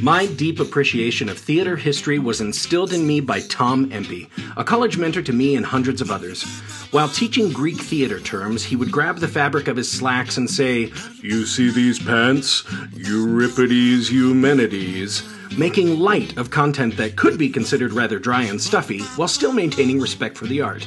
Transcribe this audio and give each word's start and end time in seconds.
My 0.00 0.26
deep 0.26 0.60
appreciation 0.60 1.30
of 1.30 1.38
theater 1.38 1.74
history 1.74 2.18
was 2.18 2.42
instilled 2.42 2.92
in 2.92 3.06
me 3.06 3.20
by 3.20 3.40
Tom 3.40 3.90
Empey, 3.90 4.28
a 4.54 4.62
college 4.62 4.98
mentor 4.98 5.22
to 5.22 5.32
me 5.32 5.56
and 5.56 5.64
hundreds 5.64 6.02
of 6.02 6.10
others. 6.10 6.42
While 6.90 7.08
teaching 7.08 7.50
Greek 7.50 7.80
theater 7.80 8.20
terms, 8.20 8.62
he 8.62 8.76
would 8.76 8.92
grab 8.92 9.18
the 9.18 9.28
fabric 9.28 9.68
of 9.68 9.76
his 9.78 9.90
slacks 9.90 10.36
and 10.36 10.50
say, 10.50 10.92
You 11.22 11.46
see 11.46 11.70
these 11.70 11.98
pants? 11.98 12.64
Euripides 12.92 14.12
Eumenides. 14.12 15.22
Making 15.56 15.98
light 15.98 16.36
of 16.36 16.50
content 16.50 16.98
that 16.98 17.16
could 17.16 17.38
be 17.38 17.48
considered 17.48 17.94
rather 17.94 18.18
dry 18.18 18.42
and 18.42 18.60
stuffy 18.60 19.00
while 19.16 19.28
still 19.28 19.52
maintaining 19.52 19.98
respect 19.98 20.36
for 20.36 20.46
the 20.46 20.60
art, 20.60 20.84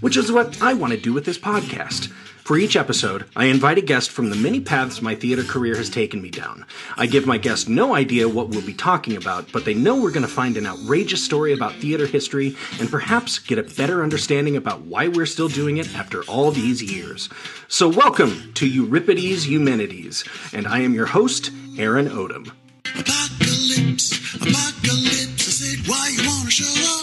which 0.00 0.16
is 0.16 0.30
what 0.30 0.62
I 0.62 0.74
want 0.74 0.92
to 0.92 1.00
do 1.00 1.12
with 1.12 1.24
this 1.24 1.38
podcast. 1.38 2.12
For 2.52 2.58
each 2.58 2.76
episode, 2.76 3.24
I 3.34 3.46
invite 3.46 3.78
a 3.78 3.80
guest 3.80 4.10
from 4.10 4.28
the 4.28 4.36
many 4.36 4.60
paths 4.60 5.00
my 5.00 5.14
theater 5.14 5.42
career 5.42 5.74
has 5.74 5.88
taken 5.88 6.20
me 6.20 6.28
down. 6.28 6.66
I 6.98 7.06
give 7.06 7.26
my 7.26 7.38
guest 7.38 7.66
no 7.66 7.94
idea 7.94 8.28
what 8.28 8.50
we'll 8.50 8.60
be 8.60 8.74
talking 8.74 9.16
about, 9.16 9.50
but 9.52 9.64
they 9.64 9.72
know 9.72 9.98
we're 9.98 10.10
going 10.10 10.26
to 10.26 10.28
find 10.28 10.58
an 10.58 10.66
outrageous 10.66 11.24
story 11.24 11.54
about 11.54 11.72
theater 11.76 12.04
history 12.04 12.54
and 12.78 12.90
perhaps 12.90 13.38
get 13.38 13.58
a 13.58 13.62
better 13.62 14.02
understanding 14.02 14.54
about 14.54 14.82
why 14.82 15.08
we're 15.08 15.24
still 15.24 15.48
doing 15.48 15.78
it 15.78 15.96
after 15.96 16.24
all 16.24 16.50
these 16.50 16.82
years. 16.82 17.30
So, 17.68 17.88
welcome 17.88 18.52
to 18.52 18.68
Euripides 18.68 19.48
Eumenides, 19.48 20.22
and 20.52 20.66
I 20.66 20.80
am 20.80 20.92
your 20.92 21.06
host, 21.06 21.50
Aaron 21.78 22.10
Odom. 22.10 22.52
Apocalypse, 22.84 24.34
apocalypse. 24.34 25.48
I 25.48 25.52
said, 25.52 25.88
why 25.88 26.14
you 26.14 26.28
wanna 26.28 26.50
show 26.50 27.00
up 27.00 27.01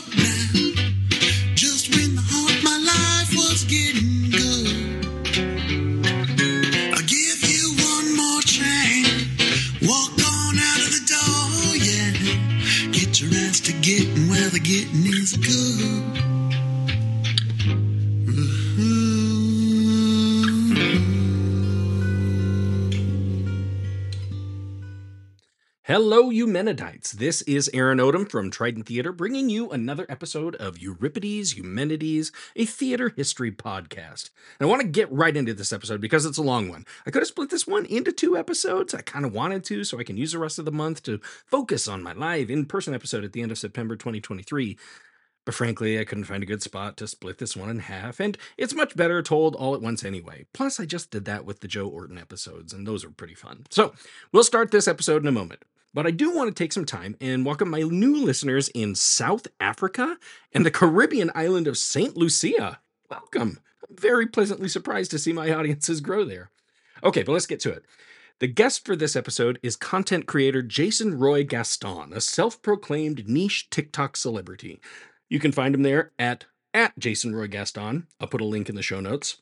getting 14.63 15.05
is 15.05 15.38
good. 15.38 16.28
Hello, 25.90 26.30
Eumenidites. 26.30 27.14
This 27.14 27.42
is 27.42 27.68
Aaron 27.73 27.98
Odom 27.98 28.30
from 28.30 28.52
Trident 28.52 28.86
Theater, 28.86 29.12
bringing 29.12 29.50
you 29.50 29.72
another 29.72 30.06
episode 30.08 30.56
of 30.58 30.78
Euripides 30.78 31.58
Eumenides, 31.58 32.32
a 32.56 32.66
theater 32.66 33.12
history 33.18 33.52
podcast. 33.52 34.30
And 34.60 34.67
I 34.67 34.70
want 34.70 34.84
to 34.84 34.88
get 34.88 35.12
right 35.12 35.36
into 35.36 35.56
this 35.56 35.73
episode 35.73 36.00
because 36.00 36.28
it's 36.28 36.38
a 36.38 36.44
long 36.44 36.70
one. 36.70 36.86
I 37.08 37.10
could 37.10 37.23
have 37.23 37.28
split 37.28 37.50
this 37.50 37.66
one 37.66 37.88
into 37.88 38.12
two 38.12 38.38
episodes. 38.38 38.94
I 38.94 39.02
kind 39.02 39.26
of 39.26 39.34
wanted 39.34 39.64
to, 39.64 39.84
so 39.84 39.98
I 39.98 40.04
can 40.04 40.16
use 40.16 40.34
the 40.34 40.38
rest 40.38 40.60
of 40.60 40.66
the 40.66 40.72
month 40.72 41.02
to 41.06 41.20
focus 41.48 41.88
on 41.88 42.04
my 42.04 42.14
live 42.14 42.52
in 42.52 42.67
person 42.67 42.94
episode 42.94 43.23
at 43.23 43.34
the 43.34 43.42
end 43.42 43.52
of 43.52 43.58
September 43.58 43.95
2023. 43.95 44.78
But 45.44 45.56
frankly, 45.56 46.00
I 46.00 46.04
couldn't 46.04 46.26
find 46.26 46.44
a 46.44 46.45
good 46.45 46.62
spot 46.62 46.98
to 46.98 47.08
split 47.08 47.40
this 47.40 47.58
one 47.58 47.72
in 47.72 47.80
half, 47.80 48.20
and 48.20 48.38
it's 48.60 48.76
much 48.76 48.95
better 48.95 49.23
told 49.23 49.56
all 49.56 49.73
at 49.73 49.82
once 49.82 50.04
anyway. 50.06 50.45
Plus, 50.54 50.80
I 50.80 50.86
just 50.86 51.10
did 51.10 51.26
that 51.26 51.45
with 51.45 51.62
the 51.62 51.67
Joe 51.67 51.88
Orton 51.88 52.20
episodes, 52.20 52.73
and 52.73 52.86
those 52.86 53.04
are 53.04 53.10
pretty 53.10 53.34
fun. 53.34 53.66
So, 53.72 53.95
we'll 54.32 54.44
start 54.44 54.70
this 54.70 54.88
episode 54.88 55.23
in 55.23 55.28
a 55.28 55.32
moment. 55.32 55.64
But 55.92 56.06
I 56.06 56.12
do 56.12 56.36
want 56.36 56.50
to 56.50 56.64
take 56.64 56.72
some 56.72 56.86
time 56.86 57.16
and 57.20 57.44
welcome 57.44 57.70
my 57.70 57.82
new 57.82 58.16
listeners 58.16 58.70
in 58.70 58.94
South 58.94 59.48
Africa 59.59 60.18
and 60.54 60.64
the 60.64 60.72
Caribbean 60.72 61.32
island 61.34 61.68
of 61.68 61.80
St. 61.80 62.16
Lucia. 62.16 62.80
Welcome. 63.09 63.59
I'm 63.90 63.95
very 63.95 64.28
pleasantly 64.28 64.70
surprised 64.70 65.10
to 65.12 65.20
see 65.20 65.34
my 65.34 65.52
audiences 65.52 66.00
grow 66.00 66.26
there. 66.26 66.52
Okay, 67.04 67.23
but 67.23 67.32
let's 67.32 67.48
get 67.48 67.60
to 67.62 67.72
it. 67.72 67.86
The 68.38 68.48
guest 68.48 68.86
for 68.86 68.95
this 68.95 69.16
episode 69.16 69.58
is 69.64 69.76
content 69.76 70.28
creator 70.28 70.62
Jason 70.62 71.17
Roy 71.17 71.44
Gaston, 71.44 72.14
a 72.14 72.22
self 72.22 72.62
proclaimed 72.62 73.28
niche 73.28 73.72
TikTok 73.72 74.16
celebrity. 74.16 74.80
You 75.28 75.40
can 75.40 75.52
find 75.52 75.73
him 75.73 75.82
there 75.82 76.12
at, 76.20 76.45
at 76.72 77.00
Jason 77.00 77.36
Roy 77.36 77.48
Gaston. 77.48 78.05
I'll 78.20 78.28
put 78.28 78.42
a 78.42 78.45
link 78.45 78.70
in 78.70 78.76
the 78.76 78.83
show 78.83 78.99
notes. 78.99 79.38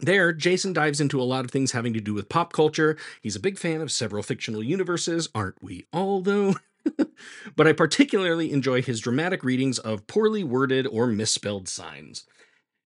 There, 0.00 0.32
Jason 0.32 0.72
dives 0.72 1.00
into 1.00 1.20
a 1.20 1.24
lot 1.24 1.44
of 1.44 1.50
things 1.50 1.72
having 1.72 1.92
to 1.94 2.00
do 2.00 2.14
with 2.14 2.28
pop 2.28 2.52
culture. 2.52 2.96
He's 3.20 3.36
a 3.36 3.40
big 3.40 3.58
fan 3.58 3.80
of 3.80 3.90
several 3.90 4.22
fictional 4.22 4.62
universes, 4.62 5.28
aren't 5.34 5.62
we 5.62 5.86
all, 5.92 6.20
though? 6.20 6.54
but 7.56 7.66
I 7.66 7.72
particularly 7.72 8.52
enjoy 8.52 8.80
his 8.80 9.00
dramatic 9.00 9.42
readings 9.42 9.78
of 9.78 10.06
poorly 10.06 10.44
worded 10.44 10.86
or 10.86 11.06
misspelled 11.06 11.68
signs. 11.68 12.24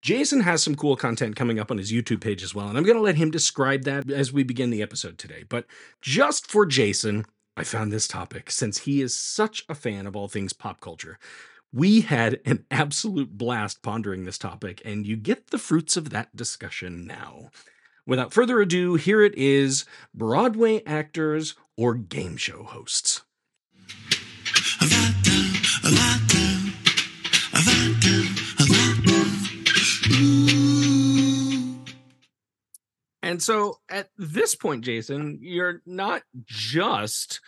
Jason 0.02 0.40
has 0.40 0.62
some 0.62 0.76
cool 0.76 0.96
content 0.96 1.34
coming 1.34 1.58
up 1.58 1.70
on 1.70 1.78
his 1.78 1.92
YouTube 1.92 2.20
page 2.20 2.42
as 2.42 2.54
well, 2.54 2.68
and 2.68 2.78
I'm 2.78 2.84
going 2.84 2.96
to 2.96 3.02
let 3.02 3.16
him 3.16 3.30
describe 3.30 3.82
that 3.84 4.10
as 4.10 4.32
we 4.32 4.42
begin 4.44 4.70
the 4.70 4.82
episode 4.82 5.18
today. 5.18 5.44
But 5.48 5.66
just 6.00 6.48
for 6.48 6.66
Jason, 6.66 7.24
I 7.56 7.64
found 7.64 7.90
this 7.92 8.06
topic 8.06 8.50
since 8.50 8.78
he 8.78 9.00
is 9.00 9.16
such 9.16 9.64
a 9.68 9.74
fan 9.74 10.06
of 10.06 10.14
all 10.14 10.28
things 10.28 10.52
pop 10.52 10.80
culture. 10.80 11.18
We 11.72 12.00
had 12.00 12.40
an 12.46 12.64
absolute 12.70 13.36
blast 13.36 13.82
pondering 13.82 14.24
this 14.24 14.38
topic, 14.38 14.80
and 14.86 15.06
you 15.06 15.16
get 15.16 15.48
the 15.48 15.58
fruits 15.58 15.98
of 15.98 16.10
that 16.10 16.34
discussion 16.34 17.06
now. 17.06 17.50
Without 18.06 18.32
further 18.32 18.60
ado, 18.62 18.94
here 18.94 19.22
it 19.22 19.34
is 19.36 19.84
Broadway 20.14 20.82
actors 20.86 21.54
or 21.76 21.94
game 21.94 22.38
show 22.38 22.62
hosts. 22.62 23.20
And 33.22 33.42
so 33.42 33.80
at 33.90 34.08
this 34.16 34.54
point, 34.54 34.86
Jason, 34.86 35.38
you're 35.42 35.82
not 35.84 36.22
just 36.46 37.42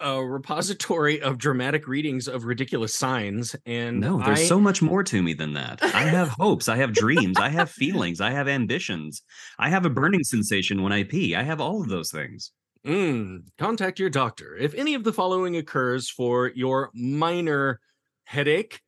a 0.00 0.22
repository 0.22 1.20
of 1.22 1.38
dramatic 1.38 1.86
readings 1.86 2.28
of 2.28 2.44
ridiculous 2.44 2.94
signs. 2.94 3.54
And 3.66 4.00
No, 4.00 4.18
there's 4.22 4.40
I- 4.40 4.44
so 4.44 4.60
much 4.60 4.82
more 4.82 5.02
to 5.04 5.22
me 5.22 5.34
than 5.34 5.54
that. 5.54 5.82
I 5.82 6.02
have 6.02 6.28
hopes, 6.28 6.68
I 6.68 6.76
have 6.76 6.92
dreams, 6.92 7.38
I 7.38 7.48
have 7.48 7.70
feelings, 7.70 8.20
I 8.20 8.30
have 8.30 8.48
ambitions. 8.48 9.22
I 9.58 9.68
have 9.70 9.86
a 9.86 9.90
burning 9.90 10.24
sensation 10.24 10.82
when 10.82 10.92
I 10.92 11.04
pee. 11.04 11.34
I 11.34 11.42
have 11.42 11.60
all 11.60 11.80
of 11.82 11.88
those 11.88 12.10
things. 12.10 12.52
Mm, 12.86 13.44
contact 13.58 13.98
your 13.98 14.10
doctor. 14.10 14.56
If 14.56 14.74
any 14.74 14.94
of 14.94 15.04
the 15.04 15.12
following 15.12 15.56
occurs 15.56 16.10
for 16.10 16.48
your 16.54 16.90
minor 16.94 17.80
headache, 18.24 18.80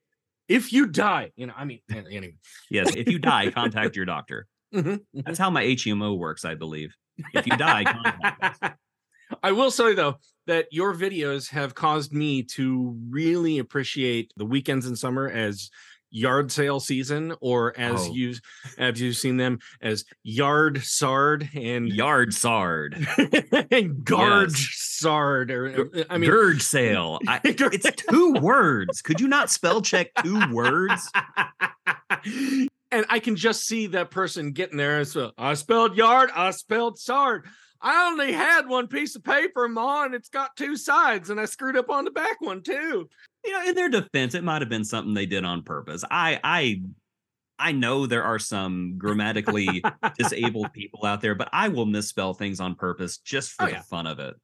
if 0.48 0.72
you 0.72 0.86
die, 0.86 1.32
you 1.36 1.46
know, 1.46 1.54
I 1.56 1.64
mean, 1.64 1.80
anyway. 1.90 2.34
Yes, 2.70 2.94
if 2.94 3.08
you 3.08 3.18
die, 3.18 3.50
contact 3.52 3.96
your 3.96 4.04
doctor. 4.04 4.46
Mhm, 4.74 5.00
That's 5.14 5.38
how 5.38 5.48
my 5.50 5.64
HMO 5.64 6.18
works, 6.18 6.44
I 6.44 6.54
believe. 6.56 6.94
If 7.32 7.46
you 7.46 7.56
die, 7.56 7.84
contact 7.84 8.62
us. 8.62 8.70
I 9.42 9.52
will 9.52 9.70
say 9.70 9.94
though 9.94 10.16
that 10.46 10.66
your 10.70 10.94
videos 10.94 11.50
have 11.50 11.74
caused 11.74 12.12
me 12.12 12.42
to 12.42 12.96
really 13.10 13.58
appreciate 13.58 14.32
the 14.36 14.44
weekends 14.44 14.86
in 14.86 14.96
summer 14.96 15.28
as 15.28 15.70
yard 16.10 16.50
sale 16.52 16.78
season, 16.80 17.34
or 17.40 17.78
as 17.78 18.06
Oh. 18.06 18.14
you 18.14 18.34
as 18.78 19.00
you've 19.00 19.16
seen 19.16 19.36
them 19.36 19.58
as 19.82 20.04
yard 20.22 20.80
sard 20.82 21.48
and 21.54 21.88
Yard 21.88 22.32
sard. 22.32 22.94
and 22.94 23.06
garge 24.04 24.72
sard. 24.76 25.50
Or 25.50 25.88
uh, 25.94 26.04
I 26.08 26.16
mean, 26.18 26.30
Gurge 26.30 26.62
sale. 26.62 27.18
I, 27.26 27.40
it's 27.44 27.90
two 28.02 28.34
words. 28.34 29.02
Could 29.02 29.20
you 29.20 29.28
not 29.28 29.50
spell 29.50 29.82
check 29.82 30.10
two 30.22 30.40
words? 30.52 31.10
and 32.90 33.04
I 33.10 33.18
can 33.18 33.36
just 33.36 33.66
see 33.66 33.88
that 33.88 34.10
person 34.10 34.52
getting 34.52 34.78
there. 34.78 34.98
And 34.98 35.08
so 35.08 35.32
I 35.36 35.54
spelled 35.54 35.96
yard, 35.96 36.30
I 36.34 36.50
spelled 36.52 36.98
sard. 36.98 37.46
I 37.80 38.08
only 38.10 38.32
had 38.32 38.68
one 38.68 38.86
piece 38.88 39.16
of 39.16 39.24
paper, 39.24 39.68
Ma, 39.68 40.04
and 40.04 40.14
it's 40.14 40.28
got 40.28 40.56
two 40.56 40.76
sides, 40.76 41.30
and 41.30 41.40
I 41.40 41.44
screwed 41.44 41.76
up 41.76 41.90
on 41.90 42.04
the 42.04 42.10
back 42.10 42.40
one 42.40 42.62
too. 42.62 43.08
you 43.44 43.52
know, 43.52 43.64
in 43.68 43.74
their 43.74 43.88
defense, 43.88 44.34
it 44.34 44.44
might 44.44 44.62
have 44.62 44.68
been 44.68 44.84
something 44.84 45.14
they 45.14 45.26
did 45.26 45.44
on 45.44 45.62
purpose. 45.62 46.04
I 46.10 46.40
I 46.42 46.82
I 47.58 47.72
know 47.72 48.06
there 48.06 48.24
are 48.24 48.38
some 48.38 48.96
grammatically 48.98 49.82
disabled 50.18 50.72
people 50.72 51.04
out 51.06 51.20
there, 51.20 51.34
but 51.34 51.48
I 51.52 51.68
will 51.68 51.86
misspell 51.86 52.34
things 52.34 52.60
on 52.60 52.74
purpose 52.74 53.18
just 53.18 53.52
for 53.52 53.64
Oh, 53.64 53.66
the 53.66 53.72
yeah. 53.72 53.82
fun 53.82 54.06
of 54.06 54.18
it. 54.18 54.34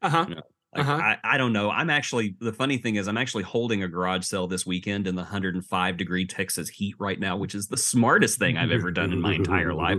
Uh-huh. 0.00 0.26
Like, 0.74 0.86
Uh-huh. 0.86 0.92
I, 1.02 1.18
I 1.22 1.36
don't 1.38 1.52
know. 1.52 1.70
I'm 1.70 1.90
actually 1.90 2.34
the 2.40 2.52
funny 2.52 2.78
thing 2.78 2.96
is 2.96 3.06
I'm 3.06 3.18
actually 3.18 3.42
holding 3.42 3.82
a 3.82 3.88
garage 3.88 4.24
sale 4.24 4.46
this 4.46 4.64
weekend 4.64 5.06
in 5.06 5.14
the 5.14 5.22
105 5.22 5.96
degree 5.98 6.24
Texas 6.26 6.68
heat 6.70 6.94
right 6.98 7.20
now, 7.20 7.36
which 7.36 7.54
is 7.54 7.68
the 7.68 7.76
smartest 7.76 8.38
thing 8.38 8.56
I've 8.56 8.70
ever 8.70 8.90
done 8.90 9.12
in 9.12 9.20
my 9.20 9.34
entire 9.34 9.74
life. 9.74 9.98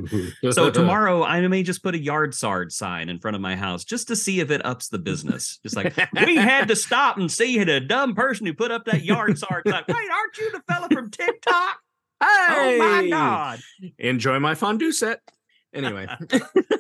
So 0.52 0.70
tomorrow 0.72 1.24
I 1.24 1.46
may 1.48 1.62
just 1.62 1.84
put 1.84 1.94
a 1.94 2.00
yard 2.00 2.34
sard 2.34 2.72
sign 2.72 3.10
in 3.10 3.20
front 3.20 3.36
of 3.36 3.42
my 3.42 3.56
house 3.56 3.84
just 3.84 4.08
to 4.08 4.16
see 4.16 4.40
if 4.40 4.50
it 4.50 4.66
ups 4.66 4.90
the 4.90 4.98
business. 5.00 5.60
Just 5.62 5.76
like 5.76 5.96
we 6.26 6.36
had 6.38 6.68
to 6.70 6.76
stop 6.76 7.18
and 7.18 7.32
see 7.32 7.64
the 7.64 7.80
dumb 7.80 8.16
person 8.16 8.48
who 8.48 8.54
put 8.54 8.72
up 8.72 8.86
that 8.86 9.04
yard 9.04 9.38
sard 9.38 9.68
sign. 9.68 9.84
Wait, 9.88 9.96
aren't 10.12 10.38
you 10.40 10.52
the 10.52 10.64
fella 10.68 10.88
from 10.90 11.12
TikTok? 11.12 11.78
Hey! 12.20 12.28
Oh 12.30 12.78
my 12.80 13.08
god! 13.10 13.60
Enjoy 14.00 14.40
my 14.40 14.56
fondue 14.56 14.92
set. 14.92 15.20
Anyway. 15.74 16.08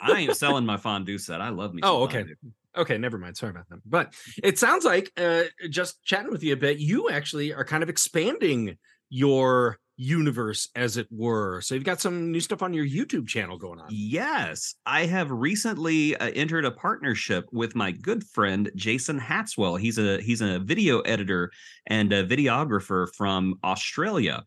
I 0.01 0.19
ain't 0.19 0.35
selling 0.38 0.65
my 0.65 0.77
fondue 0.77 1.17
set. 1.17 1.41
I 1.41 1.50
love 1.50 1.73
me. 1.73 1.81
Oh, 1.83 2.03
okay. 2.03 2.19
fondue. 2.19 2.35
Okay, 2.75 2.97
never 2.97 3.17
mind. 3.17 3.37
Sorry 3.37 3.51
about 3.51 3.69
that. 3.69 3.79
But 3.85 4.13
it 4.43 4.57
sounds 4.57 4.85
like 4.85 5.11
uh, 5.17 5.43
just 5.69 6.03
chatting 6.03 6.31
with 6.31 6.43
you 6.43 6.53
a 6.53 6.57
bit, 6.57 6.79
you 6.79 7.09
actually 7.09 7.53
are 7.53 7.65
kind 7.65 7.83
of 7.83 7.89
expanding 7.89 8.77
your 9.09 9.77
universe, 9.95 10.69
as 10.75 10.97
it 10.97 11.07
were. 11.11 11.61
So 11.61 11.75
you've 11.75 11.83
got 11.83 12.01
some 12.01 12.31
new 12.31 12.39
stuff 12.39 12.63
on 12.63 12.73
your 12.73 12.85
YouTube 12.85 13.27
channel 13.27 13.57
going 13.57 13.79
on. 13.79 13.87
Yes, 13.91 14.75
I 14.85 15.05
have 15.05 15.29
recently 15.29 16.15
uh, 16.17 16.31
entered 16.33 16.65
a 16.65 16.71
partnership 16.71 17.45
with 17.51 17.75
my 17.75 17.91
good 17.91 18.23
friend 18.23 18.71
Jason 18.75 19.19
Hatswell. 19.19 19.79
He's 19.79 19.97
a 19.97 20.19
he's 20.21 20.41
a 20.41 20.59
video 20.59 21.01
editor 21.01 21.51
and 21.87 22.11
a 22.11 22.25
videographer 22.25 23.07
from 23.15 23.59
Australia. 23.63 24.43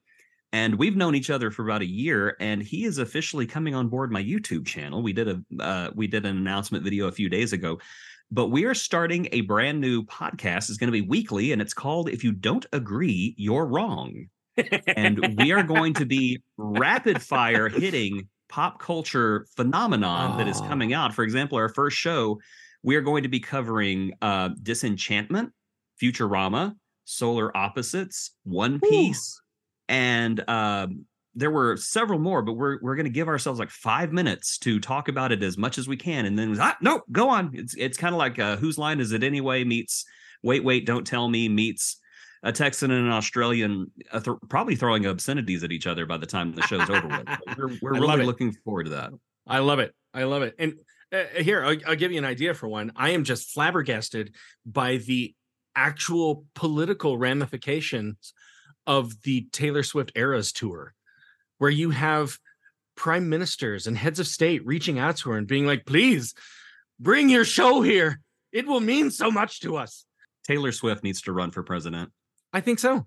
And 0.53 0.77
we've 0.77 0.97
known 0.97 1.15
each 1.15 1.29
other 1.31 1.51
for 1.51 1.65
about 1.65 1.83
a 1.83 1.87
year, 1.87 2.37
and 2.41 2.63
he 2.63 2.85
is 2.85 2.99
officially 2.99 3.47
coming 3.47 3.75
on 3.75 3.89
board 3.89 4.11
my 4.13 4.23
YouTube 4.23 4.65
channel. 4.67 5.03
We 5.03 5.13
did 5.13 5.29
a 5.29 5.43
uh, 5.61 5.91
we 5.95 6.07
did 6.07 6.25
an 6.25 6.37
announcement 6.37 6.85
video 6.85 7.09
a 7.09 7.13
few 7.13 7.29
days 7.29 7.53
ago, 7.53 7.79
but 8.31 8.47
we 8.47 8.65
are 8.65 8.75
starting 8.75 9.29
a 9.33 9.43
brand 9.43 9.81
new 9.81 10.05
podcast. 10.05 10.69
It's 10.71 10.77
going 10.79 10.89
to 10.89 10.93
be 10.93 11.07
weekly, 11.07 11.53
and 11.53 11.61
it's 11.61 11.75
called 11.75 12.09
"If 12.09 12.23
You 12.25 12.33
Don't 12.33 12.65
Agree, 12.73 13.35
You're 13.37 13.67
Wrong." 13.67 14.27
and 14.87 15.35
we 15.37 15.53
are 15.53 15.63
going 15.63 15.93
to 15.95 16.07
be 16.07 16.41
rapid 16.57 17.21
fire 17.21 17.69
hitting 17.69 18.27
pop 18.49 18.79
culture 18.81 19.47
phenomenon 19.57 20.39
that 20.39 20.49
is 20.49 20.61
Oh. 20.63 20.67
coming 20.69 20.95
out. 20.95 21.13
For 21.13 21.25
example, 21.25 21.59
our 21.59 21.69
first 21.69 21.99
show, 21.99 22.41
we 22.83 22.97
are 22.97 23.03
going 23.03 23.25
to 23.25 23.29
be 23.29 23.41
covering 23.41 24.13
uh, 24.23 24.51
Disenchantment, 24.63 25.53
Futurama, 26.01 26.75
Solar 27.05 27.55
Opposites, 27.55 28.31
One 28.45 28.81
Ooh. 28.85 28.89
And 29.89 30.49
um, 30.49 31.07
there 31.35 31.51
were 31.51 31.77
several 31.77 32.19
more. 32.19 32.43
But 32.43 32.55
we're 32.55 32.79
we're 32.81 32.97
going 32.97 33.05
to 33.05 33.11
give 33.11 33.29
ourselves 33.29 33.61
like 33.61 33.71
five 33.71 34.13
minutes 34.13 34.59
to 34.59 34.81
talk 34.81 35.09
about 35.09 35.33
it 35.33 35.43
as 35.43 35.57
much 35.57 35.79
as 35.79 35.87
we 35.87 35.97
can, 35.97 36.27
and 36.27 36.39
then 36.39 36.57
ah, 36.59 36.77
no, 36.81 37.03
go 37.13 37.29
on. 37.29 37.51
It's 37.55 37.75
it's 37.77 37.99
kind 37.99 38.15
of 38.15 38.19
like 38.19 38.39
uh, 38.39 38.57
whose 38.57 38.79
line 38.79 39.01
is 39.01 39.13
it 39.13 39.23
anyway? 39.23 39.63
Meets 39.65 40.05
wait 40.43 40.65
wait 40.65 40.87
don't 40.87 41.07
tell 41.07 41.29
me 41.29 41.49
meets 41.49 42.01
a 42.43 42.53
Texan 42.53 42.91
and 42.91 43.07
an 43.07 43.13
Australian 43.13 43.91
uh, 44.13 44.21
th- 44.21 44.37
probably 44.49 44.77
throwing 44.77 45.07
obscenities 45.07 45.65
at 45.65 45.73
each 45.73 45.87
other 45.87 46.07
by 46.07 46.17
the 46.17 46.27
time 46.27 46.53
the 46.53 46.63
show's 46.63 46.89
over 46.89 47.09
with. 47.09 47.25
But 47.25 47.59
We're, 47.59 47.79
we're 47.83 47.93
really 48.01 48.25
looking 48.25 48.53
forward 48.65 48.85
to 48.85 48.91
that. 48.91 49.11
I 49.47 49.59
love 49.59 49.79
it. 49.79 49.95
I 50.15 50.25
love 50.25 50.43
it. 50.43 50.55
And 50.59 50.75
uh, 51.13 51.25
here, 51.41 51.65
I'll, 51.65 51.77
I'll 51.87 51.97
give 51.97 52.13
you 52.13 52.19
an 52.19 52.25
idea 52.25 52.55
for 52.55 52.69
one. 52.69 52.93
I 52.95 53.11
am 53.11 53.25
just 53.25 53.51
flabbergasted 53.51 54.35
by 54.65 54.99
the 54.99 55.35
actual 55.75 56.45
political 56.55 57.19
ramifications 57.19 58.33
of 58.87 59.23
the 59.23 59.49
Taylor 59.53 59.83
Swift 59.83 60.13
Eras 60.15 60.53
tour, 60.53 60.95
where 61.59 61.71
you 61.71 61.91
have 61.91 62.39
prime 62.97 63.29
ministers 63.29 63.87
and 63.87 63.97
heads 63.97 64.19
of 64.21 64.27
state 64.27 64.65
reaching 64.67 64.99
out 64.99 65.17
to 65.19 65.31
her 65.31 65.37
and 65.37 65.47
being 65.47 65.67
like, 65.67 65.85
please 65.87 66.35
bring 66.99 67.29
your 67.29 67.45
show 67.45 67.83
here. 67.83 68.21
It 68.53 68.67
will 68.67 68.81
mean 68.81 69.11
so 69.11 69.31
much 69.31 69.61
to 69.61 69.77
us. 69.77 70.05
Taylor 70.47 70.73
Swift 70.73 71.03
needs 71.03 71.23
to 71.23 71.33
run 71.33 71.51
for 71.51 71.63
president. 71.63 72.11
I 72.53 72.61
think 72.61 72.79
so. 72.79 73.07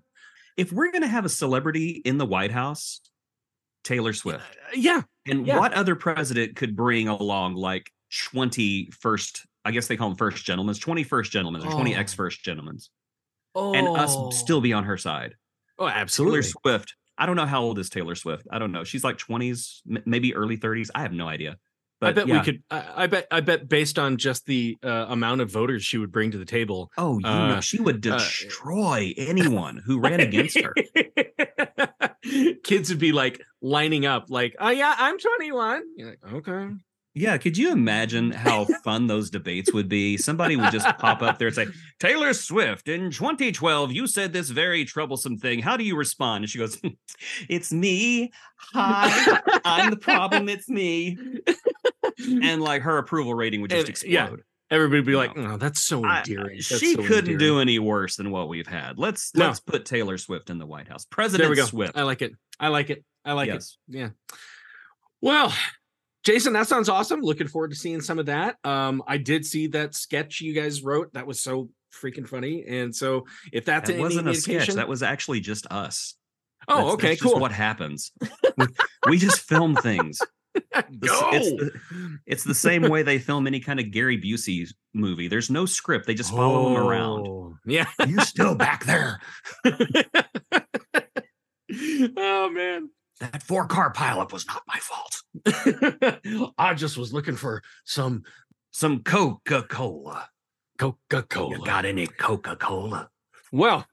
If 0.56 0.72
we're 0.72 0.92
going 0.92 1.02
to 1.02 1.08
have 1.08 1.24
a 1.24 1.30
celebrity 1.30 2.02
in 2.04 2.18
the 2.18 2.26
White 2.26 2.52
House, 2.52 3.00
Taylor 3.82 4.12
Swift. 4.12 4.42
Uh, 4.42 4.74
yeah. 4.74 5.02
And 5.26 5.46
yeah. 5.46 5.58
what 5.58 5.72
other 5.72 5.96
president 5.96 6.56
could 6.56 6.76
bring 6.76 7.08
along 7.08 7.54
like 7.54 7.90
20 8.30 8.90
first, 9.00 9.46
I 9.64 9.70
guess 9.70 9.86
they 9.86 9.96
call 9.96 10.08
them 10.08 10.18
first 10.18 10.44
gentlemen, 10.44 10.74
20 10.74 11.02
first 11.04 11.32
gentlemen 11.32 11.62
or 11.66 11.70
20 11.72 11.94
Oh. 11.94 11.98
ex 11.98 12.14
first 12.14 12.44
gentlemen, 12.44 12.78
Oh, 13.54 13.74
and 13.74 13.88
us 13.88 14.16
still 14.38 14.60
be 14.60 14.72
on 14.72 14.84
her 14.84 14.96
side? 14.96 15.34
Oh, 15.80 15.88
absolutely. 15.88 16.42
Taylor. 16.42 16.52
Swift. 16.62 16.94
I 17.18 17.26
don't 17.26 17.36
know 17.36 17.46
how 17.46 17.62
old 17.62 17.78
is 17.78 17.90
Taylor 17.90 18.14
Swift. 18.14 18.46
I 18.52 18.58
don't 18.58 18.70
know. 18.72 18.84
She's 18.84 19.02
like 19.02 19.18
20s, 19.18 19.80
m- 19.90 20.02
maybe 20.06 20.34
early 20.34 20.56
30s. 20.56 20.90
I 20.94 21.02
have 21.02 21.12
no 21.12 21.26
idea. 21.26 21.56
But 22.00 22.08
I 22.08 22.12
bet 22.12 22.28
yeah. 22.28 22.38
we 22.38 22.44
could. 22.44 22.62
I, 22.70 22.84
I 22.96 23.06
bet. 23.08 23.26
I 23.30 23.40
bet 23.42 23.68
based 23.68 23.98
on 23.98 24.16
just 24.16 24.46
the 24.46 24.78
uh, 24.82 24.88
amount 25.10 25.42
of 25.42 25.50
voters 25.50 25.84
she 25.84 25.98
would 25.98 26.10
bring 26.10 26.30
to 26.30 26.38
the 26.38 26.46
table, 26.46 26.90
Oh, 26.96 27.18
you 27.18 27.26
Uh, 27.26 27.48
know, 27.56 27.60
she 27.60 27.78
would 27.78 28.06
uh, 28.06 28.16
destroy 28.16 29.12
anyone 29.18 29.82
who 29.84 29.98
ran 30.06 30.20
against 30.20 30.58
her. 30.60 30.74
Kids 32.64 32.88
would 32.88 32.98
be 32.98 33.12
like 33.12 33.40
lining 33.60 34.06
up, 34.06 34.30
like, 34.30 34.56
"Oh 34.58 34.70
yeah, 34.70 34.94
I'm 34.96 35.18
21." 35.18 35.82
You're 35.96 36.08
like, 36.10 36.32
"Okay." 36.48 36.68
Yeah, 37.12 37.36
could 37.38 37.58
you 37.58 37.72
imagine 37.72 38.30
how 38.30 38.66
fun 38.84 39.08
those 39.08 39.30
debates 39.30 39.72
would 39.72 39.88
be? 39.88 40.16
Somebody 40.16 40.56
would 40.56 40.70
just 40.70 40.86
pop 40.98 41.22
up 41.22 41.38
there 41.38 41.48
and 41.48 41.54
say, 41.56 41.66
Taylor 41.98 42.32
Swift, 42.32 42.86
in 42.88 43.10
2012, 43.10 43.90
you 43.92 44.06
said 44.06 44.32
this 44.32 44.48
very 44.50 44.84
troublesome 44.84 45.36
thing. 45.36 45.58
How 45.60 45.76
do 45.76 45.82
you 45.84 45.96
respond? 45.96 46.44
And 46.44 46.50
she 46.50 46.58
goes, 46.58 46.80
It's 47.48 47.72
me. 47.72 48.30
Hi, 48.72 49.40
I'm 49.64 49.90
the 49.90 49.96
problem. 49.96 50.48
It's 50.48 50.68
me. 50.68 51.18
And 52.42 52.60
like 52.60 52.82
her 52.82 52.98
approval 52.98 53.34
rating 53.34 53.62
would 53.62 53.70
just 53.70 54.02
And, 54.04 54.12
yeah, 54.12 54.22
explode. 54.24 54.42
Everybody 54.70 55.00
would 55.00 55.06
be 55.06 55.16
like. 55.16 55.32
"Oh, 55.36 55.56
that's 55.56 55.82
so 55.82 56.04
I- 56.04 56.18
endearing." 56.18 56.56
That's 56.56 56.78
she 56.78 56.94
so 56.94 57.02
couldn't 57.02 57.38
do 57.38 57.60
any 57.60 57.78
worse 57.78 58.16
than 58.16 58.30
what 58.30 58.48
we've 58.48 58.66
had. 58.66 58.98
Let's 58.98 59.34
No. 59.34 59.46
let's 59.46 59.58
put 59.60 59.86
Taylor 59.86 60.18
Swift 60.18 60.50
in 60.50 60.58
the 60.58 60.66
White 60.66 60.86
House. 60.88 61.06
President 61.06 61.44
There 61.44 61.50
we 61.50 61.56
go. 61.56 61.64
Swift. 61.64 61.96
I 61.96 62.02
like 62.02 62.20
it. 62.20 62.32
I 62.58 62.68
like 62.68 62.90
it. 62.90 63.04
I 63.24 63.32
like 63.32 63.48
it. 63.48 63.64
Yeah. 63.88 64.10
Well, 65.22 65.52
Jason, 66.24 66.52
that 66.52 66.66
sounds 66.68 66.88
awesome. 66.88 67.20
Looking 67.20 67.48
forward 67.48 67.70
to 67.70 67.76
seeing 67.76 68.00
some 68.00 68.18
of 68.18 68.26
that. 68.26 68.56
Um, 68.64 69.02
I 69.06 69.16
did 69.16 69.46
see 69.46 69.68
that 69.68 69.94
sketch 69.94 70.40
you 70.40 70.52
guys 70.54 70.82
wrote. 70.82 71.12
That 71.14 71.26
was 71.26 71.40
so 71.40 71.70
freaking 71.94 72.28
funny. 72.28 72.64
And 72.68 72.94
so, 72.94 73.26
if 73.52 73.64
that's 73.64 73.88
That 73.90 73.98
wasn't 73.98 74.28
a 74.28 74.34
sketch. 74.34 74.68
That 74.68 74.88
was 74.88 75.02
actually 75.02 75.40
just 75.40 75.66
us. 75.68 76.14
oh, 76.68 76.74
That's- 76.76 76.94
okay, 76.94 77.08
that's 77.08 77.20
just 77.22 77.32
cool. 77.32 77.40
what 77.40 77.52
happens. 77.52 78.12
we, 78.56 78.66
we 79.08 79.18
just 79.18 79.40
film 79.40 79.74
things. 79.76 80.18
Go. 80.74 81.30
It's 81.32 81.48
the, 81.50 81.70
it's 82.26 82.44
the 82.44 82.54
same 82.54 82.82
way 82.82 83.02
they 83.04 83.18
film 83.20 83.46
any 83.46 83.60
kind 83.60 83.78
of 83.80 83.90
Gary 83.92 84.20
Busey 84.20 84.68
movie. 84.92 85.28
There's 85.28 85.48
no 85.48 85.64
script. 85.64 86.06
They 86.06 86.14
just 86.14 86.32
follow 86.32 86.74
them 86.74 86.82
around. 86.86 87.26
Oh, 87.28 87.54
Yeah. 87.64 87.86
you're 88.06 88.20
still 88.22 88.56
back 88.56 88.84
there? 88.84 89.20
oh 92.16 92.50
man. 92.50 92.90
That 93.20 93.42
four 93.42 93.66
car 93.66 93.92
pileup 93.92 94.32
was 94.32 94.46
not 94.46 94.62
my 94.66 94.78
fault. 94.80 95.22
I 96.58 96.74
just 96.74 96.96
was 96.96 97.12
looking 97.12 97.36
for 97.36 97.62
some 97.84 98.24
Some 98.70 99.02
Coca 99.02 99.62
Cola. 99.62 100.28
Coca-Cola. 100.78 101.58
You 101.58 101.64
got 101.64 101.84
any 101.84 102.06
Coca 102.06 102.56
Cola? 102.56 103.10
Well, 103.52 103.86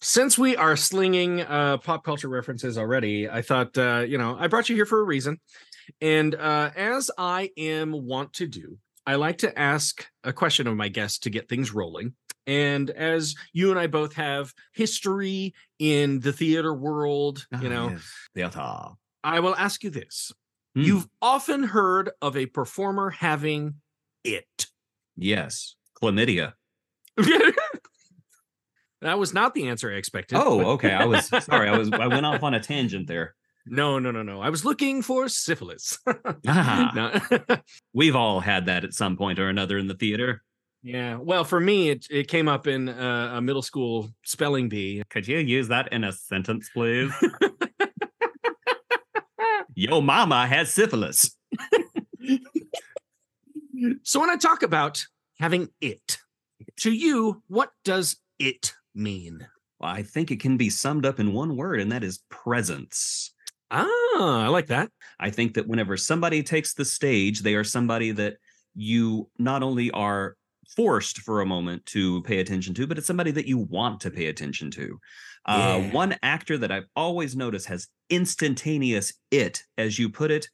since 0.00 0.38
we 0.38 0.56
are 0.56 0.76
slinging 0.76 1.42
uh, 1.42 1.76
pop 1.76 2.04
culture 2.04 2.28
references 2.28 2.78
already, 2.78 3.28
I 3.28 3.42
thought, 3.42 3.76
uh, 3.76 4.04
you 4.08 4.16
know, 4.16 4.36
I 4.38 4.46
brought 4.46 4.70
you 4.70 4.74
here 4.74 4.86
for 4.86 5.00
a 5.00 5.04
reason. 5.04 5.40
And 6.00 6.34
uh, 6.34 6.70
as 6.74 7.10
I 7.18 7.50
am 7.58 7.92
wont 7.92 8.32
to 8.34 8.46
do, 8.46 8.78
I 9.06 9.16
like 9.16 9.38
to 9.38 9.58
ask 9.58 10.06
a 10.24 10.32
question 10.32 10.66
of 10.66 10.76
my 10.76 10.88
guests 10.88 11.18
to 11.20 11.30
get 11.30 11.50
things 11.50 11.74
rolling. 11.74 12.14
And 12.46 12.88
as 12.90 13.34
you 13.52 13.70
and 13.70 13.78
I 13.78 13.86
both 13.86 14.14
have 14.14 14.54
history 14.72 15.54
in 15.78 16.20
the 16.20 16.32
theater 16.32 16.72
world, 16.72 17.46
you 17.60 17.68
know, 17.68 17.96
theater. 18.34 18.88
I 19.22 19.40
will 19.40 19.54
ask 19.54 19.84
you 19.84 19.90
this. 19.90 20.32
Hmm. 20.74 20.82
You've 20.82 21.08
often 21.20 21.64
heard 21.64 22.10
of 22.22 22.36
a 22.36 22.46
performer 22.46 23.10
having 23.10 23.74
it. 24.24 24.66
Yes, 25.16 25.74
chlamydia. 26.00 26.54
that 27.16 27.54
was 29.18 29.34
not 29.34 29.54
the 29.54 29.68
answer 29.68 29.90
I 29.92 29.96
expected. 29.96 30.38
Oh, 30.38 30.58
but- 30.58 30.66
okay. 30.66 30.92
I 30.92 31.04
was 31.04 31.26
sorry. 31.44 31.68
I 31.68 31.76
was 31.76 31.90
I 31.92 32.06
went 32.06 32.24
off 32.26 32.42
on 32.42 32.54
a 32.54 32.60
tangent 32.60 33.06
there. 33.08 33.34
No, 33.66 33.98
no, 34.00 34.10
no, 34.10 34.22
no. 34.22 34.40
I 34.40 34.50
was 34.50 34.64
looking 34.64 35.02
for 35.02 35.28
syphilis. 35.28 35.98
Ah, 36.48 37.60
we've 37.92 38.16
all 38.16 38.40
had 38.40 38.66
that 38.66 38.84
at 38.84 38.92
some 38.92 39.16
point 39.16 39.38
or 39.38 39.48
another 39.48 39.78
in 39.78 39.86
the 39.86 39.94
theater. 39.94 40.42
yeah. 40.82 41.16
Well, 41.16 41.44
for 41.44 41.60
me, 41.60 41.90
it, 41.90 42.06
it 42.10 42.26
came 42.28 42.48
up 42.48 42.66
in 42.66 42.88
uh, 42.88 43.34
a 43.36 43.40
middle 43.40 43.62
school 43.62 44.10
spelling 44.24 44.68
bee. 44.68 45.02
Could 45.10 45.28
you 45.28 45.38
use 45.38 45.68
that 45.68 45.92
in 45.92 46.02
a 46.02 46.10
sentence, 46.12 46.68
please? 46.74 47.12
Yo 49.74 50.00
mama 50.00 50.46
has 50.46 50.72
syphilis. 50.72 51.36
So 54.04 54.20
when 54.20 54.30
I 54.30 54.36
talk 54.36 54.62
about 54.62 55.04
having 55.40 55.68
it, 55.80 56.18
to 56.76 56.92
you, 56.92 57.42
what 57.48 57.70
does 57.84 58.16
it 58.38 58.74
mean? 58.94 59.46
Well, 59.80 59.90
I 59.90 60.02
think 60.02 60.30
it 60.30 60.40
can 60.40 60.56
be 60.56 60.70
summed 60.70 61.04
up 61.04 61.18
in 61.18 61.32
one 61.32 61.56
word, 61.56 61.80
and 61.80 61.90
that 61.90 62.04
is 62.04 62.22
presence. 62.28 63.34
Ah, 63.70 64.44
I 64.44 64.48
like 64.48 64.66
that. 64.68 64.90
I 65.18 65.30
think 65.30 65.54
that 65.54 65.66
whenever 65.66 65.96
somebody 65.96 66.42
takes 66.42 66.74
the 66.74 66.84
stage, 66.84 67.40
they 67.40 67.54
are 67.54 67.64
somebody 67.64 68.12
that 68.12 68.36
you 68.74 69.28
not 69.38 69.62
only 69.62 69.90
are 69.90 70.36
forced 70.76 71.18
for 71.18 71.40
a 71.40 71.46
moment 71.46 71.84
to 71.86 72.22
pay 72.22 72.38
attention 72.38 72.74
to, 72.74 72.86
but 72.86 72.98
it's 72.98 73.06
somebody 73.06 73.30
that 73.32 73.46
you 73.46 73.58
want 73.58 74.00
to 74.02 74.10
pay 74.10 74.26
attention 74.26 74.70
to. 74.72 74.98
Uh, 75.46 75.80
Yeah. 75.82 75.92
one 75.92 76.16
actor 76.22 76.56
that 76.58 76.70
I've 76.72 76.86
always 76.94 77.34
noticed 77.36 77.66
has 77.66 77.88
instantaneous 78.10 79.12
it, 79.30 79.64
as 79.76 79.98
you 79.98 80.08
put 80.08 80.30
it, 80.30 80.48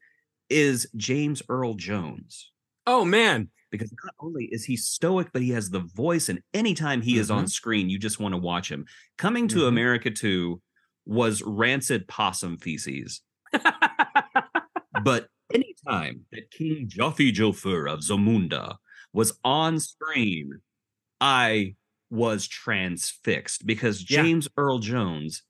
is 0.48 0.88
James 0.96 1.42
Earl 1.48 1.74
Jones. 1.74 2.50
Oh 2.86 3.04
man. 3.04 3.50
Because 3.70 3.92
not 4.02 4.14
only 4.20 4.46
is 4.46 4.64
he 4.64 4.76
stoic, 4.78 5.28
but 5.32 5.42
he 5.42 5.50
has 5.50 5.68
the 5.68 5.80
voice, 5.80 6.30
and 6.30 6.40
anytime 6.54 7.02
he 7.02 7.18
is 7.18 7.30
on 7.30 7.46
screen, 7.48 7.90
you 7.90 7.98
just 7.98 8.18
want 8.18 8.32
to 8.32 8.38
watch 8.38 8.70
him. 8.70 8.86
Coming 9.18 9.46
to 9.48 9.58
Mhm. 9.58 9.68
America 9.68 10.10
2 10.10 10.62
was 11.04 11.42
rancid 11.42 12.08
possum 12.08 12.56
feces. 12.56 13.20
But 15.04 15.28
anytime 15.52 16.26
that 16.32 16.50
King 16.50 16.88
Jaffe 16.88 17.32
Joffer 17.32 17.86
of 17.92 18.00
Zamunda 18.00 18.76
was 19.12 19.38
on 19.44 19.80
screen, 19.80 20.60
I 21.20 21.74
was 22.10 22.46
transfixed 22.48 23.66
because 23.66 24.08
Yeah. 24.10 24.22
James 24.22 24.48
Earl 24.56 24.78
Jones 24.78 25.42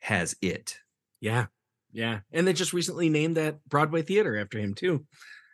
has 0.00 0.34
it. 0.42 0.76
Yeah. 1.20 1.46
Yeah. 1.92 2.20
And 2.32 2.46
they 2.46 2.52
just 2.52 2.72
recently 2.72 3.08
named 3.08 3.36
that 3.36 3.58
Broadway 3.68 4.02
theater 4.02 4.36
after 4.38 4.58
him 4.58 4.74
too. 4.74 5.04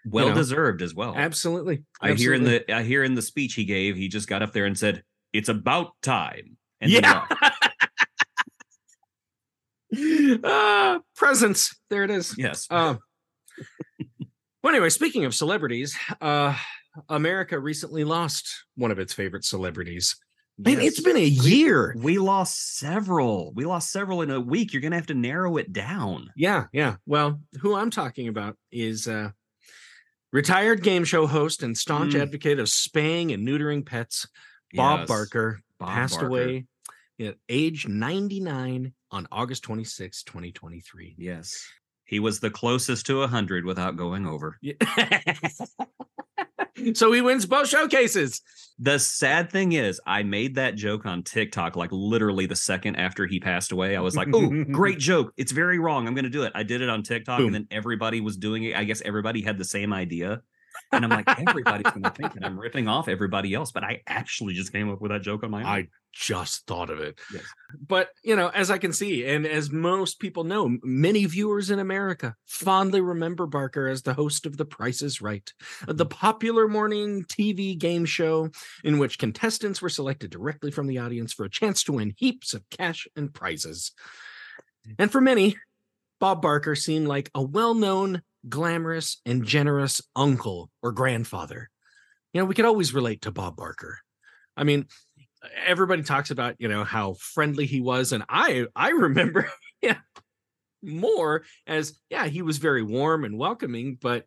Well 0.08 0.28
know. 0.28 0.35
deserved 0.35 0.82
as 0.82 0.94
well. 0.94 1.14
Absolutely. 1.16 1.85
I 2.00 2.12
hear 2.12 2.32
in 2.32 2.44
the 2.44 2.73
I 2.73 2.82
hear 2.85 3.02
in 3.02 3.14
the 3.14 3.23
speech 3.23 3.54
he 3.54 3.64
gave, 3.64 3.96
he 3.96 4.08
just 4.08 4.28
got 4.28 4.42
up 4.42 4.52
there 4.52 4.64
and 4.66 4.78
said, 4.78 5.02
"It's 5.32 5.49
about 5.49 5.92
time." 6.02 6.56
And 6.80 6.92
Yeah. 6.92 7.26
uh, 10.44 10.99
presents. 11.16 11.76
There 11.90 12.04
it 12.04 12.11
is. 12.11 12.35
yes. 12.38 12.66
Um, 12.70 12.99
well, 14.62 14.75
anyway, 14.75 14.90
speaking 14.90 15.25
of 15.25 15.35
celebrities, 15.35 15.96
uh, 16.20 16.56
America 17.08 17.58
recently 17.58 18.04
lost 18.04 18.64
one 18.76 18.90
of 18.90 18.98
its 18.98 19.12
favorite 19.12 19.44
celebrities. 19.44 20.16
Man, 20.58 20.80
it's 20.80 21.00
been 21.02 21.16
a 21.18 21.20
year. 21.24 21.94
we 21.98 22.16
lost 22.18 22.78
several. 22.78 23.52
We 23.54 23.66
lost 23.66 23.90
several 23.92 24.22
in 24.22 24.30
a 24.30 24.40
week. 24.40 24.72
You're 24.72 24.80
gonna 24.82 24.96
have 24.96 25.06
to 25.08 25.14
narrow 25.14 25.58
it 25.58 25.72
down. 25.72 26.30
Yeah, 26.34 26.64
yeah. 26.72 26.96
Well, 27.04 27.40
who 27.60 27.74
I'm 27.76 27.90
talking 27.90 28.28
about 28.28 28.56
is 28.72 29.06
uh, 29.06 29.32
retired 30.32 30.82
game 30.82 31.04
show 31.04 31.26
host 31.26 31.62
and 31.62 31.76
staunch 31.76 32.14
Mm. 32.14 32.22
advocate 32.22 32.58
of 32.58 32.68
spaying 32.68 33.32
and 33.32 33.46
neutering 33.46 33.84
pets, 33.84 34.26
Bob 34.74 35.00
Yes. 35.00 35.08
Barker, 35.08 35.60
Bob 35.78 35.88
passed 35.90 36.14
Barker. 36.14 36.26
away 36.28 36.66
at 37.20 37.36
age 37.48 37.86
99 37.86 38.92
on 39.10 39.28
August 39.30 39.62
26, 39.62 40.22
2023. 40.24 41.14
Yes. 41.18 41.66
He 42.06 42.20
was 42.20 42.40
the 42.40 42.50
closest 42.50 43.06
to 43.06 43.18
100 43.18 43.64
without 43.64 43.96
going 43.96 44.26
over. 44.26 44.58
So 46.94 47.10
he 47.10 47.22
wins 47.22 47.46
both 47.46 47.68
showcases. 47.68 48.42
The 48.78 48.98
sad 48.98 49.50
thing 49.50 49.72
is, 49.72 50.00
I 50.06 50.22
made 50.22 50.56
that 50.56 50.75
joke 50.75 51.06
on 51.06 51.22
TikTok 51.22 51.75
like 51.75 51.90
literally 51.90 52.44
the 52.44 52.56
second 52.56 52.96
after 52.96 53.26
he 53.26 53.40
passed 53.40 53.72
away. 53.72 53.96
I 53.96 54.00
was 54.00 54.14
like, 54.14 54.28
oh, 54.34 54.64
great 54.64 54.98
joke. 55.10 55.32
It's 55.38 55.52
very 55.52 55.78
wrong. 55.78 56.06
I'm 56.06 56.14
going 56.14 56.25
to 56.25 56.30
do 56.30 56.42
it. 56.42 56.52
I 56.54 56.62
did 56.62 56.82
it 56.82 56.90
on 56.90 57.02
TikTok 57.02 57.38
Boom. 57.38 57.46
and 57.46 57.54
then 57.54 57.66
everybody 57.70 58.20
was 58.20 58.36
doing 58.36 58.64
it. 58.64 58.76
I 58.76 58.84
guess 58.84 59.00
everybody 59.02 59.40
had 59.40 59.56
the 59.56 59.64
same 59.64 59.92
idea. 59.94 60.42
And 60.92 61.04
I'm 61.04 61.10
like, 61.10 61.26
everybody's 61.48 61.90
going 61.90 62.02
to 62.02 62.10
think 62.10 62.34
that 62.34 62.44
I'm 62.44 62.60
ripping 62.60 62.86
off 62.86 63.08
everybody 63.08 63.54
else. 63.54 63.72
But 63.72 63.82
I 63.82 64.02
actually 64.06 64.52
just 64.52 64.70
came 64.72 64.90
up 64.90 65.00
with 65.00 65.10
that 65.10 65.22
joke 65.22 65.42
on 65.42 65.50
my 65.50 65.60
own. 65.60 65.66
I 65.66 65.88
just 66.16 66.66
thought 66.66 66.88
of 66.88 66.99
it. 67.00 67.18
Yes. 67.32 67.44
But, 67.87 68.11
you 68.25 68.37
know, 68.37 68.49
as 68.49 68.70
I 68.70 68.78
can 68.78 68.92
see, 68.92 69.26
and 69.26 69.46
as 69.46 69.70
most 69.70 70.18
people 70.18 70.44
know, 70.44 70.78
many 70.82 71.26
viewers 71.26 71.70
in 71.70 71.78
America 71.78 72.35
fondly 72.46 73.00
remember 73.00 73.46
Barker 73.46 73.87
as 73.87 74.02
the 74.02 74.14
host 74.14 74.46
of 74.46 74.56
The 74.56 74.64
Price 74.64 75.02
is 75.02 75.20
Right, 75.20 75.52
uh, 75.87 75.92
the 75.92 76.06
mm. 76.06 76.11
popular 76.11 76.68
morning 76.68 77.25
TV 77.25 77.76
game 77.76 78.06
show 78.06 78.50
in 78.82 78.99
which 78.99 79.18
contestants 79.18 79.82
were 79.82 79.90
selected 79.90 80.30
directly 80.30 80.70
from 80.70 80.87
the 80.87 80.99
audience 80.99 81.32
for 81.32 81.44
a 81.44 81.50
chance 81.50 81.85
to 81.85 81.92
win 81.92 82.14
heaps 82.16 82.54
of 82.54 82.68
cash 82.70 83.06
and 83.14 83.35
prizes. 83.35 83.92
And 84.99 85.12
for 85.12 85.20
many, 85.20 85.56
Bob 86.18 86.40
Barker 86.40 86.75
seemed 86.75 87.08
like 87.08 87.30
a 87.35 87.42
well 87.42 87.75
known, 87.75 88.23
glamorous, 88.49 89.20
and 89.26 89.44
generous 89.44 90.00
uncle 90.14 90.70
or 90.82 90.92
grandfather. 90.92 91.68
You 92.32 92.40
know, 92.40 92.46
we 92.46 92.54
could 92.54 92.64
always 92.64 92.94
relate 92.94 93.23
to 93.23 93.32
Bob 93.32 93.56
Barker. 93.56 93.99
I 94.56 94.64
mean, 94.64 94.87
everybody 95.66 96.02
talks 96.02 96.30
about 96.30 96.54
you 96.58 96.68
know 96.68 96.84
how 96.84 97.14
friendly 97.14 97.66
he 97.66 97.80
was 97.80 98.12
and 98.12 98.24
i 98.28 98.66
i 98.74 98.90
remember 98.90 99.50
yeah 99.82 99.96
more 100.82 101.42
as 101.66 101.98
yeah 102.10 102.26
he 102.26 102.42
was 102.42 102.58
very 102.58 102.82
warm 102.82 103.24
and 103.24 103.38
welcoming 103.38 103.98
but 104.00 104.24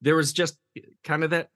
there 0.00 0.16
was 0.16 0.32
just 0.32 0.56
kind 1.04 1.22
of 1.24 1.30
that 1.30 1.48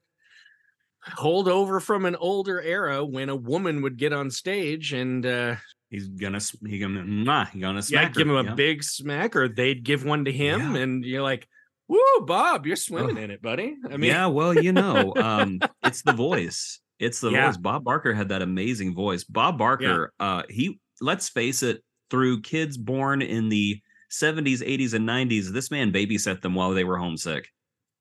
holdover 1.17 1.81
from 1.81 2.05
an 2.05 2.15
older 2.15 2.61
era 2.61 3.05
when 3.05 3.29
a 3.29 3.35
woman 3.35 3.81
would 3.81 3.97
get 3.97 4.13
on 4.13 4.31
stage 4.31 4.93
and 4.93 5.25
uh 5.25 5.55
He's 5.91 6.07
gonna 6.07 6.39
he 6.67 6.79
gonna 6.79 7.03
nah, 7.03 7.45
he 7.45 7.59
gonna 7.59 7.81
smack 7.81 8.03
yeah 8.03 8.09
give 8.09 8.27
him 8.27 8.35
a 8.35 8.43
yeah. 8.43 8.53
big 8.55 8.83
smack 8.83 9.35
or 9.35 9.47
they'd 9.47 9.83
give 9.83 10.03
one 10.03 10.25
to 10.25 10.31
him 10.31 10.73
Yeah. 10.75 10.81
and 10.81 11.05
you're 11.05 11.21
like 11.21 11.47
woo 11.87 11.99
bob 12.25 12.65
you're 12.65 12.75
swimming 12.75 13.17
Oh. 13.19 13.21
in 13.21 13.31
it 13.31 13.41
buddy 13.41 13.75
i 13.89 13.97
mean 13.97 14.09
yeah, 14.09 14.25
well, 14.27 14.53
you 14.53 14.71
know, 14.73 15.13
um, 15.15 15.59
it's 15.83 16.01
the 16.01 16.13
voice. 16.13 16.79
It's 16.99 17.19
the 17.19 17.31
Yeah. 17.31 17.47
voice. 17.47 17.57
Bob 17.57 17.83
Barker 17.83 18.13
had 18.13 18.29
that 18.29 18.41
amazing 18.41 18.93
voice. 18.95 19.23
Bob 19.23 19.57
Barker, 19.57 20.13
uh, 20.19 20.43
he 20.49 20.79
let's 21.01 21.27
face 21.29 21.61
it, 21.63 21.83
through 22.09 22.41
kids 22.41 22.77
born 22.77 23.21
in 23.21 23.49
the 23.49 23.81
70s, 24.09 24.61
80s, 24.61 24.93
and 24.93 25.05
90s, 25.05 25.51
this 25.51 25.71
man 25.71 25.91
babysat 25.91 26.41
them 26.41 26.53
while 26.55 26.71
they 26.71 26.83
were 26.83 26.97
homesick. 26.97 27.49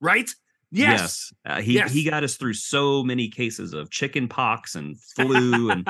right 0.00 0.30
yes, 0.70 1.32
Uh, 1.46 1.60
he 1.62 1.74
Yes. 1.74 1.92
he 1.92 2.04
got 2.04 2.24
us 2.24 2.36
through 2.36 2.52
so 2.54 3.02
many 3.04 3.28
cases 3.28 3.72
of 3.74 3.90
chicken 3.90 4.26
pox 4.28 4.74
and 4.74 4.96
flu 5.16 5.70
and 5.70 5.86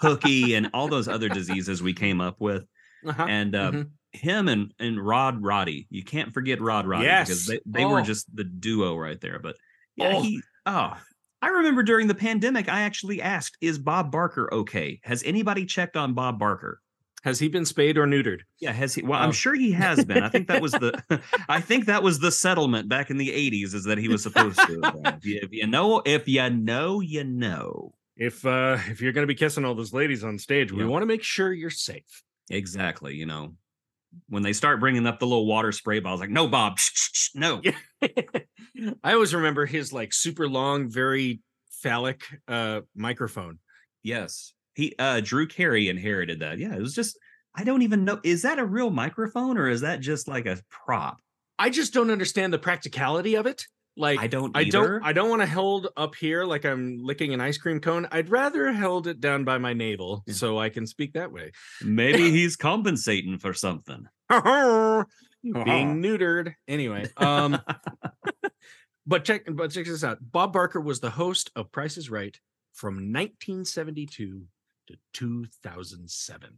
hooky 0.00 0.54
and 0.54 0.68
all 0.74 0.88
those 0.88 1.08
other 1.08 1.28
diseases 1.40 1.82
we 1.82 1.92
came 1.92 2.20
up 2.20 2.40
with. 2.40 2.64
Uh-huh. 3.06 3.26
And 3.28 3.54
uh, 3.54 3.70
Mhm. 3.72 3.90
him 4.12 4.48
and 4.48 4.72
and 4.78 4.98
Rod 5.04 5.42
Roddy. 5.42 5.86
You 5.90 6.02
can't 6.04 6.32
forget 6.34 6.60
Rod 6.60 6.86
Roddy 6.86 7.04
because 7.06 7.28
Yes. 7.28 7.46
they, 7.46 7.60
they 7.80 7.84
were 7.84 8.00
Oh. 8.00 8.04
just 8.04 8.34
the 8.34 8.44
duo 8.44 8.96
right 8.96 9.20
there. 9.20 9.38
But 9.38 9.56
yeah, 9.96 10.12
Oh. 10.16 10.22
he 10.22 10.42
oh 10.66 10.96
I 11.44 11.48
remember 11.48 11.82
during 11.82 12.06
the 12.06 12.14
pandemic, 12.14 12.70
I 12.70 12.80
actually 12.80 13.20
asked, 13.20 13.58
is 13.60 13.78
Bob 13.78 14.10
Barker 14.10 14.48
okay? 14.50 14.98
Has 15.04 15.22
anybody 15.24 15.66
checked 15.66 15.94
on 15.94 16.14
Bob 16.14 16.38
Barker? 16.38 16.80
has 17.22 17.38
he 17.38 17.48
been 17.48 17.64
spayed 17.64 17.96
or 17.96 18.06
neutered 18.06 18.40
Yeah, 18.60 18.72
has 18.72 18.94
he? 18.94 19.02
Well, 19.02 19.18
Oh. 19.18 19.22
I'm 19.24 19.32
sure 19.32 19.54
he 19.54 19.72
has 19.72 20.04
been. 20.04 20.22
I 20.22 20.28
think 20.28 20.48
that 20.48 20.60
was 20.62 20.72
the, 20.72 21.02
I 21.48 21.60
think 21.60 21.86
that 21.86 22.02
was 22.02 22.18
the 22.18 22.30
settlement 22.30 22.88
back 22.88 23.10
in 23.10 23.16
the 23.18 23.28
'80s, 23.30 23.74
is 23.74 23.84
that 23.84 23.98
he 23.98 24.08
was 24.08 24.22
supposed 24.22 24.58
to. 24.58 24.80
If 25.04 25.24
you, 25.24 25.40
if 25.42 25.52
you 25.52 25.66
know, 25.66 26.02
if 26.04 26.28
you 26.28 26.48
know, 26.50 27.00
you 27.00 27.24
know. 27.24 27.94
if 28.16 28.46
uh 28.46 28.78
if 28.88 29.00
you're 29.02 29.12
going 29.12 29.26
to 29.26 29.34
be 29.34 29.34
kissing 29.34 29.64
all 29.66 29.74
those 29.74 29.92
ladies 29.92 30.22
on 30.22 30.38
stage 30.38 30.70
we 30.70 30.84
want 30.84 31.02
to 31.02 31.06
make 31.06 31.22
sure 31.22 31.52
you're 31.52 31.68
safe 31.68 32.22
Exactly. 32.50 33.14
You 33.14 33.26
know, 33.26 33.54
when 34.28 34.42
they 34.42 34.52
start 34.52 34.80
bringing 34.80 35.06
up 35.06 35.18
the 35.18 35.26
little 35.26 35.46
water 35.46 35.72
spray 35.72 36.00
bottles, 36.00 36.20
like, 36.20 36.30
no, 36.30 36.48
Bob, 36.48 36.78
shh, 36.78 36.90
shh, 36.94 37.10
shh, 37.12 37.30
no. 37.34 37.62
I 39.02 39.12
always 39.12 39.34
remember 39.34 39.66
his 39.66 39.92
like 39.92 40.12
super 40.12 40.48
long 40.48 40.90
very 40.90 41.40
phallic 41.70 42.22
uh 42.48 42.80
microphone 42.94 43.58
Yes. 44.02 44.52
He 44.74 44.94
uh 44.98 45.20
Drew 45.20 45.46
Carey 45.46 45.88
inherited 45.88 46.40
that. 46.40 46.58
Yeah, 46.58 46.74
it 46.74 46.80
was 46.80 46.94
just 46.94 47.18
I 47.56 47.64
don't 47.64 47.82
even 47.82 48.04
know. 48.04 48.20
Is 48.24 48.42
that 48.42 48.58
a 48.58 48.64
real 48.64 48.90
microphone 48.90 49.56
or 49.58 49.68
is 49.68 49.82
that 49.82 50.00
just 50.00 50.28
like 50.28 50.46
a 50.46 50.58
prop? 50.70 51.18
i 51.58 51.70
just 51.70 51.94
don't 51.94 52.10
understand 52.10 52.52
the 52.52 52.58
practicality 52.58 53.36
of 53.36 53.46
it 53.46 53.66
like 53.96 54.18
I 54.18 54.26
don't 54.26 54.56
I 54.56 54.64
don't 54.64 55.02
I 55.04 55.12
don't 55.12 55.30
want 55.30 55.42
to 55.42 55.46
hold 55.46 55.88
up 55.96 56.14
here 56.16 56.44
like 56.44 56.64
I'm 56.64 56.98
licking 57.00 57.32
an 57.32 57.40
ice 57.40 57.58
cream 57.58 57.80
cone. 57.80 58.08
I'd 58.10 58.28
rather 58.28 58.72
held 58.72 59.06
it 59.06 59.20
down 59.20 59.44
by 59.44 59.58
my 59.58 59.72
navel 59.72 60.24
Yeah. 60.26 60.34
so 60.34 60.58
I 60.58 60.68
can 60.68 60.86
speak 60.86 61.12
that 61.12 61.30
way. 61.32 61.52
Maybe 61.82 62.30
he's 62.32 62.56
compensating 62.56 63.38
for 63.38 63.52
something. 63.54 64.06
Being 64.30 65.04
neutered. 66.02 66.54
Anyway, 66.66 67.08
um 67.18 67.60
but 69.06 69.24
check 69.24 69.42
but 69.52 69.70
check 69.70 69.86
this 69.86 70.02
out. 70.04 70.18
Bob 70.20 70.52
Barker 70.52 70.80
was 70.80 71.00
the 71.00 71.10
host 71.10 71.50
of 71.54 71.70
Price 71.70 71.96
is 71.96 72.10
Right 72.10 72.36
from 72.72 72.94
1972 73.12 74.42
to 74.88 74.96
2007. 75.12 76.50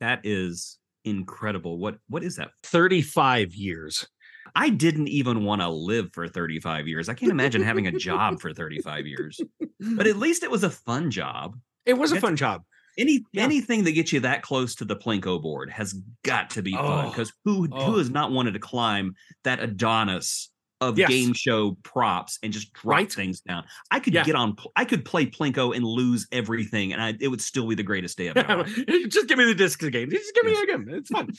that 0.00 0.20
is 0.24 0.78
incredible. 1.04 1.78
What 1.78 1.98
what 2.08 2.24
is 2.24 2.36
that? 2.36 2.50
35 2.64 3.54
years. 3.54 4.06
I 4.54 4.68
didn't 4.70 5.08
even 5.08 5.44
want 5.44 5.60
to 5.62 5.68
live 5.68 6.10
for 6.12 6.28
35 6.28 6.88
years. 6.88 7.08
I 7.08 7.14
can't 7.14 7.32
imagine 7.32 7.62
having 7.62 7.86
a 7.86 7.92
job 7.92 8.40
for 8.40 8.52
35 8.52 9.06
years. 9.06 9.40
But 9.80 10.06
at 10.06 10.16
least 10.16 10.42
it 10.42 10.50
was 10.50 10.64
a 10.64 10.70
fun 10.70 11.10
job. 11.10 11.56
It 11.86 11.94
was 11.94 12.12
a 12.12 12.20
fun 12.20 12.36
job. 12.36 12.62
Any 12.98 13.24
Yeah. 13.32 13.44
anything 13.44 13.84
that 13.84 13.92
gets 13.92 14.12
you 14.12 14.20
that 14.20 14.42
close 14.42 14.74
to 14.76 14.84
the 14.84 14.96
Plinko 14.96 15.40
board 15.40 15.70
has 15.70 15.94
got 16.24 16.50
to 16.50 16.62
be 16.62 16.72
fun 16.72 17.06
Oh, 17.06 17.08
because 17.10 17.32
who 17.44 17.68
oh. 17.72 17.84
who 17.92 17.98
has 17.98 18.10
not 18.10 18.32
wanted 18.32 18.52
to 18.54 18.58
climb 18.58 19.14
that 19.44 19.60
Adonis 19.60 20.50
of 20.80 20.98
Yes. 20.98 21.08
game 21.10 21.32
show 21.32 21.76
props 21.82 22.38
and 22.42 22.52
just 22.52 22.72
drop 22.72 22.96
Right. 22.96 23.12
things 23.12 23.40
down? 23.40 23.64
I 23.90 24.00
could 24.00 24.14
Yeah. 24.14 24.24
get 24.24 24.34
on. 24.34 24.56
I 24.76 24.84
could 24.84 25.04
play 25.04 25.26
Plinko 25.26 25.74
and 25.76 25.84
lose 25.84 26.26
everything, 26.32 26.92
and 26.92 27.02
I, 27.02 27.14
it 27.20 27.28
would 27.28 27.40
still 27.40 27.66
be 27.68 27.74
the 27.74 27.82
greatest 27.82 28.16
day 28.16 28.28
of 28.28 28.36
my 28.36 28.54
life. 28.54 28.74
just 29.08 29.28
give 29.28 29.38
me 29.38 29.44
the 29.44 29.54
disc 29.54 29.82
again. 29.82 30.08
Just 30.10 30.34
give 30.34 30.44
me 30.44 30.52
Yes. 30.52 30.62
again. 30.64 30.86
It's 30.88 31.10
fun. 31.10 31.30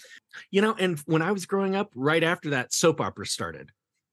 you 0.52 0.62
know, 0.62 0.76
and 0.78 1.00
when 1.06 1.22
I 1.22 1.32
was 1.32 1.46
growing 1.46 1.76
up, 1.76 1.90
right 1.96 2.24
after 2.24 2.52
that, 2.52 2.74
soap 2.74 3.02
opera 3.02 3.26
started. 3.26 3.72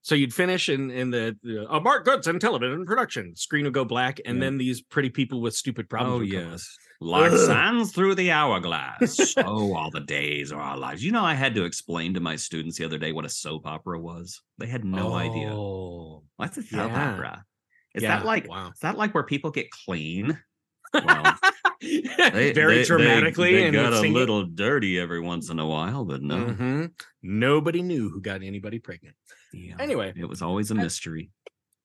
So 0.08 0.14
you'd 0.14 0.32
finish 0.32 0.70
in 0.70 0.90
in 0.90 1.10
the, 1.10 1.36
uh, 1.68 1.80
Mark 1.80 2.06
Goodson 2.06 2.38
television 2.38 2.86
production. 2.86 3.36
Screen 3.36 3.64
would 3.64 3.74
go 3.74 3.84
black, 3.84 4.18
and 4.24 4.38
Yeah. 4.38 4.44
then 4.44 4.56
these 4.56 4.80
pretty 4.80 5.10
people 5.10 5.42
with 5.42 5.54
stupid 5.54 5.90
problems. 5.90 6.20
Oh 6.20 6.22
yes, 6.24 6.66
like 6.98 7.30
Ugh. 7.30 7.38
sands 7.46 7.92
through 7.92 8.14
the 8.14 8.30
hourglass. 8.30 9.34
oh, 9.36 9.74
all 9.76 9.90
the 9.90 10.00
days 10.00 10.50
of 10.50 10.60
our 10.60 10.78
lives. 10.78 11.04
You 11.04 11.12
know, 11.12 11.22
I 11.22 11.34
had 11.34 11.54
to 11.56 11.64
explain 11.66 12.14
to 12.14 12.20
my 12.20 12.36
students 12.36 12.78
the 12.78 12.86
other 12.86 12.96
day 12.96 13.12
what 13.12 13.26
a 13.26 13.28
soap 13.28 13.66
opera 13.66 14.00
was. 14.00 14.40
They 14.56 14.66
had 14.66 14.82
no 14.82 15.12
idea. 15.12 15.50
Oh, 15.52 16.24
What's 16.36 16.56
a 16.56 16.62
soap 16.62 16.90
yeah. 16.90 17.12
opera? 17.12 17.44
Is 17.94 18.02
yeah, 18.02 18.16
that 18.16 18.24
like 18.24 18.48
wow? 18.48 18.70
is 18.72 18.80
that 18.80 18.96
like 18.96 19.12
where 19.14 19.24
people 19.24 19.50
get 19.50 19.70
clean? 19.84 20.38
Well, 20.94 21.38
They- 21.82 22.00
Very 22.00 22.52
they- 22.52 22.78
they- 22.78 22.84
dramatically 22.84 23.52
They, 23.56 23.64
and 23.66 23.74
got 23.74 23.92
a 23.92 24.00
little 24.08 24.46
dirty 24.46 24.98
every 24.98 25.20
once 25.20 25.50
in 25.50 25.58
a 25.58 25.66
while, 25.66 26.06
but 26.06 26.22
no. 26.22 26.46
Mhm. 26.46 26.92
Nobody 27.22 27.82
knew 27.82 28.08
who 28.08 28.22
got 28.22 28.42
anybody 28.42 28.78
pregnant. 28.78 29.14
Yeah, 29.52 29.76
Anyway, 29.78 30.12
it 30.16 30.26
was 30.28 30.42
always 30.42 30.70
a 30.70 30.74
mystery. 30.74 31.30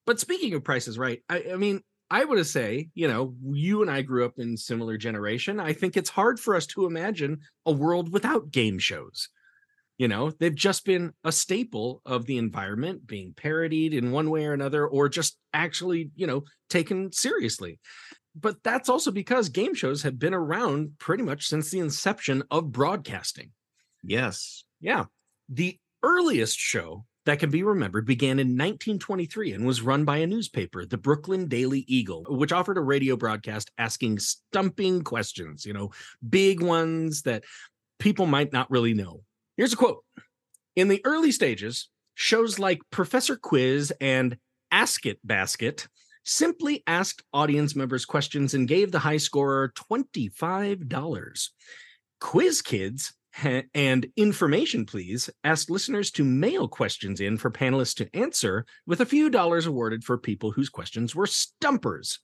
but 0.05 0.19
speaking 0.19 0.53
of 0.53 0.63
prices 0.63 0.97
right, 0.97 1.21
I, 1.29 1.45
I 1.53 1.55
mean, 1.55 1.81
I 2.11 2.25
would 2.25 2.45
say, 2.45 2.89
you 2.93 3.07
know, 3.07 3.33
you 3.43 3.81
and 3.81 3.89
I 3.89 4.01
grew 4.01 4.25
up 4.25 4.33
in 4.37 4.57
similar 4.57 4.97
generation. 4.97 5.59
I 5.59 5.73
think 5.73 5.97
it's 5.97 6.09
hard 6.09 6.39
for 6.39 6.55
us 6.55 6.67
to 6.67 6.85
imagine 6.85 7.39
a 7.65 7.71
world 7.71 8.11
without 8.11 8.51
game 8.51 8.77
shows. 8.79 9.29
You 9.97 10.07
know, 10.07 10.31
they've 10.31 10.53
just 10.53 10.85
been 10.85 11.13
a 11.23 11.31
staple 11.31 12.01
of 12.05 12.25
the 12.25 12.37
environment 12.37 13.07
being 13.07 13.33
parodied 13.33 13.93
in 13.93 14.11
one 14.11 14.29
way 14.29 14.45
or 14.45 14.53
another, 14.53 14.85
or 14.85 15.07
just 15.07 15.37
actually, 15.53 16.11
you 16.15 16.27
know, 16.27 16.43
taken 16.69 17.11
seriously. 17.11 17.79
But 18.35 18.57
that's 18.63 18.89
also 18.89 19.11
because 19.11 19.49
game 19.49 19.75
shows 19.75 20.01
have 20.03 20.17
been 20.19 20.33
around 20.33 20.97
pretty 20.97 21.23
much 21.23 21.47
since 21.47 21.69
the 21.69 21.79
inception 21.79 22.43
of 22.51 22.71
broadcasting. 22.71 23.51
Yes. 24.03 24.63
Yeah. 24.81 25.05
The 25.47 25.79
earliest 26.01 26.57
show 26.57 27.05
that 27.25 27.39
can 27.39 27.49
be 27.49 27.63
remembered 27.63 28.05
began 28.05 28.39
in 28.39 28.49
1923 28.49 29.53
and 29.53 29.65
was 29.65 29.81
run 29.81 30.03
by 30.03 30.17
a 30.17 30.27
newspaper, 30.27 30.85
the 30.85 30.97
Brooklyn 30.97 31.47
Daily 31.47 31.85
Eagle, 31.87 32.25
which 32.27 32.51
offered 32.51 32.77
a 32.77 32.81
radio 32.81 33.15
broadcast 33.15 33.71
asking 33.77 34.19
stumping 34.19 35.03
questions, 35.03 35.65
you 35.65 35.73
know, 35.73 35.91
big 36.27 36.61
ones 36.61 37.21
that 37.23 37.43
people 37.99 38.25
might 38.25 38.51
not 38.51 38.69
really 38.69 38.93
know. 38.93 39.21
Here's 39.55 39.73
a 39.73 39.77
quote 39.77 40.03
In 40.75 40.89
the 40.89 41.01
early 41.05 41.31
stages, 41.31 41.89
shows 42.15 42.59
like 42.59 42.81
Professor 42.91 43.35
Quiz 43.35 43.93
and 44.01 44.37
Ask 44.71 45.05
It 45.05 45.19
Basket 45.23 45.87
simply 46.25 46.83
asked 46.87 47.23
audience 47.33 47.75
members 47.75 48.05
questions 48.05 48.53
and 48.53 48.67
gave 48.67 48.91
the 48.91 48.99
high 48.99 49.17
scorer 49.17 49.73
$25. 49.75 51.49
Quiz 52.19 52.61
Kids 52.61 53.13
and 53.73 54.07
Information 54.15 54.85
Please 54.85 55.29
asked 55.43 55.69
listeners 55.69 56.11
to 56.11 56.23
mail 56.23 56.67
questions 56.67 57.19
in 57.21 57.37
for 57.37 57.49
panelists 57.51 57.95
to 57.95 58.15
answer, 58.15 58.65
with 58.85 59.01
a 59.01 59.05
few 59.05 59.29
dollars 59.29 59.65
awarded 59.65 60.03
for 60.03 60.17
people 60.17 60.51
whose 60.51 60.69
questions 60.69 61.15
were 61.15 61.27
stumpers. 61.27 62.19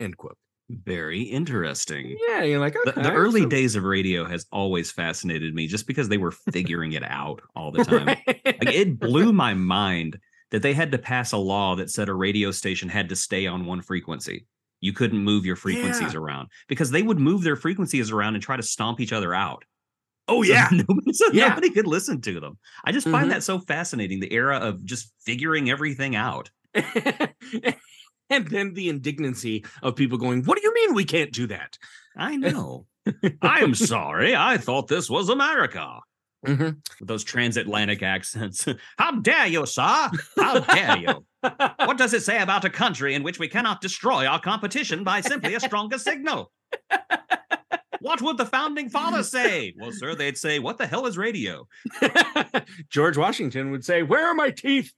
End 0.00 0.16
quote. 0.16 0.36
Very 0.70 1.22
interesting. 1.22 2.16
Yeah, 2.28 2.44
you're 2.44 2.60
like, 2.60 2.74
The, 2.84 2.90
okay, 2.90 3.02
the 3.02 3.12
early 3.12 3.42
so- 3.42 3.48
days 3.48 3.76
of 3.76 3.84
radio 3.84 4.24
has 4.24 4.46
always 4.52 4.90
fascinated 4.90 5.54
me 5.54 5.66
just 5.66 5.86
because 5.86 6.08
they 6.08 6.18
were 6.18 6.30
figuring 6.30 6.92
it 6.92 7.02
out 7.04 7.42
all 7.54 7.70
the 7.72 7.84
time. 7.84 8.06
Right. 8.26 8.66
Like 8.66 8.74
it 8.74 8.98
blew 8.98 9.32
my 9.32 9.54
mind 9.54 10.18
that 10.50 10.62
they 10.62 10.72
had 10.72 10.92
to 10.92 10.98
pass 10.98 11.32
a 11.32 11.36
law 11.36 11.76
that 11.76 11.90
said 11.90 12.08
a 12.08 12.14
radio 12.14 12.50
station 12.50 12.88
had 12.88 13.08
to 13.08 13.16
stay 13.16 13.46
on 13.46 13.66
one 13.66 13.80
frequency. 13.82 14.46
You 14.80 14.92
couldn't 14.92 15.18
move 15.18 15.44
your 15.46 15.56
frequencies 15.56 16.14
around 16.14 16.48
because 16.68 16.90
they 16.90 17.02
would 17.02 17.18
move 17.18 17.42
their 17.42 17.56
frequencies 17.56 18.10
around 18.10 18.34
and 18.34 18.42
try 18.42 18.56
to 18.56 18.62
stomp 18.62 19.00
each 19.00 19.12
other 19.12 19.32
out. 19.34 19.64
Oh, 20.28 20.42
So 20.42 20.52
yeah. 20.52 20.68
nobody, 20.70 21.12
so 21.12 21.30
Yeah. 21.32 21.48
nobody 21.48 21.70
could 21.70 21.86
listen 21.86 22.20
to 22.22 22.40
them. 22.40 22.58
I 22.84 22.92
just 22.92 23.08
find 23.08 23.26
Mhm. 23.26 23.30
that 23.34 23.42
so 23.42 23.58
fascinating. 23.60 24.20
The 24.20 24.32
era 24.32 24.58
of 24.58 24.84
just 24.84 25.12
figuring 25.24 25.70
everything 25.70 26.14
out. 26.16 26.50
and 26.74 28.46
then 28.48 28.74
the 28.74 28.88
indignancy 28.88 29.64
of 29.82 29.96
people 29.96 30.18
going, 30.18 30.42
What 30.44 30.58
do 30.58 30.62
you 30.64 30.72
mean 30.74 30.94
we 30.94 31.04
can't 31.04 31.32
do 31.32 31.46
that? 31.48 31.76
I 32.16 32.36
know. 32.36 32.86
I'm 33.42 33.74
sorry. 33.74 34.34
I 34.36 34.56
thought 34.58 34.88
this 34.88 35.10
was 35.10 35.28
America. 35.28 35.98
Mhm. 36.46 36.76
With 36.98 37.08
those 37.08 37.22
transatlantic 37.24 38.02
accents. 38.02 38.66
How 38.98 39.12
dare 39.20 39.46
you, 39.46 39.64
sir? 39.66 40.10
How 40.36 40.58
dare 40.58 40.98
you? 40.98 41.24
What 41.40 41.98
does 41.98 42.14
it 42.14 42.22
say 42.24 42.40
about 42.40 42.64
a 42.64 42.70
country 42.70 43.14
in 43.14 43.22
which 43.22 43.38
we 43.38 43.46
cannot 43.48 43.80
destroy 43.80 44.26
our 44.26 44.40
competition 44.40 45.04
by 45.04 45.20
simply 45.20 45.54
a 45.54 45.60
stronger 45.60 45.98
signal? 45.98 46.50
What 48.02 48.20
would 48.20 48.36
the 48.36 48.44
founding 48.46 48.90
fathers 48.90 49.30
say? 49.32 49.74
Well, 49.78 49.92
sir, 49.92 50.14
they'd 50.14 50.36
say, 50.36 50.58
What 50.58 50.76
the 50.76 50.86
hell 50.86 51.06
is 51.06 51.16
radio? 51.16 51.66
George 52.90 53.16
Washington 53.16 53.70
would 53.70 53.84
say, 53.84 54.02
Where 54.02 54.26
are 54.26 54.34
my 54.34 54.50
teeth? 54.50 54.92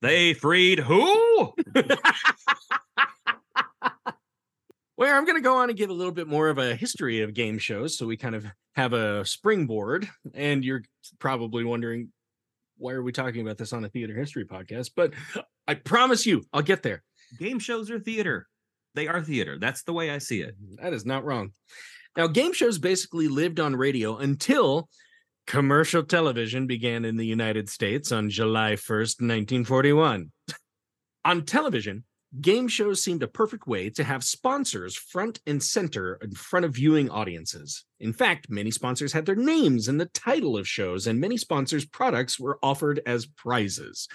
They 0.00 0.34
freed 0.34 0.78
who? 0.78 1.54
Where 4.96 5.16
I'm 5.16 5.24
going 5.24 5.36
to 5.36 5.42
go 5.42 5.56
on 5.56 5.70
and 5.70 5.76
give 5.78 5.90
a 5.90 5.94
little 5.94 6.12
bit 6.12 6.28
more 6.28 6.48
of 6.48 6.58
a 6.58 6.76
history 6.76 7.22
of 7.22 7.34
game 7.34 7.58
shows 7.58 7.98
so 7.98 8.06
we 8.06 8.16
kind 8.16 8.36
of 8.36 8.46
have 8.76 8.92
a 8.92 9.24
springboard. 9.24 10.08
And 10.34 10.64
you're 10.64 10.82
probably 11.18 11.64
wondering, 11.64 12.10
why 12.76 12.92
are 12.92 13.02
we 13.02 13.10
talking 13.10 13.40
about 13.40 13.58
this 13.58 13.72
on 13.72 13.84
a 13.84 13.88
theater 13.88 14.14
history 14.14 14.44
podcast? 14.44 14.90
But 14.94 15.14
I 15.66 15.74
promise 15.74 16.26
you, 16.26 16.44
I'll 16.52 16.62
get 16.62 16.84
there. 16.84 17.02
Game 17.40 17.58
shows 17.58 17.90
are 17.90 17.98
theater. 17.98 18.46
They 18.94 19.08
are 19.08 19.20
theater. 19.20 19.58
That's 19.58 19.82
the 19.82 19.92
way 19.92 20.10
I 20.10 20.18
see 20.18 20.42
it. 20.42 20.54
That 20.80 20.92
is 20.92 21.04
not 21.04 21.24
wrong. 21.24 21.50
Now, 22.16 22.28
game 22.28 22.52
shows 22.52 22.78
basically 22.78 23.28
lived 23.28 23.58
on 23.58 23.74
radio 23.74 24.16
until 24.18 24.88
commercial 25.46 26.02
television 26.02 26.66
began 26.66 27.04
in 27.04 27.16
the 27.16 27.26
United 27.26 27.68
States 27.68 28.12
on 28.12 28.30
July 28.30 28.72
1st, 28.72 29.20
1941. 29.20 30.30
on 31.24 31.44
television, 31.44 32.04
game 32.40 32.68
shows 32.68 33.02
seemed 33.02 33.22
a 33.22 33.28
perfect 33.28 33.66
way 33.66 33.90
to 33.90 34.04
have 34.04 34.24
sponsors 34.24 34.96
front 34.96 35.40
and 35.46 35.62
center 35.62 36.18
in 36.22 36.32
front 36.34 36.64
of 36.64 36.74
viewing 36.74 37.10
audiences. 37.10 37.84
In 38.00 38.12
fact, 38.12 38.48
many 38.48 38.70
sponsors 38.70 39.12
had 39.12 39.26
their 39.26 39.34
names 39.34 39.88
in 39.88 39.98
the 39.98 40.06
title 40.06 40.56
of 40.56 40.68
shows, 40.68 41.06
and 41.06 41.20
many 41.20 41.36
sponsors' 41.36 41.84
products 41.84 42.38
were 42.38 42.58
offered 42.62 43.00
as 43.06 43.26
prizes. 43.26 44.08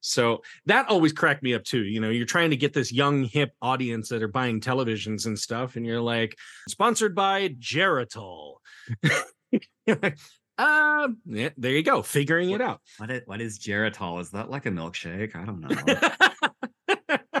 So 0.00 0.42
that 0.66 0.88
always 0.88 1.12
cracked 1.12 1.42
me 1.42 1.54
up 1.54 1.64
too. 1.64 1.82
You 1.84 2.00
know, 2.00 2.10
you're 2.10 2.24
trying 2.26 2.50
to 2.50 2.56
get 2.56 2.72
this 2.72 2.90
young, 2.92 3.24
hip 3.24 3.52
audience 3.60 4.08
that 4.08 4.22
are 4.22 4.28
buying 4.28 4.60
televisions 4.60 5.26
and 5.26 5.38
stuff, 5.38 5.76
and 5.76 5.84
you're 5.84 6.00
like, 6.00 6.36
sponsored 6.68 7.14
by 7.14 7.48
Geritol. 7.50 8.54
Uh, 10.58 11.08
yeah, 11.24 11.48
there 11.56 11.72
you 11.72 11.82
go, 11.82 12.02
figuring 12.02 12.50
it 12.50 12.60
out. 12.60 12.82
What 12.98 13.10
is, 13.10 13.22
what 13.24 13.40
is 13.40 13.58
Geritol? 13.58 14.20
Is 14.20 14.30
that 14.32 14.50
like 14.50 14.66
a 14.66 14.70
milkshake? 14.70 15.34
I 15.34 15.46
don't 15.46 15.60
know. 15.62 17.40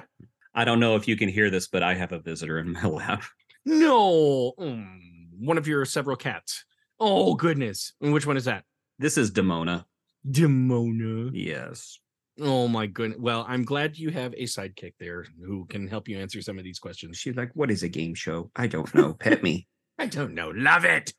I 0.54 0.64
don't 0.64 0.80
know 0.80 0.96
if 0.96 1.06
you 1.06 1.16
can 1.16 1.28
hear 1.28 1.50
this, 1.50 1.68
but 1.68 1.82
I 1.82 1.92
have 1.94 2.12
a 2.12 2.18
visitor 2.18 2.58
in 2.58 2.72
my 2.72 2.84
lap. 2.86 3.22
no, 3.66 4.52
Mm, 4.58 5.26
one 5.38 5.58
of 5.58 5.68
your 5.68 5.84
several 5.84 6.16
cats. 6.16 6.64
Oh 6.98 7.34
goodness, 7.34 7.92
And 8.00 8.14
which 8.14 8.24
one 8.26 8.38
is 8.38 8.46
that? 8.46 8.64
This 8.98 9.18
is 9.18 9.30
Demona. 9.30 9.84
Demona. 10.26 11.30
Yes. 11.34 11.98
Oh 12.40 12.68
my 12.68 12.86
goodness. 12.86 13.18
Well, 13.20 13.44
I'm 13.46 13.64
glad 13.64 13.98
you 13.98 14.10
have 14.10 14.32
a 14.34 14.44
sidekick 14.44 14.94
there 14.98 15.26
who 15.44 15.66
can 15.66 15.86
help 15.86 16.08
you 16.08 16.18
answer 16.18 16.40
some 16.40 16.58
of 16.58 16.64
these 16.64 16.78
questions. 16.78 17.18
She's 17.18 17.36
like, 17.36 17.50
What 17.54 17.70
is 17.70 17.82
a 17.82 17.88
game 17.88 18.14
show? 18.14 18.50
I 18.56 18.66
don't 18.66 18.92
know. 18.94 19.14
Pet 19.14 19.42
me. 19.42 19.66
I 19.98 20.06
don't 20.06 20.34
know. 20.34 20.50
Love 20.54 20.86
it. 20.86 21.12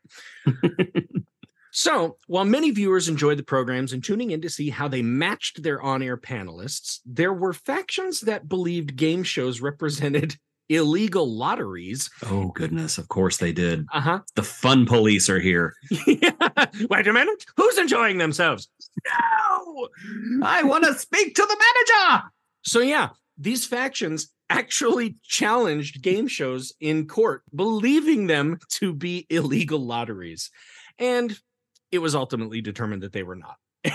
so, 1.71 2.17
while 2.25 2.45
many 2.45 2.71
viewers 2.71 3.07
enjoyed 3.07 3.37
the 3.37 3.43
programs 3.43 3.93
and 3.93 4.03
tuning 4.03 4.31
in 4.31 4.41
to 4.41 4.49
see 4.49 4.71
how 4.71 4.87
they 4.87 5.03
matched 5.03 5.61
their 5.61 5.79
on 5.81 6.01
air 6.01 6.17
panelists, 6.17 6.99
there 7.05 7.33
were 7.33 7.53
factions 7.53 8.21
that 8.21 8.49
believed 8.49 8.95
game 8.95 9.21
shows 9.21 9.61
represented 9.61 10.35
illegal 10.71 11.29
lotteries. 11.29 12.09
oh, 12.25 12.47
goodness. 12.55 12.97
Of 12.97 13.07
course 13.09 13.37
they 13.37 13.51
did. 13.51 13.85
Uh 13.93 14.01
huh. 14.01 14.19
The 14.35 14.43
fun 14.43 14.85
police 14.85 15.29
are 15.29 15.39
here. 15.39 15.73
Wait 16.07 17.07
a 17.07 17.13
minute. 17.13 17.45
Who's 17.57 17.77
enjoying 17.77 18.17
themselves? 18.17 18.69
No. 19.05 19.89
I 20.43 20.63
want 20.63 20.85
to 20.85 20.93
speak 20.97 21.35
to 21.35 21.41
the 21.41 21.57
manager. 21.57 22.23
So, 22.63 22.79
yeah, 22.79 23.09
these 23.37 23.65
factions 23.65 24.31
actually 24.49 25.15
challenged 25.23 26.01
game 26.01 26.27
shows 26.27 26.73
in 26.79 27.07
court, 27.07 27.43
believing 27.53 28.27
them 28.27 28.59
to 28.69 28.93
be 28.93 29.25
illegal 29.29 29.79
lotteries. 29.79 30.51
And 30.99 31.37
it 31.91 31.99
was 31.99 32.15
ultimately 32.15 32.61
determined 32.61 33.03
that 33.03 33.13
they 33.13 33.23
were 33.23 33.35
not. 33.35 33.57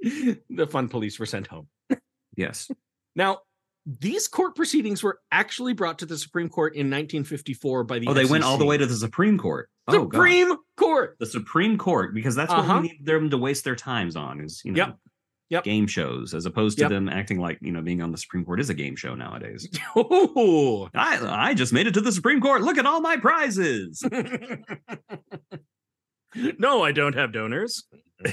the 0.00 0.66
fun 0.68 0.88
police 0.88 1.18
were 1.18 1.26
sent 1.26 1.46
home. 1.46 1.68
Yes. 2.36 2.70
Now, 3.16 3.38
these 4.00 4.28
court 4.28 4.54
proceedings 4.54 5.02
were 5.02 5.18
actually 5.32 5.72
brought 5.72 5.98
to 6.00 6.06
the 6.06 6.18
Supreme 6.18 6.50
Court 6.50 6.74
in 6.74 6.90
1954 6.90 7.84
by 7.84 7.98
the 7.98 8.08
Oh, 8.08 8.12
they 8.12 8.26
went 8.26 8.44
all 8.44 8.58
the 8.58 8.66
way 8.66 8.76
to 8.76 8.84
the 8.84 8.94
Supreme 8.94 9.38
Court. 9.38 9.70
Oh, 9.86 10.04
God. 10.04 10.12
Supreme 10.12 10.56
Court. 10.76 11.16
The 11.18 11.24
Supreme 11.26 11.78
Court, 11.78 12.12
because 12.14 12.34
that's 12.34 12.50
what 12.50 12.58
Uh-huh. 12.60 12.80
we 12.82 12.88
need 12.88 13.06
them 13.06 13.30
to 13.30 13.38
waste 13.38 13.64
their 13.64 13.76
times 13.76 14.14
on 14.14 14.42
is, 14.42 14.60
you 14.62 14.72
know, 14.72 14.76
Yep. 14.78 14.98
Yep. 15.50 15.64
game 15.64 15.86
shows, 15.86 16.34
as 16.34 16.44
opposed 16.44 16.76
to 16.76 16.82
Yep. 16.84 16.90
them 16.90 17.08
acting 17.08 17.40
like, 17.40 17.56
you 17.62 17.72
know, 17.72 17.80
being 17.80 18.02
on 18.02 18.12
the 18.12 18.18
Supreme 18.18 18.44
Court 18.44 18.60
is 18.60 18.68
a 18.68 18.74
game 18.74 18.94
show 18.96 19.14
nowadays. 19.14 19.66
Oh. 19.96 20.90
I 20.94 21.48
I 21.50 21.54
just 21.54 21.72
made 21.72 21.86
it 21.86 21.94
to 21.94 22.02
the 22.02 22.12
Supreme 22.12 22.42
Court. 22.42 22.60
Look 22.60 22.76
at 22.76 22.84
all 22.84 23.00
my 23.00 23.16
prizes. 23.16 24.04
no, 26.58 26.82
I 26.84 26.92
don't 26.92 27.14
have 27.14 27.32
donors. 27.32 27.84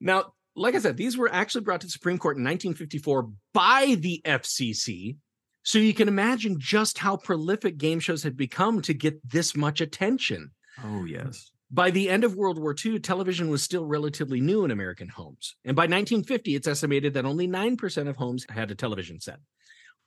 now, 0.00 0.32
like 0.56 0.74
I 0.74 0.78
said, 0.78 0.96
these 0.96 1.16
were 1.16 1.32
actually 1.32 1.62
brought 1.62 1.80
to 1.82 1.86
the 1.86 1.92
Supreme 1.92 2.18
Court 2.18 2.36
in 2.36 2.44
1954 2.44 3.30
by 3.52 3.96
the 3.98 4.20
FCC. 4.24 5.16
So 5.62 5.78
you 5.78 5.94
can 5.94 6.08
imagine 6.08 6.58
just 6.58 6.98
how 6.98 7.16
prolific 7.16 7.76
game 7.76 8.00
shows 8.00 8.22
had 8.22 8.36
become 8.36 8.80
to 8.82 8.94
get 8.94 9.20
this 9.28 9.56
much 9.56 9.80
attention. 9.80 10.50
oh, 10.84 11.04
yes. 11.04 11.52
By 11.72 11.92
the 11.92 12.10
end 12.10 12.24
of 12.24 12.34
World 12.34 12.58
War 12.58 12.74
II, 12.84 12.98
television 12.98 13.48
was 13.48 13.62
still 13.62 13.86
relatively 13.86 14.40
new 14.40 14.64
in 14.64 14.72
American 14.72 15.08
homes. 15.08 15.54
And 15.64 15.76
by 15.76 15.82
1950, 15.82 16.56
it's 16.56 16.66
estimated 16.66 17.14
that 17.14 17.24
only 17.24 17.46
9% 17.46 18.08
of 18.08 18.16
homes 18.16 18.44
had 18.50 18.72
a 18.72 18.74
television 18.74 19.20
set. 19.20 19.38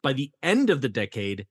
By 0.02 0.12
the 0.12 0.30
end 0.42 0.70
of 0.70 0.82
the 0.82 0.90
decade, 0.90 1.48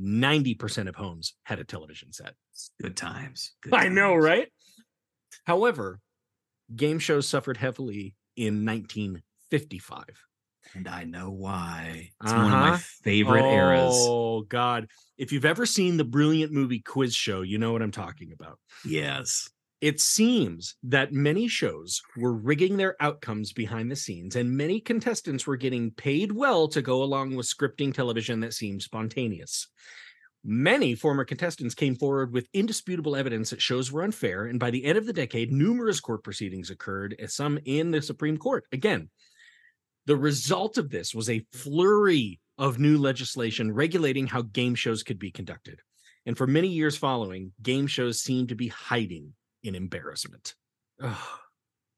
90% 0.00 0.88
of 0.88 0.94
homes 0.94 1.34
had 1.42 1.58
a 1.58 1.64
television 1.64 2.12
set. 2.12 2.34
Good 2.80 2.96
times. 2.96 3.54
Good 3.60 3.74
I 3.74 3.88
know, 3.88 4.14
right? 4.14 4.48
However, 5.46 5.98
game 6.74 7.00
shows 7.00 7.26
suffered 7.26 7.56
heavily 7.56 8.14
in 8.36 8.64
1955. 8.64 10.04
And 10.74 10.88
I 10.88 11.04
know 11.04 11.30
why. 11.30 12.10
It's 12.22 12.32
one 12.32 12.44
of 12.44 12.50
my 12.50 12.68
Uh-huh. 12.70 12.78
favorite 13.02 13.44
eras. 13.50 13.94
Oh, 13.96 14.42
God. 14.42 14.88
If 15.16 15.32
you've 15.32 15.44
ever 15.44 15.64
seen 15.64 15.96
the 15.96 16.04
brilliant 16.04 16.52
movie 16.52 16.80
Quiz 16.80 17.14
Show, 17.14 17.42
you 17.42 17.56
know 17.58 17.72
what 17.72 17.82
I'm 17.82 17.92
talking 17.92 18.32
about. 18.32 18.58
Yes. 18.84 19.48
It 19.80 20.00
seems 20.00 20.74
that 20.82 21.12
many 21.12 21.48
shows 21.48 22.02
were 22.16 22.32
rigging 22.32 22.76
their 22.78 22.96
outcomes 23.00 23.52
behind 23.52 23.90
the 23.90 23.96
scenes, 23.96 24.34
and 24.34 24.56
many 24.56 24.80
contestants 24.80 25.46
were 25.46 25.56
getting 25.56 25.90
paid 25.92 26.32
well 26.32 26.66
to 26.68 26.82
go 26.82 27.02
along 27.02 27.36
with 27.36 27.46
scripting 27.46 27.92
television 27.94 28.40
that 28.40 28.54
seemed 28.54 28.82
spontaneous. 28.82 29.68
Many 30.48 30.94
former 30.94 31.24
contestants 31.24 31.74
came 31.74 31.96
forward 31.96 32.32
with 32.32 32.48
indisputable 32.52 33.16
evidence 33.16 33.50
that 33.50 33.60
shows 33.60 33.90
were 33.90 34.04
unfair, 34.04 34.46
and 34.46 34.60
by 34.60 34.70
the 34.70 34.84
end 34.84 34.96
of 34.96 35.04
the 35.04 35.12
decade, 35.12 35.50
numerous 35.50 35.98
court 35.98 36.22
proceedings 36.22 36.70
occurred, 36.70 37.16
and 37.18 37.28
some 37.28 37.58
in 37.64 37.90
the 37.90 38.00
Supreme 38.00 38.38
Court. 38.38 38.64
Again, 38.70 39.10
the 40.06 40.16
result 40.16 40.78
of 40.78 40.88
this 40.88 41.12
was 41.12 41.28
a 41.28 41.44
flurry 41.52 42.38
of 42.58 42.78
new 42.78 42.96
legislation 42.96 43.72
regulating 43.72 44.28
how 44.28 44.42
game 44.42 44.76
shows 44.76 45.02
could 45.02 45.18
be 45.18 45.32
conducted. 45.32 45.80
And 46.26 46.38
for 46.38 46.46
many 46.46 46.68
years 46.68 46.96
following, 46.96 47.50
game 47.60 47.88
shows 47.88 48.20
seemed 48.20 48.50
to 48.50 48.54
be 48.54 48.68
hiding 48.68 49.32
in 49.64 49.74
embarrassment. 49.74 50.54
Ugh, 51.02 51.16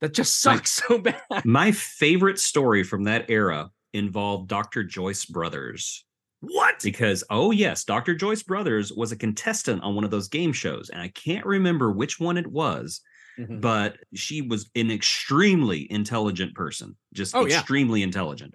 that 0.01 0.15
just 0.15 0.45
My- 0.47 0.55
sucks 0.57 0.71
so 0.89 0.97
bad. 0.97 1.45
My 1.45 1.73
favorite 1.73 2.39
story 2.39 2.83
from 2.83 3.05
that 3.05 3.29
era 3.29 3.71
involved 3.93 4.49
Dr. 4.49 4.85
Joyce 4.85 5.27
Brothers. 5.27 6.07
What? 6.41 6.81
Because, 6.83 7.25
oh, 7.31 7.51
yes, 7.51 7.85
Dr. 7.85 8.15
Joyce 8.15 8.43
Brothers 8.43 8.93
was 8.93 9.11
a 9.11 9.17
contestant 9.17 9.83
on 9.83 9.95
one 9.95 10.05
of 10.05 10.11
those 10.11 10.29
game 10.29 10.53
shows. 10.53 10.89
And 10.89 11.01
I 11.03 11.09
can't 11.09 11.45
remember 11.45 11.91
which 11.91 12.21
one 12.21 12.37
it 12.39 12.47
was, 12.47 13.01
Mhm. 13.39 13.61
but 13.61 13.99
she 14.15 14.43
was 14.43 14.71
an 14.77 14.91
extremely 14.91 15.91
intelligent 15.91 16.55
person, 16.55 16.97
just 17.13 17.35
Oh, 17.35 17.47
yeah. 17.47 17.59
extremely 17.59 18.03
intelligent. 18.03 18.55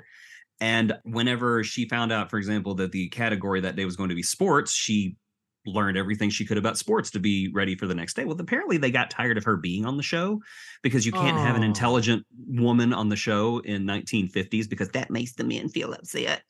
And 0.62 0.98
whenever 1.04 1.64
she 1.64 1.88
found 1.90 2.12
out, 2.14 2.30
for 2.30 2.38
example, 2.38 2.76
that 2.76 2.92
the 2.94 3.10
category 3.10 3.60
that 3.62 3.76
day 3.76 3.86
was 3.86 3.98
going 3.98 4.10
to 4.10 4.16
be 4.16 4.24
sports, 4.24 4.74
she 4.74 5.18
learned 5.66 5.98
everything 5.98 6.30
she 6.30 6.46
could 6.46 6.58
about 6.58 6.78
sports 6.78 7.12
to 7.12 7.20
be 7.20 7.50
ready 7.54 7.76
for 7.76 7.88
the 7.88 7.96
next 7.96 8.16
day. 8.16 8.26
Well, 8.26 8.40
apparently 8.40 8.78
they 8.78 8.92
got 8.92 9.10
tired 9.10 9.38
of 9.38 9.46
her 9.46 9.58
being 9.58 9.86
on 9.86 9.98
the 9.98 10.04
show 10.04 10.42
because 10.84 11.06
you 11.06 11.12
can't 11.12 11.38
have 11.38 11.56
an 11.56 11.64
Oh. 11.64 11.68
intelligent 11.68 12.26
woman 12.48 12.94
on 12.94 13.10
the 13.10 13.16
show 13.16 13.60
in 13.60 13.86
1950s 13.86 14.68
because 14.68 14.90
that 14.90 15.10
makes 15.10 15.34
the 15.34 15.44
men 15.46 15.70
feel 15.70 15.94
upset. 15.94 16.44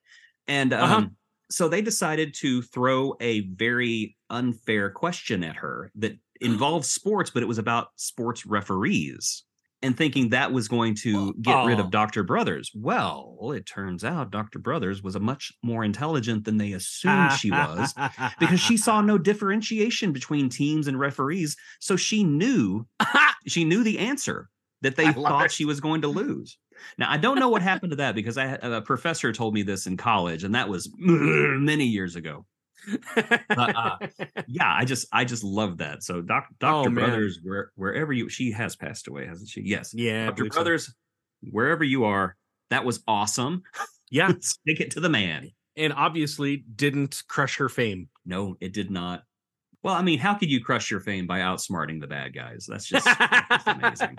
And 0.48 0.74
um, 0.74 0.84
Uh-huh. 0.84 1.08
So 1.54 1.68
they 1.68 1.82
decided 1.82 2.34
to 2.40 2.62
throw 2.64 3.14
a 3.22 3.42
very 3.42 4.18
unfair 4.30 4.90
question 4.90 5.44
at 5.44 5.56
her 5.58 5.92
that 5.96 6.14
involved 6.42 6.86
sports, 6.86 7.30
but 7.30 7.44
it 7.44 7.48
was 7.48 7.60
about 7.60 7.90
sports 7.96 8.46
referees 8.46 9.44
and 9.84 9.96
thinking 9.96 10.30
that 10.30 10.52
was 10.52 10.68
going 10.68 10.96
to 10.96 11.34
get 11.42 11.66
rid 11.66 11.80
Oh. 11.80 11.84
of 11.84 11.92
Dr. 11.92 12.24
Brothers. 12.24 12.72
Well, 12.74 13.52
it 13.56 13.66
turns 13.66 14.04
out 14.04 14.32
Dr. 14.32 14.58
Brothers 14.58 15.04
was 15.04 15.16
a 15.16 15.20
much 15.20 15.52
more 15.62 15.84
intelligent 15.84 16.46
than 16.46 16.58
they 16.58 16.72
assumed 16.74 17.34
she 17.34 17.52
was 17.52 17.94
because 18.40 18.60
she 18.60 18.78
saw 18.78 19.02
no 19.12 19.18
differentiation 19.18 20.12
between 20.12 20.50
teams 20.50 20.88
and 20.88 21.00
referees. 21.00 21.56
So 21.80 21.96
she 21.96 22.24
knew 22.24 22.88
she 23.48 23.64
knew 23.64 23.84
the 23.84 24.00
answer 24.00 24.50
that 24.82 24.96
they 24.96 25.12
thought 25.14 25.46
it. 25.46 25.52
she 25.52 25.66
was 25.66 25.80
going 25.80 26.02
to 26.02 26.08
lose. 26.08 26.58
Now 26.98 27.08
I 27.12 27.18
don't 27.18 27.40
know 27.40 27.50
what 27.50 27.62
happened 27.62 27.92
to 27.92 27.96
that 27.98 28.16
because 28.16 28.38
I 28.38 28.46
had- 28.48 28.64
a 28.64 28.82
professor 28.82 29.32
told 29.34 29.54
me 29.54 29.64
this 29.64 29.86
in 29.88 29.98
college, 29.98 30.44
and 30.44 30.56
that 30.56 30.70
was 30.70 30.92
many 30.98 31.86
years 31.86 32.16
ago. 32.16 32.46
uh, 33.50 33.98
Yeah, 34.48 34.74
I 34.74 34.86
just 34.86 35.08
I 35.12 35.26
just 35.26 35.44
love 35.44 35.78
that. 35.78 36.04
So 36.04 36.22
Doc, 36.22 36.48
Dr. 36.60 36.90
Oh. 36.90 36.92
Brothers, 36.94 37.40
where, 37.44 37.72
wherever 37.76 38.12
you 38.14 38.30
she 38.30 38.52
has 38.52 38.76
passed 38.76 39.08
away, 39.08 39.26
hasn't 39.28 39.50
she? 39.50 39.62
Yes. 39.62 39.94
yeah, 39.94 40.26
Dr. 40.28 40.36
believe 40.36 40.54
so. 40.54 40.58
Brothers, 40.58 40.96
wherever 41.42 41.84
you 41.84 42.06
are, 42.06 42.36
that 42.70 42.86
was 42.86 43.02
awesome. 43.08 43.64
Yeah, 44.12 44.32
Stick 44.42 44.80
it 44.80 44.92
to 44.92 45.00
the 45.00 45.10
man. 45.10 45.50
and 45.78 45.94
obviously 45.94 46.64
didn't 46.76 47.24
crush 47.28 47.58
her 47.58 47.70
fame. 47.70 48.10
No, 48.26 48.56
it 48.60 48.74
did 48.74 48.92
not. 48.92 49.24
Well, 49.82 49.96
I 49.96 50.02
mean, 50.02 50.20
how 50.20 50.34
could 50.36 50.50
you 50.50 50.64
crush 50.64 50.90
your 50.92 51.02
fame 51.02 51.28
by 51.28 51.40
outsmarting 51.40 52.00
the 52.00 52.08
bad 52.08 52.34
guys? 52.34 52.66
That's 52.70 52.88
just, 52.88 53.04
that's 53.06 53.66
just 53.66 53.68
amazing. 53.68 54.18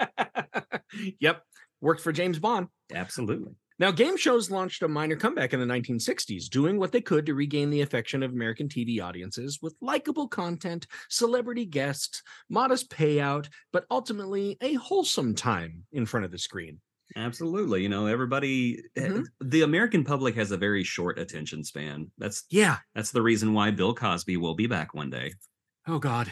yep, 1.21 1.43
worked 1.85 2.01
for 2.01 2.11
James 2.13 2.39
Bond. 2.41 2.67
Absolutely. 2.93 3.53
Now, 3.79 3.91
game 3.91 4.17
shows 4.17 4.51
launched 4.53 4.83
a 4.85 4.89
minor 4.89 5.17
comeback 5.17 5.53
in 5.53 5.59
the 5.61 5.67
1960s, 5.67 6.45
doing 6.49 6.79
what 6.79 6.93
they 6.93 7.01
could 7.01 7.27
to 7.27 7.35
regain 7.35 7.71
the 7.71 7.81
affection 7.83 8.23
of 8.23 8.33
American 8.33 8.69
TV 8.69 9.03
audiences 9.03 9.59
with 9.61 9.75
likable 9.81 10.29
content, 10.29 10.87
celebrity 11.11 11.65
guests, 11.67 12.23
modest 12.49 12.89
payout, 12.91 13.49
but 13.73 13.85
ultimately 13.91 14.57
a 14.61 14.75
wholesome 14.75 15.35
time 15.35 15.85
in 15.93 16.07
front 16.07 16.25
of 16.25 16.31
the 16.31 16.39
screen. 16.39 16.81
Absolutely. 17.17 17.83
You 17.83 17.89
know, 17.89 18.07
everybody 18.07 18.81
eh, 18.97 19.09
Mhm. 19.09 19.27
the 19.41 19.63
American 19.63 20.05
public 20.05 20.37
has 20.37 20.53
a 20.53 20.57
very 20.57 20.85
short 20.85 21.19
attention 21.19 21.63
span. 21.65 22.11
That's 22.17 22.45
Yeah. 22.51 22.79
that's 22.95 23.11
the 23.11 23.23
reason 23.23 23.53
why 23.55 23.73
Bill 23.73 23.95
Cosby 23.95 24.37
will 24.37 24.55
be 24.55 24.67
back 24.69 24.95
one 24.95 25.11
day. 25.11 25.35
Oh 25.87 25.99
God. 25.99 26.31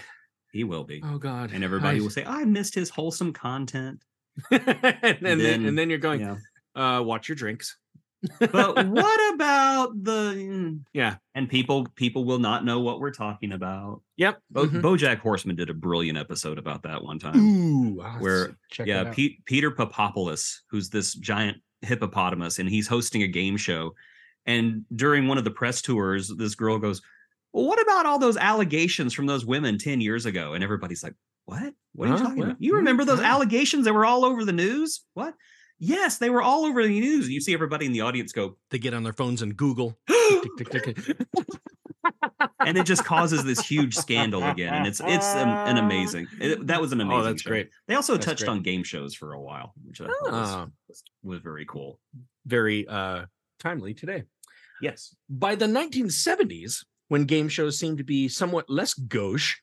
He 0.52 0.64
will 0.64 0.84
be. 0.84 1.02
Oh 1.04 1.18
God. 1.18 1.50
And 1.52 1.62
everybody 1.64 1.98
I- 1.98 2.00
will 2.00 2.10
say, 2.10 2.24
I 2.24 2.44
missed 2.44 2.74
his 2.74 2.88
wholesome 2.88 3.32
content. 3.32 4.02
and, 4.50 5.18
then, 5.20 5.38
then- 5.38 5.66
and 5.66 5.78
then 5.78 5.90
you're 5.90 5.98
going, 5.98 6.20
Yeah. 6.20 6.36
uh, 6.74 7.02
watch 7.02 7.28
your 7.28 7.36
drinks. 7.36 7.76
But 8.38 8.52
what 8.88 9.34
about 9.34 9.90
the 10.04 10.78
Yeah. 10.92 11.16
and 11.34 11.48
people 11.48 11.88
people 11.96 12.24
will 12.24 12.38
not 12.38 12.64
know 12.64 12.78
what 12.80 13.00
we're 13.00 13.10
talking 13.10 13.52
about. 13.52 14.00
Yep. 14.16 14.40
Bo- 14.50 14.66
mhm. 14.66 14.80
Bojack 14.80 15.18
Horseman 15.18 15.56
did 15.56 15.70
a 15.70 15.74
brilliant 15.74 16.16
episode 16.16 16.56
about 16.58 16.84
that 16.84 17.02
one 17.02 17.18
time. 17.18 17.36
Ooh. 17.36 18.00
I'll 18.00 18.10
have 18.10 18.18
to 18.18 18.22
where- 18.22 18.56
yeah, 18.84 19.12
Peter 19.44 19.72
Papopoulos, 19.72 20.58
who's 20.70 20.88
this 20.88 21.14
giant 21.14 21.58
hippopotamus, 21.80 22.60
and 22.60 22.68
he's 22.68 22.86
hosting 22.86 23.24
a 23.24 23.28
game 23.28 23.56
show. 23.56 23.92
And 24.46 24.84
during 24.94 25.26
one 25.26 25.36
of 25.38 25.42
the 25.44 25.50
press 25.50 25.82
tours, 25.82 26.28
this 26.36 26.54
girl 26.54 26.78
goes, 26.78 27.02
"Well, 27.52 27.66
what 27.66 27.82
about 27.82 28.06
all 28.06 28.20
those 28.20 28.36
allegations 28.36 29.14
from 29.14 29.26
those 29.26 29.44
women 29.44 29.78
ten 29.78 30.00
years 30.00 30.26
ago?" 30.26 30.54
And 30.54 30.62
everybody's 30.62 31.02
like, 31.02 31.14
"What? 31.46 31.74
What 31.94 32.08
are 32.08 32.12
you 32.12 32.16
Huh? 32.18 32.22
talking 32.24 32.38
What? 32.38 32.46
about? 32.48 32.62
You 32.62 32.76
remember 32.76 33.04
those 33.04 33.20
allegations 33.20 33.84
that 33.84 33.92
were 33.94 34.06
all 34.06 34.24
over 34.24 34.44
the 34.44 34.52
news? 34.52 35.04
What? 35.14 35.34
Yes, 35.78 36.18
they 36.18 36.30
were 36.30 36.42
all 36.42 36.64
over 36.64 36.82
the 36.82 37.00
news. 37.00 37.28
You 37.28 37.40
see 37.40 37.52
everybody 37.54 37.86
in 37.86 37.92
the 37.92 38.02
audience 38.02 38.32
go, 38.32 38.56
they 38.70 38.78
get 38.78 38.94
on 38.94 39.02
their 39.02 39.12
phones 39.12 39.42
and 39.42 39.56
Google. 39.56 39.98
Tick, 40.56 40.70
tick, 40.70 40.82
tick, 40.84 41.16
and 42.60 42.76
it 42.78 42.84
just 42.86 43.04
causes 43.04 43.44
this 43.44 43.60
huge 43.60 43.96
scandal 43.96 44.42
again. 44.44 44.72
And 44.74 44.86
it's 44.86 45.00
it's 45.04 45.26
an, 45.34 45.48
an 45.48 45.78
amazing. 45.78 46.26
it- 46.40 46.66
that 46.68 46.80
was 46.80 46.92
an 46.92 47.00
amazing. 47.00 47.20
Oh, 47.20 47.24
that's 47.24 47.42
show. 47.42 47.50
great. 47.50 47.70
They 47.88 47.94
also 47.94 48.14
That's 48.14 48.26
touched 48.26 48.40
great. 48.44 48.50
on 48.50 48.62
game 48.62 48.82
shows 48.84 49.14
for 49.14 49.32
a 49.32 49.40
while, 49.40 49.72
which 49.84 50.00
I 50.00 50.04
thought 50.06 50.22
was, 50.22 50.32
Ah, 50.32 50.66
was, 50.88 51.02
was 51.22 51.40
very 51.40 51.64
cool. 51.66 51.98
very 52.46 52.86
uh, 52.88 53.26
timely 53.58 53.94
today. 53.94 54.24
Yes. 54.80 55.14
By 55.28 55.54
the 55.54 55.66
1970s, 55.66 56.84
when 57.08 57.24
game 57.24 57.48
shows 57.48 57.78
seemed 57.78 57.98
to 57.98 58.04
be 58.04 58.28
somewhat 58.28 58.68
less 58.68 58.94
gauche, 58.94 59.56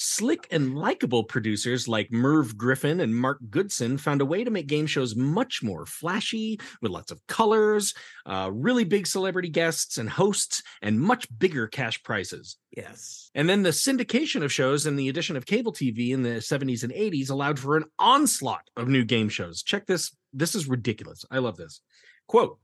slick 0.00 0.46
and 0.52 0.76
likable 0.76 1.24
producers 1.24 1.88
like 1.88 2.12
Merv 2.12 2.56
Griffin 2.56 3.00
and 3.00 3.14
Mark 3.14 3.38
Goodson 3.50 3.98
found 3.98 4.20
a 4.20 4.24
way 4.24 4.44
to 4.44 4.50
make 4.50 4.68
game 4.68 4.86
shows 4.86 5.16
much 5.16 5.60
more 5.60 5.84
flashy, 5.86 6.60
with 6.80 6.92
lots 6.92 7.10
of 7.10 7.26
colors, 7.26 7.94
uh, 8.24 8.48
really 8.52 8.84
big 8.84 9.08
celebrity 9.08 9.48
guests 9.48 9.98
and 9.98 10.08
hosts, 10.08 10.62
and 10.82 11.00
much 11.00 11.26
bigger 11.36 11.66
cash 11.66 12.00
prizes. 12.04 12.56
Yes. 12.76 13.30
And 13.34 13.48
then 13.48 13.64
the 13.64 13.70
syndication 13.70 14.44
of 14.44 14.52
shows 14.52 14.86
and 14.86 14.96
the 14.96 15.08
addition 15.08 15.36
of 15.36 15.46
cable 15.46 15.72
TV 15.72 16.10
in 16.10 16.22
the 16.22 16.38
70s 16.38 16.84
and 16.84 16.92
80s 16.92 17.30
allowed 17.30 17.58
for 17.58 17.76
an 17.76 17.84
onslaught 17.98 18.70
of 18.76 18.86
new 18.86 19.04
game 19.04 19.28
shows. 19.28 19.64
Check 19.64 19.86
this. 19.86 20.14
This 20.32 20.54
is 20.54 20.68
ridiculous. 20.68 21.24
I 21.30 21.38
love 21.38 21.56
this. 21.56 21.80
Quote 22.28 22.58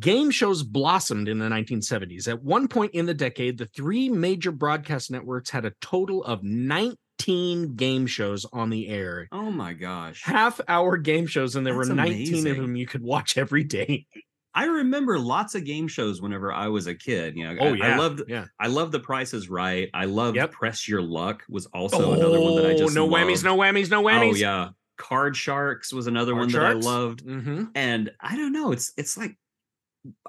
Game 0.00 0.30
shows 0.30 0.62
blossomed 0.62 1.28
in 1.28 1.38
the 1.38 1.46
1970s. 1.48 2.26
At 2.28 2.42
one 2.42 2.66
point 2.68 2.92
in 2.94 3.06
the 3.06 3.14
decade, 3.14 3.58
the 3.58 3.66
three 3.66 4.08
major 4.08 4.50
broadcast 4.50 5.10
networks 5.10 5.50
had 5.50 5.64
a 5.64 5.72
total 5.80 6.24
of 6.24 6.42
19 6.42 7.76
game 7.76 8.06
shows 8.06 8.44
on 8.52 8.70
the 8.70 8.88
air. 8.88 9.28
Oh 9.32 9.50
my 9.50 9.72
gosh. 9.72 10.22
Half 10.24 10.60
hour 10.68 10.96
game 10.96 11.26
shows, 11.26 11.56
and 11.56 11.66
there 11.66 11.74
That's 11.76 11.88
were 11.88 11.94
19 11.94 12.46
of 12.48 12.56
them 12.56 12.76
you 12.76 12.86
could 12.86 13.02
watch 13.02 13.36
every 13.38 13.64
day. 13.64 14.06
I 14.54 14.64
remember 14.64 15.18
lots 15.18 15.54
of 15.54 15.64
game 15.64 15.86
shows 15.86 16.22
whenever 16.22 16.50
I 16.50 16.68
was 16.68 16.86
a 16.86 16.94
kid. 16.94 17.36
You 17.36 17.44
know, 17.54 17.56
Oh, 17.60 17.74
I, 17.74 17.76
yeah. 17.76 17.94
I 17.94 17.98
loved 17.98 18.22
Yeah. 18.26 18.46
I 18.58 18.68
loved 18.68 18.92
The 18.92 19.00
Price 19.00 19.34
is 19.34 19.50
Right. 19.50 19.90
I 19.92 20.06
loved 20.06 20.36
Yep. 20.36 20.52
Press 20.52 20.88
Your 20.88 21.02
Luck 21.02 21.42
was 21.48 21.66
also 21.66 22.12
another 22.14 22.40
one 22.40 22.56
that 22.56 22.66
I 22.66 22.72
just 22.74 22.96
Oh, 22.96 23.06
no 23.06 23.08
whammies, 23.08 23.44
no 23.44 23.54
whammies, 23.56 23.90
no 23.90 24.02
whammies. 24.02 24.32
Oh 24.32 24.34
yeah. 24.36 24.68
Card 24.96 25.36
Sharks 25.36 25.92
was 25.92 26.06
another 26.06 26.32
Card 26.32 26.40
one 26.40 26.48
Sharks? 26.48 26.84
that 26.86 26.90
I 26.90 26.94
loved. 26.94 27.26
Mm-hmm. 27.26 27.64
And 27.74 28.10
I 28.18 28.34
don't 28.36 28.52
know, 28.52 28.72
it's 28.72 28.92
it's 28.96 29.18
like 29.18 29.36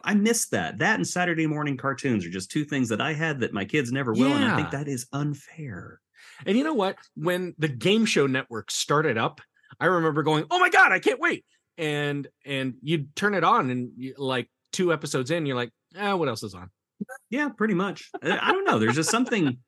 I 0.03 0.13
miss 0.13 0.49
that. 0.49 0.79
That 0.79 0.95
and 0.95 1.07
Saturday 1.07 1.47
morning 1.47 1.77
cartoons 1.77 2.25
are 2.25 2.29
just 2.29 2.51
two 2.51 2.65
things 2.65 2.89
that 2.89 3.01
I 3.01 3.13
had 3.13 3.39
that 3.41 3.53
my 3.53 3.65
kids 3.65 3.91
never 3.91 4.13
will. 4.13 4.33
And 4.33 4.45
I 4.45 4.55
think 4.55 4.71
that 4.71 4.87
is 4.87 5.07
unfair. 5.13 5.99
And 6.45 6.57
you 6.57 6.63
know 6.63 6.73
what? 6.73 6.97
When 7.15 7.55
the 7.57 7.67
game 7.67 8.05
show 8.05 8.27
network 8.27 8.71
started 8.71 9.17
up, 9.17 9.41
I 9.79 9.85
remember 9.87 10.23
going, 10.23 10.45
"Oh 10.49 10.59
my 10.59 10.69
god, 10.69 10.91
I 10.91 10.99
can't 10.99 11.19
wait!" 11.19 11.45
And 11.77 12.27
and 12.45 12.75
you'd 12.81 13.15
turn 13.15 13.33
it 13.33 13.43
on, 13.43 13.69
and 13.69 13.91
you, 13.97 14.15
like 14.17 14.49
two 14.71 14.93
episodes 14.93 15.31
in, 15.31 15.45
you're 15.45 15.55
like, 15.55 15.71
"Ah, 15.97 16.15
what 16.15 16.27
else 16.27 16.43
is 16.43 16.53
on?" 16.53 16.69
Yeah, 17.29 17.49
pretty 17.49 17.73
much. 17.73 18.09
I 18.21 18.51
don't 18.51 18.65
know. 18.65 18.79
There's 18.79 18.95
just 18.95 19.11
something. 19.11 19.59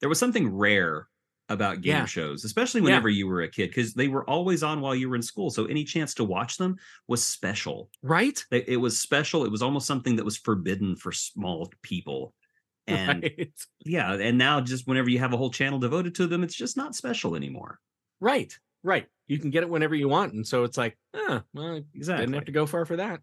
There 0.00 0.08
was 0.08 0.18
something 0.18 0.54
rare 0.54 1.06
about 1.52 1.80
game 1.82 1.92
Yeah. 1.92 2.04
shows, 2.06 2.44
especially 2.44 2.80
Yeah. 2.80 2.86
whenever 2.86 3.08
you 3.08 3.26
were 3.28 3.42
a 3.42 3.48
kid, 3.48 3.68
because 3.70 3.94
they 3.94 4.08
were 4.08 4.28
always 4.28 4.62
on 4.62 4.80
while 4.80 4.94
you 4.94 5.08
were 5.08 5.16
in 5.16 5.22
school. 5.22 5.50
So 5.50 5.66
any 5.66 5.84
chance 5.84 6.14
to 6.14 6.24
watch 6.24 6.56
them 6.56 6.76
was 7.08 7.22
special. 7.22 7.90
Right? 8.02 8.44
They, 8.50 8.64
it 8.66 8.76
was 8.78 8.98
special. 8.98 9.44
It 9.44 9.50
was 9.50 9.62
almost 9.62 9.86
something 9.86 10.16
that 10.16 10.24
was 10.24 10.36
forbidden 10.36 10.96
for 10.96 11.12
small 11.12 11.70
people. 11.82 12.34
And 12.88 13.22
right. 13.22 13.52
yeah, 13.84 14.12
and 14.14 14.36
now 14.36 14.60
just 14.60 14.88
whenever 14.88 15.08
you 15.08 15.20
have 15.20 15.32
a 15.32 15.36
whole 15.36 15.50
channel 15.52 15.78
devoted 15.78 16.16
to 16.16 16.26
them, 16.26 16.42
it's 16.42 16.56
just 16.56 16.76
not 16.76 16.96
special 16.96 17.36
anymore. 17.36 17.78
Right, 18.20 18.52
right. 18.82 19.06
You 19.28 19.38
can 19.38 19.50
get 19.50 19.62
it 19.62 19.68
whenever 19.70 19.94
you 19.94 20.08
want, 20.08 20.32
and 20.32 20.44
so 20.44 20.64
it's 20.64 20.76
like, 20.76 20.98
ah, 21.14 21.44
well, 21.54 21.80
Exactly. 21.94 22.22
didn't 22.26 22.34
have 22.34 22.46
to 22.46 22.52
go 22.52 22.66
far 22.66 22.84
for 22.84 22.96
that. 22.96 23.20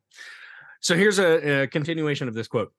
So 0.79 0.95
here's 0.95 1.19
a, 1.19 1.63
a 1.63 1.67
continuation 1.67 2.29
of 2.29 2.33
this 2.33 2.47
quote. 2.47 2.71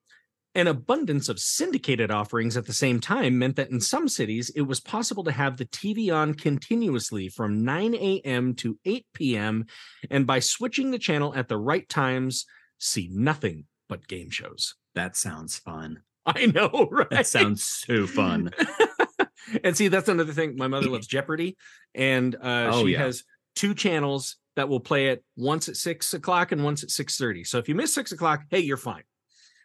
An 0.53 0.67
abundance 0.67 1.29
of 1.29 1.39
syndicated 1.39 2.11
offerings 2.11 2.57
at 2.57 2.65
the 2.65 2.73
same 2.73 2.99
time 2.99 3.39
meant 3.39 3.55
that 3.55 3.69
in 3.69 3.79
some 3.79 4.09
cities 4.09 4.49
it 4.53 4.63
was 4.63 4.81
possible 4.81 5.23
to 5.23 5.31
have 5.31 5.55
the 5.55 5.65
TV 5.65 6.13
on 6.13 6.33
continuously 6.33 7.29
from 7.29 7.63
9 7.63 7.95
a.m. 7.95 8.53
to 8.55 8.77
8 8.83 9.05
p.m. 9.13 9.65
and 10.09 10.27
by 10.27 10.39
switching 10.39 10.91
the 10.91 10.99
channel 10.99 11.33
at 11.35 11.47
the 11.47 11.57
right 11.57 11.87
times, 11.87 12.45
see 12.79 13.09
nothing 13.13 13.63
but 13.87 14.07
game 14.09 14.29
shows. 14.29 14.75
That 14.93 15.15
sounds 15.15 15.57
fun. 15.57 16.01
I 16.25 16.47
know, 16.47 16.87
right? 16.91 17.09
That 17.09 17.27
sounds 17.27 17.63
so 17.63 18.05
fun. 18.05 18.51
and 19.63 19.75
see, 19.77 19.87
that's 19.87 20.09
another 20.09 20.33
thing. 20.33 20.57
My 20.57 20.67
mother 20.67 20.89
loves 20.89 21.07
Jeopardy, 21.07 21.55
and 21.95 22.35
uh, 22.35 22.71
Oh, 22.73 22.83
she 22.85 22.91
yeah. 22.91 22.99
has 22.99 23.23
two 23.55 23.73
channels 23.73 24.35
that 24.57 24.67
will 24.67 24.81
play 24.81 25.07
it 25.07 25.23
once 25.37 25.69
at 25.69 25.77
six 25.77 26.13
o'clock 26.13 26.51
and 26.51 26.61
once 26.63 26.83
at 26.83 26.89
six 26.91 27.17
thirty. 27.17 27.45
So 27.45 27.57
if 27.57 27.69
you 27.69 27.75
miss 27.75 27.93
six 27.93 28.11
o'clock, 28.11 28.43
hey, 28.49 28.59
you're 28.59 28.75
fine. 28.77 29.03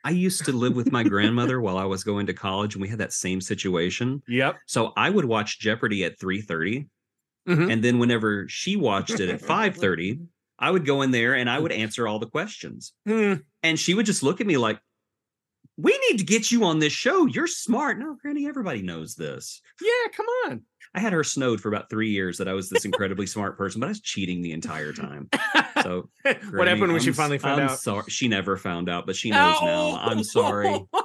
I 0.06 0.10
used 0.10 0.44
to 0.44 0.52
live 0.52 0.76
with 0.76 0.92
my 0.92 1.02
grandmother 1.02 1.60
while 1.60 1.76
I 1.78 1.84
was 1.84 2.04
going 2.04 2.26
to 2.26 2.32
college, 2.32 2.76
and 2.76 2.82
we 2.82 2.86
had 2.88 3.00
that 3.00 3.12
same 3.12 3.40
situation. 3.40 4.22
Yep. 4.28 4.54
So 4.66 4.92
I 4.96 5.10
would 5.10 5.24
watch 5.24 5.58
Jeopardy 5.58 6.04
at 6.04 6.20
3:30, 6.20 6.86
Mhm. 7.48 7.72
and 7.72 7.82
then 7.82 7.98
whenever 7.98 8.46
she 8.48 8.76
watched 8.76 9.18
it 9.18 9.28
at 9.28 9.40
5:30, 9.40 10.20
I 10.60 10.70
would 10.70 10.86
go 10.86 11.02
in 11.02 11.10
there 11.10 11.34
and 11.34 11.50
I 11.50 11.58
would 11.58 11.72
answer 11.72 12.06
all 12.06 12.20
the 12.20 12.30
questions. 12.30 12.92
Hmm. 13.04 13.34
And 13.64 13.80
she 13.80 13.94
would 13.94 14.06
just 14.06 14.22
look 14.22 14.40
at 14.40 14.46
me 14.46 14.56
like, 14.56 14.78
"We 15.76 15.98
need 16.08 16.18
to 16.18 16.24
get 16.24 16.52
you 16.52 16.62
on 16.62 16.78
this 16.78 16.92
show. 16.92 17.26
You're 17.26 17.48
smart." 17.48 17.98
No, 17.98 18.14
Granny, 18.14 18.46
everybody 18.46 18.82
knows 18.82 19.16
this. 19.16 19.60
Yeah, 19.82 20.12
come 20.14 20.26
on. 20.46 20.62
I 20.96 21.00
had 21.00 21.12
her 21.12 21.22
snowed 21.22 21.60
for 21.60 21.68
about 21.68 21.90
three 21.90 22.10
years 22.10 22.38
that 22.38 22.48
I 22.48 22.54
was 22.54 22.70
this 22.70 22.84
incredibly 22.86 23.26
smart 23.26 23.56
person, 23.58 23.80
but 23.80 23.86
I 23.86 23.90
was 23.90 24.00
cheating 24.00 24.40
the 24.42 24.52
entire 24.52 24.92
time. 24.94 25.28
So 25.82 26.08
what 26.22 26.66
happened 26.68 26.92
when 26.92 27.00
she 27.02 27.08
I'm 27.08 27.12
s- 27.12 27.16
finally 27.16 27.38
found 27.38 27.60
I'm 27.60 27.68
out? 27.68 27.78
Sorry, 27.78 28.04
she 28.08 28.28
never 28.28 28.56
found 28.56 28.88
out, 28.88 29.04
but 29.06 29.14
she 29.14 29.30
knows 29.30 29.60
now. 29.62 29.96
I'm 29.98 30.24
sorry. 30.24 30.80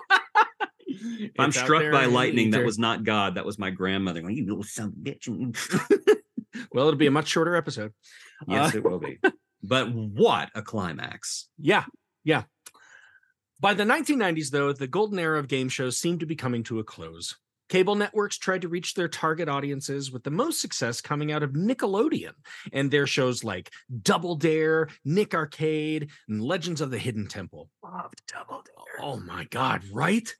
If 1.04 1.32
I'm 1.40 1.52
struck 1.52 1.92
by 1.92 2.06
lightning. 2.06 2.52
That 2.52 2.66
was 2.66 2.78
not 2.78 3.04
God. 3.04 3.36
That 3.36 3.46
was 3.46 3.58
my 3.58 3.70
grandmother. 3.72 4.22
going, 4.22 4.36
You 4.36 4.46
little 4.46 4.64
son 4.64 4.94
bitch. 5.02 5.28
well, 6.74 6.88
it'll 6.88 6.98
be 6.98 7.08
a 7.08 7.12
much 7.12 7.28
shorter 7.28 7.56
episode. 7.56 7.94
yes, 8.48 8.76
Uh, 8.76 8.78
it 8.78 8.84
will 8.84 9.00
be. 9.00 9.18
But 9.64 9.92
what 9.94 10.50
a 10.54 10.62
climax! 10.62 11.48
Yeah, 11.58 11.86
yeah. 12.24 12.44
By 13.60 13.74
the 13.74 13.84
1990s, 13.84 14.50
though, 14.52 14.74
the 14.74 14.88
golden 14.88 15.18
era 15.20 15.40
of 15.40 15.48
game 15.48 15.70
shows 15.70 15.98
seemed 15.98 16.20
to 16.22 16.26
be 16.26 16.36
coming 16.36 16.64
to 16.64 16.80
a 16.80 16.84
close. 16.84 17.36
Cable 17.72 17.96
networks 17.96 18.38
tried 18.38 18.64
to 18.64 18.68
reach 18.68 18.96
their 18.96 19.08
target 19.08 19.48
audiences 19.48 20.12
with 20.12 20.26
the 20.26 20.30
most 20.30 20.60
success 20.60 21.00
coming 21.00 21.32
out 21.32 21.42
of 21.42 21.52
Nickelodeon 21.52 22.34
and 22.74 22.92
their 22.92 23.08
shows 23.08 23.46
like 23.46 23.72
Double 24.02 24.36
Dare, 24.36 24.90
Nick 25.06 25.34
Arcade, 25.34 26.10
and 26.28 26.44
Legends 26.44 26.82
of 26.82 26.92
the 26.92 26.98
Hidden 26.98 27.30
Temple. 27.30 27.70
Loved 27.82 28.22
Double 28.28 28.62
Dare. 28.66 29.06
Oh 29.06 29.22
my 29.22 29.46
God, 29.46 29.84
right? 29.94 30.36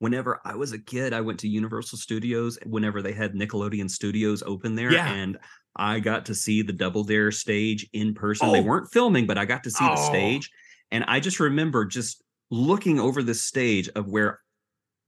Whenever 0.00 0.40
I 0.44 0.56
was 0.56 0.72
a 0.72 0.78
kid, 0.80 1.12
I 1.12 1.20
went 1.20 1.38
to 1.40 1.48
Universal 1.48 1.98
Studios. 1.98 2.58
Whenever 2.66 3.00
they 3.00 3.12
had 3.12 3.34
Nickelodeon 3.34 3.88
Studios 3.88 4.42
open 4.44 4.74
there, 4.74 4.92
Yeah. 4.92 5.06
and 5.08 5.38
I 5.76 6.00
got 6.00 6.26
to 6.26 6.34
see 6.34 6.62
the 6.62 6.72
Double 6.72 7.04
Dare 7.04 7.30
stage 7.30 7.88
in 7.92 8.12
person. 8.12 8.50
They 8.50 8.58
Oh. 8.58 8.62
weren't 8.64 8.90
filming, 8.90 9.28
but 9.28 9.38
I 9.38 9.44
got 9.44 9.62
to 9.62 9.70
see 9.70 9.84
the 9.84 9.94
Oh. 9.96 10.08
stage, 10.08 10.50
and 10.90 11.04
I 11.06 11.20
just 11.20 11.38
remember 11.38 11.84
just 11.84 12.24
looking 12.50 12.98
over 12.98 13.22
the 13.22 13.34
stage 13.34 13.88
of 13.94 14.08
where 14.08 14.40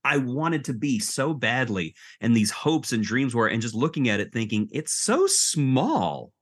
I 0.05 0.19
wanted 0.19 0.65
to 0.67 0.75
be 0.75 0.99
so 0.99 1.33
badly, 1.35 1.95
and 2.21 2.37
these 2.37 2.51
hopes 2.51 2.93
and 2.93 3.03
dreams 3.03 3.35
were, 3.35 3.47
and 3.49 3.63
just 3.63 3.75
looking 3.75 4.09
at 4.09 4.21
it, 4.21 4.33
thinking 4.33 4.69
it's 4.73 4.93
so 4.93 5.27
small. 5.27 6.33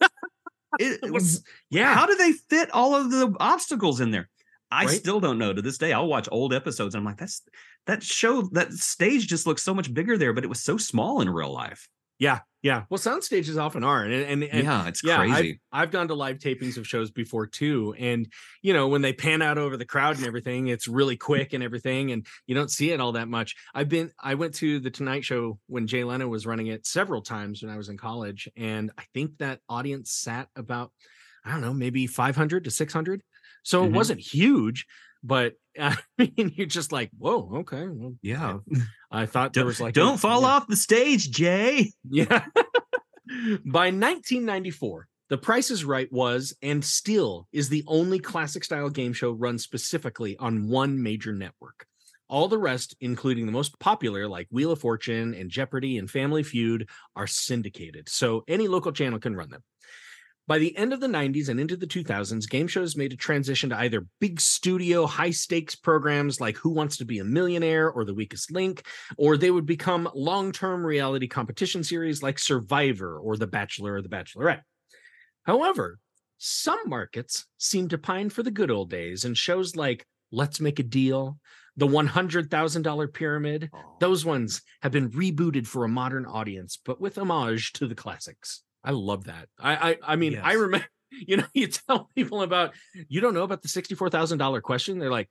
It- 0.80 1.00
It 1.04 1.12
was- 1.12 1.44
yeah. 1.70 1.94
how 1.94 2.06
do 2.06 2.16
they 2.16 2.32
fit 2.32 2.70
all 2.72 2.94
of 2.96 3.10
the 3.10 3.32
obstacles 3.38 4.00
in 4.00 4.10
there? 4.10 4.28
I 4.72 4.86
Right? 4.86 4.96
still 4.98 5.20
don't 5.20 5.38
know 5.38 5.52
to 5.52 5.62
this 5.62 5.78
day. 5.78 5.92
I'll 5.92 6.08
watch 6.08 6.28
old 6.32 6.52
episodes 6.52 6.94
and 6.96 7.00
I'm 7.02 7.04
like, 7.04 7.18
that's 7.18 7.42
that 7.86 8.02
show, 8.02 8.42
that 8.52 8.72
stage 8.72 9.28
just 9.28 9.46
looks 9.46 9.62
so 9.62 9.72
much 9.74 9.94
bigger 9.94 10.18
there, 10.18 10.32
but 10.32 10.42
it 10.42 10.48
was 10.48 10.60
so 10.62 10.76
small 10.76 11.20
in 11.20 11.28
real 11.30 11.52
life. 11.52 11.88
Yeah, 12.18 12.40
yeah. 12.62 12.84
Well, 12.88 12.98
sound 12.98 13.24
stages 13.24 13.58
often 13.58 13.82
are, 13.82 14.04
and 14.04 14.12
and, 14.14 14.44
and 14.44 14.64
yeah, 14.64 14.86
it's 14.86 15.02
yeah, 15.02 15.20
I've- 15.20 15.32
crazy. 15.32 15.60
I've 15.72 15.90
gone 15.90 16.08
to 16.08 16.14
live 16.14 16.38
tapings 16.38 16.76
of 16.76 16.86
shows 16.86 17.10
before 17.10 17.46
too. 17.46 17.94
And, 17.98 18.32
you 18.62 18.72
know, 18.72 18.86
when 18.88 19.02
they 19.02 19.12
pan 19.12 19.42
out 19.42 19.58
over 19.58 19.76
the 19.76 19.84
crowd 19.84 20.16
and 20.16 20.24
everything, 20.26 20.68
it's 20.68 20.86
really 20.86 21.16
quick 21.16 21.52
and 21.52 21.62
everything. 21.62 22.12
And 22.12 22.24
you 22.46 22.54
don't 22.54 22.70
see 22.70 22.92
it 22.92 23.00
all 23.00 23.12
that 23.12 23.26
much. 23.28 23.56
I've 23.74 23.88
been, 23.88 24.12
I 24.22 24.34
went 24.36 24.54
to 24.56 24.78
the 24.78 24.90
Tonight 24.90 25.24
Show 25.24 25.58
when 25.66 25.88
Jay 25.88 26.04
Leno 26.04 26.28
was 26.28 26.46
running 26.46 26.68
it 26.68 26.86
several 26.86 27.20
times 27.22 27.62
when 27.62 27.72
I 27.72 27.76
was 27.76 27.88
in 27.88 27.96
college. 27.96 28.48
And 28.56 28.92
I 28.96 29.02
think 29.12 29.38
that 29.38 29.60
audience 29.68 30.12
sat 30.12 30.48
about, 30.54 30.92
I 31.44 31.50
don't 31.50 31.60
know, 31.60 31.74
maybe 31.74 32.06
500 32.06 32.64
to 32.64 32.70
600. 32.70 33.22
So 33.64 33.82
Mhm. 33.82 33.86
it 33.86 33.92
wasn't 33.92 34.20
huge, 34.20 34.86
but 35.24 35.54
I 35.80 35.96
mean, 36.18 36.52
you're 36.54 36.66
just 36.66 36.92
like, 36.92 37.10
whoa, 37.18 37.50
okay. 37.60 37.86
Well, 37.88 38.14
yeah. 38.22 38.58
I 39.10 39.26
thought 39.26 39.54
there 39.54 39.64
was 39.64 39.80
like, 39.80 39.94
don't 39.94 40.18
fall 40.18 40.42
yeah. 40.42 40.48
off 40.48 40.68
the 40.68 40.76
stage, 40.76 41.30
Jay. 41.30 41.90
Yeah. 42.10 42.44
By 43.64 43.86
1994, 43.86 45.08
The 45.30 45.38
Price 45.38 45.70
is 45.70 45.84
Right 45.84 46.12
was 46.12 46.54
and 46.62 46.84
still 46.84 47.48
is 47.52 47.68
the 47.68 47.82
only 47.88 48.18
classic 48.18 48.62
style 48.62 48.90
game 48.90 49.12
show 49.12 49.32
run 49.32 49.58
specifically 49.58 50.36
on 50.36 50.68
one 50.68 51.02
major 51.02 51.32
network. 51.32 51.86
All 52.28 52.48
the 52.48 52.58
rest, 52.58 52.94
including 53.00 53.46
the 53.46 53.52
most 53.52 53.78
popular 53.80 54.28
like 54.28 54.46
Wheel 54.50 54.72
of 54.72 54.80
Fortune 54.80 55.34
and 55.34 55.50
Jeopardy 55.50 55.98
and 55.98 56.08
Family 56.08 56.42
Feud, 56.42 56.88
are 57.16 57.26
syndicated, 57.26 58.08
so 58.08 58.44
any 58.46 58.68
local 58.68 58.92
channel 58.92 59.18
can 59.18 59.34
run 59.34 59.50
them. 59.50 59.62
By 60.46 60.58
the 60.58 60.76
end 60.76 60.92
of 60.92 61.00
the 61.00 61.06
90s 61.06 61.48
and 61.48 61.58
into 61.58 61.74
the 61.74 61.86
2000s, 61.86 62.50
game 62.50 62.66
shows 62.66 62.96
made 62.96 63.14
a 63.14 63.16
transition 63.16 63.70
to 63.70 63.78
either 63.78 64.06
big 64.20 64.38
studio, 64.38 65.06
high 65.06 65.30
stakes 65.30 65.74
programs 65.74 66.38
like 66.38 66.58
Who 66.58 66.68
Wants 66.68 66.98
to 66.98 67.06
Be 67.06 67.18
a 67.18 67.24
Millionaire 67.24 67.90
or 67.90 68.04
The 68.04 68.12
Weakest 68.12 68.52
Link, 68.52 68.86
or 69.16 69.38
they 69.38 69.50
would 69.50 69.64
become 69.64 70.10
long 70.14 70.52
term 70.52 70.84
reality 70.84 71.28
competition 71.28 71.82
series 71.82 72.22
like 72.22 72.38
Survivor 72.38 73.18
or 73.18 73.38
The 73.38 73.46
Bachelor 73.46 73.94
or 73.94 74.02
The 74.02 74.10
Bachelorette. 74.10 74.60
However, 75.44 75.98
some 76.36 76.80
markets 76.86 77.46
seem 77.56 77.88
to 77.88 77.96
pine 77.96 78.28
for 78.28 78.42
the 78.42 78.50
good 78.50 78.70
old 78.70 78.90
days, 78.90 79.24
and 79.24 79.38
shows 79.38 79.76
like 79.76 80.04
Let's 80.30 80.60
Make 80.60 80.78
a 80.78 80.82
Deal, 80.82 81.38
The 81.78 81.86
$100,000 81.86 83.12
Pyramid, 83.14 83.70
those 83.98 84.26
ones 84.26 84.60
have 84.82 84.92
been 84.92 85.10
rebooted 85.10 85.66
for 85.66 85.84
a 85.84 85.88
modern 85.88 86.26
audience, 86.26 86.78
but 86.84 87.00
with 87.00 87.16
homage 87.16 87.72
to 87.74 87.86
the 87.86 87.94
classics. 87.94 88.63
I 88.84 88.90
love 88.90 89.24
that. 89.24 89.48
I 89.58 89.90
I, 89.90 89.98
I 90.06 90.16
mean, 90.16 90.38
I 90.42 90.52
remember, 90.54 90.86
you 91.10 91.38
know, 91.38 91.46
you 91.54 91.68
tell 91.68 92.10
people 92.14 92.42
about 92.42 92.72
you 93.08 93.20
don't 93.20 93.34
know 93.34 93.44
about 93.44 93.62
the 93.62 93.68
$64,000 93.68 94.62
question, 94.62 94.98
they're 94.98 95.10
like, 95.10 95.28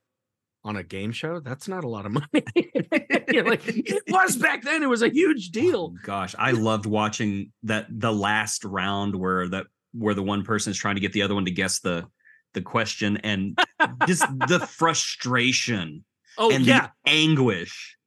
on 0.65 0.77
a 0.77 0.83
game 0.83 1.11
show, 1.11 1.39
that's 1.41 1.67
not 1.67 1.83
a 1.83 1.89
lot 1.89 2.05
of 2.05 2.13
money. 2.13 2.45
You're 3.27 3.45
like, 3.45 3.63
it 3.67 4.03
was 4.07 4.37
back 4.37 4.63
then. 4.63 4.81
It 4.81 4.87
was 4.87 5.01
a 5.01 5.09
huge 5.09 5.49
oh 5.49 5.59
deal. 5.59 5.93
Oh, 5.93 5.99
gosh, 6.03 6.35
I 6.39 6.51
loved 6.51 6.85
watching 6.85 7.51
that 7.63 7.87
the 7.89 8.13
last 8.13 8.63
round 8.63 9.13
where 9.13 9.49
that 9.49 9.67
where 9.93 10.13
the 10.13 10.23
one 10.23 10.43
person 10.43 10.71
is 10.71 10.77
trying 10.77 10.95
to 10.95 11.01
get 11.01 11.11
the 11.11 11.21
other 11.21 11.35
one 11.35 11.45
to 11.45 11.51
guess 11.51 11.79
the 11.79 12.07
the 12.53 12.61
question 12.61 13.17
and 13.17 13.59
just 14.07 14.25
the 14.47 14.59
frustration 14.69 16.05
Oh 16.37 16.51
and 16.51 16.65
yeah, 16.65 16.89
the 17.05 17.11
anguish 17.11 17.97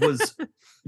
was 0.00 0.36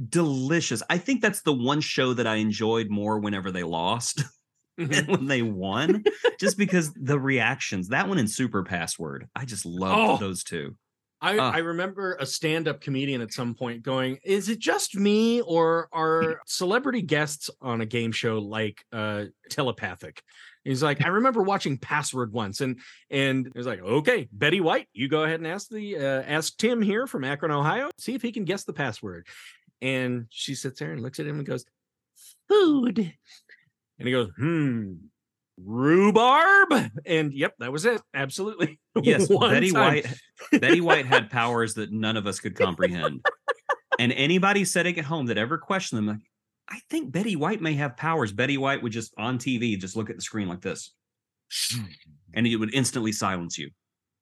delicious. 0.08 0.82
I 0.90 0.98
think 0.98 1.20
that's 1.22 1.42
the 1.42 1.52
one 1.52 1.80
show 1.80 2.14
that 2.14 2.26
I 2.26 2.36
enjoyed 2.36 2.88
more 2.90 3.18
whenever 3.18 3.50
they 3.50 3.62
lost 3.62 4.24
than 4.76 5.06
when 5.06 5.26
they 5.26 5.42
won, 5.42 6.02
just 6.40 6.58
because 6.58 6.92
the 6.94 7.18
reactions. 7.18 7.88
That 7.88 8.08
one 8.08 8.18
and 8.18 8.30
Super 8.30 8.62
Password, 8.64 9.28
I 9.34 9.44
just 9.44 9.64
loved 9.66 10.22
Oh. 10.22 10.26
those 10.26 10.42
two. 10.44 10.76
I, 11.20 11.38
Ah. 11.38 11.52
I 11.52 11.58
remember 11.58 12.16
a 12.20 12.26
stand-up 12.26 12.82
comedian 12.82 13.22
at 13.22 13.32
some 13.32 13.54
point 13.54 13.82
going, 13.82 14.18
"Is 14.24 14.50
it 14.50 14.58
just 14.58 14.94
me, 14.94 15.40
or 15.40 15.88
are 15.92 16.40
celebrity 16.44 17.00
guests 17.00 17.48
on 17.62 17.80
a 17.80 17.86
game 17.86 18.12
show 18.12 18.40
like 18.40 18.84
uh, 18.92 19.26
telepathic?" 19.48 20.22
He's 20.64 20.82
like, 20.82 21.02
"I 21.02 21.08
remember 21.20 21.42
watching 21.42 21.78
Password 21.78 22.32
once, 22.32 22.60
and 22.60 22.78
and 23.10 23.46
it 23.46 23.54
was 23.54 23.66
like, 23.66 23.80
okay, 23.80 24.28
Betty 24.32 24.60
White, 24.60 24.88
you 24.92 25.08
go 25.08 25.22
ahead 25.24 25.40
and 25.40 25.46
ask 25.46 25.68
the 25.70 25.96
uh, 25.96 26.22
ask 26.26 26.58
Tim 26.58 26.82
here 26.82 27.06
from 27.06 27.24
Akron, 27.24 27.52
Ohio, 27.52 27.88
see 27.96 28.14
if 28.14 28.20
he 28.20 28.32
can 28.32 28.44
guess 28.44 28.64
the 28.64 28.74
password." 28.74 29.26
And 29.84 30.26
she 30.30 30.54
sits 30.54 30.80
there 30.80 30.92
and 30.92 31.02
looks 31.02 31.20
at 31.20 31.26
him 31.26 31.36
and 31.36 31.46
goes, 31.46 31.66
"Food," 32.48 32.98
and 32.98 34.08
he 34.08 34.10
goes, 34.10 34.30
"Hmm." 34.36 34.94
Rhubarb, 35.56 36.90
and 37.06 37.32
yep, 37.32 37.54
that 37.60 37.70
was 37.70 37.84
it. 37.84 38.02
Absolutely, 38.12 38.80
Yes, 39.02 39.28
Betty 39.28 39.70
time. 39.70 40.02
White. 40.02 40.60
Betty 40.60 40.80
White 40.80 41.06
had 41.06 41.30
powers 41.30 41.74
that 41.74 41.92
none 41.92 42.16
of 42.16 42.26
us 42.26 42.40
could 42.40 42.56
comprehend. 42.56 43.24
and 44.00 44.10
anybody 44.12 44.64
sitting 44.64 44.98
at 44.98 45.04
home 45.04 45.26
that 45.26 45.38
ever 45.38 45.56
questioned 45.58 45.98
them, 45.98 46.06
like, 46.06 46.26
I 46.68 46.80
think 46.90 47.12
Betty 47.12 47.36
White 47.36 47.60
may 47.60 47.74
have 47.74 47.96
powers. 47.96 48.32
Betty 48.32 48.58
White 48.58 48.82
would 48.82 48.90
just 48.90 49.12
on 49.16 49.38
TV 49.38 49.78
just 49.78 49.94
look 49.94 50.10
at 50.10 50.16
the 50.16 50.22
screen 50.22 50.48
like 50.48 50.60
this, 50.60 50.92
and 52.34 52.46
it 52.46 52.56
would 52.56 52.74
instantly 52.74 53.12
silence 53.12 53.56
you. 53.58 53.70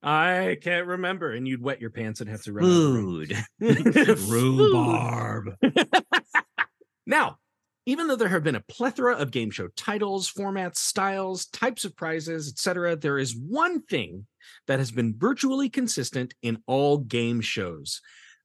I 0.02 0.58
can't 0.60 0.86
remember. 0.86 1.32
And 1.32 1.46
you'd 1.46 1.62
wet 1.62 1.80
your 1.80 1.90
pants 1.90 2.20
and 2.20 2.28
have 2.28 2.42
to 2.42 2.52
run. 2.52 2.64
out 2.64 2.68
the 2.68 2.92
room. 2.92 3.26
Food, 3.60 4.18
rhubarb. 4.28 5.54
now, 7.06 7.38
even 7.86 8.06
though 8.06 8.16
there 8.16 8.28
have 8.28 8.44
been 8.44 8.56
a 8.56 8.64
plethora 8.68 9.16
of 9.16 9.30
game 9.30 9.50
show 9.50 9.68
titles, 9.76 10.30
formats, 10.30 10.76
styles, 10.76 11.46
types 11.46 11.84
of 11.84 11.96
prizes, 11.96 12.48
etc., 12.48 12.96
there 12.96 13.18
is 13.18 13.36
one 13.36 13.82
thing 13.82 14.26
that 14.66 14.78
has 14.78 14.90
been 14.90 15.14
virtually 15.16 15.68
consistent 15.68 16.34
in 16.42 16.62
all 16.66 16.98
game 16.98 17.40
shows. 17.40 18.00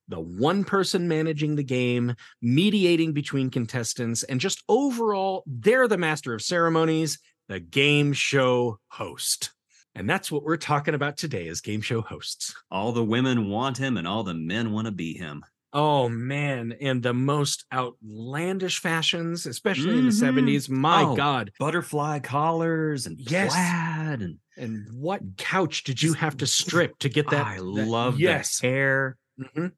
The 0.08 0.20
one 0.20 0.64
person 0.64 1.06
managing 1.06 1.56
the 1.56 1.64
game, 1.64 2.14
mediating 2.40 3.12
between 3.12 3.50
contestants, 3.50 4.22
and 4.22 4.40
just 4.40 4.62
overall, 4.68 5.44
they're 5.46 5.86
the 5.86 5.98
master 5.98 6.34
of 6.34 6.42
ceremonies, 6.42 7.18
the 7.48 7.60
game 7.60 8.12
show 8.12 8.78
host. 8.88 9.52
And 9.98 10.08
that's 10.08 10.30
what 10.30 10.44
we're 10.44 10.56
talking 10.56 10.94
about 10.94 11.16
today 11.16 11.48
as 11.48 11.60
game 11.60 11.80
show 11.80 12.00
hosts. 12.02 12.54
All 12.70 12.92
the 12.92 13.02
women 13.04 13.48
want 13.48 13.76
him 13.78 13.96
and 13.96 14.06
all 14.06 14.22
the 14.22 14.32
men 14.34 14.72
want 14.72 14.86
to 14.86 14.92
be 14.92 15.12
him. 15.14 15.44
Oh 15.72 16.08
man, 16.08 16.72
in 16.80 17.00
the 17.02 17.12
most 17.12 17.64
outlandish 17.74 18.78
fashions, 18.80 19.44
especially 19.44 19.98
in 19.98 20.06
the 20.06 20.12
Mhm. 20.12 20.20
70s. 20.20 20.68
My 20.70 21.02
Oh, 21.02 21.16
God. 21.16 21.50
Butterfly 21.58 22.20
collars 22.20 23.06
and 23.06 23.18
Yes. 23.18 23.52
plaid 23.52 24.22
and 24.22 24.38
And 24.56 24.88
what 24.92 25.20
couch 25.36 25.84
did 25.84 26.02
you 26.02 26.14
have 26.14 26.36
to 26.38 26.46
strip 26.46 26.98
to 27.00 27.08
get 27.08 27.28
that? 27.30 27.46
I 27.46 27.56
that- 27.56 27.62
love 27.64 28.18
yes. 28.18 28.58
the 28.60 28.66
hair. 28.66 29.16
Mhm. 29.38 29.72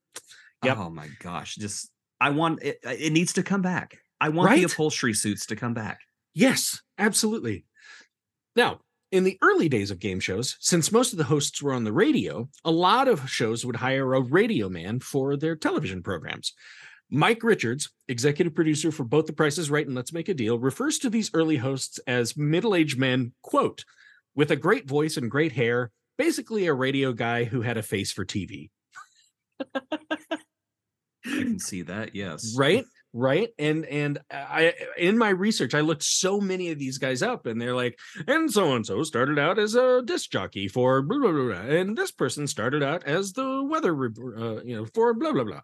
Yep. 0.64 0.76
Oh 0.78 0.90
my 0.90 1.08
gosh. 1.18 1.56
Just 1.56 1.90
I 2.20 2.30
want 2.30 2.62
it 2.62 2.78
it 2.84 3.12
needs 3.12 3.32
to 3.34 3.42
come 3.42 3.60
back. 3.62 3.98
I 4.20 4.28
want 4.28 4.54
the 4.54 4.64
upholstery 4.64 5.12
suits 5.14 5.44
to 5.46 5.56
come 5.56 5.74
back. 5.74 6.00
Yes, 6.34 6.80
absolutely. 6.98 7.64
Now, 8.56 8.80
in 9.12 9.24
the 9.24 9.38
early 9.42 9.68
days 9.68 9.90
of 9.90 9.98
game 9.98 10.20
shows, 10.20 10.56
since 10.60 10.92
most 10.92 11.12
of 11.12 11.18
the 11.18 11.24
hosts 11.24 11.62
were 11.62 11.72
on 11.72 11.84
the 11.84 11.92
radio, 11.92 12.48
a 12.64 12.70
lot 12.70 13.08
of 13.08 13.28
shows 13.28 13.66
would 13.66 13.76
hire 13.76 14.14
a 14.14 14.20
radio 14.20 14.68
man 14.68 15.00
for 15.00 15.36
their 15.36 15.56
television 15.56 16.02
programs. 16.02 16.52
Mike 17.10 17.42
Richards, 17.42 17.90
executive 18.06 18.54
producer 18.54 18.92
for 18.92 19.02
both 19.02 19.26
The 19.26 19.32
Price 19.32 19.58
is 19.58 19.70
Right 19.70 19.86
and 19.86 19.96
Let's 19.96 20.12
Make 20.12 20.28
a 20.28 20.34
Deal, 20.34 20.58
refers 20.58 20.98
to 21.00 21.10
these 21.10 21.30
early 21.34 21.56
hosts 21.56 21.98
as 22.06 22.36
middle 22.36 22.74
aged 22.74 22.98
men, 22.98 23.32
quote, 23.42 23.84
with 24.36 24.52
a 24.52 24.56
great 24.56 24.86
voice 24.86 25.16
and 25.16 25.28
great 25.28 25.52
hair, 25.52 25.90
basically 26.16 26.66
a 26.66 26.74
radio 26.74 27.12
guy 27.12 27.44
who 27.44 27.62
had 27.62 27.76
a 27.76 27.82
face 27.82 28.12
for 28.12 28.24
TV. 28.24 28.70
I 29.74 29.80
can 31.24 31.58
see 31.58 31.82
that. 31.82 32.14
Yes. 32.14 32.54
right 32.56 32.84
right 33.12 33.48
and 33.58 33.84
and 33.86 34.18
i 34.30 34.72
in 34.96 35.18
my 35.18 35.30
research 35.30 35.74
i 35.74 35.80
looked 35.80 36.02
so 36.04 36.40
many 36.40 36.70
of 36.70 36.78
these 36.78 36.98
guys 36.98 37.22
up 37.22 37.46
and 37.46 37.60
they're 37.60 37.74
like 37.74 37.98
and 38.28 38.50
so 38.52 38.74
and 38.76 38.86
so 38.86 39.02
started 39.02 39.38
out 39.38 39.58
as 39.58 39.74
a 39.74 40.00
disc 40.04 40.30
jockey 40.30 40.68
for 40.68 41.02
blah, 41.02 41.18
blah, 41.18 41.32
blah, 41.32 41.52
and 41.54 41.96
this 41.98 42.12
person 42.12 42.46
started 42.46 42.82
out 42.82 43.02
as 43.04 43.32
the 43.32 43.64
weather 43.64 43.94
uh, 44.04 44.62
you 44.62 44.76
know 44.76 44.86
for 44.94 45.12
blah 45.14 45.32
blah 45.32 45.42
blah 45.44 45.60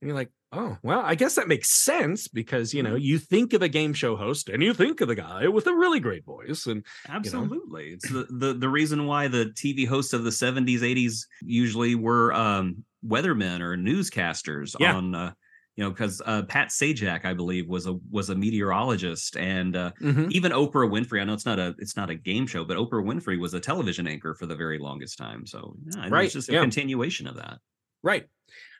and 0.00 0.08
you're 0.08 0.14
like 0.16 0.30
oh 0.52 0.76
well 0.82 1.00
i 1.00 1.14
guess 1.14 1.34
that 1.36 1.46
makes 1.46 1.70
sense 1.70 2.26
because 2.26 2.72
you 2.74 2.82
know 2.82 2.94
you 2.96 3.18
think 3.18 3.52
of 3.52 3.62
a 3.62 3.68
game 3.68 3.92
show 3.92 4.16
host 4.16 4.48
and 4.48 4.62
you 4.62 4.72
think 4.74 5.00
of 5.00 5.06
the 5.08 5.14
guy 5.14 5.46
with 5.46 5.66
a 5.66 5.74
really 5.74 6.00
great 6.00 6.24
voice 6.24 6.66
and 6.66 6.84
Absolutely. 7.08 7.90
It's 7.90 8.08
the, 8.08 8.26
the 8.30 8.54
the 8.54 8.68
reason 8.68 9.06
why 9.06 9.28
the 9.28 9.46
TV 9.54 9.86
hosts 9.86 10.12
of 10.14 10.24
the 10.24 10.30
70s, 10.30 10.80
80s 10.80 11.26
usually 11.42 11.94
were 11.94 12.32
um 12.32 12.84
weathermen 13.06 13.60
or 13.60 13.76
newscasters 13.76 14.74
Yeah. 14.80 14.94
on 14.94 15.14
uh 15.14 15.32
you 15.78 15.84
know, 15.84 15.90
because 15.90 16.20
uh, 16.26 16.42
Pat 16.42 16.70
Sajak, 16.70 17.24
I 17.24 17.34
believe, 17.34 17.68
was 17.68 17.86
a 17.86 17.92
was 18.10 18.30
a 18.30 18.34
meteorologist, 18.34 19.36
and 19.36 19.76
uh, 19.76 19.92
Mhm. 20.00 20.28
even 20.32 20.50
Oprah 20.50 20.90
Winfrey. 20.90 21.20
I 21.20 21.24
know 21.24 21.34
it's 21.34 21.46
not 21.46 21.60
a 21.60 21.72
it's 21.78 21.96
not 21.96 22.10
a 22.10 22.16
game 22.16 22.48
show, 22.48 22.64
but 22.64 22.76
Oprah 22.76 23.04
Winfrey 23.04 23.38
was 23.38 23.54
a 23.54 23.60
television 23.60 24.08
anchor 24.08 24.34
for 24.34 24.46
the 24.46 24.56
very 24.56 24.80
longest 24.80 25.18
time. 25.18 25.46
So 25.46 25.76
yeah, 25.94 26.08
Right, 26.08 26.24
it's 26.24 26.34
just 26.34 26.48
a 26.48 26.54
yeah. 26.54 26.62
continuation 26.62 27.28
of 27.28 27.36
that. 27.36 27.58
Right. 28.02 28.24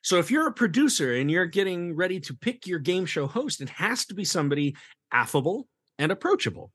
So 0.03 0.19
if 0.19 0.29
you're 0.29 0.49
a 0.49 0.53
producer 0.53 1.15
and 1.15 1.31
you're 1.31 1.47
getting 1.47 1.95
ready 1.95 2.19
to 2.19 2.35
pick 2.35 2.67
your 2.67 2.81
game 2.81 3.07
show 3.07 3.29
host, 3.29 3.61
it 3.61 3.69
has 3.69 4.05
to 4.07 4.15
be 4.17 4.25
somebody 4.25 4.75
affable 5.13 5.69
and 6.01 6.11
approachable. 6.11 6.73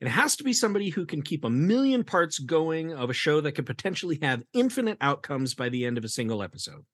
It 0.00 0.08
has 0.08 0.36
to 0.36 0.44
be 0.44 0.52
somebody 0.52 0.90
who 0.90 1.06
can 1.06 1.22
keep 1.22 1.44
a 1.44 1.50
million 1.50 2.04
parts 2.04 2.38
going 2.38 2.92
of 2.92 3.10
a 3.10 3.14
show 3.14 3.40
that 3.40 3.52
could 3.52 3.66
potentially 3.66 4.18
have 4.22 4.42
infinite 4.52 4.98
outcomes 5.00 5.54
by 5.54 5.68
the 5.68 5.86
end 5.86 5.98
of 5.98 6.04
a 6.04 6.08
single 6.08 6.42
episode. 6.42 6.84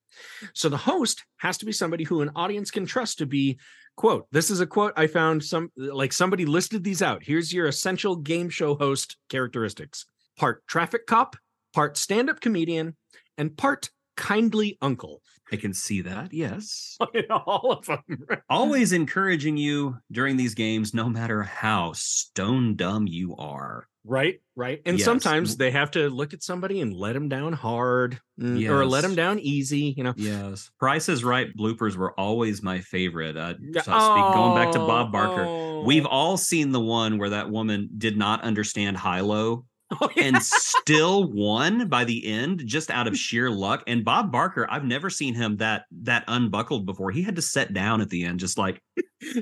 So 0.55 0.68
the 0.68 0.77
host 0.77 1.25
has 1.38 1.59
to 1.59 1.66
be 1.66 1.72
somebody 1.72 2.05
who 2.05 2.22
an 2.22 2.31
audience 2.35 2.70
can 2.70 2.87
trust 2.87 3.18
to 3.18 3.27
be 3.27 3.59
quote 3.96 4.27
this 4.31 4.51
is 4.51 4.61
a 4.61 4.66
quote 4.66 4.92
i 4.96 5.07
found 5.07 5.42
some 5.42 5.72
like 5.77 6.12
somebody 6.12 6.44
listed 6.44 6.85
these 6.85 7.01
out 7.01 7.22
here's 7.25 7.53
your 7.53 7.66
essential 7.66 8.14
game 8.14 8.51
show 8.51 8.75
host 8.75 9.16
characteristics 9.31 10.05
part 10.38 10.66
traffic 10.66 11.07
cop 11.07 11.35
part 11.72 11.96
stand-up 11.96 12.40
comedian 12.40 12.94
and 13.38 13.57
part 13.57 13.90
kindly 14.16 14.79
uncle 14.81 15.22
I 15.52 15.57
can 15.57 15.74
see 15.74 16.00
that. 16.00 16.33
Yes. 16.33 16.98
all 17.31 17.70
of 17.70 17.87
them 17.87 18.26
Always 18.50 18.92
encouraging 18.92 19.57
you 19.57 19.98
during 20.11 20.37
these 20.37 20.57
games, 20.57 20.92
no 20.92 21.09
matter 21.09 21.44
how 21.44 21.92
stone 21.94 22.74
dumb 22.74 23.07
you 23.07 23.37
are. 23.37 23.87
right 24.05 24.40
right 24.57 24.81
and 24.87 24.98
Yes. 24.98 25.05
sometimes 25.05 25.57
they 25.57 25.70
have 25.70 25.90
to 25.92 26.09
look 26.11 26.33
at 26.33 26.42
somebody 26.42 26.81
and 26.81 26.92
let 26.94 27.12
them 27.12 27.29
down 27.29 27.52
hard 27.52 28.18
mm, 28.40 28.68
or 28.68 28.87
let 28.87 29.02
them 29.02 29.14
down 29.14 29.38
easy 29.40 29.94
you 29.96 30.02
know 30.05 30.14
Yes. 30.16 30.70
Price 30.81 31.09
is 31.09 31.22
Right 31.24 31.48
bloopers 31.57 31.94
were 31.96 32.12
always 32.18 32.62
my 32.62 32.81
favorite. 32.81 33.37
Uh, 33.37 33.55
Yeah, 33.61 33.83
so 33.83 33.92
speak, 33.92 34.35
going 34.35 34.55
back 34.57 34.72
to 34.72 34.79
Bob 34.79 35.09
oh, 35.09 35.12
Barker, 35.12 35.44
oh. 35.46 35.83
we've 35.85 36.07
all 36.07 36.37
seen 36.37 36.72
the 36.72 36.81
one 36.81 37.18
where 37.18 37.31
that 37.31 37.50
woman 37.50 37.88
did 37.96 38.16
not 38.16 38.42
understand 38.42 38.96
high 38.96 39.20
low 39.20 39.64
Oh, 40.01 40.09
yeah. 40.16 40.25
and 40.25 40.42
still 40.42 41.31
won 41.33 41.88
by 41.88 42.05
the 42.05 42.27
end 42.27 42.62
just 42.66 42.90
out 42.90 43.07
of 43.07 43.16
sheer 43.16 43.51
luck. 43.51 43.85
And 43.87 44.05
Bob 44.05 44.33
Barker, 44.33 44.66
I've 44.70 44.85
never 44.85 45.11
seen 45.11 45.35
him 45.35 45.57
that 45.59 45.85
that 46.03 46.25
unbuckled 46.29 46.87
before. 46.87 47.11
He 47.11 47.22
had 47.22 47.37
to 47.37 47.42
set 47.42 47.72
down 47.72 48.01
at 48.01 48.11
the 48.11 48.25
end, 48.25 48.40
just 48.40 48.59
like 48.59 48.83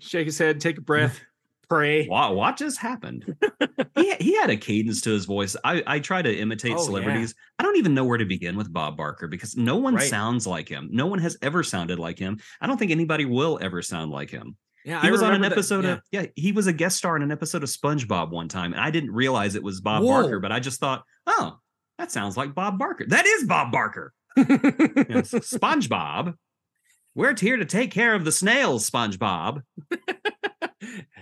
shake 0.00 0.26
his 0.26 0.38
head 0.38 0.60
take 0.60 0.78
a 0.78 0.82
breath 0.82 1.20
pray 1.68 2.06
what, 2.06 2.36
what 2.36 2.56
just 2.56 2.78
happened? 2.78 3.34
he, 3.96 4.14
he 4.16 4.36
had 4.36 4.50
a 4.50 4.56
cadence 4.56 5.00
to 5.00 5.10
his 5.10 5.24
voice. 5.24 5.56
I, 5.64 5.82
I 5.86 5.98
try 6.00 6.20
to 6.20 6.30
imitate 6.34 6.72
Oh, 6.72 6.78
yeah. 6.78 6.84
celebrities. 6.84 7.34
I 7.58 7.62
don't 7.62 7.78
even 7.78 7.94
know 7.94 8.04
where 8.04 8.18
to 8.18 8.26
begin 8.26 8.56
with 8.56 8.70
Bob 8.70 8.98
Barker 8.98 9.26
because 9.26 9.56
no 9.56 9.76
one 9.76 9.94
Right. 9.94 10.08
sounds 10.10 10.46
like 10.46 10.68
him. 10.68 10.90
No 10.92 11.06
one 11.06 11.18
has 11.20 11.38
ever 11.40 11.62
sounded 11.62 11.98
like 11.98 12.18
him. 12.18 12.38
I 12.60 12.66
don't 12.66 12.76
think 12.76 12.90
anybody 12.90 13.24
will 13.24 13.58
ever 13.62 13.80
sound 13.80 14.10
like 14.10 14.28
him. 14.28 14.56
Yeah 14.84 15.00
He 15.02 15.08
I 15.08 15.10
was 15.10 15.20
on 15.22 15.28
an 15.28 15.32
remember 15.34 15.54
that- 15.54 15.58
episode 15.58 15.84
yeah. 15.84 15.90
of 15.92 16.00
yeah, 16.10 16.26
he 16.36 16.52
was 16.52 16.66
a 16.66 16.72
guest 16.72 16.96
star 16.98 17.16
in 17.16 17.22
an 17.22 17.30
episode 17.32 17.62
of 17.62 17.68
SpongeBob 17.68 18.30
one 18.30 18.48
time, 18.48 18.72
and 18.72 18.80
I 18.80 18.90
didn't 18.90 19.12
realize 19.12 19.54
it 19.54 19.62
was 19.62 19.80
Bob 19.80 20.02
Whoa. 20.02 20.22
Barker, 20.22 20.40
but 20.40 20.52
I 20.52 20.60
just 20.60 20.80
thought, 20.80 21.04
oh, 21.26 21.58
that 21.98 22.10
sounds 22.12 22.36
like 22.36 22.54
Bob 22.54 22.78
Barker. 22.78 23.04
That 23.06 23.26
is 23.26 23.44
Bob 23.44 23.70
Barker. 23.72 24.12
SpongeBob. 24.38 26.34
We're 27.14 27.36
here 27.38 27.56
to 27.58 27.64
take 27.66 27.90
care 27.90 28.14
of 28.14 28.24
the 28.24 28.32
snails, 28.32 28.88
SpongeBob. 28.90 29.62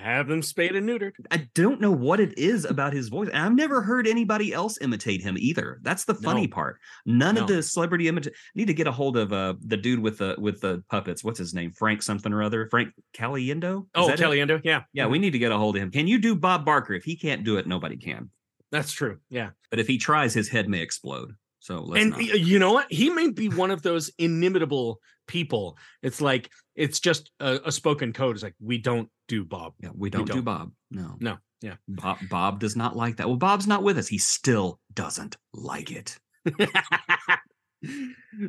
have 0.01 0.27
them 0.29 0.43
spayed 0.43 0.75
and 0.75 0.89
neutered 0.89 1.13
I 1.31 1.49
don't 1.55 1.81
know 1.81 1.91
what 1.93 2.21
it 2.21 2.37
is 2.39 2.65
about 2.65 2.93
his 2.93 3.09
voice. 3.09 3.29
And 3.29 3.39
I've 3.45 3.55
never 3.55 3.83
heard 3.83 4.07
anybody 4.07 4.53
else 4.53 4.79
imitate 4.81 5.21
him 5.23 5.37
either. 5.39 5.79
That's 5.83 6.05
the 6.05 6.15
funny 6.15 6.47
No. 6.47 6.55
part. 6.55 6.79
None 7.07 7.37
of 7.39 7.47
the 7.47 7.63
celebrity 7.63 8.07
imita- 8.07 8.33
need 8.55 8.67
to 8.67 8.75
get 8.75 8.87
a 8.87 8.93
hold 8.93 9.17
of 9.17 9.33
uh 9.33 9.55
the 9.61 9.77
dude 9.77 10.01
with 10.01 10.19
the 10.19 10.35
with 10.39 10.61
the 10.61 10.83
puppets. 10.91 11.23
What's 11.23 11.39
his 11.39 11.55
name? 11.55 11.73
Frank 11.73 12.03
something 12.03 12.33
or 12.33 12.43
other. 12.43 12.69
Frank 12.71 12.93
Caliendo? 13.17 13.83
Is 13.83 13.87
oh 13.95 14.07
that 14.09 14.19
it? 14.19 14.23
Caliendo 14.25 14.61
yeah 14.65 14.83
Yeah, 14.93 15.07
we 15.07 15.19
need 15.19 15.31
to 15.33 15.39
get 15.39 15.53
a 15.53 15.59
hold 15.59 15.77
of 15.77 15.83
him. 15.83 15.91
Can 15.91 16.07
you 16.07 16.19
do 16.19 16.35
Bob 16.35 16.65
Barker? 16.65 16.95
If 16.95 17.05
he 17.05 17.17
can't 17.17 17.45
do 17.45 17.57
it, 17.59 17.67
nobody 17.67 17.97
can. 17.97 18.31
that's 18.73 18.93
true 18.93 19.19
yeah 19.29 19.51
But 19.71 19.79
if 19.81 19.87
he 19.87 19.99
tries, 19.99 20.33
his 20.35 20.49
head 20.49 20.69
may 20.69 20.81
explode. 20.81 21.35
So 21.61 21.81
let's 21.83 22.03
and 22.03 22.11
not. 22.13 22.41
you 22.41 22.59
know 22.59 22.73
what 22.73 22.91
he 22.91 23.11
may 23.11 23.29
be 23.31 23.49
one 23.51 23.71
of 23.71 23.83
those 23.83 24.11
inimitable 24.19 24.99
people 25.27 25.77
it's 26.03 26.21
like 26.21 26.51
it's 26.81 27.01
just 27.01 27.31
a, 27.40 27.61
a 27.66 27.73
spoken 27.73 28.12
code 28.12 28.35
it's 28.35 28.43
like 28.43 28.55
we 28.61 28.79
don't 28.79 29.09
do 29.29 29.45
bob 29.45 29.75
yeah, 29.81 29.90
we 29.97 30.11
don't, 30.11 30.25
do 30.25 30.35
don't. 30.35 30.45
Bob. 30.45 30.73
No. 30.90 31.16
no 31.21 31.38
yeah 31.61 31.75
Bob, 31.88 32.19
Bob 32.31 32.61
does 32.61 32.75
not 32.75 32.97
like 32.97 33.16
that. 33.19 33.29
Well, 33.29 33.37
Bob's 33.37 33.66
not 33.66 33.83
with 33.83 33.99
us. 33.99 34.09
He 34.09 34.19
still 34.19 34.81
doesn't 34.95 35.37
like 35.53 35.90
it. 35.90 36.19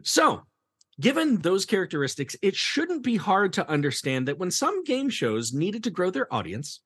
so, 0.03 0.43
given 0.99 1.37
those 1.37 1.65
characteristics, 1.65 2.35
it 2.41 2.55
shouldn't 2.55 3.03
be 3.03 3.17
hard 3.17 3.53
to 3.53 3.69
understand 3.69 4.27
that 4.27 4.37
when 4.37 4.49
some 4.49 4.83
game 4.83 5.09
shows 5.09 5.53
needed 5.53 5.83
to 5.83 5.89
grow 5.89 6.09
their 6.09 6.33
audience, 6.33 6.81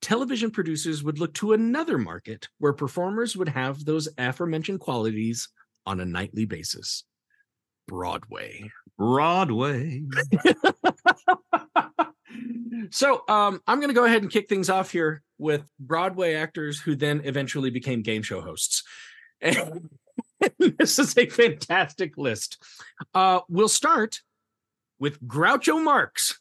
television 0.00 0.50
producers 0.50 1.02
would 1.02 1.18
look 1.18 1.34
to 1.34 1.52
another 1.52 1.98
market 1.98 2.48
where 2.58 2.72
performers 2.72 3.36
would 3.36 3.48
have 3.48 3.84
those 3.84 4.08
aforementioned 4.16 4.80
qualities 4.80 5.48
on 5.86 6.00
a 6.00 6.06
nightly 6.06 6.46
basis 6.46 7.04
Broadway. 7.86 8.70
Broadway. 8.98 10.02
so 12.90 13.22
um, 13.28 13.62
I'm 13.66 13.78
going 13.78 13.88
to 13.88 13.94
go 13.94 14.04
ahead 14.04 14.22
and 14.22 14.30
kick 14.30 14.48
things 14.48 14.68
off 14.68 14.90
here 14.90 15.22
with 15.38 15.70
Broadway 15.78 16.34
actors 16.34 16.80
who 16.80 16.96
then 16.96 17.22
eventually 17.24 17.70
became 17.70 18.02
game 18.02 18.22
show 18.22 18.40
hosts. 18.40 18.82
And 20.40 20.78
this 20.78 21.00
is 21.00 21.18
a 21.18 21.26
fantastic 21.26 22.16
list. 22.16 22.62
Uh, 23.12 23.40
we'll 23.48 23.68
start 23.68 24.20
with 25.00 25.20
Groucho 25.20 25.82
Marx. 25.82 26.38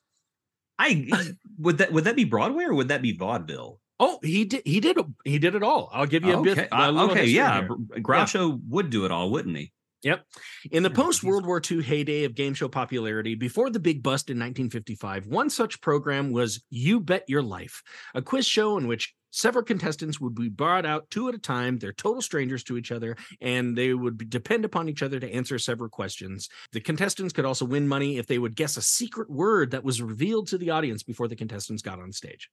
I 0.78 1.10
would 1.58 1.80
that 1.80 1.91
would 1.91 2.03
that 2.03 2.16
be 2.16 2.24
Broadway 2.24 2.66
or 2.66 2.76
would 2.76 2.89
that 2.89 3.01
be 3.01 3.14
vaudeville? 3.14 3.80
Oh, 3.99 4.20
he 4.22 4.45
did. 4.45 4.62
He 4.66 4.80
did. 4.80 4.97
He 5.26 5.39
did 5.39 5.55
it 5.55 5.64
all. 5.64 5.89
I'll 5.91 6.05
give 6.05 6.24
you 6.24 6.39
a 6.39 6.43
bit. 6.43 6.58
okay, 6.58 6.68
a 6.72 6.76
uh, 6.76 7.08
okay, 7.10 7.26
yeah. 7.26 7.62
here. 7.62 7.68
Gr- 7.68 8.14
Groucho 8.14 8.60
would 8.70 8.91
do 8.91 9.05
it 9.05 9.12
all, 9.12 9.32
wouldn't 9.32 9.58
he? 9.58 9.74
Yep. 10.04 10.26
In 10.72 10.84
the 10.84 10.89
post 10.89 11.24
World 11.24 11.45
War 11.45 11.60
II 11.60 11.82
heyday 11.82 12.24
of 12.24 12.36
game 12.36 12.54
show 12.54 12.68
popularity, 12.68 13.36
before 13.36 13.70
the 13.70 13.80
big 13.80 14.04
bust 14.04 14.30
in 14.30 14.38
1955, 14.38 15.26
one 15.26 15.50
such 15.50 15.82
program 15.82 16.32
was 16.32 16.64
You 16.70 17.00
Bet 17.00 17.24
Your 17.28 17.41
Life, 17.41 17.82
a 18.14 18.22
quiz 18.22 18.45
show 18.45 18.78
in 18.78 18.88
which 18.88 19.16
several 19.32 19.66
contestants 19.66 20.20
would 20.22 20.36
be 20.36 20.50
brought 20.50 20.86
out 20.86 21.10
two 21.10 21.30
at 21.30 21.36
a 21.36 21.39
time. 21.39 21.78
They're 21.78 21.93
total 21.93 22.22
strangers 22.22 22.64
to 22.66 22.78
each 22.78 22.91
other, 22.91 23.18
and 23.41 23.76
they 23.76 23.93
would 23.93 24.30
depend 24.30 24.66
upon 24.66 24.88
each 24.88 25.02
other 25.02 25.20
to 25.20 25.34
answer 25.34 25.58
several 25.58 25.89
questions. 25.89 26.48
The 26.74 26.82
contestants 26.82 27.34
could 27.34 27.45
also 27.45 27.66
win 27.66 27.88
money 27.88 28.18
if 28.18 28.28
they 28.28 28.39
would 28.39 28.56
guess 28.56 28.78
a 28.78 28.82
secret 28.82 29.30
word 29.30 29.72
that 29.72 29.84
was 29.84 30.02
revealed 30.02 30.48
to 30.50 30.60
the 30.60 30.70
audience 30.70 31.02
before 31.02 31.28
the 31.28 31.36
contestants 31.36 31.82
got 31.82 32.00
on 32.00 32.12
stage. 32.12 32.50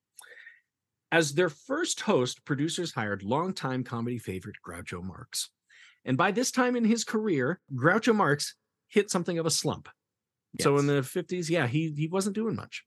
As 1.13 1.35
their 1.35 1.51
first 1.51 2.01
host, 2.01 2.45
producers 2.45 2.93
hired 2.93 3.23
longtime 3.23 3.85
comedy 3.85 4.19
favorite 4.19 4.57
Groucho 4.67 5.03
Marx. 5.03 5.51
And 6.05 6.17
by 6.17 6.31
this 6.31 6.51
time 6.51 6.77
in 6.77 6.85
his 6.85 7.05
career, 7.05 7.61
Groucho 7.75 8.15
Marx 8.15 8.55
hit 8.89 9.11
something 9.11 9.39
of 9.39 9.47
a 9.47 9.51
slump. 9.51 9.89
So 10.61 10.79
in 10.79 10.87
the 10.87 11.01
50s, 11.01 11.51
yeah, 11.51 11.67
he 11.67 11.93
he 11.97 12.07
wasn't 12.07 12.37
doing 12.37 12.55
much. 12.55 12.85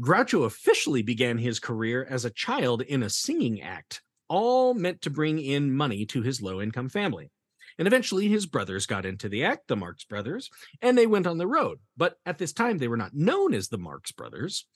Groucho 0.00 0.44
officially 0.44 1.02
began 1.02 1.38
his 1.38 1.58
career 1.58 2.06
as 2.08 2.24
a 2.24 2.30
child 2.30 2.82
in 2.82 3.02
a 3.02 3.10
singing 3.10 3.62
act, 3.62 4.02
all 4.28 4.74
meant 4.74 5.02
to 5.02 5.10
bring 5.10 5.38
in 5.40 5.74
money 5.74 6.06
to 6.06 6.22
his 6.22 6.42
low-income 6.42 6.88
family. 6.88 7.30
And 7.78 7.88
eventually 7.88 8.28
his 8.28 8.46
brothers 8.46 8.86
got 8.86 9.04
into 9.04 9.28
the 9.28 9.44
act, 9.44 9.66
the 9.66 9.76
Marx 9.76 10.04
brothers, 10.04 10.50
and 10.80 10.96
they 10.96 11.06
went 11.06 11.26
on 11.26 11.38
the 11.38 11.46
road. 11.46 11.78
But 11.96 12.16
at 12.24 12.38
this 12.38 12.52
time 12.52 12.78
they 12.78 12.88
were 12.88 12.96
not 12.96 13.14
known 13.14 13.52
as 13.54 13.68
the 13.68 13.78
Marx 13.78 14.12
brothers. 14.12 14.66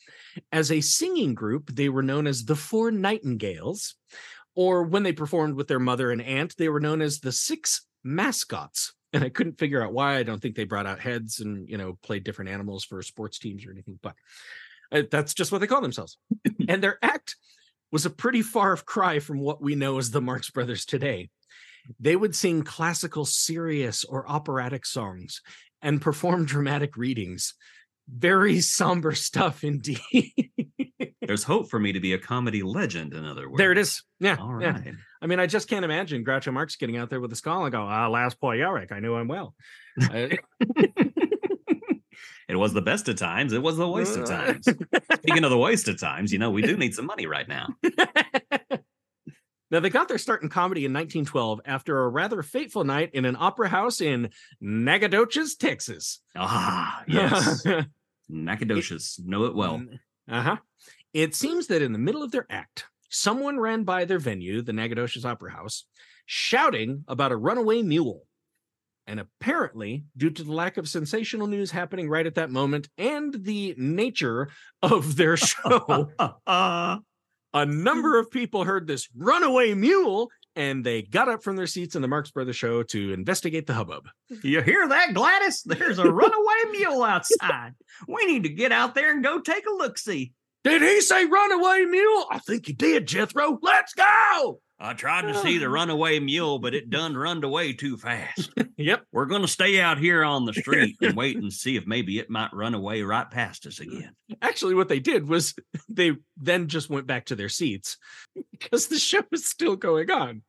As 0.50 0.72
a 0.72 0.80
singing 0.80 1.34
group, 1.34 1.74
they 1.74 1.88
were 1.88 2.02
known 2.02 2.26
as 2.26 2.44
the 2.44 2.56
Four 2.56 2.90
Nightingales, 2.90 3.94
or 4.58 4.82
when 4.82 5.04
they 5.04 5.12
performed 5.12 5.54
with 5.54 5.68
their 5.68 5.78
mother 5.78 6.10
and 6.10 6.20
aunt, 6.20 6.56
they 6.58 6.68
were 6.68 6.80
known 6.80 7.00
as 7.00 7.20
the 7.20 7.30
Six 7.30 7.86
Mascots. 8.02 8.92
And 9.12 9.22
I 9.22 9.28
couldn't 9.28 9.56
figure 9.56 9.80
out 9.80 9.92
why. 9.92 10.16
I 10.16 10.24
don't 10.24 10.42
think 10.42 10.56
they 10.56 10.64
brought 10.64 10.84
out 10.84 10.98
heads 10.98 11.38
and, 11.38 11.68
you 11.68 11.78
know, 11.78 11.96
played 12.02 12.24
different 12.24 12.50
animals 12.50 12.82
for 12.82 13.00
sports 13.02 13.38
teams 13.38 13.64
or 13.64 13.70
anything, 13.70 14.00
but 14.02 14.16
uh, 14.90 15.02
that's 15.12 15.32
just 15.32 15.52
what 15.52 15.60
they 15.60 15.68
call 15.68 15.80
themselves. 15.80 16.18
and 16.68 16.82
their 16.82 16.98
act 17.02 17.36
was 17.92 18.04
a 18.04 18.10
pretty 18.10 18.42
far 18.42 18.76
cry 18.76 19.20
from 19.20 19.38
what 19.38 19.62
we 19.62 19.76
know 19.76 19.96
as 19.96 20.10
the 20.10 20.20
Marx 20.20 20.50
Brothers 20.50 20.84
today. 20.84 21.30
They 22.00 22.16
would 22.16 22.34
sing 22.34 22.64
classical, 22.64 23.26
serious, 23.26 24.02
or 24.02 24.28
operatic 24.28 24.84
songs 24.86 25.40
and 25.82 26.02
perform 26.02 26.46
dramatic 26.46 26.96
readings. 26.96 27.54
Very 28.10 28.60
somber 28.60 29.12
stuff 29.14 29.64
indeed. 29.64 30.32
There's 31.20 31.44
hope 31.44 31.68
for 31.68 31.78
me 31.78 31.92
to 31.92 32.00
be 32.00 32.14
a 32.14 32.18
comedy 32.18 32.62
legend, 32.62 33.12
in 33.12 33.24
other 33.24 33.48
words. 33.48 33.58
there 33.58 33.72
it 33.72 33.78
is. 33.78 34.02
Yeah. 34.18 34.36
All 34.40 34.60
yeah. 34.60 34.80
I 35.20 35.26
mean, 35.26 35.40
I 35.40 35.46
just 35.46 35.68
can't 35.68 35.84
imagine 35.84 36.24
Groucho 36.24 36.52
Marx 36.52 36.76
getting 36.76 36.96
out 36.96 37.10
there 37.10 37.20
with 37.20 37.32
a 37.32 37.36
skull 37.36 37.64
and 37.64 37.72
go, 37.72 37.82
ah, 37.82 38.08
last 38.08 38.40
boy 38.40 38.56
Yorick, 38.56 38.92
I 38.92 39.00
knew 39.00 39.14
him 39.16 39.28
well. 39.28 39.54
Uh, 40.00 40.28
It 42.48 42.56
was 42.56 42.72
the 42.72 42.80
best 42.82 43.08
of 43.08 43.16
times. 43.16 43.52
It 43.52 43.62
was 43.62 43.76
the 43.76 43.86
worst 43.86 44.16
of 44.16 44.24
times. 44.24 44.66
Speaking 45.16 45.44
of 45.44 45.50
the 45.50 45.58
worst 45.58 45.86
of 45.86 46.00
times, 46.00 46.32
you 46.32 46.38
know, 46.38 46.50
we 46.50 46.62
do 46.62 46.78
need 46.78 46.94
some 46.94 47.04
money 47.04 47.26
right 47.26 47.46
now. 47.46 47.68
now, 49.70 49.80
they 49.80 49.90
got 49.90 50.08
their 50.08 50.16
start 50.16 50.42
in 50.42 50.48
comedy 50.48 50.86
in 50.86 50.92
1912 50.94 51.60
after 51.66 52.04
a 52.04 52.08
rather 52.08 52.42
fateful 52.42 52.84
night 52.84 53.10
in 53.12 53.26
an 53.26 53.36
opera 53.38 53.68
house 53.68 54.00
in 54.00 54.30
Nacogdoches, 54.62 55.56
Texas. 55.56 56.20
Ah, 56.34 57.04
yes. 57.06 57.66
Nacogdoches. 58.28 59.20
Know 59.24 59.44
it 59.44 59.54
well. 59.54 59.82
Uh 60.30 60.42
huh. 60.42 60.56
It 61.14 61.34
seems 61.34 61.68
that 61.68 61.82
in 61.82 61.92
the 61.92 61.98
middle 61.98 62.22
of 62.22 62.30
their 62.30 62.46
act, 62.50 62.84
someone 63.10 63.58
ran 63.58 63.84
by 63.84 64.04
their 64.04 64.18
venue, 64.18 64.62
the 64.62 64.72
Nacogdoches 64.72 65.24
Opera 65.24 65.52
House, 65.52 65.84
shouting 66.26 67.04
about 67.08 67.32
a 67.32 67.36
runaway 67.36 67.82
mule. 67.82 68.24
And 69.06 69.20
apparently, 69.20 70.04
due 70.18 70.28
to 70.28 70.44
the 70.44 70.52
lack 70.52 70.76
of 70.76 70.86
sensational 70.86 71.46
news 71.46 71.70
happening 71.70 72.10
right 72.10 72.26
at 72.26 72.34
that 72.34 72.50
moment 72.50 72.90
and 72.98 73.32
the 73.32 73.74
nature 73.78 74.50
of 74.82 75.16
their 75.16 75.36
show, 75.38 76.10
a 76.46 77.66
number 77.66 78.18
of 78.18 78.30
people 78.30 78.64
heard 78.64 78.86
this 78.86 79.08
runaway 79.16 79.72
mule 79.72 80.30
and 80.58 80.84
they 80.84 81.02
got 81.02 81.28
up 81.28 81.44
from 81.44 81.54
their 81.54 81.68
seats 81.68 81.94
in 81.94 82.02
the 82.02 82.08
Marx 82.08 82.32
Brothers 82.32 82.56
show 82.56 82.82
to 82.82 83.12
investigate 83.12 83.68
the 83.68 83.74
hubbub. 83.74 84.08
you 84.42 84.60
hear 84.60 84.88
that, 84.88 85.14
Gladys? 85.14 85.62
There's 85.64 86.00
a 86.00 86.10
runaway 86.10 86.72
mule 86.72 87.04
outside. 87.04 87.74
We 88.08 88.26
need 88.26 88.42
to 88.42 88.48
get 88.48 88.72
out 88.72 88.96
there 88.96 89.12
and 89.12 89.22
go 89.22 89.40
take 89.40 89.66
a 89.66 89.72
look 89.72 89.96
see. 89.96 90.32
Did 90.64 90.82
he 90.82 91.00
say 91.00 91.26
runaway 91.26 91.84
mule? 91.84 92.26
I 92.28 92.40
think 92.40 92.66
he 92.66 92.72
did, 92.72 93.06
Jethro. 93.06 93.60
Let's 93.62 93.94
go. 93.94 94.60
I 94.80 94.94
tried 94.94 95.22
to 95.22 95.34
see 95.34 95.58
the 95.58 95.68
runaway 95.68 96.20
mule, 96.20 96.58
but 96.58 96.74
it 96.74 96.88
done 96.88 97.16
runned 97.16 97.44
away 97.44 97.72
too 97.72 97.96
fast. 97.96 98.50
Yep. 98.80 99.06
We're 99.10 99.26
going 99.26 99.42
to 99.42 99.48
stay 99.48 99.80
out 99.80 99.98
here 99.98 100.22
on 100.22 100.44
the 100.44 100.52
street 100.52 100.98
and 101.02 101.16
wait 101.16 101.36
and 101.36 101.52
see 101.52 101.74
if 101.74 101.84
maybe 101.84 102.20
it 102.20 102.30
might 102.30 102.54
run 102.54 102.74
away 102.74 103.02
right 103.02 103.28
past 103.28 103.66
us 103.66 103.80
again. 103.80 104.12
Actually, 104.40 104.76
what 104.76 104.88
they 104.88 105.00
did 105.00 105.28
was 105.28 105.56
they 105.88 106.12
then 106.36 106.68
just 106.68 106.88
went 106.88 107.08
back 107.08 107.24
to 107.24 107.34
their 107.34 107.48
seats 107.48 107.96
because 108.52 108.86
the 108.86 109.00
show 109.00 109.22
was 109.32 109.44
still 109.44 109.74
going 109.74 110.12
on. 110.12 110.42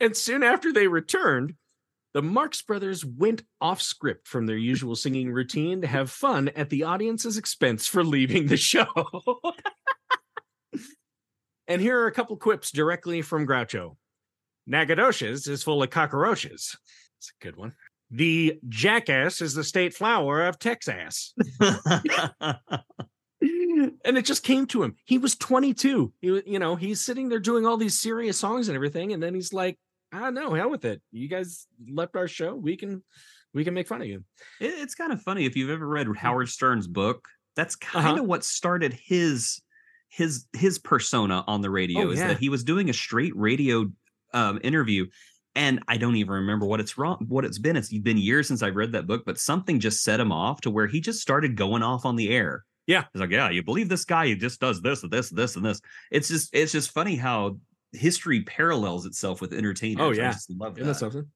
And 0.00 0.16
soon 0.16 0.42
after 0.42 0.72
they 0.72 0.88
returned, 0.88 1.54
the 2.12 2.22
Marx 2.22 2.60
Brothers 2.60 3.04
went 3.04 3.44
off 3.60 3.80
script 3.80 4.26
from 4.26 4.46
their 4.46 4.56
usual 4.56 4.96
singing 4.96 5.30
routine 5.30 5.82
to 5.82 5.86
have 5.86 6.10
fun 6.10 6.48
at 6.56 6.70
the 6.70 6.82
audience's 6.82 7.38
expense 7.38 7.86
for 7.86 8.02
leaving 8.02 8.48
the 8.48 8.56
show. 8.56 8.84
And 11.70 11.80
here 11.80 11.98
are 12.00 12.06
a 12.06 12.12
couple 12.12 12.36
quips 12.36 12.70
directly 12.70 13.22
from 13.22 13.46
Groucho. 13.46 13.96
Nacogdoches 14.66 15.46
is 15.46 15.62
full 15.62 15.82
of 15.82 15.90
cockroaches. 15.90 16.76
It's 17.18 17.32
a 17.40 17.44
good 17.44 17.56
one. 17.56 17.72
The 18.10 18.58
jackass 18.68 19.40
is 19.40 19.54
the 19.54 19.64
state 19.64 19.94
flower 19.94 20.46
of 20.46 20.58
Texas. 20.58 21.32
and 21.60 21.78
it 24.18 24.24
just 24.24 24.42
came 24.42 24.66
to 24.66 24.82
him. 24.82 24.96
He 25.04 25.18
was 25.18 25.36
22. 25.36 26.12
He 26.20 26.42
you 26.46 26.58
know, 26.58 26.76
he's 26.76 27.00
sitting 27.00 27.28
there 27.28 27.38
doing 27.38 27.66
all 27.66 27.76
these 27.76 27.98
serious 27.98 28.38
songs 28.38 28.68
and 28.68 28.74
everything, 28.76 29.12
and 29.12 29.22
then 29.22 29.34
he's 29.34 29.52
like, 29.52 29.78
"I 30.12 30.20
don't 30.20 30.34
know, 30.34 30.54
hell 30.54 30.70
with 30.70 30.84
it. 30.84 31.00
You 31.12 31.28
guys 31.28 31.66
left 31.88 32.16
our 32.16 32.28
show. 32.28 32.54
We 32.54 32.76
can, 32.76 33.02
we 33.54 33.64
can 33.64 33.74
make 33.74 33.88
fun 33.88 34.02
of 34.02 34.08
you." 34.08 34.24
It- 34.60 34.74
it's 34.78 34.94
kind 34.94 35.12
of 35.12 35.22
funny 35.22 35.46
if 35.46 35.56
you've 35.56 35.70
ever 35.70 35.86
read 35.86 36.08
Howard 36.16 36.48
Stern's 36.48 36.86
book. 36.86 37.26
That's 37.56 37.76
kind 37.76 38.06
Uh-huh. 38.08 38.22
of 38.22 38.28
what 38.28 38.44
started 38.44 38.92
his 38.92 39.60
his 40.10 40.46
his 40.52 40.78
persona 40.78 41.44
on 41.46 41.62
the 41.62 41.70
radio. 41.70 42.02
Oh, 42.02 42.10
is 42.10 42.18
yeah. 42.18 42.28
that 42.28 42.38
he 42.38 42.48
was 42.48 42.64
doing 42.64 42.90
a 42.90 42.92
straight 42.92 43.34
radio 43.34 43.90
um, 44.34 44.60
interview, 44.62 45.06
and 45.54 45.82
I 45.88 45.96
don't 45.96 46.16
even 46.16 46.34
remember 46.34 46.66
what 46.66 46.80
it's 46.80 46.98
wrong 46.98 47.24
what 47.28 47.44
it's 47.44 47.58
been. 47.58 47.76
It's 47.76 47.92
been 47.92 48.18
years 48.18 48.48
since 48.48 48.62
I've 48.62 48.76
read 48.76 48.92
that 48.92 49.06
book, 49.06 49.22
but 49.24 49.38
something 49.38 49.80
just 49.80 50.02
set 50.02 50.20
him 50.20 50.32
off 50.32 50.60
to 50.62 50.70
where 50.70 50.86
he 50.86 51.00
just 51.00 51.20
started 51.20 51.56
going 51.56 51.82
off 51.82 52.04
on 52.04 52.16
the 52.16 52.30
air. 52.30 52.64
Yeah. 52.86 53.04
he's 53.12 53.20
like, 53.20 53.30
yeah, 53.30 53.50
you 53.50 53.62
believe 53.62 53.88
this 53.88 54.04
guy? 54.04 54.26
He 54.26 54.34
just 54.34 54.60
does 54.60 54.82
this 54.82 55.00
this 55.02 55.30
and 55.30 55.38
this 55.38 55.56
and 55.56 55.64
this. 55.64 55.80
It's 56.10 56.28
just 56.28 56.50
it's 56.52 56.72
just 56.72 56.90
funny 56.90 57.14
how 57.14 57.58
history 57.92 58.42
parallels 58.42 59.06
itself 59.06 59.40
with 59.40 59.52
entertainment. 59.52 60.00
Oh, 60.00 60.12
I 60.12 60.14
yeah. 60.14 60.32
just 60.32 60.50
love 60.50 60.76
Isn't 60.76 60.88
that 60.88 60.94
something? 60.96 61.26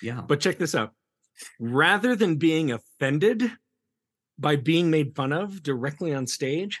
Yeah. 0.00 0.22
But 0.26 0.40
check 0.40 0.58
this 0.58 0.74
out. 0.74 0.92
Rather 1.60 2.16
than 2.16 2.36
being 2.36 2.72
offended 2.72 3.50
by 4.38 4.56
being 4.56 4.90
made 4.90 5.14
fun 5.14 5.32
of 5.32 5.62
directly 5.62 6.14
on 6.14 6.26
stage, 6.26 6.80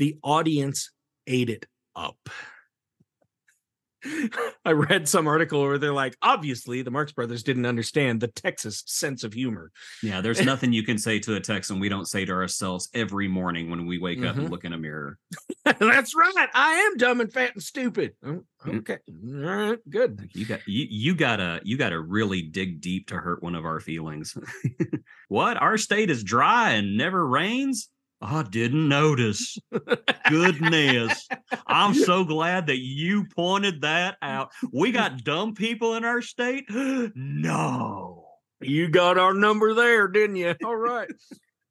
the 0.00 0.16
audience 0.24 0.90
ate 1.26 1.50
it 1.50 1.66
up. 1.94 2.16
I 4.64 4.72
read 4.72 5.06
some 5.06 5.26
article 5.28 5.60
where 5.60 5.76
they're 5.76 5.92
like, 5.92 6.16
obviously, 6.22 6.80
the 6.80 6.90
Marx 6.90 7.12
Brothers 7.12 7.42
didn't 7.42 7.66
understand 7.66 8.18
the 8.22 8.28
Texas 8.28 8.82
sense 8.86 9.24
of 9.24 9.34
humor. 9.34 9.70
Yeah, 10.02 10.22
there's 10.22 10.42
nothing 10.42 10.72
you 10.72 10.84
can 10.84 10.96
say 10.96 11.18
to 11.18 11.34
a 11.34 11.40
Texan 11.40 11.78
we 11.80 11.90
don't 11.90 12.08
say 12.08 12.24
to 12.24 12.32
ourselves 12.32 12.88
every 12.94 13.28
morning 13.28 13.68
when 13.68 13.84
we 13.84 13.98
wake 13.98 14.24
up 14.24 14.36
Mhm. 14.36 14.38
and 14.38 14.50
look 14.50 14.64
in 14.64 14.72
a 14.72 14.78
mirror. 14.78 15.18
That's 15.66 16.14
right. 16.16 16.48
I 16.54 16.72
am 16.76 16.96
dumb 16.96 17.20
and 17.20 17.30
fat 17.30 17.52
and 17.52 17.62
stupid. 17.62 18.14
Oh, 18.24 18.42
Mm. 18.64 18.78
okay. 18.78 18.98
All 19.06 19.68
right. 19.70 19.78
Good. 19.90 20.30
You 20.32 20.46
got 20.46 20.66
you, 20.66 20.86
you 20.88 21.14
gotta 21.14 21.60
you 21.62 21.76
gotta 21.76 22.00
really 22.00 22.40
dig 22.40 22.80
deep 22.80 23.08
to 23.08 23.16
hurt 23.16 23.42
one 23.42 23.54
of 23.54 23.66
our 23.66 23.80
feelings. 23.80 24.34
what? 25.28 25.58
Our 25.58 25.76
state 25.76 26.08
is 26.08 26.24
dry 26.24 26.70
and 26.70 26.96
never 26.96 27.26
rains? 27.26 27.90
I 28.20 28.42
didn't 28.42 28.88
notice. 28.88 29.56
Goodness. 30.28 31.26
I'm 31.66 31.94
so 31.94 32.24
glad 32.24 32.66
that 32.66 32.78
you 32.78 33.24
pointed 33.24 33.80
that 33.82 34.16
out. 34.20 34.50
We 34.72 34.92
got 34.92 35.24
dumb 35.24 35.54
people 35.54 35.94
in 35.94 36.04
our 36.04 36.20
state? 36.20 36.64
no. 36.70 38.26
You 38.60 38.88
got 38.88 39.16
our 39.16 39.32
number 39.32 39.72
there, 39.72 40.06
didn't 40.06 40.36
you? 40.36 40.54
All 40.64 40.76
right. 40.76 41.08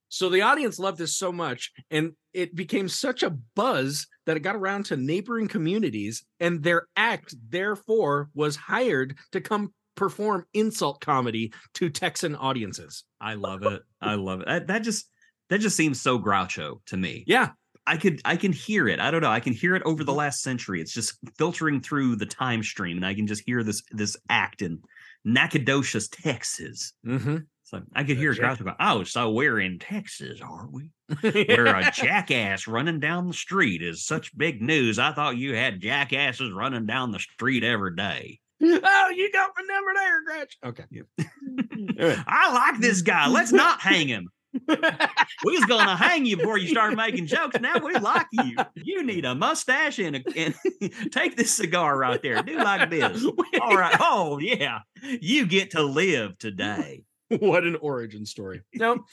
so 0.10 0.30
the 0.30 0.42
audience 0.42 0.80
loved 0.80 0.98
this 0.98 1.16
so 1.16 1.32
much, 1.32 1.72
and 1.92 2.14
it 2.34 2.56
became 2.56 2.90
such 2.90 3.22
a 3.22 3.38
buzz 3.56 4.08
that 4.26 4.38
it 4.38 4.42
got 4.42 4.56
around 4.56 4.86
to 4.86 4.98
neighboring 4.98 5.48
communities, 5.48 6.26
and 6.40 6.64
their 6.64 6.88
act, 6.96 7.36
therefore, 7.50 8.30
was 8.34 8.56
hired 8.56 9.18
to 9.34 9.42
come 9.42 9.72
perform 9.96 10.46
insult 10.54 11.00
comedy 11.02 11.54
to 11.76 11.90
Texan 11.90 12.36
audiences. 12.36 13.04
I 13.22 13.36
love 13.36 13.64
it. 13.64 13.84
I 14.02 14.16
love 14.16 14.42
it. 14.42 14.48
That, 14.48 14.68
that 14.68 14.80
just 14.80 15.06
that 15.50 15.60
just 15.60 15.76
seems 15.76 16.02
so 16.02 16.20
groucho 16.20 16.80
to 16.88 16.98
me. 16.98 17.24
Yeah. 17.28 17.50
I 17.88 17.98
could 17.98 18.22
I 18.24 18.36
can 18.36 18.54
hear 18.54 18.88
it. 18.88 19.00
I 19.00 19.10
don't 19.10 19.22
know. 19.22 19.32
I 19.32 19.40
can 19.40 19.54
hear 19.54 19.76
it 19.76 19.82
over 19.84 20.04
the 20.04 20.14
last 20.14 20.42
century. 20.42 20.80
It's 20.80 20.94
just 20.94 21.18
filtering 21.38 21.82
through 21.82 22.18
the 22.18 22.26
time 22.28 22.62
stream, 22.62 22.98
and 22.98 23.06
I 23.06 23.16
can 23.16 23.26
just 23.26 23.42
hear 23.46 23.64
this 23.64 23.82
this 23.92 24.16
act 24.30 24.62
in 24.62 24.82
Nacogdoches, 25.26 26.08
Texas. 26.08 26.94
Mm-hmm. 27.04 27.38
So 27.64 27.82
I 27.96 28.04
could 28.04 28.18
hear 28.18 28.34
Groucho 28.34 28.66
go, 28.66 28.74
"Oh, 28.80 29.04
so 29.04 29.32
we're 29.32 29.60
in 29.60 29.80
Texas, 29.80 30.40
are 30.42 30.68
we? 30.72 30.92
Where 31.22 31.66
a 31.68 31.92
jackass 31.92 32.68
running 32.68 33.00
down 33.00 33.28
the 33.28 33.34
street 33.34 33.82
is 33.82 34.06
such 34.06 34.38
big 34.38 34.62
news. 34.62 35.00
I 35.00 35.12
thought 35.12 35.38
you 35.38 35.56
had 35.56 35.82
jackasses 35.82 36.52
running 36.52 36.86
down 36.86 37.12
the 37.12 37.20
street 37.20 37.64
every 37.64 37.96
day. 37.96 38.40
oh, 38.62 39.14
you 39.16 39.32
got 39.32 39.52
my 39.56 39.64
number 39.64 39.92
there, 39.96 40.24
Gretch. 40.26 40.58
Okay. 40.66 40.84
Yeah. 40.92 42.24
I 42.28 42.54
like 42.54 42.82
this 42.82 43.02
guy. 43.02 43.28
Let's 43.28 43.52
not 43.52 43.80
hang 43.80 44.08
him. 44.08 44.30
We 44.54 45.58
was 45.58 45.66
gonna 45.66 45.96
hang 45.96 46.26
you 46.26 46.38
before 46.38 46.58
you 46.58 46.70
started 46.70 46.98
making 46.98 47.28
jokes. 47.28 47.60
Now 47.60 47.78
we 47.78 47.94
like 47.94 48.28
you. 48.32 48.58
You 48.76 49.04
need 49.04 49.26
a 49.26 49.36
mustache 49.36 50.00
and, 50.00 50.16
a, 50.18 50.24
and 50.36 50.56
take 51.12 51.36
this 51.36 51.56
cigar 51.56 51.98
right 51.98 52.22
there. 52.22 52.42
Do 52.42 52.58
like 52.58 52.90
this. 52.90 53.24
All 53.62 53.78
right. 53.78 53.96
Oh 54.00 54.40
yeah, 54.40 54.80
you 55.02 55.46
get 55.46 55.72
to 55.72 55.84
live 55.84 56.38
today. 56.38 57.04
what 57.40 57.64
an 57.64 57.78
origin 57.78 58.26
story. 58.26 58.62
No. 58.74 59.06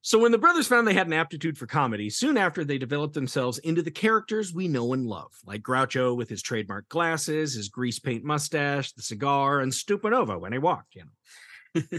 So 0.00 0.18
when 0.18 0.32
the 0.32 0.38
brothers 0.38 0.66
found 0.66 0.86
they 0.86 0.94
had 0.94 1.08
an 1.08 1.12
aptitude 1.12 1.58
for 1.58 1.66
comedy, 1.66 2.08
soon 2.08 2.38
after 2.38 2.64
they 2.64 2.78
developed 2.78 3.12
themselves 3.12 3.58
into 3.58 3.82
the 3.82 3.90
characters 3.90 4.54
we 4.54 4.66
know 4.66 4.94
and 4.94 5.06
love, 5.06 5.32
like 5.44 5.60
Groucho 5.60 6.16
with 6.16 6.30
his 6.30 6.40
trademark 6.40 6.88
glasses, 6.88 7.52
his 7.52 7.68
grease 7.68 7.98
paint 7.98 8.24
mustache, 8.24 8.92
the 8.92 9.02
cigar, 9.02 9.60
and 9.60 9.70
Stupanova 9.70 10.40
when 10.40 10.52
he 10.52 10.58
walked, 10.58 10.94
you 10.94 11.02
know. 11.02 11.10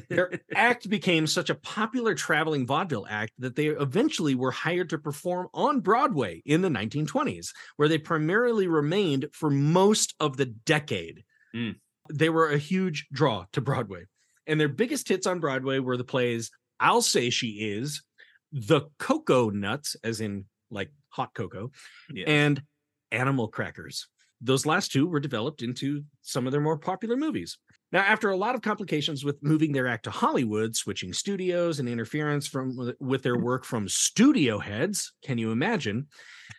Their 0.09 0.39
act 0.55 0.89
became 0.89 1.27
such 1.27 1.49
a 1.49 1.55
popular 1.55 2.15
traveling 2.15 2.65
vaudeville 2.65 3.07
act 3.09 3.33
that 3.39 3.55
they 3.55 3.67
eventually 3.67 4.35
were 4.35 4.51
hired 4.51 4.89
to 4.89 4.97
perform 4.97 5.47
on 5.53 5.79
Broadway 5.79 6.41
in 6.45 6.61
the 6.61 6.69
1920s, 6.69 7.49
where 7.77 7.87
they 7.87 7.97
primarily 7.97 8.67
remained 8.67 9.27
for 9.33 9.49
most 9.49 10.15
of 10.19 10.37
the 10.37 10.45
decade. 10.45 11.23
Mm. 11.55 11.75
They 12.11 12.29
were 12.29 12.49
a 12.49 12.57
huge 12.57 13.07
draw 13.11 13.45
to 13.53 13.61
Broadway. 13.61 14.05
And 14.47 14.59
their 14.59 14.67
biggest 14.69 15.07
hits 15.07 15.27
on 15.27 15.39
Broadway 15.39 15.79
were 15.79 15.97
the 15.97 16.03
plays 16.03 16.49
I'll 16.79 17.01
Say 17.01 17.29
She 17.29 17.69
Is, 17.71 18.01
The 18.51 18.81
Cocoanuts, 18.99 19.95
as 20.03 20.21
in 20.21 20.45
like 20.71 20.91
hot 21.09 21.33
cocoa, 21.33 21.71
Yes. 22.11 22.25
and 22.27 22.63
Animal 23.11 23.47
Crackers. 23.47 24.07
Those 24.41 24.65
last 24.65 24.91
two 24.91 25.05
were 25.07 25.19
developed 25.19 25.61
into 25.61 26.03
some 26.21 26.45
of 26.45 26.51
their 26.51 26.61
more 26.61 26.77
popular 26.77 27.17
movies. 27.17 27.57
Now, 27.91 28.01
after 28.01 28.29
a 28.29 28.37
lot 28.37 28.53
of 28.53 28.61
complications 28.61 29.25
with 29.25 29.41
moving 29.41 29.71
their 29.71 29.87
act 29.87 30.03
to 30.03 30.11
Hollywood, 30.11 30.75
switching 30.75 31.11
studios, 31.11 31.79
and 31.79 31.89
interference 31.89 32.47
from 32.47 32.93
with 32.99 33.23
their 33.23 33.37
work 33.37 33.65
from 33.65 33.89
studio 33.89 34.59
heads, 34.59 35.13
can 35.23 35.37
you 35.39 35.51
imagine? 35.51 36.07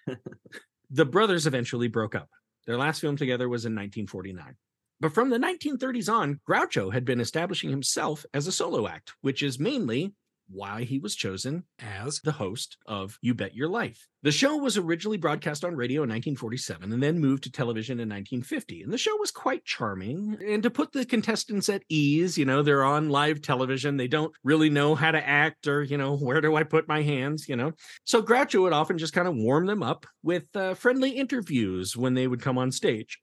the 0.91 1.05
brothers 1.05 1.47
eventually 1.47 1.89
broke 1.89 2.17
up. 2.17 2.29
Their 2.67 2.77
last 2.77 3.01
film 3.01 3.17
together 3.17 3.49
was 3.49 3.65
in 3.65 3.73
1949. 3.73 4.57
But 5.01 5.15
from 5.15 5.31
the 5.31 5.39
1930s 5.39 6.13
on, 6.13 6.41
Groucho 6.49 6.93
had 6.93 7.05
been 7.05 7.21
establishing 7.21 7.71
himself 7.71 8.27
as 8.35 8.47
a 8.47 8.53
solo 8.53 8.87
act, 8.87 9.15
which 9.23 9.43
is 9.43 9.59
mainly 9.59 10.13
why 10.51 10.85
he 10.85 10.99
was 10.99 11.15
chosen 11.15 11.65
as 11.79 12.21
the 12.21 12.33
host 12.33 12.77
of 12.87 13.19
You 13.23 13.35
Bet 13.35 13.55
Your 13.55 13.69
Life. 13.69 14.09
The 14.23 14.33
show 14.33 14.57
was 14.57 14.77
originally 14.77 15.17
broadcast 15.17 15.65
on 15.65 15.77
radio 15.77 16.03
in 16.03 16.11
1947 16.11 16.93
and 16.93 17.03
then 17.03 17.19
moved 17.19 17.45
to 17.45 17.53
television 17.53 17.95
in 17.95 18.09
1950. 18.09 18.83
And 18.83 18.93
the 18.93 18.99
show 18.99 19.17
was 19.17 19.31
quite 19.31 19.65
charming. 19.65 20.37
And 20.47 20.63
to 20.63 20.71
put 20.71 20.93
the 20.93 21.07
contestants 21.07 21.69
at 21.69 21.85
ease, 21.89 22.37
you 22.37 22.45
know, 22.45 22.63
they're 22.63 22.85
on 22.85 23.09
live 23.09 23.41
television. 23.41 23.97
They 23.97 24.09
don't 24.09 24.33
really 24.45 24.69
know 24.69 24.95
how 24.95 25.11
to 25.11 25.27
act 25.27 25.67
or, 25.67 25.83
you 25.83 25.97
know, 25.97 26.17
where 26.17 26.41
do 26.41 26.55
I 26.57 26.65
put 26.65 26.89
my 26.89 27.03
hands, 27.03 27.49
you 27.49 27.57
know? 27.57 27.73
So 28.05 28.23
Groucho 28.23 28.63
would 28.63 28.73
often 28.73 28.99
just 28.99 29.15
kind 29.15 29.29
of 29.29 29.37
warm 29.37 29.67
them 29.67 29.83
up 29.83 30.07
with 30.23 30.55
uh, 30.55 30.75
friendly 30.75 31.11
interviews 31.11 31.97
when 31.97 32.15
they 32.15 32.27
would 32.27 32.43
come 32.43 32.59
on 32.59 32.73
stage, 32.73 33.21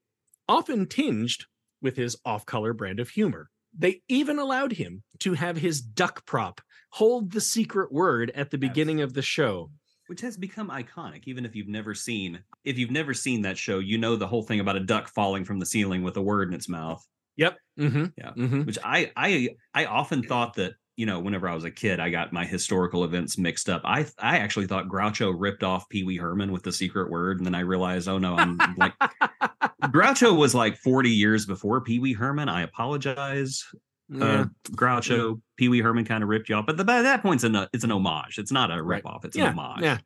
often 0.47 0.87
tinged 0.87 1.45
with 1.81 1.95
his 1.95 2.17
off 2.25 2.45
color 2.45 2.73
brand 2.73 2.99
of 2.99 3.09
humor. 3.09 3.49
They 3.77 4.01
even 4.07 4.39
allowed 4.39 4.71
him 4.73 5.03
to 5.19 5.33
have 5.33 5.57
his 5.57 5.81
duck 5.81 6.25
prop 6.25 6.61
hold 6.91 7.31
the 7.31 7.41
secret 7.41 7.91
word 7.91 8.31
at 8.33 8.49
the 8.49 8.57
beginning 8.57 9.01
of 9.01 9.13
the 9.13 9.21
show. 9.21 9.69
which 10.07 10.21
has 10.21 10.37
become 10.37 10.69
iconic 10.69 11.23
even 11.25 11.45
if 11.45 11.53
you've 11.55 11.67
never 11.67 11.93
seen 11.93 12.39
if 12.63 12.77
you've 12.77 12.91
never 12.91 13.13
seen 13.13 13.41
that 13.41 13.57
show 13.57 13.79
you 13.79 13.97
know 13.97 14.15
the 14.15 14.25
whole 14.27 14.41
thing 14.43 14.59
about 14.61 14.77
a 14.77 14.79
duck 14.79 15.09
falling 15.09 15.43
from 15.43 15.59
the 15.59 15.65
ceiling 15.65 16.01
with 16.01 16.15
a 16.17 16.21
word 16.21 16.47
in 16.47 16.53
its 16.53 16.69
mouth 16.69 17.05
Yep. 17.35 17.57
Mm-hmm. 17.79 18.05
Yeah. 18.17 18.31
Mm-hmm. 18.31 18.61
which 18.63 18.77
i 18.83 19.11
i 19.17 19.49
i 19.73 19.85
often 19.85 20.23
thought 20.23 20.55
that 20.55 20.73
you 20.97 21.05
know 21.05 21.19
whenever 21.19 21.47
i 21.47 21.53
was 21.55 21.63
a 21.63 21.71
kid 21.71 21.99
i 22.01 22.09
got 22.09 22.33
my 22.33 22.43
historical 22.43 23.03
events 23.05 23.37
mixed 23.37 23.69
up 23.69 23.81
i 23.85 24.05
i 24.19 24.37
actually 24.39 24.67
thought 24.67 24.87
groucho 24.89 25.33
ripped 25.37 25.63
off 25.63 25.87
pee-wee 25.89 26.17
herman 26.17 26.51
with 26.51 26.63
the 26.63 26.71
secret 26.71 27.09
word 27.09 27.37
and 27.37 27.45
then 27.45 27.55
i 27.55 27.61
realized 27.61 28.07
oh 28.09 28.17
no 28.17 28.35
i'm 28.35 28.57
like 28.77 28.93
groucho 29.85 30.35
was 30.35 30.53
like 30.55 30.75
40 30.77 31.09
years 31.09 31.45
before 31.45 31.81
pee-wee 31.81 32.13
herman 32.13 32.49
i 32.49 32.63
apologize 32.63 33.63
Yeah. 34.09 34.23
uh, 34.41 34.45
Groucho, 34.71 35.41
Pee 35.57 35.67
Wee 35.69 35.81
Herman 35.81 36.05
kind 36.05 36.23
of 36.23 36.29
ripped 36.29 36.47
you 36.49 36.55
off, 36.55 36.65
but 36.65 36.77
the, 36.77 36.85
by 36.85 37.01
that 37.01 37.21
point, 37.21 37.39
it's 37.39 37.43
an 37.43 37.67
it's 37.73 37.83
an 37.83 37.91
homage. 37.91 38.37
It's 38.39 38.53
not 38.53 38.71
a 38.71 38.81
rip 38.81 39.05
off. 39.05 39.25
It's 39.25 39.35
yeah. 39.35 39.49
an 39.51 39.59
homage. 39.59 39.83
Yeah. 39.83 39.97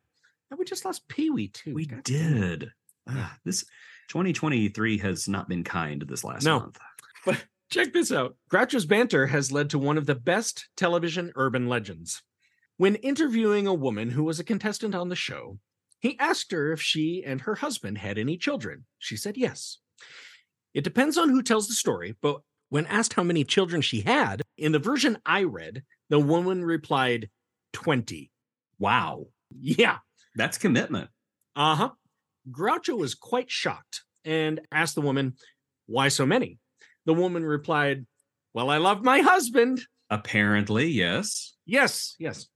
And 0.50 0.58
we 0.58 0.64
just 0.64 0.84
lost 0.84 1.06
Pee 1.06 1.30
Wee 1.30 1.46
too. 1.48 1.72
We 1.72 1.86
God 1.86 2.02
did. 2.02 2.72
Ah, 3.08 3.36
this 3.44 3.62
2023 4.08 4.98
has 4.98 5.28
not 5.28 5.48
been 5.48 5.62
kind 5.62 6.02
this 6.02 6.24
last 6.24 6.44
No. 6.44 6.58
month. 6.60 6.78
Check 7.72 7.94
this 7.94 8.12
out. 8.12 8.36
Groucho's 8.52 8.84
banter 8.84 9.28
has 9.28 9.50
led 9.50 9.70
to 9.70 9.78
one 9.78 9.96
of 9.96 10.04
the 10.04 10.14
best 10.14 10.68
television 10.76 11.32
urban 11.36 11.68
legends. 11.68 12.22
When 12.76 12.96
interviewing 12.96 13.66
a 13.66 13.72
woman 13.72 14.10
who 14.10 14.24
was 14.24 14.38
a 14.38 14.44
contestant 14.44 14.94
on 14.94 15.08
the 15.08 15.16
show, 15.16 15.58
he 15.98 16.18
asked 16.18 16.52
her 16.52 16.70
if 16.72 16.82
she 16.82 17.22
and 17.24 17.40
her 17.40 17.54
husband 17.54 17.96
had 17.96 18.18
any 18.18 18.36
children. 18.36 18.84
She 18.98 19.16
said 19.16 19.38
yes. 19.38 19.78
It 20.74 20.84
depends 20.84 21.16
on 21.16 21.30
who 21.30 21.42
tells 21.42 21.66
the 21.66 21.72
story, 21.74 22.14
but 22.20 22.42
when 22.68 22.84
asked 22.86 23.14
how 23.14 23.22
many 23.22 23.42
children 23.42 23.80
she 23.80 24.02
had, 24.02 24.42
in 24.58 24.72
the 24.72 24.78
version 24.78 25.16
I 25.24 25.44
read, 25.44 25.82
the 26.10 26.18
woman 26.20 26.62
replied 26.64 27.30
20. 27.72 28.30
Wow, 28.78 29.28
Yeah. 29.50 29.98
that's 30.34 30.58
commitment. 30.58 31.08
Uh 31.56 31.74
huh. 31.76 31.90
Groucho 32.50 32.98
was 32.98 33.14
quite 33.14 33.50
shocked 33.50 34.02
and 34.26 34.60
asked 34.70 34.94
the 34.94 35.00
woman, 35.00 35.36
Why 35.86 36.08
so 36.08 36.26
many? 36.26 36.58
The 37.06 37.14
woman 37.14 37.44
replied, 37.44 38.06
Well, 38.54 38.70
I 38.70 38.78
love 38.78 39.02
my 39.02 39.20
husband. 39.20 39.80
Apparently, 40.10 40.86
yes. 40.86 41.54
Yes, 41.66 42.16
yes. 42.18 42.46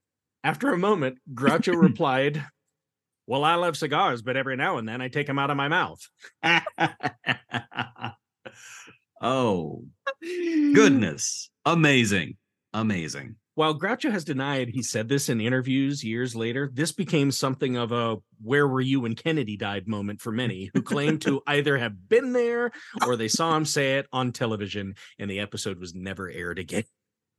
After 0.45 0.73
a 0.73 0.79
moment, 0.79 1.19
Groucho 1.33 1.75
replied, 1.81 2.45
Well, 3.27 3.45
I 3.45 3.55
love 3.55 3.77
cigars, 3.77 4.23
but 4.23 4.37
every 4.37 4.57
now 4.57 4.79
and 4.79 4.89
then 4.89 5.01
I 5.01 5.09
take 5.09 5.27
them 5.27 5.39
out 5.39 5.51
of 5.51 5.57
my 5.57 5.69
mouth. 5.69 6.01
oh, 9.21 9.85
goodness. 10.23 11.51
Amazing. 11.65 12.37
Amazing. 12.73 13.37
While 13.57 13.79
Groucho 13.79 14.13
has 14.13 14.23
denied 14.23 14.69
he 14.69 14.83
said 14.83 15.09
this 15.09 15.31
in 15.31 15.41
interviews 15.41 16.05
years 16.05 16.37
later, 16.37 16.71
this 16.75 16.93
became 16.93 17.31
something 17.33 17.79
of 17.79 17.91
a 17.91 18.19
where 18.43 18.69
were 18.69 18.83
you 18.83 19.01
when 19.01 19.15
Kennedy 19.15 19.57
died 19.57 19.89
moment 19.89 20.21
for 20.21 20.31
many 20.31 20.71
who 20.75 20.83
claimed 20.83 21.23
to 21.23 21.43
either 21.47 21.79
have 21.79 22.07
been 22.07 22.35
there 22.35 22.71
or 23.07 23.17
they 23.17 23.29
saw 23.29 23.57
him 23.57 23.65
say 23.65 23.97
it 23.97 24.09
on 24.13 24.33
television 24.33 24.95
and 25.19 25.31
the 25.31 25.41
episode 25.41 25.81
was 25.81 25.95
never 25.95 26.29
aired 26.29 26.59
again. 26.59 26.85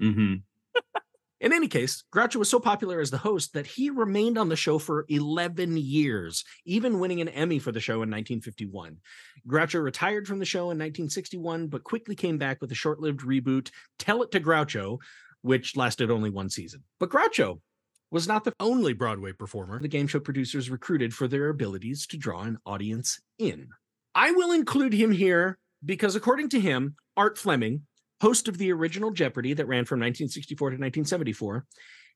hmm 0.01 0.35
In 1.39 1.53
any 1.53 1.67
case, 1.67 2.03
Groucho 2.11 2.37
was 2.37 2.49
so 2.49 2.59
popular 2.59 2.99
as 2.99 3.11
the 3.11 3.19
host 3.19 3.53
that 3.53 3.67
he 3.67 3.91
remained 3.91 4.39
on 4.39 4.49
the 4.49 4.55
show 4.55 4.79
for 4.79 5.05
11 5.07 5.77
years, 5.77 6.43
even 6.65 6.99
winning 6.99 7.21
an 7.21 7.29
Emmy 7.29 7.59
for 7.59 7.71
the 7.71 7.79
show 7.79 8.01
in 8.01 8.09
1951. 8.09 8.97
Groucho 9.47 9.83
retired 9.83 10.27
from 10.27 10.39
the 10.39 10.45
show 10.45 10.61
in 10.61 10.79
1961, 10.79 11.67
but 11.67 11.83
quickly 11.83 12.15
came 12.15 12.39
back 12.39 12.59
with 12.59 12.71
a 12.71 12.75
short 12.75 12.99
lived 12.99 13.19
reboot, 13.19 13.69
Tell 13.99 14.23
It 14.23 14.31
to 14.31 14.39
Groucho, 14.39 14.97
which 15.47 15.75
lasted 15.75 16.11
only 16.11 16.29
one 16.29 16.49
season. 16.49 16.83
But 16.99 17.09
Groucho 17.09 17.59
was 18.11 18.27
not 18.27 18.43
the 18.43 18.53
only 18.59 18.93
Broadway 18.93 19.31
performer 19.31 19.79
the 19.79 19.87
game 19.87 20.07
show 20.07 20.19
producers 20.19 20.69
recruited 20.69 21.13
for 21.13 21.27
their 21.27 21.49
abilities 21.49 22.05
to 22.07 22.17
draw 22.17 22.43
an 22.43 22.57
audience 22.65 23.19
in. 23.39 23.69
I 24.13 24.31
will 24.31 24.51
include 24.51 24.93
him 24.93 25.11
here 25.11 25.57
because, 25.83 26.15
according 26.15 26.49
to 26.49 26.59
him, 26.59 26.95
Art 27.15 27.37
Fleming, 27.37 27.83
host 28.21 28.47
of 28.47 28.57
the 28.57 28.71
original 28.71 29.11
Jeopardy 29.11 29.53
that 29.53 29.67
ran 29.67 29.85
from 29.85 29.99
1964 29.99 30.69
to 30.71 30.73
1974, 30.73 31.65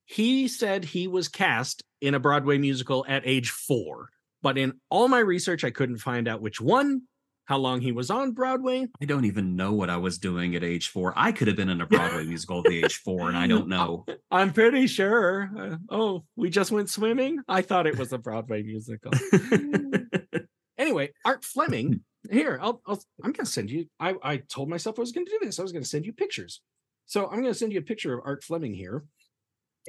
he 0.05 0.47
said 0.47 0.83
he 0.83 1.07
was 1.07 1.27
cast 1.27 1.83
in 2.01 2.15
a 2.15 2.19
Broadway 2.19 2.57
musical 2.57 3.05
at 3.07 3.25
age 3.25 3.49
four. 3.49 4.09
But 4.41 4.57
in 4.57 4.73
all 4.89 5.07
my 5.07 5.19
research, 5.19 5.63
I 5.63 5.71
couldn't 5.71 5.99
find 5.99 6.27
out 6.27 6.41
which 6.41 6.59
one, 6.59 7.03
how 7.45 7.57
long 7.57 7.81
he 7.81 7.91
was 7.91 8.09
on 8.09 8.31
Broadway. 8.31 8.87
I 9.01 9.05
don't 9.05 9.25
even 9.25 9.55
know 9.55 9.73
what 9.73 9.89
I 9.89 9.97
was 9.97 10.17
doing 10.17 10.55
at 10.55 10.63
age 10.63 10.87
four. 10.89 11.13
I 11.15 11.31
could 11.31 11.47
have 11.47 11.57
been 11.57 11.69
in 11.69 11.81
a 11.81 11.85
Broadway 11.85 12.23
musical 12.27 12.59
at 12.59 12.65
the 12.65 12.83
age 12.83 12.97
four, 12.97 13.27
and 13.27 13.37
I 13.37 13.47
don't 13.47 13.67
know. 13.67 14.05
I'm 14.29 14.53
pretty 14.53 14.87
sure. 14.87 15.49
uh, 15.57 15.75
oh, 15.89 16.23
we 16.35 16.49
just 16.49 16.71
went 16.71 16.89
swimming? 16.89 17.39
I 17.47 17.61
thought 17.61 17.87
it 17.87 17.97
was 17.97 18.13
a 18.13 18.17
Broadway 18.17 18.63
musical. 18.63 19.11
anyway, 20.77 21.11
Art 21.25 21.43
Fleming. 21.43 22.01
Here, 22.29 22.59
I'll, 22.61 22.81
I'll 22.85 23.01
I'm 23.23 23.31
gonna 23.31 23.47
send 23.47 23.71
you. 23.71 23.87
I, 23.99 24.13
I 24.21 24.37
told 24.37 24.69
myself 24.69 24.99
I 24.99 25.01
was 25.01 25.11
gonna 25.11 25.25
do 25.25 25.39
this. 25.41 25.59
I 25.59 25.63
was 25.63 25.71
gonna 25.71 25.83
send 25.85 26.05
you 26.05 26.13
pictures. 26.13 26.61
So 27.07 27.27
I'm 27.27 27.41
gonna 27.41 27.53
send 27.55 27.73
you 27.73 27.79
a 27.79 27.83
picture 27.83 28.13
of 28.13 28.21
Art 28.25 28.43
Fleming 28.43 28.73
here. 28.75 29.03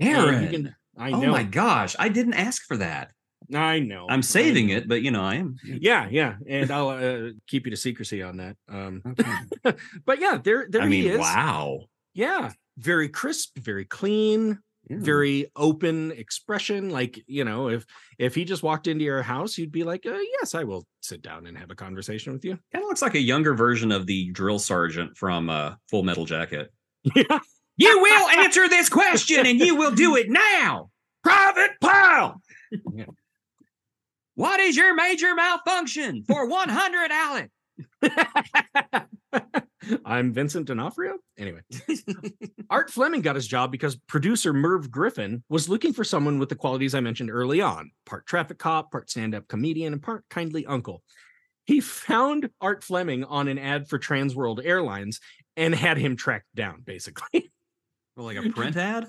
Aaron. 0.01 0.51
can- 0.51 0.75
I 0.99 1.11
oh 1.13 1.21
know. 1.21 1.31
my 1.31 1.43
gosh, 1.43 1.97
I 1.99 2.09
didn't 2.09 2.35
ask 2.35 2.65
for 2.67 2.77
that. 2.79 3.13
I 3.55 3.79
know. 3.81 4.07
I'm 4.09 4.23
saving 4.23 4.69
know. 4.69 4.77
it, 4.77 4.89
but 4.89 5.03
you 5.03 5.11
know, 5.11 5.23
I 5.23 5.35
am. 5.37 5.57
Yeah, 5.65 6.09
yeah, 6.11 6.37
and 6.49 6.71
I'll 6.71 6.89
uh, 6.91 7.31
keep 7.47 7.67
you 7.67 7.71
to 7.71 7.77
secrecy 7.77 8.23
on 8.23 8.39
that. 8.39 8.57
Um, 8.69 9.03
Okay. 9.07 9.77
but 10.07 10.21
yeah, 10.21 10.39
there, 10.43 10.67
there 10.69 10.83
I 10.83 10.85
he 10.87 10.91
mean, 11.03 11.11
is. 11.13 11.19
wow. 11.19 11.81
Yeah, 12.15 12.51
very 12.79 13.09
crisp, 13.09 13.59
very 13.59 13.85
clean, 13.85 14.59
Yeah. 14.89 14.97
very 15.01 15.47
open 15.57 16.13
expression. 16.13 16.91
Like 16.91 17.23
you 17.27 17.45
know, 17.45 17.69
if 17.69 17.85
if 18.19 18.35
he 18.35 18.45
just 18.45 18.63
walked 18.63 18.87
into 18.87 19.05
your 19.05 19.23
house, 19.23 19.57
you'd 19.59 19.73
be 19.73 19.85
like, 19.85 20.05
uh, 20.07 20.19
"Yes, 20.41 20.55
I 20.55 20.65
will 20.65 20.87
sit 21.01 21.23
down 21.23 21.47
and 21.47 21.57
have 21.57 21.71
a 21.71 21.75
conversation 21.75 22.33
with 22.33 22.45
you." 22.45 22.59
Kind 22.73 22.85
of 22.85 22.89
looks 22.89 23.03
like 23.03 23.15
a 23.15 23.21
younger 23.21 23.55
version 23.55 23.93
of 23.93 24.07
the 24.07 24.31
drill 24.33 24.59
sergeant 24.59 25.17
from 25.17 25.49
uh, 25.51 25.75
Full 25.91 26.03
Metal 26.03 26.25
Jacket. 26.27 26.71
Yeah, 27.17 27.39
You 27.77 28.01
will 28.03 28.29
answer 28.45 28.69
this 28.69 28.89
question, 28.89 29.47
and 29.47 29.59
you 29.59 29.75
will 29.77 29.91
do 29.95 30.17
it 30.17 30.29
now, 30.29 30.91
Private 31.25 31.71
Pile. 31.81 32.41
What 34.35 34.61
is 34.61 34.77
your 34.77 34.95
major 34.95 35.35
malfunction 35.35 36.25
for 36.27 36.47
100, 36.49 37.11
Alex? 37.11 37.49
I'm 40.05 40.33
Vincent 40.33 40.67
D'Onofrio. 40.67 41.19
Anyway, 41.39 41.61
Art 42.71 42.91
Fleming 42.91 43.21
got 43.21 43.35
his 43.35 43.47
job 43.47 43.73
because 43.73 43.97
producer 43.97 44.53
Merv 44.53 44.91
Griffin 44.91 45.43
was 45.49 45.69
looking 45.69 45.93
for 45.93 46.05
someone 46.05 46.39
with 46.39 46.49
the 46.49 46.55
qualities 46.55 46.95
I 46.95 47.01
mentioned 47.01 47.31
early 47.31 47.61
on 47.61 47.91
part 48.07 48.27
traffic 48.27 48.59
cop, 48.59 48.93
part 48.93 49.11
stand 49.11 49.35
up 49.35 49.49
comedian, 49.49 49.93
and 49.93 50.03
part 50.03 50.25
kindly 50.31 50.65
uncle. 50.67 51.03
He 51.65 51.81
found 51.81 52.51
Art 52.61 52.85
Fleming 52.85 53.25
on 53.25 53.49
an 53.49 53.59
ad 53.59 53.89
for 53.89 53.99
Trans 53.99 54.35
World 54.37 54.61
Airlines 54.63 55.21
and 55.57 55.75
had 55.75 55.97
him 55.99 56.17
tracked 56.17 56.55
down, 56.55 56.83
basically. 56.85 57.51
like 58.17 58.37
a 58.37 58.51
print 58.51 58.77
ad? 58.77 59.09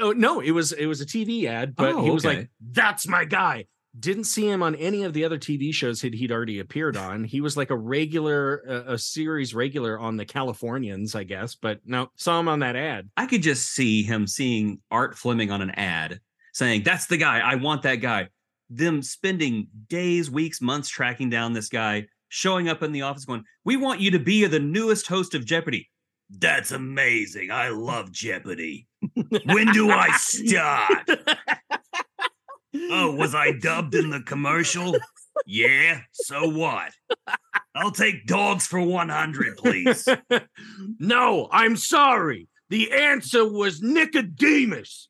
oh, 0.00 0.12
no, 0.12 0.40
it 0.40 0.52
was 0.52 0.72
it 0.72 0.86
was 0.86 1.00
a 1.00 1.06
TV 1.06 1.44
ad, 1.46 1.74
but 1.76 1.94
Oh, 1.94 2.02
he 2.02 2.10
was 2.10 2.24
like. 2.24 2.48
That's 2.60 3.06
my 3.06 3.24
guy. 3.24 3.66
Didn't 3.98 4.24
see 4.24 4.48
him 4.48 4.62
on 4.62 4.74
any 4.74 5.04
of 5.04 5.12
the 5.12 5.24
other 5.24 5.38
TV 5.38 5.72
shows 5.72 6.02
that 6.02 6.14
he'd 6.14 6.30
already 6.30 6.60
appeared 6.60 6.96
on. 6.96 7.24
He 7.24 7.40
was 7.40 7.56
like 7.56 7.70
a 7.70 7.76
regular, 7.76 8.62
uh, 8.68 8.94
a 8.94 8.98
series 8.98 9.54
regular 9.54 9.98
on 9.98 10.16
the 10.16 10.24
Californians, 10.24 11.14
I 11.14 11.24
guess. 11.24 11.54
But 11.54 11.80
no, 11.84 12.10
saw 12.16 12.38
him 12.38 12.48
on 12.48 12.60
that 12.60 12.76
ad. 12.76 13.08
I 13.16 13.26
could 13.26 13.42
just 13.42 13.72
see 13.72 14.02
him 14.02 14.26
seeing 14.26 14.80
Art 14.90 15.16
Fleming 15.16 15.50
on 15.50 15.62
an 15.62 15.70
ad 15.72 16.20
saying, 16.52 16.82
That's 16.82 17.06
the 17.06 17.16
guy. 17.16 17.40
I 17.40 17.54
want 17.54 17.82
that 17.82 17.96
guy. 17.96 18.28
Them 18.70 19.02
spending 19.02 19.68
days, 19.88 20.30
weeks, 20.30 20.60
months 20.60 20.88
tracking 20.88 21.30
down 21.30 21.52
this 21.52 21.68
guy, 21.68 22.06
showing 22.28 22.68
up 22.68 22.82
in 22.82 22.92
the 22.92 23.02
office 23.02 23.24
going, 23.24 23.44
We 23.64 23.76
want 23.76 24.00
you 24.00 24.10
to 24.12 24.18
be 24.18 24.44
the 24.46 24.60
newest 24.60 25.06
host 25.06 25.34
of 25.34 25.44
Jeopardy. 25.44 25.88
That's 26.30 26.72
amazing. 26.72 27.50
I 27.50 27.70
love 27.70 28.12
Jeopardy. 28.12 28.86
When 29.44 29.72
do 29.72 29.90
I 29.90 30.10
start? 30.16 31.08
Oh, 32.90 33.14
was 33.14 33.34
I 33.34 33.52
dubbed 33.52 33.94
in 33.94 34.10
the 34.10 34.20
commercial? 34.20 34.96
Yeah, 35.46 36.00
so 36.12 36.48
what? 36.48 36.92
I'll 37.74 37.92
take 37.92 38.26
dogs 38.26 38.66
for 38.66 38.80
100, 38.80 39.56
please. 39.56 40.08
no, 40.98 41.48
I'm 41.52 41.76
sorry. 41.76 42.48
The 42.70 42.92
answer 42.92 43.50
was 43.50 43.80
Nicodemus. 43.80 45.08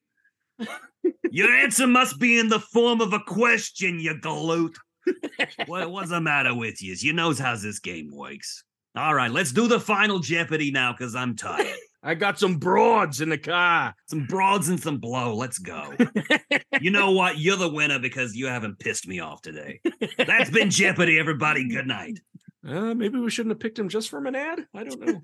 Your 1.30 1.50
answer 1.50 1.86
must 1.86 2.18
be 2.18 2.38
in 2.38 2.48
the 2.48 2.60
form 2.60 3.00
of 3.00 3.12
a 3.12 3.20
question, 3.20 3.98
you 4.00 4.14
galoot. 4.14 4.76
what, 5.66 5.90
what's 5.90 6.10
the 6.10 6.20
matter 6.20 6.54
with 6.54 6.82
you? 6.82 6.94
You 6.98 7.12
knows 7.12 7.38
how 7.38 7.56
this 7.56 7.78
game 7.78 8.10
works. 8.12 8.64
All 8.96 9.14
right, 9.14 9.30
let's 9.30 9.52
do 9.52 9.68
the 9.68 9.80
final 9.80 10.18
Jeopardy 10.18 10.70
now 10.70 10.92
because 10.92 11.14
I'm 11.14 11.36
tired. 11.36 11.76
I 12.02 12.14
got 12.14 12.38
some 12.38 12.58
broads 12.58 13.20
in 13.20 13.28
the 13.28 13.38
car. 13.38 13.94
some 14.06 14.26
broads 14.26 14.68
and 14.68 14.80
some 14.80 14.98
blow. 14.98 15.34
Let's 15.34 15.58
go. 15.58 15.94
you 16.80 16.90
know 16.90 17.10
what? 17.10 17.38
You're 17.38 17.56
the 17.56 17.68
winner 17.68 17.98
because 17.98 18.36
you 18.36 18.46
haven't 18.46 18.78
pissed 18.78 19.08
me 19.08 19.20
off 19.20 19.42
today. 19.42 19.80
That's 20.16 20.50
been 20.50 20.70
Jeopardy, 20.70 21.18
everybody. 21.18 21.68
Good 21.68 21.86
night. 21.86 22.20
Uh, 22.66 22.94
maybe 22.94 23.18
we 23.18 23.30
shouldn't 23.30 23.52
have 23.52 23.60
picked 23.60 23.78
him 23.78 23.88
just 23.88 24.08
from 24.08 24.26
an 24.26 24.36
ad. 24.36 24.66
I 24.74 24.84
don't 24.84 25.00
know. 25.00 25.20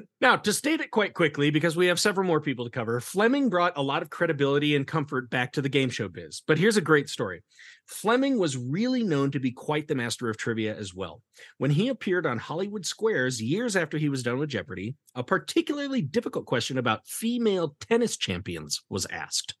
now, 0.20 0.36
to 0.36 0.52
state 0.52 0.80
it 0.80 0.90
quite 0.90 1.14
quickly, 1.14 1.50
because 1.50 1.76
we 1.76 1.86
have 1.86 2.00
several 2.00 2.26
more 2.26 2.40
people 2.40 2.64
to 2.64 2.70
cover, 2.70 3.00
Fleming 3.00 3.48
brought 3.48 3.76
a 3.76 3.82
lot 3.82 4.02
of 4.02 4.10
credibility 4.10 4.76
and 4.76 4.86
comfort 4.86 5.30
back 5.30 5.52
to 5.52 5.62
the 5.62 5.68
game 5.68 5.90
show 5.90 6.08
biz. 6.08 6.42
But 6.46 6.58
here's 6.58 6.76
a 6.76 6.82
great 6.82 7.08
story 7.08 7.42
Fleming 7.86 8.38
was 8.38 8.56
really 8.56 9.04
known 9.04 9.30
to 9.30 9.40
be 9.40 9.52
quite 9.52 9.86
the 9.86 9.94
master 9.94 10.28
of 10.28 10.36
trivia 10.36 10.76
as 10.76 10.92
well. 10.92 11.22
When 11.58 11.70
he 11.70 11.88
appeared 11.88 12.26
on 12.26 12.38
Hollywood 12.38 12.84
Squares 12.84 13.40
years 13.40 13.76
after 13.76 13.96
he 13.96 14.08
was 14.08 14.22
done 14.22 14.38
with 14.38 14.50
Jeopardy, 14.50 14.96
a 15.14 15.22
particularly 15.22 16.02
difficult 16.02 16.46
question 16.46 16.78
about 16.78 17.06
female 17.06 17.76
tennis 17.80 18.16
champions 18.16 18.82
was 18.88 19.06
asked. 19.06 19.54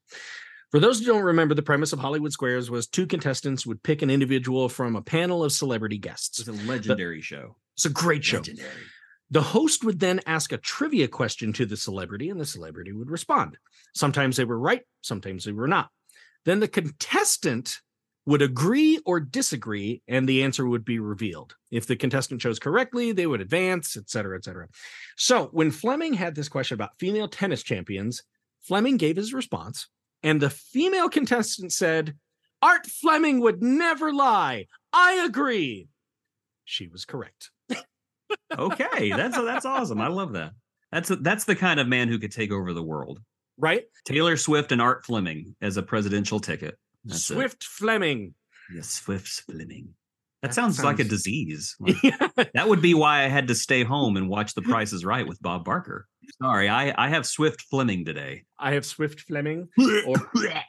For 0.72 0.80
those 0.80 0.98
who 0.98 1.06
don't 1.06 1.22
remember, 1.22 1.54
the 1.54 1.62
premise 1.62 1.92
of 1.92 2.00
Hollywood 2.00 2.32
Squares 2.32 2.68
was 2.68 2.88
two 2.88 3.06
contestants 3.06 3.64
would 3.64 3.82
pick 3.82 4.02
an 4.02 4.10
individual 4.10 4.68
from 4.68 4.96
a 4.96 5.02
panel 5.02 5.44
of 5.44 5.52
celebrity 5.52 5.98
guests. 5.98 6.40
It's 6.40 6.48
a 6.48 6.52
legendary 6.52 7.20
show. 7.20 7.56
It's 7.76 7.86
a 7.86 7.90
great 7.90 8.24
show. 8.24 8.38
Legendary. 8.38 8.70
The 9.30 9.42
host 9.42 9.84
would 9.84 10.00
then 10.00 10.20
ask 10.26 10.52
a 10.52 10.58
trivia 10.58 11.08
question 11.08 11.52
to 11.54 11.66
the 11.66 11.76
celebrity, 11.76 12.30
and 12.30 12.40
the 12.40 12.46
celebrity 12.46 12.92
would 12.92 13.10
respond. 13.10 13.58
Sometimes 13.94 14.36
they 14.36 14.44
were 14.44 14.58
right, 14.58 14.82
sometimes 15.02 15.44
they 15.44 15.52
were 15.52 15.68
not. 15.68 15.90
Then 16.44 16.60
the 16.60 16.68
contestant 16.68 17.80
would 18.26 18.42
agree 18.42 19.00
or 19.06 19.20
disagree, 19.20 20.02
and 20.08 20.28
the 20.28 20.42
answer 20.42 20.66
would 20.66 20.84
be 20.84 20.98
revealed. 20.98 21.54
If 21.70 21.86
the 21.86 21.96
contestant 21.96 22.40
chose 22.40 22.58
correctly, 22.58 23.12
they 23.12 23.26
would 23.26 23.40
advance, 23.40 23.96
et 23.96 24.10
cetera, 24.10 24.36
et 24.36 24.44
cetera. 24.44 24.68
So 25.16 25.48
when 25.52 25.70
Fleming 25.70 26.12
had 26.12 26.34
this 26.34 26.48
question 26.48 26.74
about 26.74 26.98
female 26.98 27.28
tennis 27.28 27.62
champions, 27.62 28.24
Fleming 28.60 28.96
gave 28.96 29.16
his 29.16 29.32
response, 29.32 29.88
and 30.22 30.40
the 30.40 30.50
female 30.50 31.08
contestant 31.08 31.72
said, 31.72 32.16
Art 32.62 32.86
Fleming 32.86 33.40
would 33.40 33.62
never 33.62 34.12
lie. 34.12 34.66
I 34.92 35.24
agree. 35.24 35.88
She 36.64 36.88
was 36.88 37.04
correct. 37.04 37.50
Okay, 38.58 39.10
that's 39.10 39.36
that's 39.36 39.64
awesome. 39.64 40.00
I 40.00 40.08
love 40.08 40.32
that. 40.32 40.50
That's 40.90 41.12
that's 41.20 41.44
the 41.44 41.54
kind 41.54 41.78
of 41.78 41.86
man 41.86 42.08
who 42.08 42.18
could 42.18 42.32
take 42.32 42.50
over 42.50 42.72
the 42.72 42.82
world. 42.82 43.20
Right? 43.56 43.84
Taylor 44.04 44.36
Swift 44.36 44.72
and 44.72 44.82
Art 44.82 45.04
Fleming 45.04 45.54
as 45.60 45.76
a 45.76 45.82
presidential 45.82 46.40
ticket. 46.40 46.76
That's. 47.06 47.24
Swift 47.24 47.64
Fleming. 47.64 48.34
Yes, 48.74 48.88
Swift 48.90 49.28
Fleming. 49.28 49.94
That, 50.42 50.48
That 50.48 50.54
sounds, 50.54 50.84
like 50.84 50.98
a 50.98 51.04
disease. 51.04 51.74
Like, 51.80 51.96
Yeah. 52.02 52.28
that 52.54 52.68
would 52.68 52.82
be 52.82 52.92
why 52.94 53.24
I 53.24 53.28
had 53.28 53.48
to 53.48 53.54
stay 53.54 53.84
home 53.84 54.16
and 54.16 54.28
watch 54.28 54.54
The 54.54 54.62
Price 54.62 54.92
is 54.92 55.04
Right 55.04 55.26
with 55.26 55.40
Bob 55.40 55.64
Barker. 55.64 56.06
Sorry, 56.42 56.68
I, 56.68 56.92
I 57.02 57.08
have 57.08 57.24
Swift 57.24 57.62
Fleming 57.62 58.04
today. 58.04 58.44
I 58.58 58.72
have 58.74 58.84
Swift 58.84 59.20
Fleming. 59.20 59.68
Or 60.06 60.16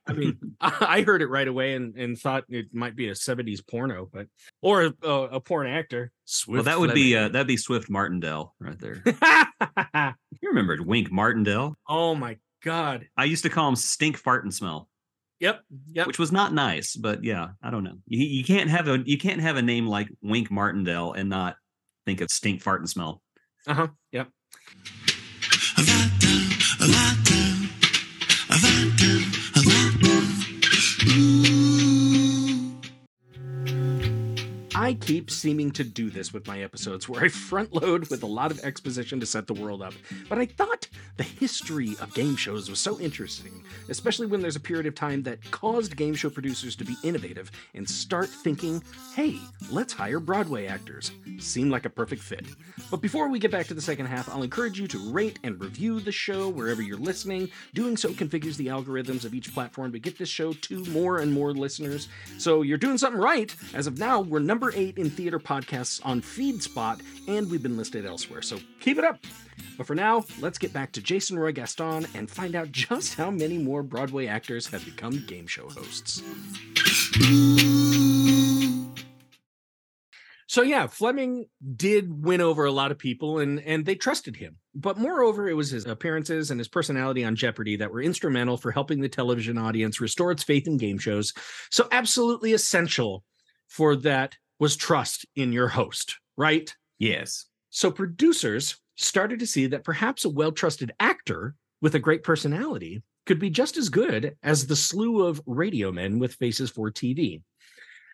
I 0.08 0.14
mean, 0.14 0.38
I 0.62 1.02
heard 1.02 1.22
it 1.22 1.28
right 1.28 1.48
away 1.48 1.74
and, 1.74 1.96
and 1.98 2.18
thought 2.18 2.46
it 2.50 2.68
might 2.74 2.96
be 2.96 3.10
a 3.10 3.14
70s 3.14 3.60
porno, 3.68 4.10
but 4.12 4.28
or 4.62 4.94
a, 5.04 5.10
a, 5.10 5.40
porn 5.42 5.68
actor. 5.68 6.12
Swift 6.26 6.56
well, 6.56 6.64
that 6.64 6.80
would 6.80 6.94
be 6.94 7.16
uh, 7.16 7.28
that'd 7.30 7.46
be 7.48 7.58
Swift 7.58 7.90
Martindale 7.90 8.56
right 8.60 8.80
there. 8.80 9.02
You 10.42 10.50
remember 10.50 10.78
Wink 10.82 11.12
Martindale? 11.12 11.76
oh 11.88 12.16
my 12.16 12.38
god. 12.64 13.08
I 13.18 13.26
used 13.26 13.44
to 13.44 13.50
call 13.50 13.68
him 13.70 13.76
Stink 13.76 14.18
Fart 14.18 14.44
and 14.44 14.54
Smell, 14.54 14.88
Yep. 15.40 15.62
Yep. 15.92 16.08
which 16.08 16.18
was 16.18 16.32
not 16.32 16.54
nice, 16.54 16.96
but 16.96 17.24
yeah, 17.24 17.50
I 17.62 17.70
don't 17.70 17.84
know. 17.84 17.98
You, 18.08 18.26
you 18.26 18.44
can't 18.44 18.70
have 18.70 18.88
a 18.88 19.04
you 19.06 19.18
can't 19.18 19.42
have 19.42 19.58
a 19.58 19.62
name 19.62 19.88
like 19.88 20.10
Wink 20.22 20.50
Martindale 20.50 21.14
and 21.14 21.30
not 21.30 21.58
think 22.06 22.22
of 22.22 22.30
Stink 22.32 22.62
Fart 22.62 22.82
and 22.82 22.90
Smell. 22.90 23.22
Uh-huh. 23.68 23.88
Yep. 24.12 24.30
I 34.88 34.94
keep 34.94 35.30
seeming 35.30 35.72
to 35.72 35.84
do 35.84 36.10
this 36.10 36.32
with 36.32 36.48
my 36.48 36.62
episodes 36.62 37.10
where 37.10 37.22
I 37.22 37.28
front 37.28 37.74
load 37.74 38.10
with 38.10 38.24
a 38.24 38.26
lot 38.26 38.52
of 38.52 38.64
exposition 38.64 39.20
to 39.20 39.26
set 39.26 39.46
the 39.46 39.54
world 39.54 39.82
up. 39.82 39.94
But 40.30 40.40
I 40.40 40.46
thought 40.46 40.88
the 41.18 41.24
history 41.24 41.98
of 42.00 42.14
game 42.14 42.38
shows 42.38 42.70
was 42.70 42.80
so 42.80 42.98
interesting, 43.02 43.66
especially 43.90 44.28
when 44.28 44.42
there's 44.42 44.56
a 44.56 44.62
period 44.62 44.86
of 44.86 44.96
time 44.96 45.24
that 45.24 45.52
caused 45.52 45.98
game 45.98 46.16
show 46.16 46.30
producers 46.30 46.74
to 46.78 46.86
be 46.86 46.96
innovative 47.04 47.52
and 47.76 47.90
start 47.90 48.30
thinking, 48.30 48.82
hey, 49.14 49.38
let's 49.70 49.92
hire 49.92 50.22
Broadway 50.22 50.68
actors. 50.68 51.12
Seemed 51.38 51.70
like 51.70 51.86
a 51.86 51.90
perfect 51.90 52.24
fit. 52.24 52.46
But 52.90 53.02
before 53.02 53.28
we 53.28 53.40
get 53.40 53.52
back 53.52 53.68
to 53.68 53.74
the 53.74 53.82
second 53.82 54.06
half, 54.06 54.30
I'll 54.30 54.44
encourage 54.44 54.80
you 54.80 54.88
to 54.88 55.12
rate 55.12 55.38
and 55.44 55.60
review 55.60 56.00
the 56.00 56.14
show 56.14 56.48
wherever 56.48 56.82
you're 56.82 56.96
listening. 56.96 57.50
Doing 57.74 57.98
so 57.98 58.12
configures 58.12 58.56
the 58.56 58.68
algorithms 58.68 59.26
of 59.26 59.34
each 59.34 59.54
platform 59.54 59.92
to 59.92 60.00
get 60.00 60.18
this 60.18 60.30
show 60.30 60.54
to 60.54 60.86
more 60.86 61.18
and 61.18 61.34
more 61.34 61.52
listeners. 61.52 62.08
So 62.38 62.62
you're 62.62 62.78
doing 62.78 62.98
something 62.98 63.20
right. 63.20 63.54
As 63.74 63.86
of 63.86 64.00
now, 64.00 64.22
we're 64.22 64.40
number 64.40 64.77
eight 64.78 64.98
in 64.98 65.10
theater 65.10 65.40
podcasts 65.40 66.00
on 66.06 66.22
FeedSpot, 66.22 67.02
and 67.28 67.50
we've 67.50 67.64
been 67.64 67.76
listed 67.76 68.06
elsewhere. 68.06 68.42
So 68.42 68.60
keep 68.80 68.98
it 68.98 69.04
up. 69.04 69.20
But 69.78 69.88
for 69.88 69.96
now, 69.96 70.24
let's 70.40 70.58
get 70.58 70.72
back 70.72 70.92
to 70.94 71.02
Jason 71.02 71.38
Roy 71.38 71.52
Gaston 71.52 72.08
and 72.14 72.30
find 72.30 72.56
out 72.56 72.72
just 72.72 73.16
how 73.16 73.32
many 73.32 73.58
more 73.58 73.84
Broadway 73.84 74.28
actors 74.28 74.68
have 74.68 74.86
become 74.86 75.26
game 75.26 75.48
show 75.48 75.68
hosts. 75.68 76.22
So 80.50 80.62
yeah, 80.62 80.88
Fleming 80.88 81.48
did 81.76 82.24
win 82.24 82.40
over 82.40 82.66
a 82.66 82.72
lot 82.72 82.92
of 82.92 82.98
people 82.98 83.40
and 83.40 83.60
and 83.60 83.86
they 83.86 83.96
trusted 83.96 84.38
him. 84.38 84.58
But 84.74 84.98
moreover, 84.98 85.50
it 85.50 85.56
was 85.56 85.72
his 85.72 85.86
appearances 85.86 86.50
and 86.50 86.60
his 86.60 86.70
personality 86.70 87.26
on 87.26 87.36
Jeopardy 87.36 87.76
that 87.78 87.92
were 87.92 88.02
instrumental 88.02 88.58
for 88.58 88.72
helping 88.72 89.02
the 89.02 89.10
television 89.10 89.58
audience 89.58 90.00
restore 90.00 90.32
its 90.32 90.44
faith 90.44 90.66
in 90.66 90.78
game 90.78 90.98
shows. 90.98 91.34
So 91.70 91.88
absolutely 91.92 92.54
essential 92.54 93.26
for 93.68 93.96
that 93.98 94.38
was 94.60 94.76
trust 94.76 95.26
in 95.36 95.52
your 95.52 95.68
host, 95.68 96.18
right? 96.38 96.74
Yes. 97.00 97.46
So 97.70 97.92
producers 97.92 98.78
started 98.96 99.40
to 99.40 99.48
see 99.48 99.68
that 99.68 99.84
perhaps 99.84 100.26
a 100.26 100.30
well-trusted 100.30 100.92
actor 101.00 101.56
with 101.82 101.96
a 101.96 102.00
great 102.00 102.24
personality 102.24 103.04
could 103.26 103.40
be 103.40 103.50
just 103.50 103.78
as 103.78 103.90
good 103.90 104.36
as 104.42 104.66
the 104.66 104.76
slew 104.76 105.26
of 105.26 105.42
radio 105.46 105.92
men 105.92 106.18
with 106.18 106.34
faces 106.36 106.70
for 106.70 106.90
TV. 106.90 107.42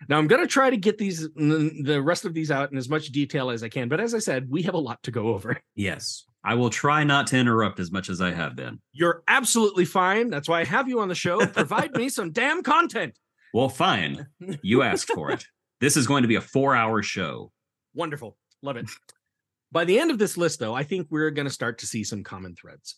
Now 0.10 0.18
I'm 0.18 0.28
going 0.28 0.42
to 0.42 0.48
try 0.48 0.70
to 0.70 0.76
get 0.76 0.98
these 0.98 1.30
the 1.36 2.02
rest 2.04 2.26
of 2.26 2.34
these 2.34 2.52
out 2.52 2.72
in 2.72 2.78
as 2.78 2.90
much 2.90 3.08
detail 3.08 3.50
as 3.50 3.64
I 3.64 3.70
can, 3.70 3.88
but 3.88 4.02
as 4.02 4.14
I 4.14 4.20
said, 4.20 4.50
we 4.50 4.64
have 4.64 4.74
a 4.74 4.80
lot 4.80 5.02
to 5.04 5.12
go 5.12 5.28
over. 5.28 5.62
Yes. 5.76 6.26
I 6.44 6.56
will 6.56 6.70
try 6.70 7.06
not 7.06 7.28
to 7.28 7.38
interrupt 7.38 7.80
as 7.80 7.90
much 7.90 8.10
as 8.10 8.20
I 8.20 8.32
have 8.32 8.56
been. 8.56 8.82
You're 8.92 9.24
absolutely 9.30 9.86
fine. 9.86 10.30
That's 10.30 10.50
why 10.50 10.60
I 10.60 10.66
have 10.66 10.90
you 10.90 11.00
on 11.00 11.08
the 11.08 11.16
show. 11.16 11.46
Provide 11.46 11.96
me 11.96 12.10
some 12.10 12.32
damn 12.32 12.64
content. 12.64 13.18
Well, 13.54 13.70
fine. 13.70 14.28
You 14.62 14.82
asked 14.82 15.12
for 15.14 15.32
it. 15.32 15.46
This 15.84 15.98
is 15.98 16.08
going 16.08 16.22
to 16.22 16.30
be 16.30 16.36
a 16.36 16.42
four 16.42 16.78
hour 16.78 17.04
show. 17.04 17.52
Wonderful. 17.94 18.38
Love 18.62 18.78
it. 18.78 18.86
By 19.74 19.84
the 19.84 20.00
end 20.00 20.12
of 20.12 20.18
this 20.18 20.38
list, 20.38 20.62
though, 20.62 20.74
I 20.74 20.84
think 20.84 21.08
we're 21.10 21.30
going 21.30 21.46
to 21.46 21.54
start 21.54 21.80
to 21.80 21.86
see 21.86 22.06
some 22.06 22.24
common 22.24 22.56
threads. 22.56 22.96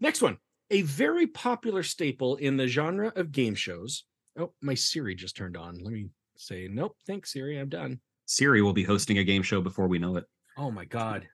Next 0.00 0.20
one 0.20 0.36
a 0.70 0.82
very 0.82 1.26
popular 1.26 1.82
staple 1.82 2.36
in 2.36 2.58
the 2.58 2.66
genre 2.66 3.10
of 3.16 3.32
game 3.32 3.54
shows. 3.54 4.04
Oh, 4.38 4.52
my 4.60 4.74
Siri 4.74 5.14
just 5.14 5.34
turned 5.34 5.56
on. 5.56 5.78
Let 5.82 5.94
me 5.94 6.10
say, 6.36 6.68
nope, 6.70 6.94
thanks, 7.06 7.32
Siri. 7.32 7.58
I'm 7.58 7.70
done. 7.70 8.00
Siri 8.26 8.60
will 8.60 8.74
be 8.74 8.84
hosting 8.84 9.16
a 9.16 9.24
game 9.24 9.42
show 9.42 9.62
before 9.62 9.88
we 9.88 9.98
know 9.98 10.16
it. 10.16 10.24
Oh 10.58 10.70
my 10.70 10.84
God. 10.84 11.26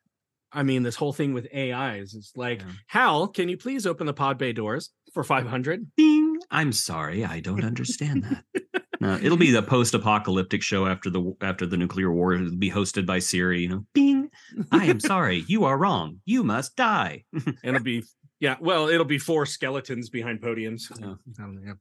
I 0.53 0.63
mean, 0.63 0.85
this 0.85 0.95
whole 0.95 1.13
thing 1.13 1.35
with 1.35 1.49
AIs, 1.53 2.15
is 2.15 2.31
like, 2.37 2.61
Yeah. 2.61 2.73
Hal, 2.87 3.27
can 3.27 3.49
you 3.49 3.57
please 3.57 3.87
open 3.87 4.07
the 4.07 4.15
pod 4.15 4.39
bay 4.39 4.53
doors 4.53 4.91
for 5.13 5.25
500? 5.25 5.97
Bing. 5.97 6.39
I'm 6.49 6.73
sorry, 6.73 7.25
I 7.25 7.41
don't 7.41 7.65
understand 7.65 8.23
that. 8.23 8.85
No, 9.07 9.15
it'll 9.23 9.37
be 9.37 9.53
the 9.53 9.63
post-apocalyptic 9.63 10.63
show 10.63 10.87
after 10.87 11.11
the 11.11 11.37
after 11.41 11.65
the 11.65 11.77
nuclear 11.77 12.11
war. 12.11 12.35
It'll 12.35 12.57
be 12.57 12.71
hosted 12.71 13.07
by 13.07 13.21
Siri. 13.21 13.63
You 13.63 13.69
know, 13.69 13.87
Bing. 13.93 14.31
I 14.73 14.87
am 14.87 14.99
sorry, 15.13 15.45
you 15.47 15.65
are 15.65 15.79
wrong. 15.79 16.21
You 16.25 16.43
must 16.43 16.75
die. 16.75 17.25
It'll 17.63 17.83
be, 17.83 18.03
yeah, 18.41 18.57
well, 18.61 18.89
it'll 18.89 19.05
be 19.05 19.19
four 19.19 19.47
skeletons 19.47 20.11
behind 20.11 20.41
podiums. 20.41 20.91
Yeah. 21.01 21.15
I 21.39 21.43
don't 21.43 21.55
know, 21.55 21.63
yeah. 21.65 21.73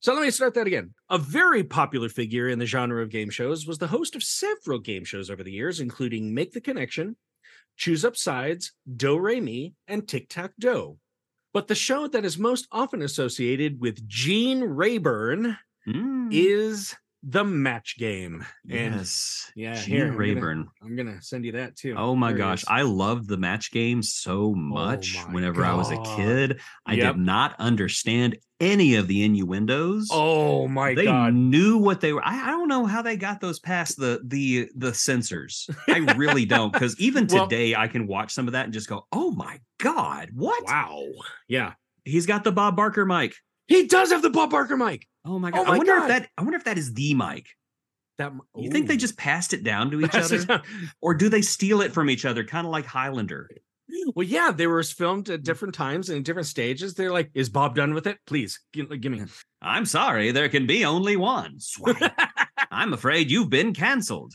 So 0.00 0.12
let 0.12 0.20
me 0.20 0.30
start 0.30 0.52
that 0.54 0.66
again. 0.66 0.92
A 1.08 1.16
very 1.16 1.64
popular 1.64 2.10
figure 2.10 2.50
in 2.50 2.58
the 2.58 2.66
genre 2.66 3.02
of 3.02 3.08
game 3.08 3.30
shows 3.30 3.66
was 3.66 3.78
the 3.78 3.86
host 3.86 4.14
of 4.14 4.22
several 4.22 4.78
game 4.78 5.04
shows 5.04 5.30
over 5.30 5.42
the 5.42 5.50
years, 5.52 5.80
including 5.80 6.34
Make 6.34 6.52
the 6.52 6.60
Connection, 6.60 7.16
Choose 7.78 8.04
Up 8.04 8.14
Sides, 8.14 8.72
Do 8.96 9.18
Re 9.18 9.40
Mi, 9.40 9.72
and 9.88 10.06
Tic 10.06 10.28
Tac 10.28 10.50
Dough. 10.60 10.98
But 11.54 11.68
the 11.68 11.74
show 11.74 12.06
that 12.08 12.24
is 12.24 12.36
most 12.36 12.68
often 12.70 13.00
associated 13.00 13.80
with 13.80 14.06
Gene 14.06 14.62
Rayburn 14.62 15.56
Mm, 15.88 16.28
is 16.32 16.94
the 17.26 17.42
match 17.42 17.96
game. 17.98 18.44
And 18.70 18.96
yes, 18.96 19.50
yeah, 19.56 19.74
Gene 19.80 19.84
here, 19.94 20.02
I'm 20.04 20.08
gonna- 20.10 20.18
Rayburn. 20.18 20.68
I'm 20.82 20.94
gonna 20.96 21.22
send 21.22 21.44
you 21.46 21.52
that 21.52 21.74
too. 21.74 21.94
Oh 21.96 22.14
my 22.14 22.30
There 22.32 22.38
gosh. 22.38 22.64
I 22.68 22.82
loved 22.82 23.28
the 23.28 23.38
match 23.38 23.70
game 23.72 24.02
so 24.02 24.52
much 24.54 25.16
my 25.16 25.32
whenever 25.32 25.64
I 25.64 25.72
was 25.74 25.90
a 25.90 25.96
kid. 26.16 26.60
I 26.84 26.94
Yep. 26.94 27.14
did 27.16 27.22
not 27.22 27.54
understand 27.58 28.36
any 28.60 28.96
of 28.96 29.08
the 29.08 29.24
innuendos. 29.24 30.08
Oh 30.12 30.68
my 30.68 30.92
they 30.94 31.04
god. 31.06 31.32
They 31.32 31.36
knew 31.38 31.78
what 31.78 32.02
they 32.02 32.12
were. 32.12 32.22
I, 32.22 32.48
I 32.48 32.50
don't 32.50 32.68
know 32.68 32.84
how 32.84 33.00
they 33.00 33.16
got 33.16 33.40
those 33.40 33.58
past 33.58 33.96
the 33.98 34.20
the 34.24 34.68
the 34.76 34.92
censors. 34.92 35.68
I 35.88 36.00
really 36.16 36.44
don't, 36.44 36.72
because 36.74 36.98
even 37.00 37.26
Well- 37.30 37.46
today 37.46 37.74
I 37.74 37.88
can 37.88 38.06
watch 38.06 38.32
some 38.34 38.46
of 38.48 38.52
that 38.52 38.64
and 38.66 38.72
just 38.74 38.88
go, 38.88 39.06
"Oh 39.12 39.30
my 39.30 39.60
god, 39.80 40.28
what?" 40.34 40.62
Wow. 40.66 41.04
Yeah. 41.48 41.72
He's 42.04 42.26
got 42.26 42.44
the 42.44 42.52
Bob 42.52 42.76
Barker 42.76 43.06
mic. 43.06 43.34
He 43.66 43.86
does 43.86 44.12
have 44.12 44.20
the 44.20 44.28
Bob 44.28 44.50
Barker 44.50 44.76
mic. 44.76 45.08
Oh 45.24 45.38
my 45.38 45.48
Oh 45.50 45.52
god! 45.52 45.66
my 45.68 45.74
I 45.74 45.76
wonder 45.78 45.96
God. 45.96 46.02
if 46.02 46.08
that. 46.08 46.30
I 46.38 46.42
wonder 46.42 46.56
if 46.56 46.64
that 46.64 46.78
is 46.78 46.92
the 46.94 47.14
mic. 47.14 47.48
That 48.18 48.32
You 48.56 48.70
think 48.70 48.86
they 48.86 48.96
just 48.96 49.16
passed 49.18 49.52
it 49.54 49.64
down 49.64 49.90
to 49.90 50.00
each 50.04 50.14
other, 50.14 50.62
or 51.00 51.14
do 51.14 51.28
they 51.28 51.42
steal 51.42 51.80
it 51.80 51.92
from 51.92 52.08
each 52.10 52.24
other, 52.24 52.44
kind 52.44 52.66
of 52.66 52.70
like 52.72 52.86
Highlander? 52.86 53.48
Well, 54.14 54.26
yeah, 54.26 54.50
they 54.50 54.66
were 54.66 54.82
filmed 54.82 55.28
at 55.30 55.42
different 55.42 55.74
times 55.74 56.08
and 56.10 56.24
different 56.24 56.46
stages. 56.46 56.94
They're 56.94 57.12
like, 57.12 57.30
"Is 57.34 57.48
Bob 57.48 57.74
done 57.74 57.92
with 57.94 58.06
it? 58.06 58.18
Please, 58.26 58.60
give, 58.72 58.88
give 59.00 59.12
me." 59.12 59.22
I'm 59.62 59.84
sorry, 59.86 60.30
there 60.30 60.48
can 60.48 60.66
be 60.66 60.84
only 60.84 61.16
one. 61.16 61.58
I'm 62.70 62.92
afraid 62.92 63.30
you've 63.30 63.50
been 63.50 63.72
canceled. 63.74 64.34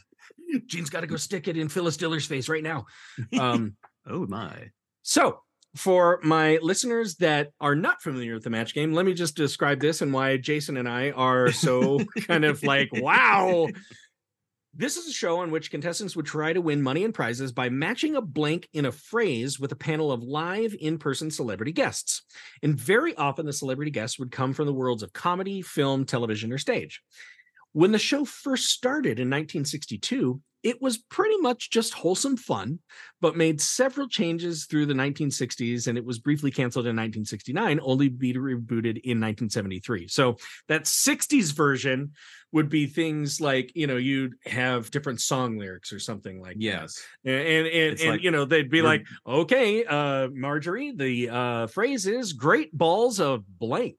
Gene's 0.65 0.89
got 0.89 1.01
to 1.01 1.07
go 1.07 1.15
stick 1.15 1.47
it 1.47 1.57
in 1.57 1.69
Phyllis 1.69 1.97
Diller's 1.97 2.25
face 2.25 2.49
right 2.49 2.63
now. 2.63 2.85
Um, 3.39 3.75
Oh 4.09 4.25
my. 4.27 4.69
so, 5.03 5.41
for 5.75 6.19
my 6.23 6.57
listeners 6.61 7.15
that 7.15 7.51
are 7.61 7.75
not 7.75 8.01
familiar 8.01 8.33
with 8.33 8.43
the 8.43 8.49
match 8.49 8.73
game, 8.73 8.93
let 8.93 9.05
me 9.05 9.13
just 9.13 9.35
describe 9.35 9.79
this 9.79 10.01
and 10.01 10.11
why 10.11 10.37
Jason 10.37 10.77
and 10.77 10.89
I 10.89 11.11
are 11.11 11.51
so 11.51 11.99
kind 12.21 12.45
of 12.45 12.63
like, 12.63 12.89
wow. 12.93 13.67
This 14.75 14.97
is 14.97 15.07
a 15.07 15.13
show 15.13 15.39
on 15.39 15.51
which 15.51 15.71
contestants 15.71 16.15
would 16.15 16.27
try 16.27 16.53
to 16.53 16.61
win 16.61 16.81
money 16.81 17.03
and 17.03 17.13
prizes 17.13 17.51
by 17.51 17.69
matching 17.69 18.15
a 18.15 18.21
blank 18.21 18.69
in 18.71 18.85
a 18.85 18.91
phrase 18.91 19.59
with 19.59 19.71
a 19.71 19.75
panel 19.75 20.11
of 20.11 20.23
live 20.23 20.75
in 20.79 20.99
person 20.99 21.31
celebrity 21.31 21.71
guests. 21.71 22.21
And 22.61 22.79
very 22.79 23.15
often, 23.15 23.45
the 23.45 23.53
celebrity 23.53 23.91
guests 23.91 24.19
would 24.19 24.31
come 24.31 24.53
from 24.53 24.67
the 24.67 24.73
worlds 24.73 25.03
of 25.03 25.11
comedy, 25.11 25.61
film, 25.63 26.05
television, 26.05 26.53
or 26.53 26.59
stage. 26.59 27.01
When 27.73 27.91
the 27.91 27.99
show 27.99 28.25
first 28.25 28.67
started 28.67 29.19
in 29.19 29.27
1962, 29.27 30.39
it 30.63 30.81
was 30.81 30.97
pretty 30.97 31.37
much 31.37 31.69
just 31.69 31.93
wholesome 31.93 32.37
fun, 32.37 32.79
but 33.21 33.37
made 33.37 33.61
several 33.61 34.07
changes 34.07 34.65
through 34.65 34.85
the 34.85 34.93
1960s, 34.93 35.87
and 35.87 35.97
it 35.97 36.05
was 36.05 36.19
briefly 36.19 36.51
canceled 36.51 36.85
in 36.85 36.95
1969, 36.95 37.79
only 37.81 38.09
to 38.09 38.15
be 38.15 38.33
rebooted 38.33 38.99
in 39.03 39.19
1973. 39.19 40.07
So 40.07 40.35
that 40.67 40.83
60s 40.83 41.53
version 41.53 42.11
would 42.51 42.69
be 42.69 42.87
things 42.87 43.39
like, 43.39 43.71
you 43.75 43.87
know, 43.87 43.97
you'd 43.97 44.35
have 44.45 44.91
different 44.91 45.21
song 45.21 45.57
lyrics 45.57 45.93
or 45.93 45.99
something 45.99 46.41
like 46.41 46.55
that. 46.55 46.61
Yes. 46.61 46.95
And 47.23 47.35
and 47.35 47.67
and, 47.67 47.93
It's 47.93 48.01
and, 48.01 48.11
like 48.11 48.23
you 48.23 48.31
know, 48.31 48.45
they'd 48.45 48.71
be 48.71 48.81
like, 48.81 49.05
okay, 49.25 49.85
uh, 49.85 50.29
Marjorie, 50.33 50.93
the 50.95 51.29
uh 51.29 51.67
phrase 51.67 52.07
is 52.07 52.33
great 52.33 52.75
balls 52.75 53.19
of 53.19 53.43
blank. 53.59 53.97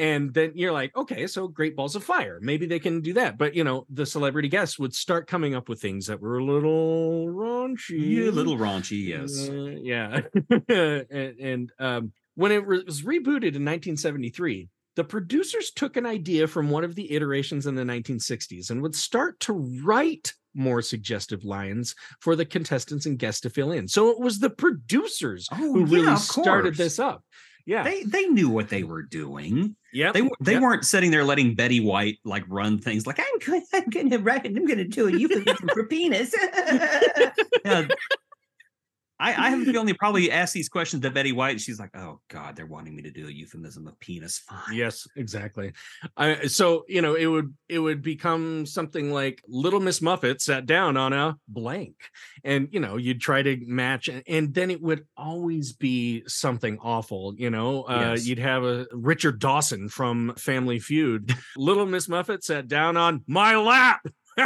And 0.00 0.32
then 0.32 0.52
you're 0.54 0.72
like, 0.72 0.96
okay, 0.96 1.26
so 1.26 1.46
great 1.46 1.76
balls 1.76 1.94
of 1.94 2.02
fire. 2.02 2.38
Maybe 2.40 2.64
they 2.64 2.78
can 2.78 3.02
do 3.02 3.12
that. 3.12 3.36
But 3.36 3.54
you 3.54 3.64
know, 3.64 3.84
the 3.90 4.06
celebrity 4.06 4.48
guests 4.48 4.78
would 4.78 4.94
start 4.94 5.26
coming 5.26 5.54
up 5.54 5.68
with 5.68 5.80
things 5.80 6.06
that 6.06 6.20
were 6.22 6.38
a 6.38 6.44
little 6.44 7.26
raunchy. 7.26 8.26
a 8.26 8.30
little 8.30 8.56
raunchy, 8.56 9.06
yes. 9.06 9.48
Uh, 9.48 9.76
yeah. 9.82 10.22
and 11.10 11.38
and 11.38 11.72
um, 11.78 12.12
when 12.34 12.50
it 12.50 12.66
was 12.66 13.02
rebooted 13.02 13.54
in 13.54 13.64
1973, 13.66 14.68
the 14.96 15.04
producers 15.04 15.70
took 15.70 15.98
an 15.98 16.06
idea 16.06 16.46
from 16.46 16.70
one 16.70 16.82
of 16.84 16.94
the 16.94 17.12
iterations 17.12 17.66
in 17.66 17.74
the 17.74 17.82
1960s 17.84 18.70
and 18.70 18.80
would 18.80 18.94
start 18.94 19.38
to 19.40 19.52
write 19.84 20.32
more 20.54 20.82
suggestive 20.82 21.44
lines 21.44 21.94
for 22.20 22.34
the 22.34 22.44
contestants 22.46 23.06
and 23.06 23.18
guests 23.18 23.42
to 23.42 23.50
fill 23.50 23.70
in. 23.70 23.86
So 23.86 24.08
it 24.08 24.18
was 24.18 24.38
the 24.38 24.50
producers 24.50 25.46
Oh, 25.52 25.56
who 25.56 25.80
yeah, 25.86 25.94
really 25.94 26.16
started 26.16 26.74
this 26.76 26.98
up. 26.98 27.22
Yeah. 27.70 27.84
They 27.84 28.02
they 28.02 28.26
knew 28.26 28.50
what 28.50 28.68
they 28.68 28.82
were 28.82 29.02
doing. 29.02 29.76
yeah. 29.92 30.10
They 30.10 30.28
they 30.40 30.58
weren't 30.58 30.84
sitting 30.84 31.12
there 31.12 31.22
letting 31.22 31.54
Betty 31.54 31.78
White 31.78 32.18
like 32.24 32.42
run 32.48 32.80
things 32.80 33.06
like 33.06 33.20
I'm 33.20 33.38
going 33.46 33.62
I'm 33.72 33.88
going 33.90 34.10
to 34.10 34.18
write 34.18 34.44
I'm 34.44 34.66
going 34.66 34.78
to 34.78 34.88
do 34.88 35.06
a 35.06 35.16
euphemism 35.16 35.68
for 35.72 35.86
penis. 35.86 36.34
yeah. 37.64 37.86
I, 39.20 39.28
I 39.46 39.50
have 39.50 39.60
a 39.60 39.64
feeling 39.70 39.86
they 39.86 39.92
probably 39.92 40.30
asked 40.30 40.54
these 40.54 40.68
questions 40.68 41.02
to 41.02 41.10
Betty 41.10 41.32
White, 41.32 41.50
and 41.52 41.60
she's 41.60 41.78
like, 41.78 41.90
"Oh 41.96 42.20
God, 42.28 42.56
they're 42.56 42.66
wanting 42.66 42.96
me 42.96 43.02
to 43.02 43.10
do 43.10 43.28
a 43.28 43.30
euphemism 43.30 43.86
of 43.86 43.98
penis." 44.00 44.38
Fine. 44.38 44.74
Yes, 44.74 45.06
exactly. 45.16 45.72
I, 46.16 46.46
so 46.46 46.84
you 46.88 47.02
know, 47.02 47.14
it 47.14 47.26
would 47.26 47.54
it 47.68 47.78
would 47.78 48.02
become 48.02 48.66
something 48.66 49.12
like 49.12 49.42
Little 49.46 49.80
Miss 49.80 50.00
Muffet 50.02 50.40
sat 50.40 50.66
down 50.66 50.96
on 50.96 51.12
a 51.12 51.36
blank, 51.46 51.96
and 52.42 52.68
you 52.72 52.80
know, 52.80 52.96
you'd 52.96 53.20
try 53.20 53.42
to 53.42 53.56
match, 53.66 54.08
and, 54.08 54.22
and 54.26 54.54
then 54.54 54.70
it 54.70 54.80
would 54.80 55.06
always 55.16 55.72
be 55.74 56.22
something 56.26 56.78
awful. 56.82 57.34
You 57.36 57.50
know, 57.50 57.82
uh, 57.84 58.12
Yes. 58.14 58.26
you'd 58.26 58.38
have 58.38 58.64
a 58.64 58.86
Richard 58.92 59.38
Dawson 59.38 59.88
from 59.88 60.34
Family 60.36 60.78
Feud. 60.78 61.34
Little 61.56 61.86
Miss 61.86 62.08
Muffet 62.08 62.42
sat 62.42 62.66
down 62.68 62.96
on 62.96 63.22
my 63.26 63.56
lap. 63.56 64.00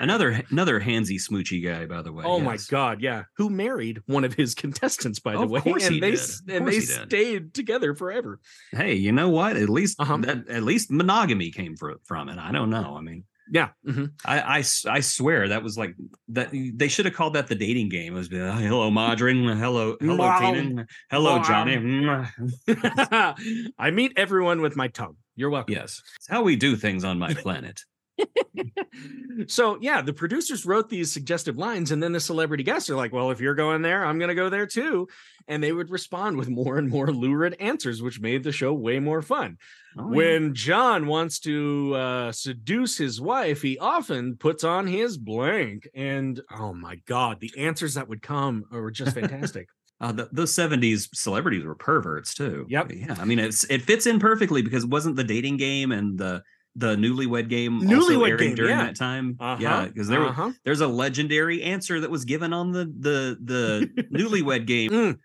Another 0.00 0.42
another 0.50 0.80
handsy 0.80 1.16
smoochy 1.16 1.62
guy, 1.64 1.86
by 1.86 2.02
the 2.02 2.12
way. 2.12 2.24
Oh 2.26 2.40
my 2.40 2.58
god, 2.68 3.00
yeah. 3.00 3.24
Who 3.36 3.50
married 3.50 4.00
one 4.06 4.24
of 4.24 4.34
his 4.34 4.54
contestants, 4.54 5.18
by 5.20 5.32
the 5.32 5.40
Of 5.42 5.50
way, 5.50 5.60
course 5.60 5.84
and 5.86 5.94
he 5.94 6.00
they 6.00 6.10
did. 6.12 6.20
and 6.48 6.58
course 6.64 6.74
they 6.74 6.80
he 6.80 6.86
did. 6.86 7.08
stayed 7.08 7.54
together 7.54 7.94
forever. 7.94 8.40
Hey, 8.72 8.94
you 8.94 9.12
know 9.12 9.28
what? 9.30 9.56
At 9.56 9.68
least 9.68 10.00
Uh-huh. 10.00 10.16
that 10.18 10.48
at 10.48 10.62
least 10.62 10.90
monogamy 10.90 11.50
came 11.50 11.76
fro- 11.76 11.96
from 12.04 12.28
it. 12.28 12.38
I 12.38 12.52
don't 12.52 12.70
know. 12.70 12.96
I 12.96 13.00
mean, 13.00 13.24
Yeah, 13.52 13.68
mhm. 13.86 14.12
I, 14.24 14.40
I 14.40 14.58
I 14.96 15.00
swear 15.00 15.48
that 15.48 15.62
was 15.62 15.76
like 15.76 15.94
that. 16.28 16.48
They 16.52 16.88
should 16.88 17.04
have 17.04 17.14
called 17.14 17.34
that 17.34 17.46
the 17.48 17.54
dating 17.54 17.90
game. 17.90 18.14
It 18.14 18.18
was 18.18 18.32
like, 18.32 18.40
hello, 18.62 18.90
Marjorie. 18.90 19.34
Hello, 19.34 19.96
hello. 20.00 20.38
Tina. 20.40 20.86
Hello, 21.10 21.36
Wow. 21.36 21.42
Johnny. 21.42 21.76
I 23.78 23.90
meet 23.92 24.12
everyone 24.16 24.60
with 24.62 24.76
my 24.76 24.88
tongue. 24.88 25.16
You're 25.36 25.50
welcome. 25.50 25.74
yes, 25.74 26.00
it's 26.16 26.28
how 26.28 26.42
we 26.42 26.56
do 26.56 26.76
things 26.76 27.04
on 27.04 27.18
my 27.18 27.34
planet. 27.34 27.82
so 29.46 29.78
yeah, 29.80 30.00
the 30.02 30.12
producers 30.12 30.66
wrote 30.66 30.88
these 30.88 31.12
suggestive 31.12 31.56
lines, 31.58 31.90
and 31.90 32.02
then 32.02 32.12
the 32.12 32.20
celebrity 32.20 32.62
guests 32.62 32.88
are 32.90 32.96
like, 32.96 33.12
"Well, 33.12 33.30
if 33.30 33.40
you're 33.40 33.54
going 33.54 33.82
there, 33.82 34.04
I'm 34.04 34.18
going 34.18 34.28
to 34.28 34.34
go 34.34 34.48
there 34.48 34.66
too," 34.66 35.08
and 35.48 35.62
they 35.62 35.72
would 35.72 35.90
respond 35.90 36.36
with 36.36 36.48
more 36.48 36.78
and 36.78 36.88
more 36.88 37.08
lurid 37.08 37.56
answers, 37.60 38.02
which 38.02 38.20
made 38.20 38.42
the 38.42 38.52
show 38.52 38.72
way 38.72 38.98
more 38.98 39.22
fun. 39.22 39.58
Oh, 39.96 40.10
yeah. 40.10 40.16
when 40.16 40.54
John 40.54 41.06
wants 41.06 41.38
to 41.40 41.94
uh, 41.94 42.32
seduce 42.32 42.96
his 42.96 43.20
wife, 43.20 43.62
he 43.62 43.78
often 43.78 44.36
puts 44.36 44.64
on 44.64 44.86
his 44.86 45.16
blank, 45.16 45.88
and 45.94 46.40
oh 46.50 46.74
my 46.74 46.96
god, 47.06 47.40
the 47.40 47.52
answers 47.58 47.94
that 47.94 48.08
would 48.08 48.22
come 48.22 48.64
were 48.70 48.90
just 48.90 49.14
fantastic. 49.14 49.68
Uh, 50.00 50.10
the, 50.10 50.28
those 50.32 50.52
70s 50.52 51.08
celebrities 51.14 51.64
were 51.64 51.76
perverts 51.76 52.34
too. 52.34 52.66
Yep. 52.68 52.92
Yeah. 52.92 53.16
I 53.18 53.24
mean, 53.24 53.38
it's 53.38 53.62
it 53.64 53.80
fits 53.80 54.06
in 54.06 54.18
perfectly 54.18 54.60
because 54.60 54.84
it 54.84 54.90
wasn't 54.90 55.14
the 55.14 55.24
dating 55.24 55.56
game 55.56 55.92
and 55.92 56.18
the 56.18 56.42
the 56.76 56.96
newlywed 56.96 57.48
game 57.48 57.78
also 57.78 58.10
Newlywed 58.10 58.28
airing 58.30 58.38
Game, 58.48 58.54
during 58.56 58.76
yeah. 58.78 58.84
that 58.86 58.96
time. 58.96 59.36
Uh-huh, 59.38 59.56
Yeah, 59.60 59.86
because 59.86 60.08
there 60.08 60.24
uh-huh. 60.24 60.52
there's 60.64 60.80
a 60.80 60.88
legendary 60.88 61.62
answer 61.62 62.00
that 62.00 62.10
was 62.10 62.24
given 62.24 62.52
on 62.52 62.72
the 62.72 62.84
the 62.98 63.38
the 63.42 64.02
newlywed 64.12 64.66
game. 64.66 64.90
Mm. 64.90 65.18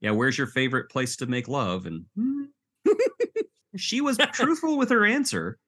Yeah, 0.00 0.12
where's 0.12 0.36
your 0.38 0.46
favorite 0.46 0.90
place 0.90 1.16
to 1.16 1.26
make 1.26 1.48
love? 1.48 1.86
And 1.86 2.04
she 3.76 4.00
was 4.00 4.18
truthful 4.32 4.76
with 4.76 4.90
her 4.90 5.04
answer, 5.06 5.58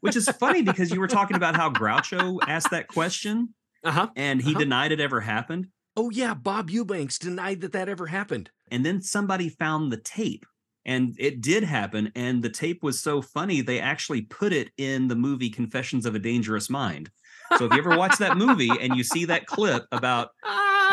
which 0.00 0.16
is 0.16 0.28
funny 0.30 0.62
because 0.62 0.90
you 0.90 1.00
were 1.00 1.08
talking 1.08 1.36
about 1.36 1.56
how 1.56 1.70
Groucho 1.70 2.38
asked 2.46 2.70
that 2.70 2.88
question 2.88 3.54
Uh-huh. 3.84 4.08
and 4.16 4.40
he 4.40 4.50
Uh-huh. 4.50 4.58
denied 4.60 4.92
it 4.92 5.00
ever 5.00 5.20
happened. 5.20 5.68
Oh 5.96 6.10
yeah, 6.10 6.34
Bob 6.34 6.70
Eubanks 6.70 7.18
denied 7.18 7.60
that 7.60 7.72
that 7.72 7.88
ever 7.88 8.06
happened. 8.06 8.50
and 8.70 8.84
then 8.84 9.00
somebody 9.02 9.48
found 9.48 9.92
the 9.92 9.96
tape 9.98 10.46
and 10.86 11.14
it 11.18 11.40
did 11.40 11.62
happen 11.64 12.10
and 12.14 12.42
the 12.42 12.48
tape 12.50 12.82
was 12.82 13.00
so 13.00 13.20
funny 13.22 13.60
they 13.60 13.80
actually 13.80 14.22
put 14.22 14.52
it 14.52 14.70
in 14.76 15.08
the 15.08 15.14
movie 15.16 15.50
confessions 15.50 16.04
of 16.06 16.14
a 16.14 16.18
dangerous 16.18 16.68
mind 16.70 17.10
so 17.58 17.64
if 17.66 17.72
you 17.72 17.78
ever 17.78 17.96
watch 17.96 18.16
that 18.18 18.36
movie 18.36 18.70
and 18.80 18.96
you 18.96 19.04
see 19.04 19.24
that 19.24 19.46
clip 19.46 19.84
about 19.92 20.28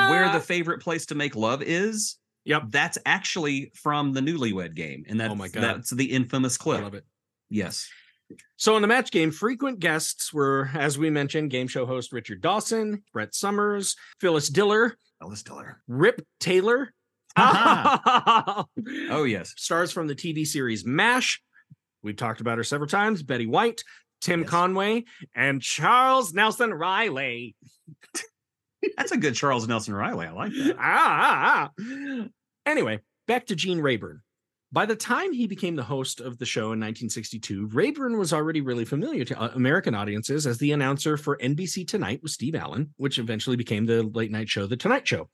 where 0.10 0.32
the 0.32 0.39
favorite 0.54 0.82
place 0.82 1.06
to 1.08 1.16
make 1.16 1.36
love 1.36 1.62
is 1.62 2.18
Yep. 2.46 2.64
that's 2.70 2.98
actually 3.06 3.72
from 3.76 4.14
the 4.14 4.22
newlywed 4.22 4.74
game 4.76 5.04
and 5.08 5.20
that's 5.20 5.32
Oh 5.32 5.36
my 5.36 5.48
God. 5.48 5.62
that's 5.64 5.92
the 5.92 6.06
infamous 6.12 6.58
clip 6.58 6.80
I 6.80 6.84
love 6.84 6.96
it. 6.96 7.06
yes 7.50 7.88
So 8.58 8.76
in 8.78 8.82
the 8.82 8.88
match 8.88 9.12
game, 9.12 9.30
frequent 9.30 9.80
guests 9.80 10.32
were, 10.34 10.70
as 10.74 10.98
we 10.98 11.10
mentioned, 11.10 11.52
game 11.52 11.68
show 11.68 11.86
host 11.86 12.14
Richard 12.14 12.39
Dawson, 12.42 13.04
Brett 13.12 13.36
Somers, 13.36 13.96
Phyllis 14.22 14.48
Diller, 14.48 14.96
Ellis 15.22 15.44
Diller. 15.44 15.82
Rip 15.88 16.26
Taylor. 16.39 16.94
oh 19.10 19.24
yes 19.26 19.54
Stars 19.58 19.92
from 19.92 20.08
the 20.08 20.16
TV 20.16 20.46
series 20.46 20.86
MASH. 20.86 21.42
We've 22.04 22.16
talked 22.16 22.42
about 22.42 22.58
her 22.58 22.64
several 22.64 22.90
times. 22.90 23.24
Betty 23.24 23.46
White, 23.46 23.84
Tim 24.22 24.42
Yes. 24.42 24.50
Conway, 24.50 25.06
and 25.36 25.62
Charles 25.62 26.34
Nelson 26.34 26.74
Reilly. 26.74 27.56
that's 28.98 29.12
a 29.12 29.18
good 29.18 29.36
charles 29.36 29.68
nelson 29.68 29.94
reilly 29.94 30.26
i 30.26 30.32
like 30.32 30.52
that 30.54 30.76
ah, 30.80 31.70
ah, 31.70 31.70
ah. 31.80 32.28
Anyway, 32.66 33.00
back 33.28 33.48
to 33.48 33.56
Gene 33.56 33.80
Rayburn. 33.80 34.22
By 34.72 34.86
the 34.86 34.96
time 34.96 35.34
he 35.34 35.48
became 35.48 35.76
the 35.76 35.84
host 35.84 36.22
of 36.22 36.38
the 36.38 36.46
show 36.46 36.66
in 36.72 36.80
1962, 36.80 37.68
Rayburn 37.74 38.18
was 38.18 38.32
already 38.32 38.62
really 38.62 38.86
familiar 38.86 39.26
to 39.26 39.42
uh, 39.42 39.50
American 39.56 39.96
audiences 39.96 40.48
as 40.48 40.58
the 40.60 40.72
announcer 40.72 41.18
for 41.18 41.38
NBC 41.38 41.88
Tonight 41.88 42.22
with 42.24 42.32
Steve 42.32 42.56
Allen, 42.56 42.94
which 42.98 43.18
eventually 43.20 43.58
became 43.58 43.86
the 43.86 44.04
late 44.04 44.32
night 44.32 44.48
show, 44.48 44.66
The 44.68 44.78
Tonight 44.78 45.06
Show. 45.08 45.28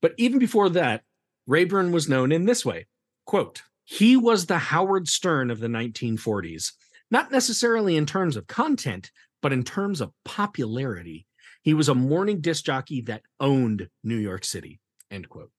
But 0.00 0.12
even 0.16 0.38
before 0.38 0.68
that, 0.70 1.02
Rayburn 1.46 1.92
was 1.92 2.08
known 2.08 2.32
in 2.32 2.44
this 2.44 2.64
way 2.64 2.86
quote, 3.26 3.62
he 3.84 4.16
was 4.16 4.46
the 4.46 4.58
Howard 4.58 5.08
Stern 5.08 5.50
of 5.50 5.60
the 5.60 5.68
1940s, 5.68 6.72
not 7.10 7.30
necessarily 7.30 7.96
in 7.96 8.06
terms 8.06 8.36
of 8.36 8.46
content, 8.46 9.10
but 9.40 9.52
in 9.52 9.64
terms 9.64 10.00
of 10.00 10.12
popularity. 10.24 11.26
He 11.62 11.74
was 11.74 11.88
a 11.88 11.94
morning 11.94 12.40
disc 12.40 12.64
jockey 12.64 13.02
that 13.02 13.22
owned 13.38 13.88
New 14.02 14.16
York 14.16 14.44
City. 14.44 14.80
End 15.10 15.28
quote. 15.28 15.50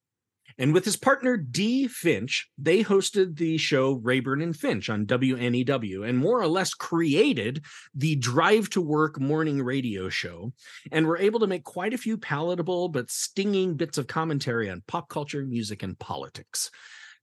And 0.58 0.74
with 0.74 0.86
his 0.86 0.96
partner 0.96 1.38
Dee 1.38 1.88
Finch, 1.88 2.50
they 2.58 2.84
hosted 2.84 3.38
the 3.38 3.58
show 3.58 3.94
Rayburn 3.94 4.42
and 4.42 4.56
Finch 4.56 4.90
on 4.90 5.06
WNEW 5.06 6.08
and 6.08 6.18
more 6.18 6.42
or 6.42 6.48
less 6.48 6.74
created 6.74 7.64
the 7.96 8.16
Drive 8.16 8.70
to 8.72 8.82
Work 8.82 9.20
morning 9.20 9.62
radio 9.62 10.10
show 10.10 10.54
and 10.92 11.08
were 11.08 11.18
able 11.18 11.40
to 11.40 11.48
make 11.48 11.64
quite 11.64 11.94
a 11.94 11.98
few 11.98 12.18
palatable 12.18 12.90
but 12.90 13.10
stinging 13.10 13.76
bits 13.76 13.98
of 13.98 14.08
commentary 14.08 14.70
on 14.70 14.84
pop 14.88 15.10
culture, 15.10 15.46
music, 15.46 15.84
and 15.84 15.98
politics. 15.98 16.70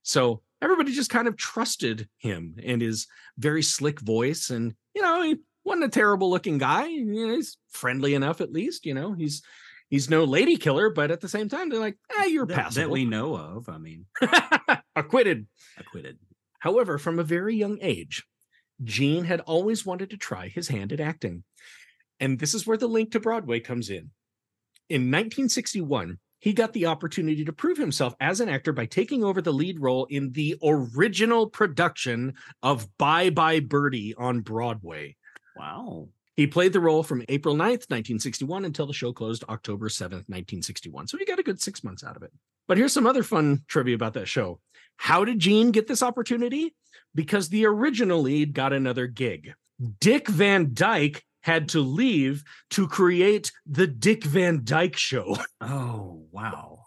So 0.02 0.42
everybody 0.62 0.92
just 0.92 1.10
kind 1.10 1.28
of 1.28 1.36
trusted 1.36 2.08
him 2.18 2.56
and 2.64 2.82
his 2.82 3.06
very 3.38 3.62
slick 3.62 4.00
voice. 4.00 4.50
And, 4.50 4.74
you 4.94 5.02
know, 5.02 5.22
he 5.22 5.36
wasn't 5.64 5.84
a 5.84 5.88
terrible 5.88 6.30
looking 6.30 6.58
guy. 6.58 6.88
He's 6.88 7.58
friendly 7.70 8.14
enough, 8.14 8.40
at 8.40 8.52
least, 8.52 8.86
you 8.86 8.94
know, 8.94 9.12
he's. 9.12 9.42
He's 9.90 10.08
no 10.08 10.24
lady 10.24 10.56
killer, 10.56 10.88
but 10.88 11.10
at 11.10 11.20
the 11.20 11.28
same 11.28 11.48
time, 11.48 11.68
they're 11.68 11.80
like, 11.80 11.98
ah, 12.16 12.24
you're 12.24 12.46
that, 12.46 12.56
passable. 12.56 12.82
that 12.86 12.90
we 12.90 13.04
know 13.04 13.34
of 13.34 13.68
i 13.68 13.76
mean 13.76 14.06
acquitted. 14.96 15.46
acquitted 15.76 16.18
However, 16.60 16.98
from 16.98 17.18
a 17.18 17.24
very 17.24 17.56
young 17.56 17.78
age, 17.80 18.24
Gene 18.84 19.24
had 19.24 19.40
always 19.40 19.84
wanted 19.84 20.10
to 20.10 20.16
try 20.16 20.48
his 20.48 20.68
hand 20.68 20.92
at 20.92 21.00
acting. 21.00 21.42
And 22.20 22.38
this 22.38 22.54
is 22.54 22.66
where 22.66 22.76
the 22.76 22.86
link 22.86 23.12
to 23.12 23.20
Broadway 23.20 23.60
comes 23.60 23.88
in. 23.88 24.10
In 24.90 25.02
1961, 25.10 26.18
he 26.38 26.52
got 26.52 26.72
the 26.72 26.86
opportunity 26.86 27.44
to 27.44 27.52
prove 27.52 27.78
himself 27.78 28.14
as 28.20 28.40
an 28.40 28.48
actor 28.48 28.72
by 28.72 28.86
taking 28.86 29.24
over 29.24 29.40
the 29.40 29.52
lead 29.52 29.80
role 29.80 30.06
in 30.06 30.32
the 30.32 30.56
original 30.62 31.48
production 31.48 32.34
of 32.62 32.86
Bye 32.98 33.30
Bye 33.30 33.60
Birdie 33.60 34.14
on 34.16 34.40
Broadway. 34.40 35.16
wow 35.56 36.08
He 36.36 36.46
played 36.46 36.72
the 36.72 36.80
role 36.80 37.02
from 37.02 37.24
April 37.28 37.54
9th, 37.54 37.90
1961 37.90 38.64
until 38.64 38.86
the 38.86 38.92
show 38.92 39.12
closed 39.12 39.44
October 39.48 39.88
7th, 39.88 40.28
1961. 40.28 41.08
So 41.08 41.18
he 41.18 41.24
got 41.24 41.38
a 41.38 41.42
good 41.42 41.60
six 41.60 41.84
months 41.84 42.04
out 42.04 42.16
of 42.16 42.22
it. 42.22 42.32
But 42.68 42.78
here's 42.78 42.92
some 42.92 43.06
other 43.06 43.22
fun 43.22 43.64
trivia 43.66 43.94
about 43.94 44.14
that 44.14 44.28
show. 44.28 44.60
How 44.96 45.24
did 45.24 45.38
Gene 45.38 45.70
get 45.70 45.88
this 45.88 46.02
opportunity? 46.02 46.74
Because 47.14 47.48
the 47.48 47.66
original 47.66 48.20
lead 48.20 48.52
got 48.52 48.72
another 48.72 49.06
gig. 49.06 49.54
Dick 49.98 50.28
Van 50.28 50.70
Dyke 50.72 51.24
had 51.42 51.70
to 51.70 51.80
leave 51.80 52.44
to 52.70 52.86
create 52.86 53.50
the 53.66 53.86
Dick 53.86 54.24
Van 54.24 54.60
Dyke 54.64 54.96
show. 54.96 55.36
Oh, 55.60 56.24
wow. 56.30 56.84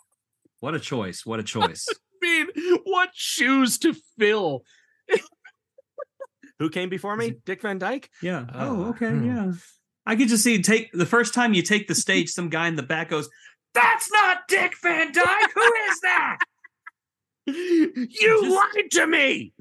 What 0.60 0.74
a 0.76 0.80
choice. 0.80 1.26
What 1.26 1.40
a 1.40 1.44
choice. 1.44 1.88
I 2.24 2.26
mean, 2.26 2.80
what 2.86 3.10
shoes 3.14 3.78
to 3.80 3.94
fill? 4.18 4.64
Who 6.64 6.70
came 6.70 6.88
before 6.88 7.18
me? 7.18 7.36
Dick 7.46 7.62
Van 7.62 7.78
Dyke? 7.78 8.10
yeah. 8.22 8.46
Uh, 8.54 8.68
oh, 8.70 8.84
okay. 8.92 9.10
hmm. 9.10 9.28
Yeah. 9.28 9.52
I 10.06 10.16
could 10.16 10.30
just 10.30 10.46
see 10.46 10.62
take 10.62 10.94
the 10.94 11.06
first 11.06 11.34
time 11.34 11.54
you 11.54 11.62
take 11.62 11.90
the 11.90 11.96
stage, 11.96 12.30
some 12.30 12.48
guy 12.48 12.70
in 12.70 12.78
the 12.78 12.84
back 12.84 13.10
goes, 13.10 13.28
That's 13.74 14.10
not 14.14 14.48
Dick 14.48 14.74
Van 14.82 15.12
Dyke. 15.12 15.52
Who 15.54 15.74
is 15.90 16.00
that? 16.02 16.38
You 17.46 18.42
Just- 18.42 18.56
lied 18.56 18.92
to 18.92 19.06
me. 19.06 19.52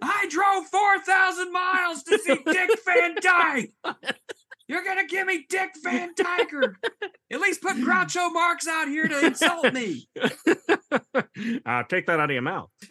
I 0.00 0.26
drove 0.30 0.66
4,000 0.68 1.52
miles 1.52 2.02
to 2.04 2.18
see 2.18 2.38
Dick 2.46 2.70
Van 2.86 3.14
Dyke. 3.20 3.72
You're 4.66 4.82
going 4.82 4.98
to 4.98 5.06
give 5.06 5.26
me 5.26 5.44
Dick 5.48 5.72
Van 5.82 6.14
Dyker. 6.14 6.74
at 7.30 7.40
least 7.40 7.60
put 7.60 7.76
Groucho 7.76 8.32
Marx 8.32 8.66
out 8.66 8.88
here 8.88 9.06
to 9.06 9.26
insult 9.26 9.74
me. 9.74 10.08
uh, 10.24 11.82
take 11.90 12.06
that 12.06 12.18
out 12.20 12.30
of 12.30 12.30
your 12.30 12.40
mouth. 12.40 12.70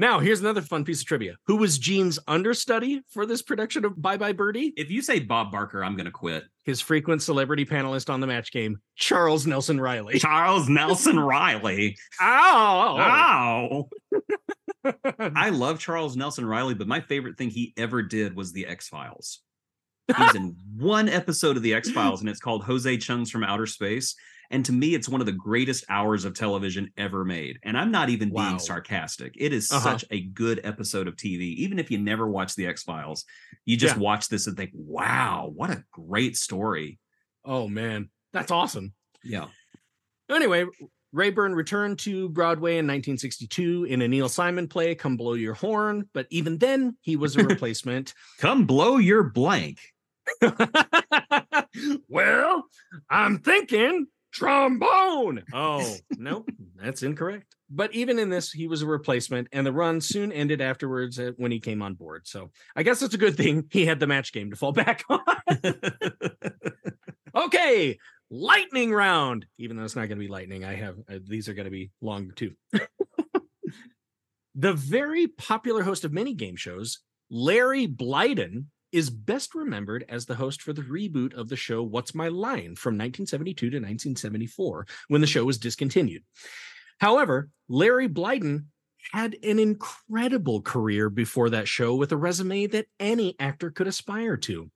now, 0.00 0.20
here's 0.20 0.40
another 0.40 0.62
fun 0.62 0.84
piece 0.84 1.00
of 1.00 1.08
trivia. 1.08 1.36
Who 1.46 1.56
was 1.56 1.76
Gene's 1.76 2.20
understudy 2.28 3.02
for 3.08 3.26
this 3.26 3.42
production 3.42 3.84
of 3.84 4.00
Bye 4.00 4.16
Bye 4.16 4.32
Birdie? 4.32 4.72
If 4.76 4.92
you 4.92 5.02
say 5.02 5.18
Bob 5.18 5.50
Barker, 5.50 5.82
I'm 5.82 5.96
going 5.96 6.06
to 6.06 6.12
quit. 6.12 6.44
His 6.64 6.80
frequent 6.80 7.20
celebrity 7.20 7.66
panelist 7.66 8.08
on 8.08 8.20
the 8.20 8.28
match 8.28 8.52
game, 8.52 8.80
Charles 8.94 9.44
Nelson 9.44 9.80
Reilly. 9.80 10.20
Charles 10.20 10.68
Nelson 10.68 11.18
Reilly. 11.18 11.96
Ow! 12.20 13.88
Ow. 14.14 14.92
I 15.18 15.50
love 15.50 15.80
Charles 15.80 16.16
Nelson 16.16 16.46
Reilly, 16.46 16.74
but 16.74 16.86
my 16.86 17.00
favorite 17.00 17.36
thing 17.36 17.50
he 17.50 17.74
ever 17.76 18.00
did 18.00 18.36
was 18.36 18.52
the 18.52 18.66
X 18.66 18.88
Files. 18.88 19.40
He's 20.16 20.34
in 20.36 20.56
one 20.76 21.08
episode 21.08 21.56
of 21.56 21.64
the 21.64 21.74
X 21.74 21.90
Files, 21.90 22.20
and 22.20 22.28
it's 22.28 22.40
called 22.40 22.62
Jose 22.62 22.96
Chung's 22.98 23.30
from 23.32 23.42
Outer 23.42 23.66
Space. 23.66 24.14
And 24.50 24.64
to 24.64 24.72
me, 24.72 24.94
it's 24.94 25.08
one 25.08 25.20
of 25.20 25.26
the 25.26 25.32
greatest 25.32 25.84
hours 25.90 26.24
of 26.24 26.34
television 26.34 26.90
ever 26.96 27.24
made. 27.24 27.58
And 27.64 27.76
I'm 27.76 27.90
not 27.90 28.08
even 28.08 28.30
Wow. 28.30 28.48
being 28.48 28.58
sarcastic. 28.58 29.34
It 29.36 29.52
is 29.52 29.70
Uh-huh. 29.70 29.80
such 29.98 30.04
a 30.10 30.22
good 30.22 30.60
episode 30.64 31.06
of 31.06 31.16
TV. 31.16 31.52
Even 31.58 31.78
if 31.78 31.90
you 31.90 31.98
never 31.98 32.26
watch 32.26 32.54
the 32.54 32.66
X 32.66 32.82
Files, 32.82 33.24
you 33.66 33.76
just 33.76 33.96
Yeah. 33.96 34.02
watch 34.02 34.28
this 34.28 34.46
and 34.46 34.56
think, 34.56 34.70
wow, 34.74 35.50
what 35.54 35.70
a 35.70 35.84
great 35.92 36.36
story. 36.36 36.98
oh, 37.44 37.66
man. 37.68 38.10
That's 38.32 38.50
awesome. 38.50 38.92
Yeah. 39.24 39.48
Anyway, 40.30 40.66
Rayburn 41.12 41.54
returned 41.54 41.98
to 42.00 42.28
Broadway 42.28 42.72
in 42.76 42.86
1962 42.86 43.84
in 43.84 44.02
a 44.02 44.08
Neil 44.08 44.28
Simon 44.28 44.68
play, 44.68 44.94
Come 44.94 45.16
Blow 45.16 45.32
Your 45.32 45.54
Horn. 45.54 46.08
But 46.12 46.26
even 46.30 46.58
then, 46.58 46.98
he 47.00 47.16
was 47.16 47.36
a 47.36 47.44
replacement. 47.44 48.12
Come 48.38 48.66
blow 48.66 48.98
your 48.98 49.22
blank. 49.24 49.78
well, 52.08 52.64
I'm 53.08 53.38
thinking 53.38 54.06
trombone. 54.32 55.44
Oh, 55.52 55.96
nope, 56.16 56.48
that's 56.76 57.02
incorrect. 57.02 57.54
But 57.70 57.94
even 57.94 58.18
in 58.18 58.30
this, 58.30 58.50
he 58.50 58.66
was 58.66 58.82
a 58.82 58.86
replacement, 58.86 59.48
and 59.52 59.66
the 59.66 59.72
run 59.72 60.00
soon 60.00 60.32
ended 60.32 60.60
afterwards 60.60 61.18
uh, 61.18 61.32
when 61.36 61.52
he 61.52 61.60
came 61.60 61.82
on 61.82 61.94
board. 61.94 62.26
So 62.26 62.50
I 62.74 62.82
guess 62.82 63.02
it's 63.02 63.14
a 63.14 63.18
good 63.18 63.36
thing 63.36 63.64
he 63.70 63.84
had 63.84 64.00
the 64.00 64.06
match 64.06 64.32
game 64.32 64.50
to 64.50 64.56
fall 64.56 64.72
back 64.84 65.04
on. 65.08 65.20
okay, 67.34 67.98
lightning 68.30 68.92
round. 68.92 69.46
Even 69.58 69.76
though 69.76 69.84
it's 69.84 69.96
not 69.96 70.08
going 70.08 70.18
to 70.18 70.24
be 70.24 70.28
lightning, 70.28 70.64
I 70.64 70.74
have 70.76 70.96
uh, 71.10 71.18
these 71.24 71.48
are 71.48 71.54
going 71.54 71.66
to 71.66 71.70
be 71.70 71.90
long 72.00 72.32
too. 72.34 72.52
the 74.54 74.72
very 74.72 75.26
popular 75.26 75.82
host 75.82 76.04
of 76.04 76.12
many 76.12 76.34
game 76.34 76.56
shows, 76.56 77.00
Larry 77.30 77.86
Blyden, 77.86 78.66
is 78.92 79.10
best 79.10 79.54
remembered 79.54 80.04
as 80.08 80.26
the 80.26 80.34
host 80.34 80.62
for 80.62 80.72
the 80.72 80.82
reboot 80.82 81.34
of 81.34 81.48
the 81.48 81.56
show 81.56 81.82
What's 81.82 82.14
My 82.14 82.28
Line 82.28 82.74
from 82.74 82.94
1972 82.94 83.70
to 83.70 83.76
1974 83.76 84.86
when 85.08 85.20
the 85.20 85.26
show 85.26 85.44
was 85.44 85.58
discontinued. 85.58 86.22
However, 87.00 87.50
Larry 87.68 88.08
Blyden 88.08 88.64
had 89.12 89.36
an 89.42 89.58
incredible 89.58 90.60
career 90.60 91.08
before 91.08 91.50
that 91.50 91.68
show 91.68 91.94
with 91.94 92.12
a 92.12 92.16
resume 92.16 92.66
that 92.66 92.86
any 92.98 93.36
actor 93.38 93.70
could 93.70 93.86
aspire 93.86 94.36
to. 94.36 94.70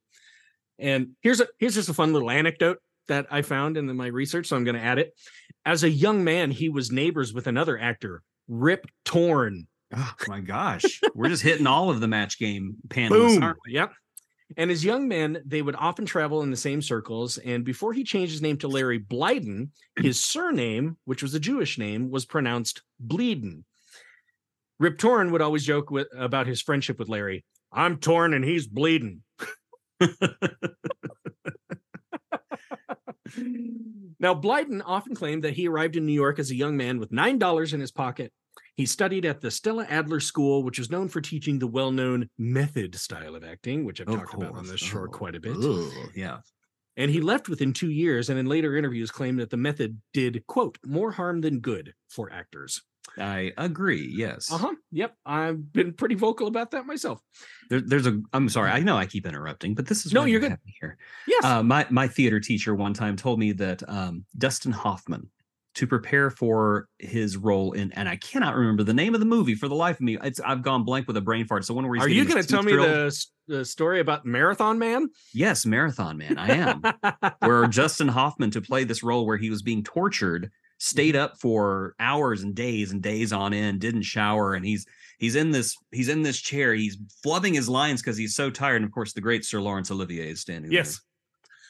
And 0.79 1.11
here's 1.21 1.39
a 1.39 1.47
here's 1.59 1.75
just 1.75 1.89
a 1.89 1.93
fun 1.93 2.13
little 2.13 2.31
anecdote 2.31 2.79
that 3.07 3.27
I 3.29 3.41
found 3.41 3.77
in 3.77 3.93
my 3.95 4.07
research, 4.07 4.47
so 4.47 4.55
I'm 4.55 4.63
going 4.63 4.75
to 4.75 4.81
add 4.81 4.97
it. 4.97 5.13
As 5.65 5.83
a 5.83 5.89
young 5.89 6.23
man, 6.23 6.51
he 6.51 6.69
was 6.69 6.91
neighbors 6.91 7.33
with 7.33 7.47
another 7.47 7.77
actor, 7.77 8.23
Rip 8.47 8.87
Torn. 9.05 9.67
Oh 9.95 10.13
my 10.27 10.39
gosh. 10.39 11.01
We're 11.13 11.29
just 11.29 11.43
hitting 11.43 11.67
all 11.67 11.89
of 11.89 11.99
the 11.99 12.07
match 12.07 12.39
game 12.39 12.77
panels, 12.89 13.35
Boom. 13.35 13.43
aren't 13.43 13.59
we? 13.65 13.73
Yep. 13.73 13.93
And 14.57 14.71
as 14.71 14.85
young 14.85 15.07
men, 15.07 15.41
they 15.45 15.61
would 15.61 15.75
often 15.75 16.05
travel 16.05 16.41
in 16.41 16.51
the 16.51 16.57
same 16.57 16.81
circles. 16.81 17.37
And 17.37 17.63
before 17.63 17.93
he 17.93 18.03
changed 18.03 18.31
his 18.31 18.41
name 18.41 18.57
to 18.57 18.67
Larry 18.67 18.99
Blyden, 18.99 19.69
his 19.97 20.19
surname, 20.19 20.97
which 21.05 21.23
was 21.23 21.33
a 21.33 21.39
Jewish 21.39 21.77
name, 21.77 22.11
was 22.11 22.25
pronounced 22.25 22.81
Bleeden. 23.05 23.63
Rip 24.79 24.97
Torn 24.97 25.31
would 25.31 25.41
always 25.41 25.65
joke 25.65 25.91
with, 25.91 26.07
about 26.17 26.47
his 26.47 26.61
friendship 26.61 26.99
with 26.99 27.09
Larry. 27.09 27.45
I'm 27.71 27.97
torn 27.97 28.33
and 28.33 28.43
he's 28.43 28.67
bleeding. 28.67 29.21
now, 34.19 34.35
Blyden 34.35 34.81
often 34.85 35.15
claimed 35.15 35.43
that 35.43 35.53
he 35.53 35.67
arrived 35.67 35.95
in 35.95 36.05
New 36.05 36.13
York 36.13 36.37
as 36.39 36.51
a 36.51 36.55
young 36.55 36.77
man 36.77 36.99
with 36.99 37.11
$9 37.11 37.73
in 37.73 37.79
his 37.79 37.91
pocket. 37.91 38.31
He 38.75 38.85
studied 38.87 39.25
at 39.25 39.39
the 39.41 39.51
Stella 39.51 39.85
Adler 39.89 40.19
School, 40.19 40.63
which 40.63 40.79
is 40.79 40.89
known 40.89 41.07
for 41.07 41.21
teaching 41.21 41.59
the 41.59 41.67
well 41.67 41.91
known 41.91 42.29
method 42.37 42.95
style 42.95 43.35
of 43.35 43.43
acting, 43.43 43.85
which 43.85 44.01
I've 44.01 44.07
talked 44.07 44.33
about 44.33 44.49
on 44.49 44.55
course. 44.55 44.71
this 44.71 44.79
show 44.81 45.03
Oh, 45.03 45.07
quite 45.07 45.35
a 45.35 45.39
bit. 45.39 45.55
ugh, 45.57 45.91
yeah. 46.15 46.39
And 46.97 47.09
he 47.09 47.21
left 47.21 47.49
within 47.49 47.73
two 47.73 47.89
years, 47.89 48.29
and 48.29 48.39
in 48.39 48.45
later 48.45 48.75
interviews 48.77 49.09
claimed 49.11 49.39
that 49.39 49.49
the 49.49 49.57
method 49.57 49.99
did, 50.13 50.45
quote, 50.47 50.77
more 50.85 51.11
harm 51.11 51.41
than 51.41 51.59
good 51.59 51.93
for 52.09 52.31
actors. 52.31 52.81
I 53.17 53.51
agree. 53.57 54.11
Yes. 54.15 54.51
Uh 54.51 54.57
huh. 54.57 54.75
Yep. 54.91 55.15
I've 55.25 55.73
been 55.73 55.93
pretty 55.93 56.15
vocal 56.15 56.47
about 56.47 56.71
that 56.71 56.85
myself. 56.85 57.19
There, 57.69 57.81
there's 57.81 58.07
a. 58.07 58.21
I'm 58.31 58.47
sorry. 58.47 58.71
I 58.71 58.79
know 58.79 58.95
I 58.95 59.05
keep 59.07 59.25
interrupting, 59.27 59.75
but 59.75 59.87
this 59.87 60.05
is 60.05 60.13
No, 60.13 60.21
you're 60.25 60.41
you 60.41 60.49
good. 60.49 60.57
here. 60.79 60.97
Yes. 61.27 61.43
Uh, 61.43 61.61
my 61.63 61.85
my 61.89 62.07
theater 62.07 62.39
teacher 62.39 62.73
one 62.73 62.93
time 62.93 63.15
told 63.17 63.39
me 63.39 63.51
that 63.53 63.87
um, 63.89 64.25
Dustin 64.37 64.71
Hoffman, 64.71 65.29
to 65.75 65.87
prepare 65.87 66.29
for 66.29 66.87
his 66.99 67.35
role 67.35 67.71
in, 67.71 67.91
and 67.93 68.07
I 68.07 68.15
cannot 68.15 68.55
remember 68.55 68.83
the 68.83 68.93
name 68.93 69.13
of 69.13 69.19
the 69.19 69.25
movie 69.25 69.55
for 69.55 69.67
the 69.67 69.75
life 69.75 69.95
of 69.95 70.01
me. 70.01 70.17
It's 70.23 70.39
I've 70.39 70.61
gone 70.61 70.83
blank 70.83 71.07
with 71.07 71.17
a 71.17 71.21
brain 71.21 71.45
fart. 71.45 71.65
So 71.65 71.73
one 71.73 71.87
where 71.87 71.95
he's 71.95 72.05
Are 72.05 72.09
you 72.09 72.25
going 72.25 72.41
to 72.41 72.47
tell 72.47 72.63
me 72.63 72.73
the, 72.73 73.25
the 73.47 73.65
story 73.65 73.99
about 73.99 74.25
Marathon 74.25 74.77
Man? 74.77 75.09
Yes, 75.33 75.65
Marathon 75.65 76.17
Man. 76.17 76.37
I 76.37 76.49
am. 76.49 76.83
where 77.39 77.65
Dustin 77.67 78.07
Hoffman 78.07 78.51
to 78.51 78.61
play 78.61 78.83
this 78.83 79.01
role 79.01 79.25
where 79.25 79.37
he 79.37 79.49
was 79.49 79.63
being 79.63 79.83
tortured, 79.83 80.51
stayed 80.77 81.15
mm-hmm. 81.15 81.23
up 81.23 81.39
for 81.39 81.95
hours 81.99 82.43
and 82.43 82.53
days 82.53 82.91
and 82.91 83.01
days 83.01 83.33
on 83.33 83.53
end, 83.53 83.79
didn't 83.79 84.03
shower, 84.03 84.53
and 84.53 84.65
he's 84.65 84.85
he's 85.17 85.35
in 85.35 85.51
this 85.51 85.75
he's 85.91 86.09
in 86.09 86.21
this 86.21 86.39
chair, 86.39 86.75
he's 86.75 86.97
flubbing 87.25 87.55
his 87.55 87.67
lines 87.67 88.01
because 88.01 88.17
he's 88.17 88.35
so 88.35 88.51
tired. 88.51 88.77
And 88.77 88.85
of 88.85 88.91
course, 88.91 89.13
the 89.13 89.21
great 89.21 89.43
Sir 89.43 89.59
Laurence 89.59 89.89
Olivier 89.89 90.29
is 90.29 90.41
standing 90.41 90.69
there. 90.69 90.79
yes. 90.79 91.01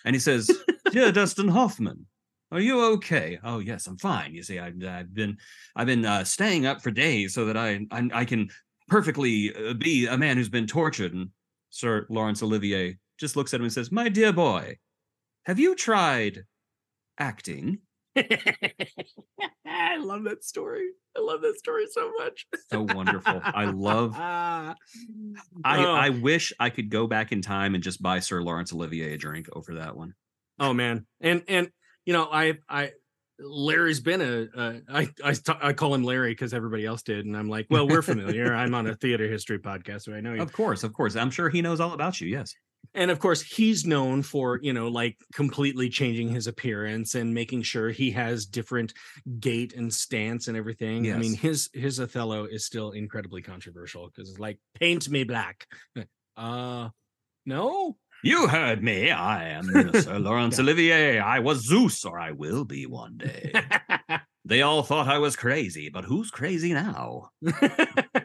And 0.05 0.13
he 0.13 0.19
says, 0.19 0.51
Dear 0.91 1.13
Dustin 1.13 1.47
Hoffman, 1.47 2.05
are 2.53 2.61
you 2.61 2.83
okay? 2.93 3.39
Oh, 3.43 3.59
yes, 3.59 3.87
I'm 3.87 3.97
fine. 3.97 4.33
You 4.33 4.43
see, 4.43 4.59
I've, 4.59 4.81
I've 4.83 5.13
been 5.13 5.37
I've 5.75 5.87
been 5.87 6.05
uh, 6.05 6.23
staying 6.23 6.65
up 6.65 6.81
for 6.81 6.91
days 6.91 7.33
so 7.33 7.45
that 7.45 7.57
I 7.57 7.79
I, 7.91 8.09
I 8.13 8.25
can 8.25 8.49
perfectly 8.87 9.53
uh, 9.55 9.73
be 9.73 10.07
a 10.07 10.17
man 10.17 10.37
who's 10.37 10.49
been 10.49 10.67
tortured. 10.67 11.13
And 11.13 11.29
Sir 11.69 12.05
Laurence 12.09 12.43
Olivier 12.43 12.97
just 13.19 13.35
looks 13.35 13.53
at 13.53 13.59
him 13.59 13.65
and 13.65 13.73
says, 13.73 13.91
My 13.91 14.09
dear 14.09 14.31
boy, 14.31 14.77
have 15.45 15.59
you 15.59 15.75
tried 15.75 16.43
acting? 17.17 17.79
I 18.15 19.97
love 19.97 20.23
that 20.25 20.43
story. 20.43 20.89
I 21.17 21.21
love 21.21 21.41
that 21.41 21.57
story 21.57 21.85
so 21.91 22.11
much. 22.19 22.45
So 22.71 22.81
wonderful. 22.81 23.41
I 23.43 23.65
love. 23.65 24.15
I, 24.19 24.75
Oh. 25.65 25.93
I 25.93 26.09
wish 26.09 26.53
I 26.59 26.69
could 26.69 26.89
go 26.89 27.07
back 27.07 27.31
in 27.31 27.41
time 27.41 27.73
and 27.75 27.83
just 27.83 28.01
buy 28.01 28.19
Sir 28.19 28.41
Laurence 28.41 28.71
Olivier 28.73 29.13
a 29.13 29.17
drink 29.17 29.47
over 29.53 29.75
that 29.75 29.95
one. 29.95 30.13
Oh 30.59 30.73
man, 30.73 31.05
and 31.21 31.43
and 31.47 31.71
you 32.05 32.13
know 32.13 32.27
I 32.31 32.57
I 32.69 32.91
Larry's 33.39 33.99
been 33.99 34.21
a, 34.21 34.47
a 34.55 34.81
I 34.89 35.09
I 35.23 35.35
I 35.61 35.73
call 35.73 35.93
him 35.93 36.03
Larry 36.03 36.31
because 36.31 36.53
everybody 36.53 36.85
else 36.85 37.01
did, 37.01 37.25
and 37.25 37.35
I'm 37.35 37.49
like, 37.49 37.67
well, 37.69 37.87
we're 37.87 38.01
familiar. 38.01 38.53
I'm 38.53 38.73
on 38.73 38.87
a 38.87 38.95
theater 38.95 39.27
history 39.27 39.59
podcast, 39.59 40.03
so 40.03 40.13
I 40.13 40.21
know 40.21 40.33
you. 40.33 40.41
Of 40.41 40.53
course, 40.53 40.83
of 40.83 40.93
course. 40.93 41.15
I'm 41.15 41.31
sure 41.31 41.49
he 41.49 41.61
knows 41.61 41.79
all 41.79 41.93
about 41.93 42.21
you. 42.21 42.27
Yes. 42.27 42.53
And 42.95 43.09
of 43.09 43.19
course, 43.19 43.41
he's 43.41 43.85
known 43.85 44.21
for 44.21 44.59
you 44.61 44.73
know 44.73 44.87
like 44.87 45.17
completely 45.33 45.89
changing 45.89 46.29
his 46.29 46.47
appearance 46.47 47.15
and 47.15 47.33
making 47.33 47.63
sure 47.63 47.89
he 47.89 48.11
has 48.11 48.45
different 48.45 48.93
gait 49.39 49.73
and 49.73 49.91
stance 49.91 50.47
and 50.47 50.55
everything. 50.55 51.11
I 51.11 51.17
mean, 51.17 51.33
his 51.33 51.69
his 51.73 51.99
Othello 51.99 52.45
is 52.45 52.65
still 52.65 52.91
incredibly 52.91 53.41
controversial 53.41 54.07
because 54.07 54.29
it's 54.29 54.39
like 54.39 54.59
paint 54.79 55.09
me 55.09 55.23
black. 55.23 55.67
Uh, 56.35 56.89
no. 57.45 57.95
You 58.25 58.47
heard 58.47 58.81
me. 58.81 59.11
I 59.11 59.49
am 59.49 59.63
Sir 60.01 60.17
Laurence 60.17 60.57
Olivier. 60.57 61.19
I 61.19 61.39
was 61.39 61.65
Zeus, 61.65 62.05
or 62.05 62.17
I 62.17 62.31
will 62.31 62.63
be 62.63 62.85
one 62.85 63.17
day. 63.17 63.51
they 64.45 64.61
all 64.61 64.81
thought 64.81 65.09
I 65.09 65.17
was 65.17 65.35
crazy, 65.35 65.89
but 65.89 66.05
who's 66.05 66.31
crazy 66.31 66.73
now? 66.73 67.31
well, 67.41 68.21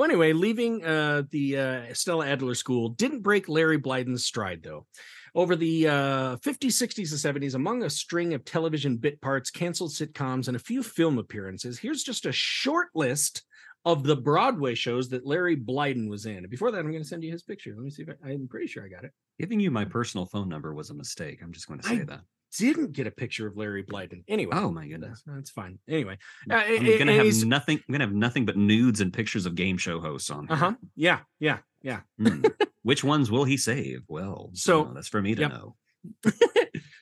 anyway, 0.00 0.32
leaving 0.32 0.82
uh, 0.86 1.24
the 1.30 1.58
uh, 1.58 1.82
Stella 1.92 2.28
Adler 2.28 2.54
School 2.54 2.88
didn't 2.88 3.20
break 3.20 3.46
Larry 3.46 3.76
Blyden's 3.76 4.24
stride, 4.24 4.62
though. 4.62 4.86
Over 5.34 5.54
the 5.54 5.86
uh, 5.86 6.36
50s, 6.36 6.72
60s, 6.72 7.12
and 7.12 7.42
70s, 7.42 7.54
among 7.54 7.82
a 7.82 7.90
string 7.90 8.32
of 8.32 8.46
television 8.46 8.96
bit 8.96 9.20
parts, 9.20 9.50
canceled 9.50 9.90
sitcoms, 9.90 10.48
and 10.48 10.56
a 10.56 10.60
few 10.60 10.82
film 10.82 11.18
appearances, 11.18 11.78
here's 11.78 12.02
just 12.02 12.24
a 12.24 12.32
short 12.32 12.88
list 12.94 13.42
of 13.84 14.02
the 14.04 14.16
Broadway 14.16 14.74
shows 14.74 15.08
that 15.10 15.26
Larry 15.26 15.56
Blyden 15.56 16.08
was 16.08 16.26
in. 16.26 16.36
And 16.38 16.50
before 16.50 16.70
that, 16.70 16.78
I'm 16.78 16.90
going 16.90 17.02
to 17.02 17.08
send 17.08 17.24
you 17.24 17.32
his 17.32 17.42
picture. 17.42 17.72
Let 17.74 17.84
me 17.84 17.90
see 17.90 18.02
if 18.02 18.08
I, 18.24 18.30
I'm 18.30 18.46
pretty 18.48 18.66
sure 18.66 18.84
I 18.84 18.88
got 18.88 19.04
it. 19.04 19.12
Giving 19.38 19.58
you 19.60 19.70
my 19.70 19.84
personal 19.84 20.26
phone 20.26 20.48
number 20.48 20.74
was 20.74 20.90
a 20.90 20.94
mistake. 20.94 21.40
I'm 21.42 21.52
just 21.52 21.66
going 21.68 21.80
to 21.80 21.88
say 21.88 22.00
I- 22.00 22.04
that. 22.04 22.20
Didn't 22.58 22.90
get 22.94 23.06
a 23.06 23.12
picture 23.12 23.46
of 23.46 23.56
Larry 23.56 23.84
Blyden. 23.84 24.24
Anyway. 24.26 24.50
Oh 24.56 24.72
my 24.72 24.88
goodness. 24.88 25.22
That's, 25.24 25.36
that's 25.36 25.50
fine. 25.52 25.78
Anyway, 25.88 26.18
uh, 26.50 26.54
I'm 26.56 26.98
gonna 26.98 27.12
have 27.12 27.22
he's- 27.22 27.44
nothing. 27.44 27.76
I'm 27.88 27.92
gonna 27.92 28.02
have 28.06 28.12
nothing 28.12 28.44
but 28.44 28.56
nudes 28.56 29.00
and 29.00 29.12
pictures 29.12 29.46
of 29.46 29.54
game 29.54 29.78
show 29.78 30.00
hosts 30.00 30.30
on. 30.30 30.48
here. 30.48 30.54
uh-huh. 30.56 30.72
Yeah, 30.96 31.20
yeah, 31.38 31.58
yeah. 31.80 32.00
Hmm. 32.18 32.42
Which 32.82 33.04
ones 33.04 33.30
will 33.30 33.44
he 33.44 33.56
save? 33.56 34.00
Well, 34.08 34.50
So- 34.54 34.86
so 34.86 34.92
that's 34.94 35.06
for 35.06 35.22
me 35.22 35.36
to 35.36 35.42
yep. 35.42 35.52
know. 35.52 35.76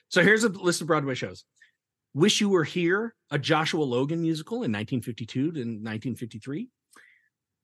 so 0.09 0.21
here's 0.21 0.43
a 0.43 0.49
list 0.49 0.81
of 0.81 0.87
Broadway 0.87 1.15
shows. 1.15 1.45
Wish 2.13 2.41
You 2.41 2.49
Were 2.49 2.63
Here, 2.63 3.13
a 3.29 3.37
Joshua 3.37 3.83
Logan 3.83 4.21
musical 4.21 4.57
in 4.57 4.71
1952 4.71 5.41
to 5.41 5.47
1953. 5.47 6.69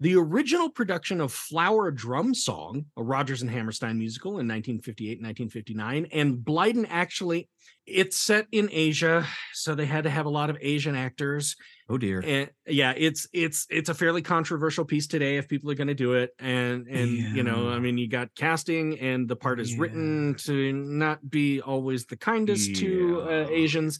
The 0.01 0.15
original 0.17 0.69
production 0.69 1.21
of 1.21 1.31
Flower 1.31 1.89
Drum 1.89 2.33
Song, 2.33 2.85
a 2.97 3.01
Rodgers 3.01 3.41
and 3.41 3.49
Hammerstein 3.49 3.97
musical 3.97 4.31
in 4.31 4.47
1958 4.47 5.21
1959. 5.21 6.07
And 6.11 6.37
Blyden 6.39 6.85
actually, 6.89 7.47
it's 7.85 8.17
set 8.17 8.47
in 8.51 8.67
Asia, 8.73 9.25
so 9.53 9.73
they 9.73 9.85
had 9.85 10.03
to 10.03 10.09
have 10.09 10.25
a 10.25 10.29
lot 10.29 10.49
of 10.49 10.57
Asian 10.59 10.97
actors. 10.97 11.55
Oh 11.87 11.97
dear. 11.97 12.21
And 12.25 12.49
yeah, 12.67 12.93
it's 12.97 13.27
it's 13.31 13.67
it's 13.69 13.87
a 13.87 13.93
fairly 13.93 14.21
controversial 14.21 14.83
piece 14.83 15.07
today 15.07 15.37
if 15.37 15.47
people 15.47 15.71
are 15.71 15.75
going 15.75 15.87
to 15.87 15.93
do 15.93 16.13
it. 16.13 16.31
And 16.39 16.87
and 16.87 17.11
you 17.11 17.43
know, 17.43 17.69
I 17.69 17.79
mean, 17.79 17.97
you 17.97 18.09
got 18.09 18.35
casting, 18.35 18.99
and 18.99 19.29
the 19.29 19.37
part 19.37 19.61
is 19.61 19.77
written 19.77 20.35
to 20.39 20.73
not 20.73 21.29
be 21.29 21.61
always 21.61 22.05
the 22.05 22.17
kindest 22.17 22.75
to 22.77 23.21
uh, 23.21 23.47
Asians. 23.49 23.97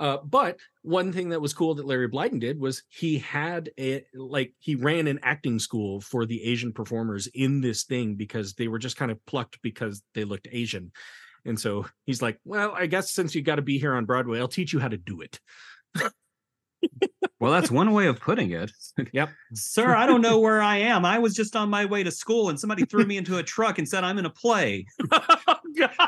Uh, 0.00 0.18
but 0.24 0.58
one 0.82 1.12
thing 1.12 1.28
that 1.28 1.40
was 1.40 1.54
cool 1.54 1.76
that 1.76 1.86
Larry 1.86 2.08
Blyden 2.08 2.40
did 2.40 2.58
was 2.58 2.82
he 2.88 3.18
had 3.18 3.70
a 3.78 4.04
like 4.14 4.52
he 4.58 4.74
ran 4.74 5.06
an 5.06 5.20
acting 5.22 5.58
school 5.58 6.00
for 6.00 6.26
the 6.26 6.42
Asian 6.42 6.72
performers 6.72 7.28
in 7.28 7.60
this 7.60 7.84
thing 7.84 8.16
because 8.16 8.54
they 8.54 8.66
were 8.66 8.78
just 8.80 8.96
kind 8.96 9.12
of 9.12 9.24
plucked 9.26 9.62
because 9.62 10.02
they 10.14 10.24
looked 10.24 10.48
Asian. 10.50 10.90
And 11.44 11.60
so 11.60 11.86
he's 12.06 12.22
like, 12.22 12.38
well, 12.44 12.72
I 12.74 12.86
guess 12.86 13.12
since 13.12 13.34
you 13.34 13.42
got 13.42 13.56
to 13.56 13.62
be 13.62 13.78
here 13.78 13.94
on 13.94 14.04
Broadway, 14.06 14.40
I'll 14.40 14.48
teach 14.48 14.72
you 14.72 14.80
how 14.80 14.88
to 14.88 14.96
do 14.96 15.20
it. 15.20 15.38
Well, 17.40 17.52
that's 17.52 17.70
one 17.70 17.92
way 17.92 18.06
of 18.06 18.20
putting 18.20 18.52
it. 18.52 18.70
Yep. 19.12 19.30
Sir, 19.52 19.94
I 19.94 20.06
don't 20.06 20.22
know 20.22 20.38
where 20.38 20.62
I 20.62 20.78
am. 20.78 21.04
I 21.04 21.18
was 21.18 21.34
just 21.34 21.56
on 21.56 21.68
my 21.68 21.84
way 21.84 22.02
to 22.02 22.10
school 22.10 22.48
and 22.48 22.58
somebody 22.58 22.84
threw 22.84 23.04
me 23.04 23.16
into 23.16 23.36
a 23.38 23.42
truck 23.42 23.78
and 23.78 23.88
said 23.88 24.02
I'm 24.04 24.18
in 24.18 24.24
a 24.26 24.30
play. 24.30 24.86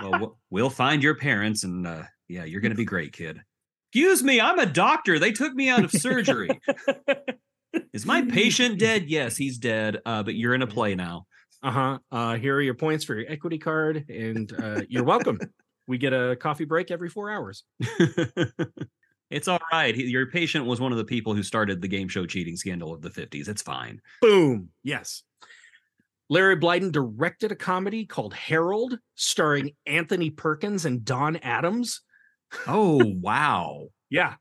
Oh, 0.00 0.10
Well, 0.10 0.38
we'll 0.50 0.70
find 0.70 1.02
your 1.02 1.16
parents 1.16 1.64
and 1.64 1.86
uh, 1.86 2.04
Yeah, 2.28 2.44
you're 2.44 2.60
gonna 2.60 2.74
be 2.76 2.84
great, 2.84 3.12
kid. 3.12 3.40
Excuse 3.92 4.22
me, 4.22 4.40
I'm 4.40 4.58
a 4.58 4.66
doctor. 4.66 5.18
They 5.18 5.32
took 5.32 5.54
me 5.54 5.68
out 5.68 5.84
of 5.84 5.90
surgery. 5.90 6.48
Is 7.92 8.06
my 8.06 8.22
patient 8.22 8.78
dead? 8.78 9.08
Yes, 9.08 9.36
he's 9.36 9.58
dead. 9.58 9.98
Uh, 10.04 10.22
but 10.22 10.34
you're 10.34 10.54
in 10.54 10.62
a 10.62 10.66
play 10.66 10.94
now. 10.94 11.26
Uh-huh. 11.62 11.98
Uh 12.10 12.36
Here 12.36 12.56
are 12.56 12.62
your 12.62 12.74
points 12.74 13.04
for 13.04 13.14
your 13.14 13.30
equity 13.30 13.58
card, 13.58 14.04
and 14.08 14.52
uh, 14.62 14.82
you're 14.88 15.04
welcome. 15.04 15.38
we 15.88 15.98
get 15.98 16.12
a 16.12 16.36
coffee 16.36 16.64
break 16.64 16.90
every 16.90 17.08
four 17.08 17.30
hours. 17.30 17.64
it's 19.30 19.48
all 19.48 19.60
right. 19.72 19.96
Your 19.96 20.26
patient 20.26 20.66
was 20.66 20.80
one 20.80 20.92
of 20.92 20.98
the 20.98 21.04
people 21.04 21.34
who 21.34 21.42
started 21.42 21.80
the 21.80 21.88
game 21.88 22.08
show 22.08 22.26
cheating 22.26 22.56
scandal 22.56 22.92
of 22.92 23.02
the 23.02 23.10
50s. 23.10 23.48
It's 23.48 23.62
fine. 23.62 24.00
Boom. 24.20 24.68
Yes. 24.82 25.22
Larry 26.28 26.56
Blyden 26.56 26.90
directed 26.90 27.52
a 27.52 27.56
comedy 27.56 28.04
called 28.04 28.34
Harold, 28.34 28.98
starring 29.14 29.72
Anthony 29.86 30.30
Perkins 30.30 30.84
and 30.84 31.04
Don 31.04 31.36
Adams. 31.36 32.00
Oh, 32.66 33.00
wow. 33.20 33.88
Yeah. 34.10 34.34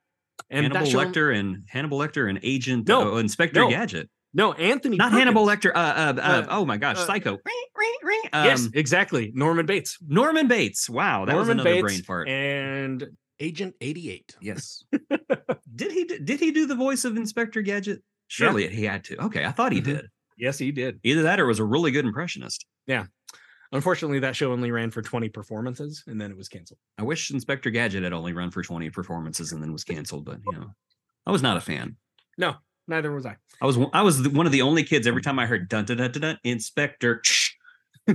And 0.49 0.65
Hannibal 0.67 0.85
show- 0.85 0.99
Lecter 1.05 1.35
and 1.37 1.63
Hannibal 1.67 1.97
Lecter 1.99 2.29
and 2.29 2.39
Agent 2.43 2.87
No, 2.87 3.15
uh, 3.15 3.17
Inspector 3.17 3.59
no. 3.59 3.69
Gadget. 3.69 4.09
No, 4.33 4.51
Anthony. 4.53 4.97
Not 4.97 5.11
Hannibal 5.13 5.45
Lecter. 5.45 5.71
Uh, 5.73 5.77
uh, 5.79 6.13
uh, 6.21 6.45
oh 6.49 6.65
my 6.65 6.77
gosh, 6.77 6.97
uh, 6.97 7.05
Psycho. 7.05 7.39
yes, 8.33 8.65
Um, 8.65 8.71
exactly. 8.73 9.31
Norman 9.33 9.65
Bates. 9.65 9.97
Norman 10.05 10.47
Bates. 10.47 10.89
Wow, 10.89 11.25
that 11.25 11.35
was 11.37 11.47
another 11.49 11.69
Bates 11.69 11.81
brain 11.81 12.01
fart. 12.03 12.27
and 12.27 13.05
Agent 13.39 13.75
88. 13.81 14.35
Yes. 14.41 14.83
did 15.75 15.91
he 15.91 16.03
did 16.05 16.39
he 16.39 16.51
do 16.51 16.65
the 16.67 16.75
voice 16.75 17.05
of 17.05 17.15
Inspector 17.17 17.59
Gadget? 17.61 18.01
Surely 18.27 18.67
he 18.67 18.83
had 18.83 19.03
to. 19.05 19.23
Okay, 19.25 19.45
I 19.45 19.51
thought 19.51 19.71
he 19.71 19.81
Mhm. 19.81 19.85
did. 19.85 20.05
Yes, 20.37 20.57
he 20.57 20.71
did. 20.71 20.99
Either 21.03 21.23
that 21.23 21.39
or 21.39 21.45
was 21.45 21.59
a 21.59 21.63
really 21.65 21.91
good 21.91 22.05
impressionist. 22.05 22.65
Unfortunately, 23.75 24.19
that 24.19 24.37
show 24.37 24.53
only 24.53 24.71
ran 24.71 24.89
for 24.89 25.01
20 25.01 25.27
performances 25.29 26.01
and 26.07 26.19
then 26.19 26.31
it 26.31 26.37
was 26.37 26.47
canceled. 26.47 26.79
I 26.97 27.03
wish 27.03 27.29
Inspector 27.29 27.69
Gadget 27.69 28.03
had 28.03 28.13
only 28.13 28.31
run 28.31 28.49
for 28.49 28.63
20 28.63 28.89
performances 28.89 29.51
and 29.51 29.61
then 29.61 29.73
was 29.73 29.83
canceled, 29.83 30.23
but 30.23 30.39
you 30.45 30.57
know, 30.57 30.71
I 31.27 31.31
was 31.31 31.41
not 31.41 31.57
a 31.57 31.61
fan. 31.61 31.97
No, 32.37 32.55
neither 32.87 33.11
was 33.11 33.25
I. 33.25 33.35
I 33.61 33.65
was 33.65 33.77
I 33.91 34.01
was 34.01 34.29
one 34.29 34.45
of 34.45 34.53
the 34.53 34.61
only 34.61 34.83
kids 34.83 35.05
every 35.05 35.21
time 35.21 35.39
I 35.39 35.45
heard 35.45 35.67
dun 35.67 35.83
dun 35.83 35.97
dun 35.97 36.11
dun, 36.11 36.21
dun 36.21 36.39
Inspector. 36.45 37.21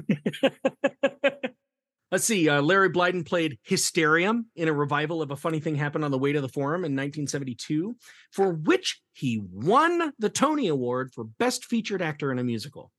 Let's 2.10 2.24
see. 2.24 2.48
Uh, 2.48 2.62
Larry 2.62 2.88
Blyden 2.88 3.26
played 3.26 3.58
Hysterium 3.62 4.46
in 4.56 4.66
a 4.66 4.72
revival 4.72 5.20
of 5.20 5.30
A 5.30 5.36
Funny 5.36 5.60
Thing 5.60 5.76
Happened 5.76 6.04
on 6.04 6.10
the 6.10 6.18
Way 6.18 6.32
to 6.32 6.40
the 6.40 6.48
Forum 6.48 6.80
in 6.80 6.96
1972, 6.96 7.94
for 8.32 8.52
which 8.52 9.00
he 9.12 9.40
won 9.52 10.12
the 10.18 10.30
Tony 10.30 10.68
Award 10.68 11.12
for 11.12 11.24
Best 11.24 11.66
Featured 11.66 12.00
Actor 12.00 12.32
in 12.32 12.38
a 12.38 12.44
Musical. 12.44 12.90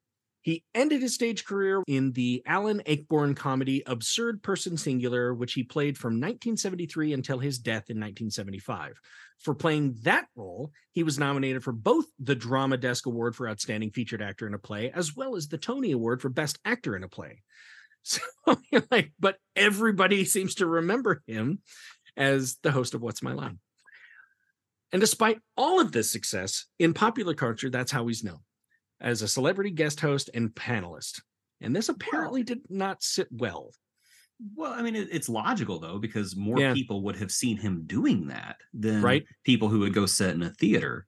He 0.42 0.64
ended 0.74 1.04
his 1.04 1.14
stage 1.14 1.46
career 1.46 1.84
in 1.88 2.14
the 2.14 2.42
Alan 2.48 2.82
Ayckbourn 2.88 3.36
comedy 3.36 3.84
Absurd 3.86 4.42
Person 4.42 4.76
Singular, 4.76 5.36
which 5.36 5.54
he 5.54 5.64
played 5.64 5.98
from 5.98 6.14
1973 6.14 7.14
until 7.14 7.38
his 7.38 7.60
death 7.60 7.89
in 7.89 7.98
1975. 7.98 9.00
For 9.39 9.54
playing 9.54 9.98
that 10.02 10.26
role, 10.36 10.72
he 10.94 11.04
was 11.04 11.20
nominated 11.20 11.64
for 11.64 11.72
both 11.72 12.06
the 12.20 12.36
Drama 12.36 12.78
Desk 12.78 13.06
Award 13.06 13.36
for 13.36 13.48
Outstanding 13.48 13.92
Featured 13.92 14.22
Actor 14.22 14.48
in 14.48 14.56
a 14.56 14.60
Play, 14.60 14.92
as 14.92 15.16
well 15.16 15.36
as 15.36 15.48
the 15.48 15.60
Tony 15.60 15.92
Award 15.92 16.22
for 16.22 16.30
Best 16.30 16.58
Actor 16.66 16.96
in 16.96 17.04
a 17.04 17.10
Play. 17.10 17.42
So 18.04 18.22
like, 18.89 19.12
but 19.20 19.38
everybody 19.56 20.26
seems 20.26 20.56
to 20.56 20.66
remember 20.66 21.22
him 21.28 21.60
as 22.18 22.58
the 22.64 22.72
host 22.72 22.96
of 22.96 23.02
What's 23.04 23.22
My 23.22 23.34
Line. 23.34 23.60
And 24.92 25.00
despite 25.00 25.39
all 25.56 25.80
of 25.80 25.92
this 25.92 26.12
success 26.12 26.66
in 26.80 26.96
popular 26.96 27.36
culture, 27.36 27.70
that's 27.70 27.92
how 27.92 28.08
he's 28.08 28.24
known 28.24 28.39
as 29.02 29.22
a 29.22 29.28
celebrity 29.28 29.72
guest 29.72 29.99
host 29.99 30.30
and 30.34 30.54
panelist. 30.54 31.22
And 31.60 31.76
this 31.76 31.89
apparently 31.89 32.43
did 32.43 32.62
not 32.70 33.04
sit 33.04 33.28
well. 33.32 33.72
Well, 34.56 34.72
I 34.74 34.82
mean, 34.82 34.95
it, 34.95 35.10
it's 35.12 35.30
logical 35.30 35.80
though, 35.80 35.99
because 35.99 36.36
more 36.36 36.60
Yeah. 36.60 36.74
people 36.74 37.02
would 37.04 37.16
have 37.18 37.32
seen 37.32 37.58
him 37.58 37.84
doing 37.86 38.28
that 38.28 38.58
than 38.74 39.02
Right. 39.02 39.26
people 39.43 39.70
who 39.70 39.80
would 39.80 39.93
go 39.93 40.06
sit 40.06 40.34
in 40.34 40.41
a 40.43 40.49
theater. 40.52 41.06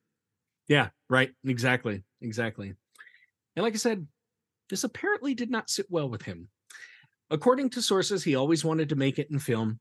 Yeah, 0.67 0.89
right. 1.09 1.31
Exactly. 1.45 2.03
Exactly. 2.21 2.73
And 3.55 3.63
like 3.63 3.73
I 3.73 3.77
said, 3.77 4.07
this 4.69 4.83
apparently 4.83 5.33
did 5.33 5.49
not 5.51 5.69
sit 5.69 5.87
well 5.89 6.09
with 6.09 6.21
him. 6.23 6.49
According 7.29 7.71
to 7.71 7.81
sources, 7.81 8.23
he 8.23 8.35
always 8.35 8.63
wanted 8.63 8.89
to 8.89 8.95
make 8.95 9.17
it 9.19 9.29
in 9.31 9.39
film, 9.39 9.79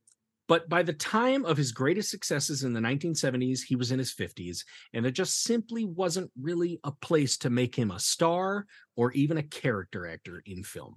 but 0.48 0.68
by 0.68 0.82
the 0.82 0.92
time 0.92 1.44
of 1.44 1.56
his 1.56 1.72
greatest 1.72 2.10
successes 2.10 2.64
in 2.64 2.72
the 2.72 2.80
1970s, 2.80 3.60
he 3.62 3.76
was 3.76 3.92
in 3.92 3.98
his 3.98 4.12
50s, 4.12 4.64
and 4.92 5.04
there 5.04 5.12
just 5.12 5.42
simply 5.42 5.84
wasn't 5.84 6.30
really 6.40 6.80
a 6.84 6.92
place 6.92 7.38
to 7.38 7.50
make 7.50 7.74
him 7.74 7.90
a 7.90 8.00
star 8.00 8.66
or 8.96 9.12
even 9.12 9.38
a 9.38 9.42
character 9.42 10.06
actor 10.06 10.42
in 10.44 10.64
film. 10.64 10.96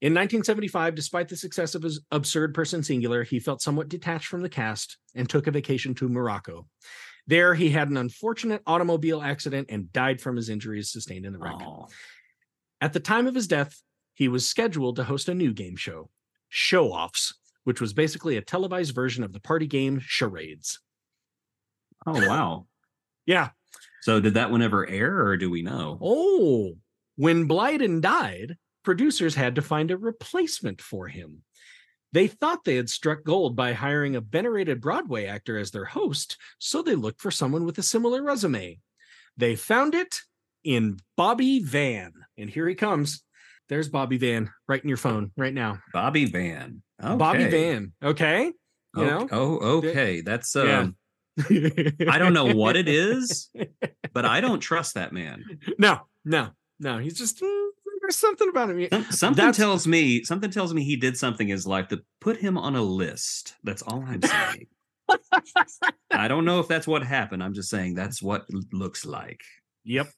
In 0.00 0.14
1975, 0.14 0.96
despite 0.96 1.28
the 1.28 1.36
success 1.36 1.76
of 1.76 1.82
his 1.82 2.00
absurd 2.10 2.54
person 2.54 2.82
singular, 2.82 3.22
he 3.22 3.38
felt 3.38 3.62
somewhat 3.62 3.88
detached 3.88 4.26
from 4.26 4.42
the 4.42 4.48
cast 4.48 4.98
and 5.14 5.28
took 5.28 5.46
a 5.46 5.52
vacation 5.52 5.94
to 5.94 6.08
Morocco. 6.08 6.66
There, 7.28 7.54
he 7.54 7.70
had 7.70 7.88
an 7.88 7.96
unfortunate 7.96 8.62
automobile 8.66 9.22
accident 9.22 9.68
and 9.70 9.92
died 9.92 10.20
from 10.20 10.34
his 10.34 10.48
injuries 10.48 10.90
sustained 10.90 11.24
in 11.24 11.32
the 11.32 11.38
wreck. 11.38 11.54
Oh, 11.60 11.86
At 12.80 12.92
the 12.94 13.00
time 13.00 13.28
of 13.28 13.36
his 13.36 13.46
death, 13.46 13.80
he 14.12 14.26
was 14.26 14.46
scheduled 14.46 14.96
to 14.96 15.04
host 15.04 15.28
a 15.28 15.34
new 15.34 15.52
game 15.52 15.76
show, 15.76 16.10
Show 16.48 16.92
Offs, 16.92 17.34
which 17.64 17.80
was 17.80 17.92
basically 17.92 18.36
a 18.36 18.42
televised 18.42 18.94
version 18.94 19.24
of 19.24 19.32
the 19.32 19.40
party 19.40 19.66
game 19.66 20.00
Charades. 20.00 20.80
oh 22.06 22.26
wow. 22.28 22.66
Yeah. 23.24 23.50
So 24.00 24.18
did 24.18 24.34
that 24.34 24.50
one 24.50 24.62
ever 24.62 24.84
air, 24.84 25.24
or 25.24 25.36
do 25.36 25.48
we 25.48 25.62
know? 25.62 25.96
Oh, 26.02 26.72
when 27.14 27.46
Blyden 27.46 28.00
died, 28.00 28.56
producers 28.82 29.36
had 29.36 29.54
to 29.54 29.62
find 29.62 29.92
a 29.92 29.96
replacement 29.96 30.80
for 30.82 31.06
him. 31.06 31.44
They 32.12 32.26
thought 32.26 32.64
they 32.64 32.74
had 32.74 32.90
struck 32.90 33.22
gold 33.22 33.54
by 33.54 33.74
hiring 33.74 34.16
a 34.16 34.20
venerated 34.20 34.80
Broadway 34.80 35.26
actor 35.26 35.56
as 35.56 35.70
their 35.70 35.84
host, 35.84 36.36
so 36.58 36.82
they 36.82 36.96
looked 36.96 37.20
for 37.20 37.30
someone 37.30 37.64
with 37.64 37.78
a 37.78 37.82
similar 37.82 38.22
resume. 38.22 38.80
They 39.36 39.54
found 39.54 39.94
it 39.94 40.20
in 40.64 40.98
Bobby 41.16 41.60
Van. 41.60 42.12
And 42.36 42.50
here 42.50 42.68
he 42.68 42.74
comes. 42.74 43.22
There's 43.72 43.88
Bobby 43.88 44.18
Van 44.18 44.50
right 44.68 44.82
in 44.82 44.86
your 44.86 44.98
phone 44.98 45.30
right 45.34 45.54
now. 45.54 45.78
Bobby 45.94 46.26
Van. 46.26 46.82
Bobby 47.00 47.44
Okay. 47.44 47.50
Van. 47.50 47.92
Okay. 48.04 48.52
You 48.94 49.02
Ok- 49.02 49.10
know? 49.10 49.28
Oh, 49.32 49.78
okay. 49.78 50.20
That's 50.20 50.54
um. 50.56 50.94
Yeah. 51.48 51.88
I 52.10 52.18
don't 52.18 52.34
know 52.34 52.54
what 52.54 52.76
it 52.76 52.86
is, 52.86 53.48
but 54.12 54.26
I 54.26 54.42
don't 54.42 54.60
trust 54.60 54.96
that 54.96 55.14
man. 55.14 55.42
No, 55.78 56.00
no, 56.26 56.50
no. 56.80 56.98
He's 56.98 57.16
just 57.16 57.40
mm, 57.40 57.68
there's 58.02 58.16
something 58.16 58.50
about 58.50 58.68
him. 58.68 58.86
Something 59.10 59.36
That's- 59.46 59.56
tells 59.56 59.86
me 59.86 60.22
something 60.24 60.50
tells 60.50 60.74
me 60.74 60.84
he 60.84 60.96
did 60.96 61.16
something 61.16 61.48
in 61.48 61.52
his 61.56 61.66
life 61.66 61.88
to 61.88 62.02
put 62.20 62.36
him 62.36 62.58
on 62.58 62.76
a 62.76 62.82
list. 62.82 63.54
That's 63.64 63.80
all 63.80 64.04
I'm 64.06 64.20
saying. 64.20 64.66
I 66.10 66.28
don't 66.28 66.44
know 66.44 66.60
if 66.60 66.68
that's 66.68 66.86
what 66.86 67.02
happened. 67.02 67.42
I'm 67.42 67.54
just 67.54 67.70
saying 67.70 67.94
that's 67.94 68.22
what 68.22 68.44
it 68.50 68.66
looks 68.74 69.06
like. 69.06 69.40
Yep. 69.84 70.08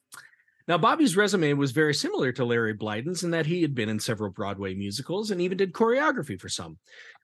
Now, 0.67 0.79
Bobby's 0.79 1.15
resume 1.15 1.53
was 1.53 1.71
very 1.71 1.93
similar 1.93 2.31
to 2.31 2.45
Larry 2.45 2.73
Blyden's 2.73 3.23
in 3.23 3.31
that 3.31 3.45
he 3.45 3.61
had 3.61 3.75
been 3.75 3.87
in 3.87 3.99
several 3.99 4.31
Broadway 4.31 4.73
musicals 4.73 5.29
and 5.29 5.39
even 5.39 5.57
did 5.57 5.73
choreography 5.73 6.39
for 6.39 6.49
some. 6.49 6.79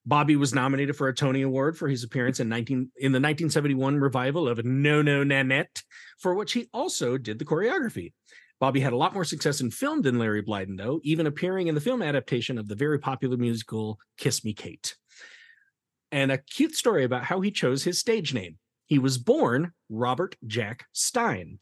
Bobby 0.06 0.36
was 0.36 0.54
nominated 0.54 0.96
for 0.96 1.08
a 1.08 1.14
Tony 1.14 1.42
Award 1.42 1.76
for 1.76 1.88
his 1.88 2.04
appearance 2.04 2.40
in 2.40 2.50
19 2.50 2.92
in 2.98 3.12
the 3.12 3.18
1971 3.18 3.98
revival 3.98 4.48
of 4.48 4.64
No 4.64 5.02
No 5.02 5.24
Nanette, 5.24 5.82
for 6.20 6.36
which 6.36 6.54
he 6.54 6.70
also 6.72 7.18
did 7.18 7.40
the 7.40 7.46
choreography. 7.46 8.14
Bobby 8.60 8.80
had 8.80 8.94
a 8.94 8.98
lot 8.98 9.16
more 9.16 9.26
success 9.26 9.60
in 9.60 9.72
film 9.72 10.04
than 10.04 10.20
Larry 10.20 10.44
Blyden, 10.44 10.78
though, 10.78 11.00
even 11.04 11.26
appearing 11.26 11.66
in 11.66 11.74
the 11.74 11.82
film 11.82 12.04
adaptation 12.04 12.60
of 12.60 12.68
the 12.68 12.76
very 12.76 13.00
popular 13.00 13.38
musical 13.38 14.00
Kiss 14.20 14.46
Me 14.46 14.54
Kate. 14.54 14.96
And 16.12 16.32
a 16.32 16.38
cute 16.38 16.76
story 16.76 17.04
about 17.06 17.24
how 17.24 17.42
he 17.42 17.50
chose 17.50 17.84
his 17.84 18.00
stage 18.00 18.36
name. 18.36 18.60
He 18.86 19.00
was 19.00 19.18
born 19.18 19.72
Robert 19.90 20.36
Jack 20.46 20.86
Stein 20.92 21.58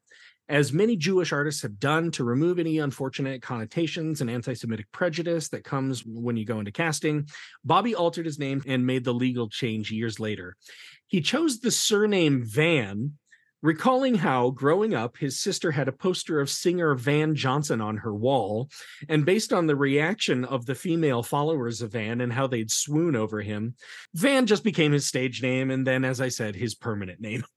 as 0.50 0.74
many 0.74 0.98
Jewish 0.98 1.32
artists 1.32 1.62
have 1.62 1.80
done 1.80 2.10
to 2.12 2.24
remove 2.24 2.58
any 2.58 2.80
unfortunate 2.80 3.42
connotations 3.42 4.20
and 4.20 4.30
anti 4.30 4.56
Semitic 4.56 4.92
prejudice 4.92 5.50
that 5.50 5.64
comes 5.64 6.04
when 6.06 6.38
you 6.38 6.46
go 6.46 6.60
into 6.60 6.72
casting, 6.72 7.30
Bobby 7.64 7.94
altered 7.94 8.26
his 8.26 8.40
name 8.40 8.64
and 8.68 8.86
made 8.86 9.04
the 9.04 9.14
legal 9.14 9.48
change 9.48 9.92
years 9.92 10.20
later. 10.20 10.58
He 11.06 11.22
chose 11.22 11.60
the 11.60 11.70
surname 11.70 12.44
Van, 12.44 13.14
recalling 13.62 14.16
how 14.16 14.50
growing 14.50 14.96
up, 14.96 15.18
his 15.18 15.40
sister 15.40 15.72
had 15.72 15.88
a 15.88 15.92
poster 15.92 16.40
of 16.40 16.50
singer 16.50 16.96
Van 16.96 17.36
Johnson 17.36 17.80
on 17.80 17.98
her 17.98 18.14
wall. 18.14 18.70
And 19.08 19.26
based 19.26 19.54
on 19.54 19.68
the 19.68 19.76
reaction 19.76 20.46
of 20.46 20.66
the 20.66 20.76
female 20.76 21.22
followers 21.22 21.84
of 21.84 21.92
Van 21.92 22.22
and 22.22 22.34
how 22.34 22.48
they'd 22.48 22.72
swoon 22.72 23.16
over 23.16 23.42
him, 23.42 23.76
Van 24.16 24.48
just 24.48 24.64
became 24.64 24.94
his 24.94 25.06
stage 25.06 25.44
name. 25.44 25.70
And 25.70 25.86
then, 25.86 26.04
as 26.04 26.20
I 26.20 26.30
said, 26.30 26.56
his 26.56 26.74
permanent 26.74 27.20
name. 27.20 27.44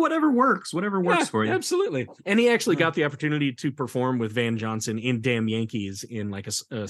Well, 0.00 0.10
you 0.10 0.18
know, 0.20 0.26
whatever 0.26 0.30
works, 0.30 0.72
whatever 0.74 1.00
works 1.00 1.18
Yeah, 1.20 1.24
for 1.26 1.44
you. 1.44 1.52
Absolutely. 1.52 2.08
And 2.26 2.38
he 2.40 2.48
actually 2.48 2.76
got 2.76 2.94
the 2.94 3.04
opportunity 3.04 3.52
to 3.52 3.70
perform 3.72 4.18
with 4.18 4.32
Van 4.32 4.56
Johnson 4.58 4.98
in 4.98 5.20
Damn 5.20 5.48
Yankees 5.48 6.04
in 6.08 6.30
like 6.30 6.46
a, 6.48 6.52
a 6.70 6.88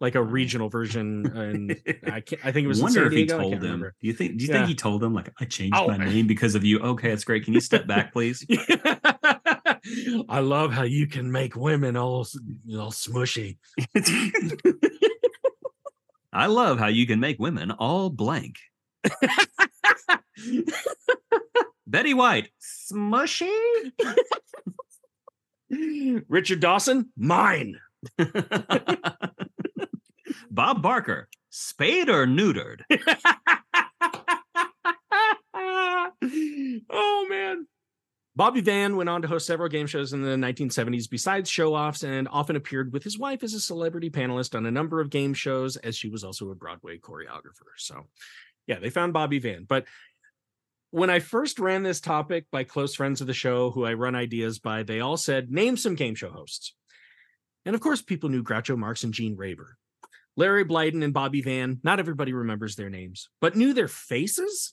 like 0.00 0.14
a 0.14 0.22
regional 0.22 0.68
version. 0.68 1.26
And 1.26 1.76
I 2.12 2.20
can't, 2.26 2.44
I 2.44 2.52
think 2.52 2.64
it 2.64 2.68
was 2.68 2.82
Wonder 2.82 3.06
if 3.06 3.12
he 3.12 3.26
told 3.26 3.62
him. 3.62 3.80
Do 3.80 3.90
you 4.06 4.12
think? 4.12 4.36
Do 4.38 4.44
you 4.44 4.50
Yeah. 4.50 4.58
think 4.58 4.68
he 4.68 4.74
told 4.74 5.00
them 5.02 5.14
like 5.14 5.32
I 5.40 5.44
changed 5.46 5.76
Oh. 5.78 5.88
my 5.88 5.96
name 5.96 6.26
because 6.26 6.54
of 6.54 6.64
you? 6.64 6.78
Okay, 6.80 7.08
that's 7.08 7.24
great. 7.24 7.44
Can 7.44 7.54
you 7.54 7.60
step 7.60 7.86
back, 7.86 8.12
please? 8.14 8.44
I 10.28 10.40
love 10.40 10.72
how 10.72 10.82
you 10.82 11.06
can 11.06 11.30
make 11.32 11.56
women 11.56 11.96
all, 11.96 12.26
all 12.74 12.90
smushy. 12.92 13.56
I 16.32 16.46
love 16.46 16.78
how 16.78 16.86
you 16.86 17.06
can 17.06 17.18
make 17.20 17.38
women 17.40 17.70
all 17.72 18.08
blank. 18.10 18.56
Betty 21.90 22.14
White, 22.14 22.48
smushy. 22.62 23.50
Richard 26.28 26.60
Dawson, 26.60 27.10
mine. 27.16 27.80
Bob 30.50 30.82
Barker, 30.82 31.28
spayed 31.50 32.08
or 32.08 32.28
neutered. 32.28 32.82
oh 36.90 37.26
man. 37.28 37.66
Bobby 38.36 38.60
Van 38.60 38.94
went 38.96 39.08
on 39.08 39.22
to 39.22 39.28
host 39.28 39.46
several 39.46 39.68
game 39.68 39.88
shows 39.88 40.12
in 40.12 40.22
the 40.22 40.36
1970s 40.36 41.10
besides 41.10 41.50
show 41.50 41.74
offs 41.74 42.04
and 42.04 42.28
often 42.28 42.54
appeared 42.54 42.92
with 42.92 43.02
his 43.02 43.18
wife 43.18 43.42
as 43.42 43.54
a 43.54 43.60
celebrity 43.60 44.10
panelist 44.10 44.54
on 44.54 44.64
a 44.64 44.70
number 44.70 45.00
of 45.00 45.10
game 45.10 45.34
shows, 45.34 45.74
as 45.76 45.96
she 45.96 46.08
was 46.08 46.22
also 46.22 46.50
a 46.50 46.54
Broadway 46.54 46.98
choreographer. 46.98 47.72
So, 47.76 48.06
yeah, 48.68 48.78
they 48.78 48.90
found 48.90 49.12
Bobby 49.12 49.40
Van. 49.40 49.64
But 49.68 49.86
when 50.90 51.10
I 51.10 51.18
first 51.20 51.58
ran 51.58 51.82
this 51.82 52.00
topic 52.00 52.46
by 52.50 52.64
close 52.64 52.94
friends 52.94 53.20
of 53.20 53.26
the 53.26 53.32
show 53.34 53.70
who 53.70 53.84
I 53.84 53.94
run 53.94 54.14
ideas 54.14 54.58
by, 54.58 54.82
they 54.82 55.00
all 55.00 55.16
said, 55.16 55.50
name 55.50 55.76
some 55.76 55.94
game 55.94 56.14
show 56.14 56.30
hosts. 56.30 56.74
And 57.64 57.74
of 57.74 57.80
course, 57.80 58.02
people 58.02 58.28
knew 58.30 58.42
Groucho 58.42 58.76
Marx 58.76 59.04
and 59.04 59.12
Gene 59.14 59.36
Rayburn. 59.36 59.74
Larry 60.36 60.64
Blyden 60.64 61.02
and 61.04 61.12
Bobby 61.12 61.42
Van, 61.42 61.80
not 61.82 61.98
everybody 61.98 62.32
remembers 62.32 62.76
their 62.76 62.88
names, 62.90 63.28
but 63.40 63.56
knew 63.56 63.74
their 63.74 63.88
faces. 63.88 64.72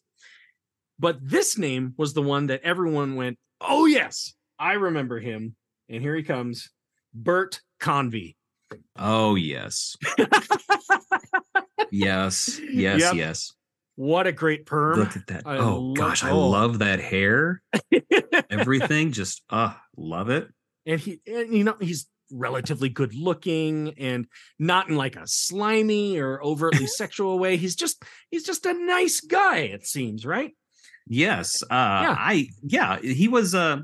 But 0.99 1.18
this 1.22 1.57
name 1.57 1.94
was 1.98 2.14
the 2.14 2.22
one 2.22 2.48
that 2.48 2.61
everyone 2.64 3.15
went, 3.15 3.38
oh, 3.61 3.85
yes, 3.85 4.34
I 4.57 4.73
remember 4.73 5.19
him. 5.19 5.56
And 5.89 6.02
here 6.02 6.15
he 6.15 6.23
comes 6.23 6.69
Bert 7.14 7.61
Convy. 7.80 8.35
Oh, 8.98 9.35
yes. 9.35 9.95
yes, 11.91 12.60
yes, 12.72 12.99
Yep. 13.02 13.14
yes. 13.15 13.53
What 13.98 14.28
a 14.28 14.32
great 14.32 14.65
perm. 14.65 14.99
Look 14.99 15.18
at 15.18 15.28
that. 15.28 15.44
I 15.45 15.57
oh, 15.57 15.94
gosh, 15.94 16.24
I 16.24 16.30
oh. 16.30 16.48
love 16.49 16.80
that 16.80 16.99
hair. 17.02 17.61
Everything 18.49 19.11
just, 19.11 19.41
uh, 19.49 19.74
love 19.98 20.30
it. 20.30 20.48
and 20.86 20.99
he 20.99 21.19
and 21.28 21.53
you 21.53 21.64
know 21.64 21.76
he's 21.82 22.07
relatively 22.32 22.90
good 22.90 23.14
looking 23.15 23.94
and 23.98 24.28
not 24.60 24.90
in 24.90 24.95
like 24.98 25.15
a 25.15 25.24
slimy 25.26 26.18
or 26.19 26.44
overtly 26.44 26.86
sexual 27.02 27.40
way 27.40 27.56
he's 27.57 27.76
just 27.76 28.03
he's 28.32 28.44
just 28.44 28.65
a 28.65 28.74
nice 28.74 29.22
guy 29.22 29.60
it 29.60 29.86
seems 29.86 30.26
right 30.26 30.52
Yes. 31.10 31.64
Uh 31.64 31.68
yeah. 32.03 32.15
I 32.19 32.48
yeah, 32.64 32.99
he 32.99 33.28
was 33.30 33.56
uh 33.56 33.78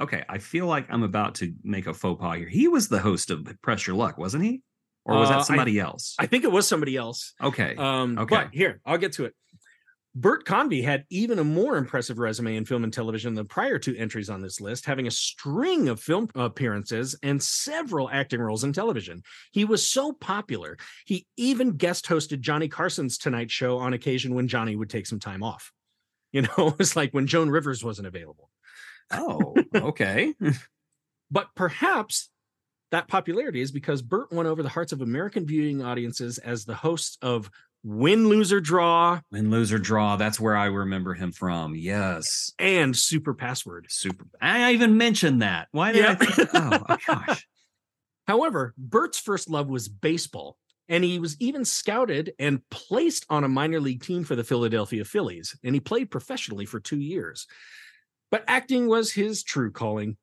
okay, 0.00 0.24
I 0.28 0.38
feel 0.38 0.66
like 0.66 0.86
I'm 0.88 1.02
about 1.02 1.34
to 1.36 1.52
make 1.64 1.86
a 1.88 1.92
faux 1.94 2.20
pas 2.20 2.36
here. 2.38 2.48
He 2.48 2.68
was 2.68 2.88
the 2.88 3.00
host 3.00 3.28
of 3.30 3.46
Press 3.60 3.86
Your 3.88 3.96
Luck, 3.96 4.16
wasn't 4.18 4.44
he? 4.44 4.62
Or 5.04 5.16
was 5.18 5.28
Uh, 5.28 5.38
that 5.38 5.46
somebody 5.46 5.80
else? 5.80 6.14
i 6.20 6.26
think 6.26 6.44
it 6.44 6.52
was 6.52 6.68
somebody 6.68 6.96
else 6.96 7.34
okay. 7.42 7.74
um 7.76 8.18
Okay. 8.18 8.36
but 8.36 8.48
here 8.52 8.80
i'll 8.86 8.98
get 8.98 9.12
to 9.14 9.24
it 9.24 9.34
Bert 10.14 10.44
Convy 10.44 10.82
had 10.82 11.04
even 11.08 11.38
a 11.38 11.44
more 11.44 11.76
impressive 11.76 12.18
resume 12.18 12.56
in 12.56 12.64
film 12.64 12.82
and 12.82 12.92
television 12.92 13.34
than 13.34 13.46
prior 13.46 13.78
two 13.78 13.94
entries 13.96 14.28
on 14.28 14.42
this 14.42 14.60
list, 14.60 14.84
having 14.84 15.06
a 15.06 15.10
string 15.10 15.88
of 15.88 16.00
film 16.00 16.28
appearances 16.34 17.16
and 17.22 17.40
several 17.40 18.10
acting 18.10 18.40
roles 18.40 18.64
in 18.64 18.72
television. 18.72 19.22
He 19.52 19.64
was 19.64 19.86
so 19.86 20.12
popular, 20.12 20.78
he 21.04 21.26
even 21.36 21.76
guest 21.76 22.06
hosted 22.06 22.40
Johnny 22.40 22.68
Carson's 22.68 23.18
Tonight 23.18 23.50
Show 23.50 23.78
on 23.78 23.92
occasion 23.92 24.34
when 24.34 24.48
Johnny 24.48 24.74
would 24.74 24.90
take 24.90 25.06
some 25.06 25.20
time 25.20 25.42
off. 25.42 25.72
You 26.32 26.42
know, 26.42 26.68
it 26.68 26.78
was 26.78 26.94
like 26.94 27.12
when 27.12 27.26
Joan 27.26 27.50
Rivers 27.50 27.82
wasn't 27.82 28.06
available. 28.06 28.50
oh, 29.10 29.52
okay. 29.74 30.32
But 31.32 31.48
perhaps 31.56 32.28
that 32.90 33.08
popularity 33.08 33.60
is 33.60 33.72
because 33.72 34.02
Bert 34.02 34.32
won 34.32 34.46
over 34.46 34.62
the 34.62 34.68
hearts 34.68 34.92
of 34.92 35.00
American 35.00 35.46
viewing 35.46 35.82
audiences 35.82 36.38
as 36.38 36.64
the 36.64 36.74
host 36.74 37.18
of 37.22 37.50
Win, 37.82 38.28
Lose, 38.28 38.52
or 38.52 38.60
Draw 38.60 39.20
Win, 39.32 39.50
lose, 39.50 39.72
or 39.72 39.78
draw. 39.78 40.16
That's 40.16 40.38
where 40.38 40.56
I 40.56 40.66
remember 40.66 41.14
him 41.14 41.32
from. 41.32 41.74
Yes. 41.74 42.52
and 42.58 42.94
Super 42.96 43.32
Password. 43.32 43.86
Super. 43.88 44.26
I 44.40 44.72
even 44.72 44.96
mentioned 44.98 45.42
that. 45.42 45.68
Why 45.72 45.92
did 45.92 46.04
I 46.04 46.14
think? 46.14 46.50
Oh, 46.54 46.82
oh 46.88 46.96
gosh. 47.06 47.46
However, 48.26 48.74
Bert's 48.76 49.18
first 49.18 49.48
love 49.48 49.68
was 49.68 49.88
baseball, 49.88 50.56
and 50.88 51.02
he 51.02 51.18
was 51.18 51.36
even 51.40 51.64
scouted 51.64 52.32
and 52.38 52.60
placed 52.70 53.24
on 53.30 53.44
a 53.44 53.48
minor 53.48 53.80
league 53.80 54.02
team 54.02 54.24
for 54.24 54.36
the 54.36 54.44
Philadelphia 54.44 55.04
Phillies, 55.04 55.56
and 55.64 55.74
he 55.74 55.80
played 55.80 56.10
professionally 56.10 56.66
for 56.66 56.80
two 56.80 57.00
years. 57.00 57.46
But 58.30 58.44
acting 58.46 58.86
was 58.88 59.12
his 59.12 59.42
true 59.42 59.72
calling, 59.72 60.16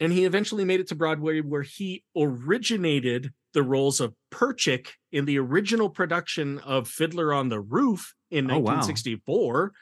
and 0.00 0.12
he 0.12 0.24
eventually 0.24 0.64
made 0.64 0.80
it 0.80 0.88
to 0.88 0.94
Broadway, 0.94 1.40
where 1.40 1.62
he 1.62 2.02
originated 2.16 3.32
the 3.54 3.62
roles 3.62 4.00
of 4.00 4.14
Perchik 4.30 4.88
in 5.10 5.24
the 5.24 5.38
original 5.38 5.90
production 5.90 6.58
of 6.60 6.88
Fiddler 6.88 7.32
on 7.32 7.48
the 7.48 7.60
Roof 7.60 8.14
in 8.30 8.50
Oh, 8.50 8.58
wow. 8.58 8.76
1964. 8.76 9.72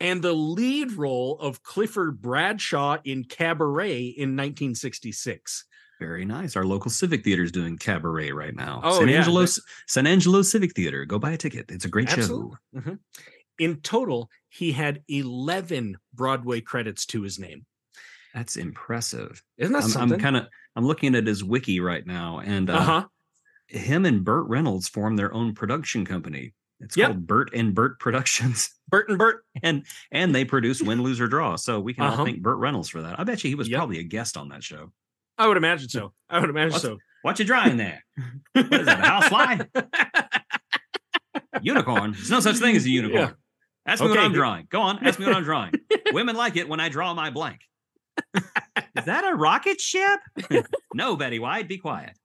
And 0.00 0.22
the 0.22 0.32
lead 0.32 0.92
role 0.92 1.38
of 1.38 1.62
Clifford 1.62 2.20
Bradshaw 2.20 2.98
in 3.04 3.24
Cabaret 3.24 4.02
in 4.06 4.36
1966. 4.36 5.64
Very 6.00 6.24
nice. 6.24 6.56
Our 6.56 6.64
local 6.64 6.90
civic 6.90 7.22
theater 7.22 7.44
is 7.44 7.52
doing 7.52 7.78
cabaret 7.78 8.32
right 8.32 8.54
now. 8.54 8.80
Oh, 8.82 8.98
San 8.98 9.08
yeah, 9.08 9.18
Angelo, 9.18 9.46
San 9.86 10.06
Angelo 10.06 10.42
Civic 10.42 10.74
Theater. 10.74 11.04
Go 11.04 11.18
buy 11.20 11.30
a 11.30 11.36
ticket. 11.36 11.70
It's 11.70 11.84
a 11.84 11.88
great 11.88 12.10
Absolutely. 12.10 12.56
show. 12.74 12.80
Mhm. 12.80 12.98
In 13.58 13.76
total, 13.80 14.28
he 14.48 14.72
had 14.72 15.02
11 15.08 15.96
Broadway 16.12 16.60
credits 16.60 17.06
to 17.06 17.22
his 17.22 17.38
name. 17.38 17.64
That's 18.34 18.56
impressive. 18.56 19.44
Isn't 19.56 19.72
that 19.72 19.84
I'm, 19.84 19.88
something? 19.88 20.18
I'm 20.18 20.20
kind 20.20 20.36
of 20.36 20.48
I'm 20.76 20.86
looking 20.86 21.14
at 21.14 21.26
his 21.26 21.44
wiki 21.44 21.80
right 21.80 22.06
now, 22.06 22.40
and 22.44 22.68
uh, 22.70 22.74
uh 22.74 22.80
huh. 22.80 23.04
him 23.68 24.04
and 24.04 24.24
Burt 24.24 24.46
Reynolds 24.48 24.88
formed 24.88 25.18
their 25.18 25.32
own 25.32 25.54
production 25.54 26.04
company. 26.04 26.52
It's 26.80 26.96
Yep. 26.96 27.06
called 27.08 27.26
Burt 27.26 27.50
and 27.54 27.74
Burt 27.74 27.98
Productions, 28.00 28.70
Burt 28.88 29.08
and 29.08 29.16
Burt, 29.18 29.44
and 29.62 29.86
and 30.10 30.34
they 30.34 30.44
produce 30.44 30.82
Win, 30.82 31.02
Lose 31.02 31.20
or 31.20 31.28
Draw. 31.28 31.56
So 31.56 31.80
we 31.80 31.94
can 31.94 32.04
Uh-huh. 32.04 32.18
all 32.20 32.24
thank 32.26 32.42
Burt 32.42 32.58
Reynolds 32.58 32.88
for 32.88 33.02
that. 33.02 33.18
I 33.18 33.24
bet 33.24 33.42
you 33.44 33.48
he 33.48 33.54
was 33.54 33.68
Yep. 33.68 33.78
probably 33.78 34.00
a 34.00 34.02
guest 34.04 34.36
on 34.36 34.48
that 34.48 34.62
show. 34.64 34.92
I 35.38 35.46
would 35.48 35.56
imagine 35.56 35.88
so. 35.88 36.12
I 36.28 36.40
would 36.40 36.50
imagine 36.50 36.72
What's- 36.72 36.82
so. 36.82 36.98
What 37.22 37.38
you 37.38 37.44
drawing 37.46 37.78
there? 37.78 38.04
What 38.52 38.70
is 38.74 38.84
that? 38.86 39.00
A 39.00 39.02
housefly? 39.02 39.58
unicorn? 41.62 42.12
There's 42.12 42.30
no 42.30 42.40
such 42.40 42.56
thing 42.56 42.76
as 42.76 42.84
a 42.84 42.90
unicorn. 42.90 43.22
Yeah. 43.22 43.30
Ask 43.86 44.02
me 44.02 44.08
what 44.10 44.18
I'm 44.18 44.32
drawing. 44.34 44.66
Go 44.68 44.80
on, 44.82 45.04
ask 45.06 45.18
me 45.18 45.24
what 45.24 45.34
I'm 45.34 45.44
drawing. 45.44 45.72
Women 46.12 46.36
like 46.36 46.56
it 46.56 46.68
when 46.68 46.80
I 46.80 46.90
draw 46.90 47.14
my 47.14 47.30
blank. 47.30 47.60
Is 48.76 49.04
that 49.04 49.24
a 49.24 49.34
rocket 49.36 49.80
ship? 49.80 50.20
no, 50.94 51.16
Betty 51.16 51.38
White, 51.38 51.68
be 51.68 51.78
quiet. 51.78 52.16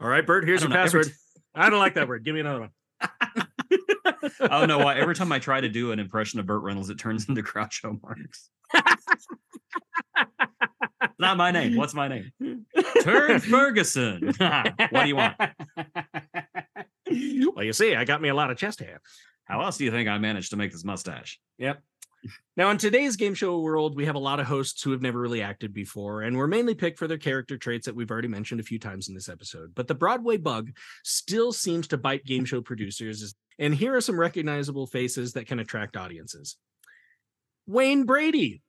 All 0.00 0.08
right, 0.08 0.26
Bert, 0.26 0.44
here's 0.44 0.60
your 0.60 0.70
know, 0.70 0.76
password. 0.76 1.12
I 1.54 1.68
don't 1.70 1.80
like 1.80 1.94
that 1.94 2.08
word. 2.08 2.24
Give 2.24 2.34
me 2.34 2.40
another 2.40 2.60
one. 2.60 2.70
I 4.40 4.58
don't 4.60 4.68
know 4.68 4.78
why. 4.78 4.96
Every 4.96 5.14
time 5.14 5.32
I 5.32 5.38
try 5.38 5.60
to 5.60 5.68
do 5.68 5.92
an 5.92 5.98
impression 5.98 6.38
of 6.40 6.46
Burt 6.46 6.62
Reynolds, 6.62 6.90
it 6.90 6.98
turns 6.98 7.28
into 7.28 7.42
Groucho 7.42 8.00
Marx. 8.02 8.50
Not 11.18 11.36
my 11.36 11.50
name. 11.50 11.76
What's 11.76 11.94
my 11.94 12.08
name? 12.08 12.30
Turd 13.02 13.42
Ferguson. 13.50 14.32
what 14.38 15.02
do 15.02 15.08
you 15.08 15.16
want? 15.16 15.36
well, 17.06 17.64
you 17.64 17.72
see, 17.72 17.94
I 17.94 18.04
got 18.04 18.22
me 18.22 18.28
a 18.28 18.34
lot 18.34 18.50
of 18.50 18.56
chest 18.58 18.80
hair. 18.80 19.00
How 19.44 19.62
else 19.62 19.76
do 19.78 19.84
you 19.84 19.90
think 19.90 20.08
I 20.08 20.18
managed 20.18 20.50
to 20.50 20.56
make 20.56 20.72
this 20.72 20.84
mustache? 20.84 21.38
Now, 22.56 22.70
in 22.70 22.76
today's 22.76 23.16
game 23.16 23.34
show 23.34 23.58
world, 23.60 23.96
we 23.96 24.04
have 24.04 24.14
a 24.14 24.18
lot 24.18 24.40
of 24.40 24.46
hosts 24.46 24.82
who 24.82 24.90
have 24.90 25.00
never 25.00 25.18
really 25.18 25.40
acted 25.40 25.72
before, 25.72 26.22
and 26.22 26.36
we're 26.36 26.46
mainly 26.46 26.74
picked 26.74 26.98
for 26.98 27.08
their 27.08 27.18
character 27.18 27.56
traits 27.56 27.86
that 27.86 27.94
we've 27.94 28.10
already 28.10 28.28
mentioned 28.28 28.60
a 28.60 28.64
few 28.64 28.78
times 28.78 29.08
in 29.08 29.14
this 29.14 29.28
episode. 29.28 29.74
But 29.74 29.88
the 29.88 29.94
Broadway 29.94 30.36
bug 30.36 30.70
still 31.02 31.52
seems 31.52 31.88
to 31.88 31.96
bite 31.96 32.24
game 32.24 32.44
show 32.44 32.60
producers, 32.60 33.34
and 33.58 33.74
here 33.74 33.96
are 33.96 34.00
some 34.00 34.20
recognizable 34.20 34.86
faces 34.86 35.32
that 35.32 35.46
can 35.46 35.60
attract 35.60 35.96
audiences. 35.96 36.56
Wayne 37.66 38.04
Brady. 38.04 38.62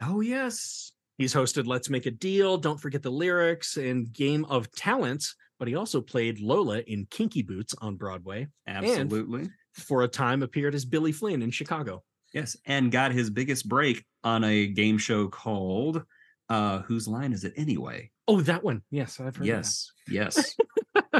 Oh, 0.00 0.20
yes. 0.20 0.92
He's 1.18 1.34
hosted 1.34 1.66
Let's 1.66 1.90
Make 1.90 2.06
a 2.06 2.10
Deal, 2.10 2.58
Don't 2.58 2.80
Forget 2.80 3.02
the 3.02 3.10
Lyrics, 3.10 3.76
and 3.76 4.12
Game 4.12 4.44
of 4.46 4.70
Talents, 4.72 5.34
but 5.58 5.68
he 5.68 5.74
also 5.74 6.00
played 6.00 6.40
Lola 6.40 6.78
in 6.80 7.06
Kinky 7.10 7.42
Boots 7.42 7.74
on 7.80 7.96
Broadway. 7.96 8.48
Absolutely. 8.66 9.50
For 9.72 10.02
a 10.02 10.08
time, 10.08 10.42
appeared 10.42 10.74
as 10.74 10.84
Billy 10.84 11.12
Flynn 11.12 11.42
in 11.42 11.50
Chicago. 11.50 12.02
Yes. 12.32 12.56
And 12.66 12.90
got 12.90 13.12
his 13.12 13.30
biggest 13.30 13.68
break 13.68 14.04
on 14.24 14.44
a 14.44 14.66
game 14.66 14.98
show 14.98 15.28
called 15.28 16.02
uh 16.48 16.78
Whose 16.80 17.06
Line 17.08 17.32
Is 17.32 17.44
It 17.44 17.52
Anyway? 17.56 18.10
Oh, 18.28 18.40
that 18.42 18.62
one. 18.62 18.82
Yes, 18.90 19.18
I've 19.20 19.36
heard. 19.36 19.42
of 19.42 19.46
Yes. 19.46 19.90
Yes. 20.08 20.56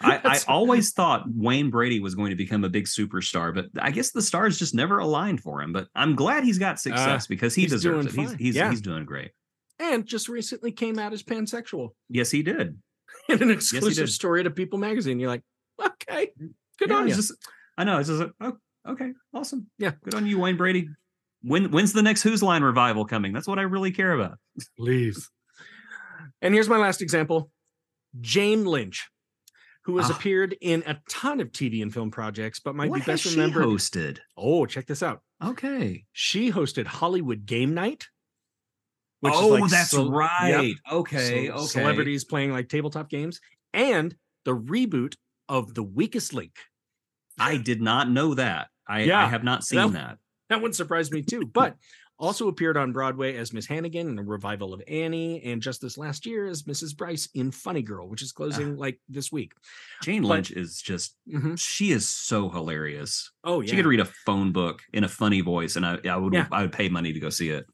I, 0.00 0.20
I 0.24 0.38
always 0.46 0.92
thought 0.92 1.24
Wayne 1.34 1.70
Brady 1.70 1.98
was 1.98 2.14
going 2.14 2.30
to 2.30 2.36
become 2.36 2.62
a 2.62 2.68
big 2.68 2.84
superstar, 2.86 3.52
but 3.52 3.66
I 3.82 3.90
guess 3.90 4.12
the 4.12 4.22
stars 4.22 4.56
just 4.58 4.72
never 4.74 4.98
aligned 4.98 5.40
for 5.42 5.60
him. 5.60 5.72
But 5.72 5.88
I'm 5.94 6.14
glad 6.14 6.44
he's 6.44 6.58
got 6.58 6.78
success 6.78 7.26
because 7.26 7.54
he 7.54 7.66
Uh, 7.66 7.70
deserves 7.70 8.06
it. 8.06 8.12
He's 8.20 8.32
he's, 8.34 8.56
Yeah. 8.56 8.70
he's 8.70 8.80
doing 8.80 9.04
great. 9.04 9.32
and 9.80 10.06
just 10.06 10.28
recently 10.28 10.70
came 10.72 10.98
out 10.98 11.12
as 11.12 11.22
pansexual 11.22 11.90
Yes, 12.08 12.30
he 12.30 12.42
did. 12.42 12.78
in 13.28 13.42
an 13.42 13.50
exclusive 13.50 14.06
did. 14.06 14.12
story 14.12 14.42
to 14.44 14.50
People 14.50 14.78
magazine. 14.78 15.18
You're 15.20 15.30
like, 15.30 15.42
okay, 15.84 16.30
good 16.78 16.90
Yeah, 16.90 16.96
on 16.96 17.08
you. 17.08 17.14
just- 17.14 17.32
I 17.76 17.84
know. 17.84 17.98
It's 17.98 18.08
just 18.08 18.20
like, 18.20 18.32
oh, 18.40 18.56
okay, 18.86 19.12
awesome. 19.32 19.68
Yeah. 19.78 19.92
good 20.04 20.14
on 20.14 20.26
you, 20.26 20.38
Wayne 20.38 20.56
Brady. 20.56 20.88
When 21.42 21.70
when's 21.70 21.92
the 21.92 22.02
next 22.02 22.22
Whose 22.22 22.42
Line 22.42 22.62
revival 22.62 23.04
coming? 23.04 23.32
That's 23.32 23.46
what 23.46 23.58
I 23.58 23.62
really 23.62 23.92
care 23.92 24.12
about. 24.12 24.38
Please. 24.76 25.30
And 26.40 26.54
here's 26.54 26.68
my 26.68 26.76
last 26.76 27.02
example 27.02 27.50
Jane 28.20 28.64
Lynch, 28.64 29.08
who 29.84 29.96
has 29.98 30.08
Ah. 30.10 30.14
appeared 30.14 30.56
in 30.60 30.84
a 30.86 31.00
ton 31.08 31.40
of 31.40 31.50
TV 31.50 31.82
and 31.82 31.92
film 31.92 32.12
projects, 32.12 32.60
but 32.60 32.76
might 32.76 32.90
what 32.90 33.00
be 33.00 33.06
best 33.10 33.24
has 33.24 33.32
she 33.32 33.40
remembered. 33.40 33.64
hosted? 33.64 34.18
Oh, 34.36 34.64
check 34.66 34.86
this 34.86 35.02
out. 35.02 35.20
Okay. 35.42 36.04
She 36.12 36.52
hosted 36.52 36.86
Hollywood 36.86 37.44
Game 37.46 37.74
Night. 37.74 38.06
which 39.20 39.34
is 39.34 39.40
oh, 39.40 39.48
like 39.48 39.68
that's 39.70 39.90
ce- 39.90 39.94
yep, 39.98 40.06
right. 40.10 40.74
Okay. 40.92 41.48
ce- 41.48 41.50
okay. 41.50 41.66
Celebrities 41.66 42.24
playing 42.24 42.52
like 42.52 42.68
tabletop 42.68 43.10
games, 43.10 43.40
and 43.74 44.14
the 44.44 44.54
reboot 44.54 45.14
of 45.48 45.74
The 45.74 45.82
Weakest 45.82 46.34
Link. 46.34 46.54
I 47.38 47.56
did 47.56 47.80
not 47.80 48.10
know 48.10 48.34
that. 48.34 48.68
I, 48.86 49.02
Yeah, 49.02 49.24
I 49.24 49.28
have 49.28 49.44
not 49.44 49.64
seen 49.64 49.78
that- 49.78 49.92
that. 49.92 50.18
That 50.48 50.62
one 50.62 50.72
surprised 50.72 51.12
me 51.12 51.20
too, 51.22 51.44
but 51.44 51.76
also 52.18 52.48
appeared 52.48 52.76
on 52.76 52.90
Broadway 52.90 53.36
as 53.36 53.52
Miss 53.52 53.66
Hannigan 53.66 54.08
in 54.08 54.18
a 54.18 54.22
revival 54.22 54.72
of 54.74 54.82
Annie, 54.88 55.42
and 55.44 55.60
just 55.62 55.80
this 55.82 55.96
last 55.98 56.24
year 56.26 56.46
as 56.46 56.62
Mrs. 56.64 56.96
Bryce 56.96 57.28
in 57.34 57.50
Funny 57.52 57.82
Girl, 57.82 58.08
which 58.08 58.22
is 58.22 58.32
closing 58.32 58.76
like 58.76 58.98
this 59.08 59.30
week. 59.30 59.52
Jane 60.02 60.22
but- 60.22 60.28
Lynch 60.28 60.50
is 60.50 60.80
just 60.80 61.16
Mhm. 61.30 61.60
she 61.60 61.92
is 61.92 62.08
so 62.08 62.48
hilarious. 62.48 63.30
Oh 63.44 63.60
yeah, 63.60 63.70
She 63.70 63.76
could 63.76 63.86
read 63.86 64.00
a 64.00 64.06
phone 64.26 64.52
book 64.52 64.80
in 64.92 65.04
a 65.04 65.08
funny 65.08 65.42
voice, 65.42 65.76
and 65.76 65.84
I, 65.86 65.98
I 66.08 66.16
would 66.16 66.32
Yeah. 66.32 66.48
I 66.50 66.62
would 66.62 66.72
pay 66.72 66.88
money 66.88 67.12
to 67.12 67.20
go 67.20 67.28
see 67.30 67.50
it. 67.50 67.66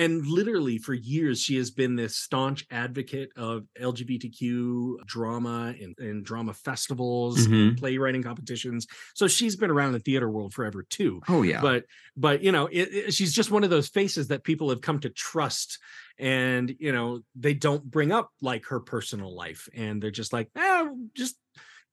And 0.00 0.26
literally 0.26 0.78
for 0.78 0.94
years 0.94 1.40
she 1.40 1.56
has 1.56 1.70
been 1.70 1.94
this 1.96 2.16
staunch 2.16 2.66
advocate 2.70 3.30
of 3.36 3.64
lgbtq 3.80 4.94
drama 5.06 5.74
and, 5.80 5.94
and 5.98 6.24
drama 6.24 6.52
festivals 6.54 7.38
Mm-hmm. 7.40 7.54
and 7.54 7.78
playwriting 7.78 8.22
competitions 8.22 8.86
so 9.14 9.28
she's 9.28 9.56
been 9.56 9.70
around 9.70 9.92
the 9.92 9.98
theater 10.00 10.28
world 10.28 10.52
forever 10.54 10.84
too 10.88 11.20
Oh 11.28 11.42
yeah. 11.42 11.60
but 11.60 11.84
but 12.16 12.42
you 12.42 12.52
know 12.52 12.66
it, 12.66 12.88
it- 12.92 13.14
she's 13.14 13.32
just 13.32 13.50
one 13.50 13.64
of 13.64 13.70
those 13.70 13.88
faces 13.88 14.28
that 14.28 14.44
people 14.44 14.70
have 14.70 14.80
come 14.80 14.98
to 15.00 15.10
trust 15.10 15.78
and 16.18 16.74
you 16.78 16.92
know 16.92 17.20
they 17.34 17.54
don't 17.54 17.84
bring 17.84 18.12
up 18.12 18.30
like 18.42 18.64
her 18.66 18.80
personal 18.80 19.34
life 19.34 19.68
and 19.74 20.02
they're 20.02 20.10
just 20.10 20.32
like 20.32 20.48
ah, 20.56 20.88
just 21.14 21.36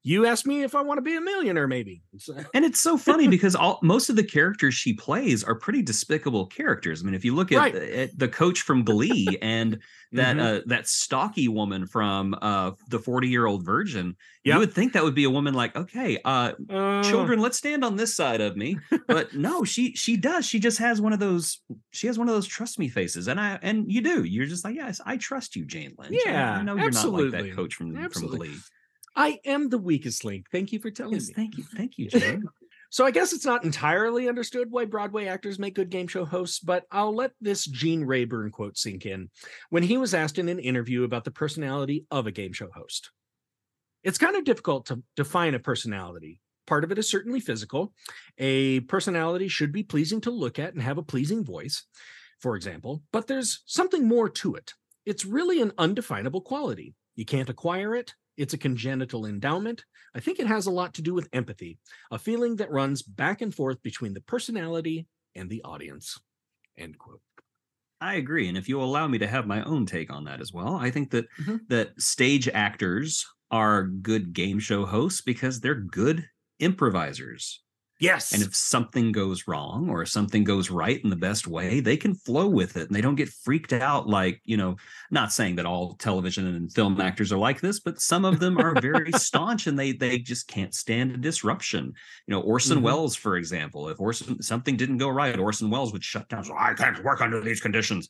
you 0.03 0.25
asked 0.25 0.45
me 0.45 0.63
if 0.63 0.73
i 0.75 0.81
want 0.81 0.97
to 0.97 1.01
be 1.01 1.15
a 1.15 1.21
millionaire 1.21 1.67
maybe 1.67 2.01
And 2.53 2.65
it's 2.65 2.79
so 2.79 2.97
funny 2.97 3.27
because 3.27 3.55
all 3.55 3.79
most 3.83 4.09
of 4.09 4.15
the 4.15 4.23
characters 4.23 4.73
she 4.73 4.93
plays 4.93 5.43
are 5.43 5.53
pretty 5.55 5.81
despicable 5.83 6.47
characters. 6.47 7.01
I 7.01 7.05
mean, 7.05 7.13
if 7.13 7.23
you 7.23 7.35
look 7.35 7.51
at, 7.51 7.57
Right. 7.57 7.73
the, 7.73 7.99
at 7.99 8.17
the 8.17 8.27
coach 8.27 8.61
from 8.61 8.83
Glee 8.83 9.37
and 9.41 9.77
that 10.13 10.37
Mhm. 10.37 10.59
uh, 10.59 10.61
that 10.65 10.87
stocky 10.87 11.47
woman 11.47 11.85
from 11.85 12.35
uh, 12.41 12.71
the 12.89 12.97
Forty 12.99 13.27
Year 13.27 13.45
Old 13.45 13.63
Virgin, 13.65 14.15
Yep. 14.45 14.53
you 14.53 14.59
would 14.59 14.73
think 14.73 14.93
that 14.93 15.03
would 15.03 15.13
be 15.15 15.25
a 15.25 15.29
woman 15.29 15.53
like, 15.53 15.75
okay, 15.75 16.17
uh, 16.25 16.53
Uh, 16.69 17.03
children, 17.03 17.39
let's 17.39 17.57
stand 17.57 17.83
on 17.83 17.95
this 17.97 18.15
side 18.15 18.41
of 18.41 18.55
me. 18.57 18.79
But 19.07 19.33
no, 19.35 19.63
she 19.63 19.93
she 19.95 20.17
does. 20.17 20.45
She 20.47 20.59
just 20.59 20.79
has 20.79 20.99
one 20.99 21.13
of 21.13 21.19
those. 21.19 21.61
She 21.91 22.07
has 22.07 22.17
one 22.17 22.27
of 22.29 22.33
those 22.33 22.47
trust 22.47 22.79
me 22.79 22.87
faces, 22.89 23.27
and 23.27 23.39
I 23.39 23.59
and 23.61 23.91
you 23.91 24.01
do. 24.01 24.23
You're 24.23 24.47
just 24.47 24.63
like, 24.65 24.75
yes, 24.75 24.99
I 25.05 25.17
trust 25.17 25.55
you, 25.55 25.65
Jane 25.65 25.93
Lynch. 25.99 26.15
I- 26.25 26.29
I, 26.29 26.31
Yeah, 26.31 26.61
know 26.63 26.75
you're 26.77 26.89
not 26.91 27.09
like 27.11 27.31
that 27.31 27.51
coach 27.53 27.75
from 27.75 27.95
Absolutely. 27.95 28.47
from 28.49 28.55
Glee. 28.55 28.61
I 29.17 29.39
am 29.43 29.67
the 29.69 29.77
weakest 29.77 30.23
link 30.23 30.45
thank 30.51 30.71
you 30.71 30.79
for 30.79 30.89
telling 30.89 31.13
Yes, 31.13 31.27
me 31.27 31.33
thank 31.33 31.57
you, 31.57 31.63
thank 31.75 31.97
you, 31.97 32.07
Jane. 32.07 32.45
So 32.89 33.05
I 33.05 33.11
guess 33.11 33.33
it's 33.33 33.45
not 33.45 33.65
entirely 33.65 34.29
understood 34.29 34.71
why 34.71 34.85
Broadway 34.85 35.25
actors 35.25 35.59
make 35.59 35.75
good 35.75 35.89
game 35.89 36.07
show 36.07 36.23
hosts, 36.23 36.59
but 36.59 36.85
I'll 36.89 37.13
let 37.13 37.31
this 37.41 37.65
Gene 37.65 38.05
Rayburn 38.05 38.49
quote 38.49 38.77
sink 38.77 39.05
in 39.05 39.29
when 39.69 39.83
he 39.83 39.97
was 39.97 40.13
asked 40.13 40.39
in 40.39 40.47
an 40.47 40.59
interview 40.59 41.03
about 41.03 41.25
the 41.25 41.31
personality 41.31 42.05
of 42.11 42.27
a 42.27 42.31
game 42.31 42.53
show 42.53 42.69
host. 42.73 43.11
It's 44.03 44.17
kind 44.17 44.37
of 44.37 44.45
difficult 44.45 44.85
to 44.85 45.03
define 45.17 45.53
a 45.53 45.59
personality. 45.59 46.39
Part 46.65 46.85
of 46.85 46.91
it 46.93 46.97
is 46.97 47.09
certainly 47.09 47.41
physical. 47.41 47.93
A 48.37 48.79
personality 48.81 49.49
should 49.49 49.73
be 49.73 49.83
pleasing 49.83 50.21
to 50.21 50.31
look 50.31 50.57
at 50.57 50.73
and 50.73 50.81
have 50.81 50.97
a 50.97 51.03
pleasing 51.03 51.43
voice, 51.43 51.85
for 52.39 52.55
example, 52.55 53.03
but 53.11 53.27
there's 53.27 53.63
something 53.65 54.07
more 54.07 54.29
to 54.29 54.55
it. 54.55 54.73
It's 55.05 55.25
really 55.25 55.61
an 55.61 55.73
undefinable 55.77 56.41
quality. 56.41 56.95
You 57.15 57.25
can't 57.25 57.49
acquire 57.49 57.95
it. 57.95 58.13
It's 58.37 58.53
a 58.53 58.57
congenital 58.57 59.25
endowment. 59.25 59.85
I 60.15 60.19
think 60.19 60.39
it 60.39 60.47
has 60.47 60.65
a 60.67 60.71
lot 60.71 60.93
to 60.95 61.01
do 61.01 61.13
with 61.13 61.29
empathy 61.33 61.79
a 62.11 62.19
feeling 62.19 62.55
that 62.57 62.71
runs 62.71 63.01
back 63.01 63.41
and 63.41 63.53
forth 63.53 63.81
between 63.83 64.13
the 64.13 64.21
personality 64.21 65.07
and 65.35 65.49
the 65.49 65.63
audience. 65.63 66.19
End 66.77 66.97
quote. 66.99 67.21
I 67.99 68.15
agree, 68.15 68.47
and 68.47 68.57
if 68.57 68.69
you'll 68.69 68.83
allow 68.83 69.07
me 69.07 69.17
to 69.19 69.27
have 69.27 69.47
my 69.47 69.63
own 69.63 69.85
take 69.85 70.11
on 70.11 70.23
that 70.25 70.39
as 70.41 70.53
well, 70.53 70.75
I 70.75 70.91
think 70.91 71.11
that 71.11 71.27
Mhm. 71.37 71.67
that 71.67 71.99
stage 71.99 72.47
actors 72.47 73.25
are 73.51 73.85
good 73.87 74.33
game 74.33 74.59
show 74.59 74.85
hosts 74.85 75.21
because 75.21 75.59
they're 75.61 75.75
good 75.79 76.27
improvisers. 76.59 77.63
Yes. 77.99 78.31
And 78.31 78.43
if 78.43 78.55
something 78.55 79.11
goes 79.11 79.47
wrong 79.47 79.89
or 79.89 80.03
if 80.03 80.09
something 80.09 80.43
goes 80.43 80.69
right 80.69 81.03
in 81.03 81.09
the 81.09 81.15
best 81.15 81.47
way, 81.47 81.79
they 81.79 81.97
can 81.97 82.13
flow 82.13 82.47
with 82.47 82.77
it 82.77 82.87
and 82.87 82.95
they 82.95 83.01
don't 83.01 83.15
get 83.15 83.29
freaked 83.29 83.73
out 83.73 84.07
like, 84.07 84.39
you 84.45 84.55
know, 84.55 84.75
not 85.09 85.33
saying 85.33 85.55
that 85.55 85.65
all 85.65 85.95
television 85.95 86.45
and 86.45 86.71
film 86.71 87.01
actors 87.01 87.31
are 87.31 87.39
like 87.39 87.59
this, 87.59 87.79
but 87.79 87.99
some 87.99 88.23
of 88.23 88.39
them 88.39 88.59
are 88.59 88.79
very 88.79 89.11
staunch 89.15 89.65
and 89.65 89.79
they 89.79 89.93
they 89.93 90.19
just 90.19 90.47
can't 90.47 90.75
stand 90.75 91.11
a 91.11 91.17
disruption. 91.17 91.85
You 92.27 92.35
know, 92.35 92.41
Orson 92.41 92.79
Mhm. 92.79 92.83
Welles, 92.83 93.15
for 93.15 93.35
example, 93.37 93.89
if 93.89 93.99
Orson 93.99 94.41
something 94.43 94.77
didn't 94.77 94.97
go 94.99 95.09
right, 95.09 95.37
Orson 95.39 95.71
Welles 95.71 95.91
would 95.91 96.03
shut 96.03 96.29
down. 96.29 96.43
So 96.43 96.53
I 96.55 96.73
can't 96.75 97.03
work 97.03 97.21
under 97.21 97.41
these 97.41 97.61
conditions. 97.61 98.09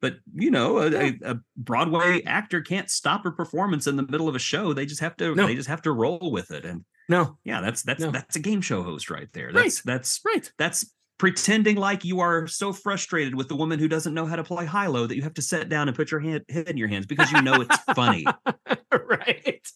But 0.00 0.16
you 0.34 0.50
know, 0.50 0.78
a, 0.78 1.18
a, 1.22 1.36
Broadway 1.56 2.22
actor 2.22 2.60
can't 2.60 2.88
stop 2.88 3.26
a 3.26 3.32
performance 3.32 3.86
in 3.86 3.96
the 3.96 4.04
middle 4.04 4.28
of 4.28 4.36
a 4.36 4.38
show. 4.38 4.72
They 4.72 4.86
just 4.86 5.00
have 5.00 5.16
to 5.16 5.34
No. 5.34 5.46
they 5.46 5.54
just 5.54 5.68
have 5.68 5.82
to 5.82 5.92
roll 5.92 6.30
with 6.30 6.50
it. 6.52 6.64
And 6.64 6.84
no, 7.08 7.38
yeah, 7.44 7.60
that's 7.60 7.82
that's 7.82 8.00
No. 8.00 8.10
that's 8.10 8.36
a 8.36 8.40
game 8.40 8.60
show 8.60 8.82
host 8.82 9.10
right 9.10 9.28
there. 9.32 9.46
Right. 9.46 9.64
That's 9.64 9.82
that's 9.82 10.20
right. 10.24 10.50
that's 10.56 10.92
pretending 11.18 11.76
like 11.76 12.04
you 12.04 12.20
are 12.20 12.46
so 12.46 12.72
frustrated 12.72 13.34
with 13.34 13.48
the 13.48 13.56
woman 13.56 13.78
who 13.78 13.88
doesn't 13.88 14.14
know 14.14 14.24
how 14.24 14.36
to 14.36 14.44
play 14.44 14.64
high 14.64 14.86
low 14.86 15.06
that 15.06 15.16
you 15.16 15.22
have 15.22 15.34
to 15.34 15.42
sit 15.42 15.68
down 15.68 15.88
and 15.88 15.96
put 15.96 16.10
your 16.10 16.20
hand 16.20 16.44
head 16.48 16.68
in 16.68 16.76
your 16.76 16.88
hands 16.88 17.06
because 17.06 17.30
you 17.32 17.42
know 17.42 17.60
it's 17.60 17.76
funny. 17.94 18.24
right. 19.08 19.68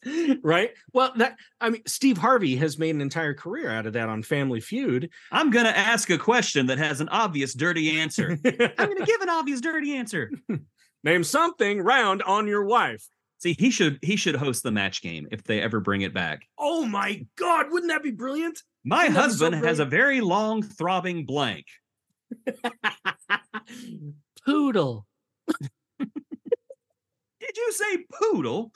Right. 0.43 0.70
Well, 0.93 1.12
that 1.16 1.36
I 1.60 1.70
mean, 1.70 1.82
Steve 1.86 2.16
Harvey 2.16 2.56
has 2.56 2.78
made 2.78 2.94
an 2.94 3.01
entire 3.01 3.35
career 3.35 3.70
out 3.70 3.86
of 3.86 3.93
that 3.94 4.09
on 4.09 4.23
Family 4.23 4.60
Feud. 4.60 5.10
I'm 5.32 5.51
gonna 5.51 5.70
ask 5.70 6.09
a 6.10 6.19
question 6.19 6.66
that 6.66 6.78
has 6.78 7.01
an 7.01 7.09
obvious 7.09 7.55
dirty 7.55 7.98
answer. 7.98 8.39
I'm 8.44 8.89
gonna 8.89 9.05
give 9.05 9.20
an 9.20 9.28
obvious 9.28 9.60
dirty 9.60 9.97
answer. 9.97 10.31
Name 11.05 11.24
something 11.24 11.81
round 11.81 12.23
on 12.23 12.47
your 12.47 12.64
wife. 12.64 13.05
See, 13.43 13.56
he 13.59 13.73
should 13.73 13.98
he 14.02 14.14
should 14.14 14.36
host 14.36 14.62
the 14.62 14.70
match 14.70 15.02
game 15.02 15.27
if 15.32 15.43
they 15.43 15.60
ever 15.60 15.81
bring 15.81 16.02
it 16.02 16.14
back. 16.14 16.43
Oh 16.56 16.86
my 16.86 17.27
God, 17.36 17.73
wouldn't 17.73 17.90
that 17.90 18.05
be 18.05 18.12
brilliant? 18.12 18.60
My 18.85 19.09
Wouldn't 19.09 19.14
that 19.16 19.20
be 19.20 19.23
so 19.35 19.44
husband 19.47 19.64
has 19.64 19.81
a 19.81 19.85
very 19.85 20.20
long 20.20 20.62
throbbing 20.62 21.27
blank. 21.27 21.66
Poodle. 24.47 25.06
Did 25.98 27.56
you 27.56 27.73
say 27.73 28.05
poodle? 28.20 28.73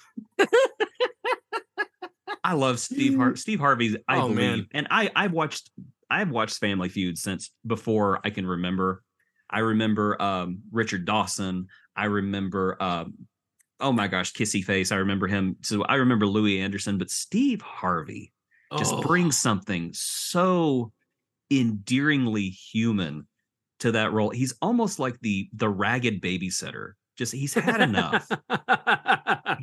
I 2.43 2.55
love 2.55 2.81
Steve 2.81 3.17
Har- 3.17 3.37
Steve 3.45 3.61
Harvey. 3.61 3.97
I 4.09 4.17
Oh, 4.19 4.23
believe, 4.23 4.37
man. 4.37 4.67
and 4.73 4.89
I 4.91 5.11
I've 5.15 5.33
watched 5.33 5.71
I've 6.11 6.31
watched 6.31 6.59
Family 6.59 6.89
Feud 6.89 7.19
since 7.19 7.51
before 7.67 8.21
I 8.25 8.31
can 8.31 8.47
remember. 8.47 9.03
I 9.49 9.61
remember 9.61 10.21
um, 10.21 10.59
Richard 10.73 11.05
Dawson. 11.05 11.69
I 11.97 12.07
remember 12.07 12.77
um, 12.83 13.15
oh 13.81 13.93
my 13.93 14.09
gosh, 14.09 14.33
Kissy 14.33 14.65
Face. 14.65 14.93
I 14.93 14.97
remember 14.97 15.27
him. 15.27 15.57
So 15.63 15.83
I 15.85 15.97
remember 15.97 16.27
Louie 16.27 16.61
Anderson, 16.61 16.99
but 16.99 17.11
Steve 17.11 17.61
Harvey 17.63 18.33
just 18.79 18.95
Oh. 18.95 19.03
brings 19.03 19.39
something 19.39 19.91
so 19.95 20.93
endearingly 21.51 22.49
human 22.49 23.27
to 23.81 23.93
that 23.93 24.13
role. 24.13 24.31
He's 24.31 24.55
almost 24.63 24.99
like 24.99 25.19
the 25.21 25.49
the 25.53 25.69
ragged 25.69 26.21
babysitter. 26.23 26.93
Just 27.17 27.33
he's 27.33 27.55
had 27.55 27.81
enough. 27.81 28.29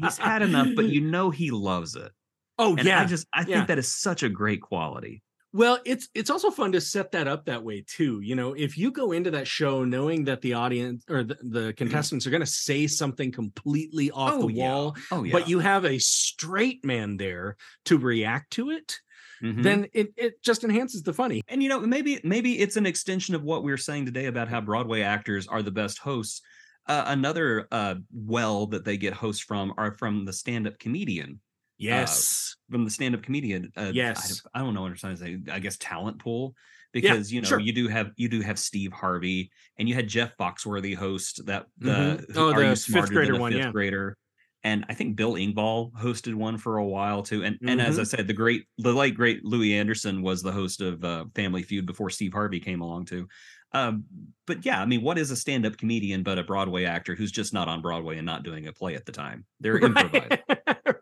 he's 0.01 0.17
had 0.17 0.41
enough, 0.41 0.69
but 0.75 0.85
you 0.89 1.01
know 1.01 1.29
he 1.29 1.51
loves 1.51 1.95
it. 1.95 2.11
Oh 2.57 2.75
And 2.77 2.85
yeah. 2.87 3.01
I 3.01 3.05
just 3.05 3.27
I 3.33 3.41
yeah. 3.41 3.45
think 3.57 3.67
that 3.67 3.79
is 3.79 3.91
such 3.91 4.23
a 4.23 4.29
great 4.29 4.61
quality. 4.61 5.21
Well, 5.55 5.77
it's 5.85 6.09
it's 6.15 6.31
also 6.31 6.49
fun 6.49 6.71
to 6.71 6.81
set 6.81 7.11
that 7.11 7.27
up 7.27 7.45
that 7.45 7.63
way 7.63 7.83
too. 7.87 8.21
You 8.21 8.35
know, 8.35 8.53
if 8.53 8.75
you 8.77 8.89
go 8.91 9.11
into 9.11 9.29
that 9.31 9.47
show 9.47 9.83
knowing 9.83 10.23
that 10.25 10.41
the 10.41 10.53
audience 10.53 11.03
or 11.07 11.23
the, 11.23 11.37
the 11.43 11.73
contestants 11.73 12.25
are 12.25 12.31
going 12.31 12.41
to 12.41 12.45
say 12.47 12.87
something 12.87 13.31
completely 13.31 14.09
off 14.09 14.39
the 14.39 14.47
wall, 14.47 14.95
Oh 15.11 15.23
yeah. 15.23 15.31
but 15.31 15.47
you 15.47 15.59
have 15.59 15.85
a 15.85 15.99
straight 15.99 16.83
man 16.83 17.17
there 17.17 17.55
to 17.85 17.97
react 17.99 18.51
to 18.53 18.71
it, 18.71 18.99
Mhm. 19.43 19.61
then 19.61 19.87
it 19.93 20.13
it 20.17 20.41
just 20.41 20.63
enhances 20.63 21.03
the 21.03 21.13
funny. 21.13 21.43
and 21.47 21.61
you 21.61 21.69
know 21.69 21.79
maybe 21.81 22.19
maybe 22.23 22.59
it's 22.59 22.75
an 22.77 22.85
extension 22.87 23.35
of 23.35 23.43
what 23.43 23.63
we 23.63 23.71
were 23.71 23.77
saying 23.77 24.05
today 24.05 24.25
about 24.25 24.47
how 24.47 24.59
Broadway 24.61 25.01
actors 25.01 25.47
are 25.47 25.61
the 25.61 25.71
best 25.71 25.99
hosts. 25.99 26.41
Uh, 26.87 27.03
another 27.07 27.67
uh, 27.71 27.95
well 28.11 28.65
that 28.67 28.85
they 28.85 28.97
get 28.97 29.13
hosts 29.13 29.41
from 29.43 29.71
are 29.77 29.93
from 29.97 30.25
the 30.25 30.33
stand-up 30.33 30.79
comedian. 30.79 31.39
Yes. 31.83 32.55
from 32.69 32.85
the 32.85 32.89
stand-up 32.91 33.21
comedian. 33.23 33.71
Uh, 33.75 33.91
Yes. 33.93 34.41
I, 34.53 34.59
I 34.59 34.63
don't 34.63 34.73
know 34.73 34.81
what 34.81 34.91
I'm 34.91 34.97
trying 34.97 35.15
to 35.17 35.21
say. 35.21 35.37
I 35.51 35.59
guess 35.59 35.77
talent 35.77 36.19
pool 36.19 36.55
because 36.91 37.31
you 37.33 37.41
know 37.41 37.47
sure. 37.47 37.59
you 37.59 37.73
do 37.73 37.87
have 37.87 38.11
you 38.17 38.29
do 38.29 38.41
have 38.41 38.59
Steve 38.59 38.93
Harvey 38.93 39.49
and 39.79 39.89
you 39.89 39.95
had 39.95 40.07
Jeff 40.07 40.37
Foxworthy 40.37 40.95
host 40.95 41.45
that 41.47 41.65
the 41.79 42.25
Mhm. 42.29 42.35
Oh, 42.35 42.53
the 42.53 42.75
fifth 42.75 43.09
grader 43.09 43.37
one, 43.39 43.51
Fifth 43.51 43.61
yeah. 43.61 43.71
grader. 43.71 44.17
And 44.65 44.85
I 44.87 44.93
think 44.93 45.17
Bill 45.17 45.33
Engvall 45.33 45.91
hosted 45.91 46.35
one 46.35 46.57
for 46.57 46.77
a 46.77 46.85
while 46.85 47.21
too. 47.23 47.43
And 47.43 47.57
and 47.67 47.81
as 47.81 47.97
I 47.99 48.03
Mm-hmm. 48.03 48.07
said, 48.17 48.27
the 48.27 48.33
great 48.33 48.65
the 48.77 48.93
late 48.93 49.15
great 49.15 49.43
Louie 49.43 49.73
Anderson 49.73 50.21
was 50.21 50.41
the 50.41 50.51
host 50.53 50.81
of 50.81 51.03
uh, 51.03 51.25
Family 51.35 51.63
Feud 51.63 51.85
before 51.85 52.09
Steve 52.09 52.31
Harvey 52.33 52.59
came 52.59 52.81
along 52.81 53.05
too. 53.05 53.27
Um, 53.75 54.05
but 54.45 54.63
yeah, 54.65 54.79
I 54.79 54.85
mean, 54.85 55.01
what 55.01 55.17
is 55.17 55.31
a 55.31 55.35
stand-up 55.35 55.77
comedian 55.77 56.21
but 56.21 56.37
a 56.37 56.43
Broadway 56.43 56.85
actor 56.85 57.15
who's 57.15 57.31
just 57.31 57.53
not 57.53 57.67
on 57.67 57.81
Broadway 57.81 58.17
and 58.19 58.25
not 58.25 58.43
doing 58.43 58.67
a 58.67 58.71
play 58.71 58.93
at 58.93 59.03
the 59.07 59.11
time? 59.11 59.45
They're 59.59 59.77
improvised. 59.83 60.37
right. 60.47 60.92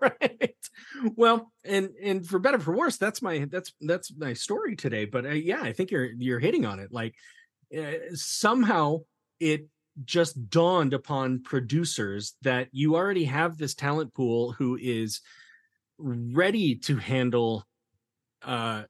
Right. 0.41 0.55
Well, 1.15 1.51
and 1.63 1.89
and 2.01 2.27
for 2.27 2.39
better 2.39 2.57
or 2.57 2.61
for 2.61 2.75
worse, 2.75 2.97
that's 2.97 3.21
my 3.21 3.47
that's 3.49 3.73
that's 3.81 4.13
my 4.17 4.33
story 4.33 4.75
today. 4.75 5.05
But 5.05 5.25
uh, 5.25 5.29
yeah, 5.29 5.61
I 5.61 5.73
think 5.73 5.91
you're 5.91 6.11
you're 6.17 6.39
hitting 6.39 6.65
on 6.65 6.79
it. 6.79 6.91
Like 6.91 7.15
uh, 7.77 8.13
somehow 8.13 9.01
it 9.39 9.67
just 10.05 10.49
dawned 10.49 10.93
upon 10.93 11.43
producers 11.43 12.35
that 12.41 12.69
you 12.71 12.95
already 12.95 13.25
have 13.25 13.57
this 13.57 13.75
talent 13.75 14.13
pool 14.13 14.53
who 14.53 14.77
is 14.81 15.21
ready 15.97 16.75
to 16.75 16.97
handle 16.97 17.65
uh 18.43 18.83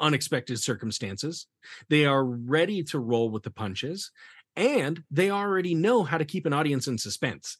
unexpected 0.00 0.60
circumstances. 0.60 1.46
They 1.88 2.04
are 2.04 2.24
ready 2.24 2.82
to 2.84 2.98
roll 2.98 3.30
with 3.30 3.42
the 3.42 3.50
punches 3.50 4.10
and 4.56 5.02
they 5.10 5.30
already 5.30 5.74
know 5.74 6.02
how 6.02 6.18
to 6.18 6.24
keep 6.24 6.46
an 6.46 6.52
audience 6.52 6.86
in 6.86 6.98
suspense. 6.98 7.58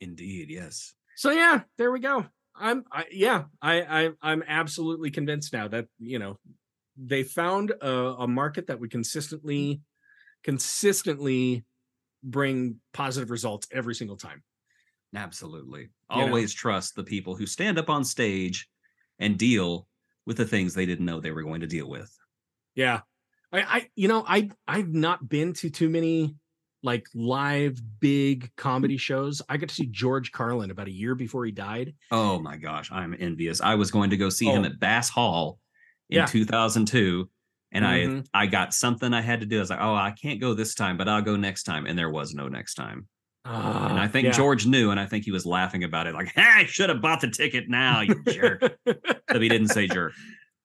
Indeed, 0.00 0.50
yes. 0.50 0.94
So 1.16 1.30
yeah, 1.30 1.60
there 1.78 1.90
we 1.90 2.00
go. 2.00 2.26
I'm 2.58 2.84
I, 2.90 3.04
yeah, 3.10 3.44
I, 3.60 3.82
I 3.82 4.10
I'm 4.22 4.42
absolutely 4.46 5.10
convinced 5.10 5.52
now 5.52 5.68
that 5.68 5.86
you 5.98 6.18
know 6.18 6.38
they 6.96 7.22
found 7.22 7.72
a, 7.80 7.90
a 7.90 8.28
market 8.28 8.66
that 8.68 8.80
would 8.80 8.90
consistently 8.90 9.80
consistently 10.42 11.64
bring 12.22 12.76
positive 12.92 13.30
results 13.30 13.66
every 13.72 13.94
single 13.94 14.16
time. 14.16 14.42
Absolutely. 15.14 15.82
You 16.10 16.16
know? 16.16 16.26
Always 16.26 16.52
trust 16.52 16.94
the 16.94 17.04
people 17.04 17.36
who 17.36 17.46
stand 17.46 17.78
up 17.78 17.90
on 17.90 18.04
stage 18.04 18.68
and 19.18 19.38
deal 19.38 19.88
with 20.26 20.36
the 20.36 20.44
things 20.44 20.74
they 20.74 20.86
didn't 20.86 21.06
know 21.06 21.20
they 21.20 21.30
were 21.30 21.42
going 21.42 21.60
to 21.60 21.66
deal 21.66 21.88
with. 21.88 22.10
Yeah. 22.74 23.00
I, 23.52 23.60
I 23.60 23.88
you 23.94 24.08
know, 24.08 24.24
I 24.26 24.50
I've 24.66 24.92
not 24.92 25.28
been 25.28 25.52
to 25.54 25.70
too 25.70 25.88
many 25.88 26.36
like 26.82 27.06
live 27.14 27.78
big 28.00 28.50
comedy 28.56 28.96
shows. 28.96 29.42
I 29.48 29.56
got 29.56 29.68
to 29.70 29.74
see 29.74 29.86
George 29.86 30.30
Carlin 30.32 30.70
about 30.70 30.86
a 30.88 30.92
year 30.92 31.14
before 31.14 31.44
he 31.44 31.52
died. 31.52 31.94
Oh 32.10 32.38
my 32.38 32.56
gosh, 32.56 32.90
I'm 32.92 33.14
envious. 33.18 33.60
I 33.60 33.74
was 33.74 33.90
going 33.90 34.10
to 34.10 34.16
go 34.16 34.28
see 34.28 34.46
him 34.46 34.62
Oh. 34.62 34.66
at 34.66 34.78
Bass 34.78 35.08
Hall 35.08 35.58
in 36.10 36.18
Yeah. 36.18 36.26
2002 36.26 37.28
and 37.72 37.84
Mhm. 37.84 38.26
I 38.32 38.42
I 38.42 38.46
got 38.46 38.72
something 38.74 39.12
I 39.12 39.20
had 39.20 39.40
to 39.40 39.46
do. 39.46 39.56
I 39.56 39.60
was 39.60 39.70
like, 39.70 39.80
"Oh, 39.80 39.94
I 39.94 40.12
can't 40.12 40.40
go 40.40 40.54
this 40.54 40.74
time, 40.74 40.96
but 40.96 41.08
I'll 41.08 41.22
go 41.22 41.34
next 41.36 41.64
time." 41.64 41.86
And 41.86 41.98
there 41.98 42.10
was 42.10 42.34
no 42.34 42.48
next 42.48 42.74
time. 42.74 43.08
and 43.44 43.98
I 44.00 44.08
think 44.08 44.26
Ah, 44.26 44.30
yeah. 44.30 44.36
George 44.36 44.66
knew 44.66 44.90
and 44.90 44.98
I 44.98 45.06
think 45.06 45.24
he 45.24 45.30
was 45.30 45.46
laughing 45.46 45.84
about 45.84 46.06
it 46.08 46.14
like, 46.14 46.28
"Hey, 46.34 46.42
I 46.42 46.64
should 46.66 46.88
have 46.88 47.00
bought 47.00 47.20
the 47.20 47.30
ticket 47.30 47.68
now, 47.68 48.00
you 48.00 48.22
jerk." 48.24 48.60
But 49.28 49.40
he 49.42 49.48
didn't 49.48 49.68
say 49.68 49.86
jerk. 49.88 50.12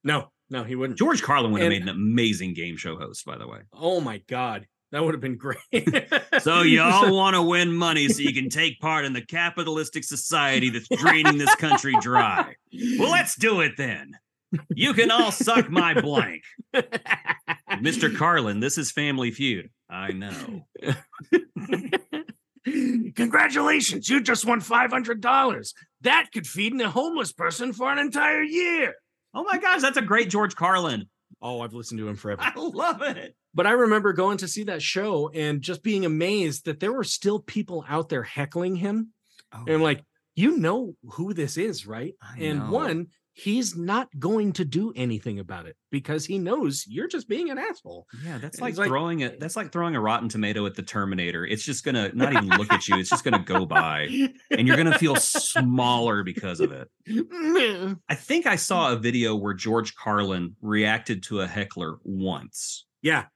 no, 0.04 0.30
no, 0.50 0.64
he 0.64 0.74
wouldn't. 0.76 0.98
George 0.98 1.22
Carlin 1.22 1.52
would 1.52 1.62
have 1.62 1.70
And- 1.72 1.84
made 1.84 1.90
an 1.90 1.96
amazing 1.96 2.54
game 2.54 2.76
show 2.76 2.96
host, 2.96 3.24
by 3.24 3.36
the 3.38 3.46
way. 3.46 3.60
Oh 3.72 4.00
my 4.00 4.18
god. 4.28 4.66
That 4.92 5.02
would 5.02 5.14
have 5.14 5.22
been 5.22 5.38
great. 5.38 5.58
So 6.40 6.60
y'all 6.60 7.12
want 7.16 7.34
to 7.34 7.42
win 7.42 7.72
money 7.72 8.08
so 8.08 8.20
you 8.20 8.34
can 8.34 8.50
take 8.50 8.78
part 8.78 9.06
in 9.06 9.14
the 9.14 9.24
capitalistic 9.24 10.04
society 10.04 10.68
that's 10.68 10.88
draining 10.88 11.38
this 11.38 11.54
country 11.54 11.94
dry. 12.00 12.54
Well, 12.98 13.10
let's 13.10 13.34
do 13.34 13.62
it 13.62 13.72
then. 13.78 14.12
You 14.74 14.92
can 14.92 15.10
all 15.10 15.32
suck 15.32 15.70
my 15.70 15.98
blank. 15.98 16.42
Mr. 16.74 18.14
Carlin, 18.14 18.60
this 18.60 18.76
is 18.76 18.92
Family 18.92 19.30
Feud. 19.30 19.70
I 19.88 20.12
know. 20.12 20.66
Congratulations, 23.16 24.10
you 24.10 24.20
just 24.20 24.44
won 24.44 24.60
$500. 24.60 25.72
That 26.02 26.26
could 26.34 26.46
feed 26.46 26.78
a 26.80 26.90
homeless 26.90 27.32
person 27.32 27.72
for 27.72 27.90
an 27.90 27.98
entire 27.98 28.42
year. 28.42 28.94
Oh 29.34 29.44
my 29.44 29.56
gosh, 29.56 29.80
that's 29.80 29.96
a 29.96 30.02
great 30.02 30.28
George 30.28 30.54
Carlin. 30.54 31.06
Oh, 31.40 31.62
I've 31.62 31.72
listened 31.72 31.98
to 32.00 32.08
him 32.08 32.16
forever. 32.16 32.42
I 32.42 32.52
love 32.56 33.00
it. 33.00 33.34
But 33.54 33.66
I 33.66 33.72
remember 33.72 34.12
going 34.12 34.38
to 34.38 34.48
see 34.48 34.64
that 34.64 34.82
show 34.82 35.30
and 35.34 35.60
just 35.60 35.82
being 35.82 36.04
amazed 36.04 36.64
that 36.64 36.80
there 36.80 36.92
were 36.92 37.04
still 37.04 37.38
people 37.38 37.84
out 37.88 38.08
there 38.08 38.22
heckling 38.22 38.76
him. 38.76 39.12
Oh, 39.52 39.64
And 39.66 39.76
I'm 39.76 39.82
like, 39.82 40.04
you 40.34 40.56
know 40.56 40.94
who 41.10 41.34
this 41.34 41.58
is, 41.58 41.86
right? 41.86 42.14
I 42.22 42.38
and 42.38 42.60
know. 42.60 42.70
one, 42.70 43.08
he's 43.34 43.76
not 43.76 44.08
going 44.18 44.52
to 44.52 44.64
do 44.64 44.92
anything 44.96 45.38
about 45.38 45.66
it 45.66 45.76
because 45.90 46.24
he 46.24 46.38
knows 46.38 46.84
you're 46.86 47.08
just 47.08 47.28
being 47.28 47.50
an 47.50 47.58
asshole. 47.58 48.06
yeah, 48.24 48.38
that's 48.38 48.60
like, 48.60 48.76
like- 48.76 48.88
throwing 48.88 49.20
it. 49.20 49.40
That's 49.40 49.56
like 49.56 49.72
throwing 49.72 49.96
a 49.96 50.00
rotten 50.00 50.28
tomato 50.30 50.64
at 50.66 50.74
the 50.74 50.82
Terminator. 50.82 51.44
It's 51.44 51.62
just 51.62 51.84
gonna 51.84 52.10
not 52.14 52.32
even 52.32 52.48
look 52.48 52.72
at 52.72 52.88
you. 52.88 52.96
It's 52.96 53.10
just 53.10 53.24
gonna 53.24 53.42
go 53.44 53.66
by, 53.66 54.08
and 54.50 54.66
you're 54.66 54.76
gonna 54.76 54.98
feel 54.98 55.16
smaller 55.16 56.22
because 56.22 56.60
of 56.60 56.72
it. 56.72 56.88
I 58.08 58.14
think 58.14 58.46
I 58.46 58.56
saw 58.56 58.92
a 58.92 58.96
video 58.96 59.36
where 59.36 59.54
George 59.54 59.94
Carlin 59.94 60.56
reacted 60.60 61.22
to 61.24 61.40
a 61.40 61.46
heckler 61.46 61.98
once, 62.02 62.86
yeah. 63.02 63.26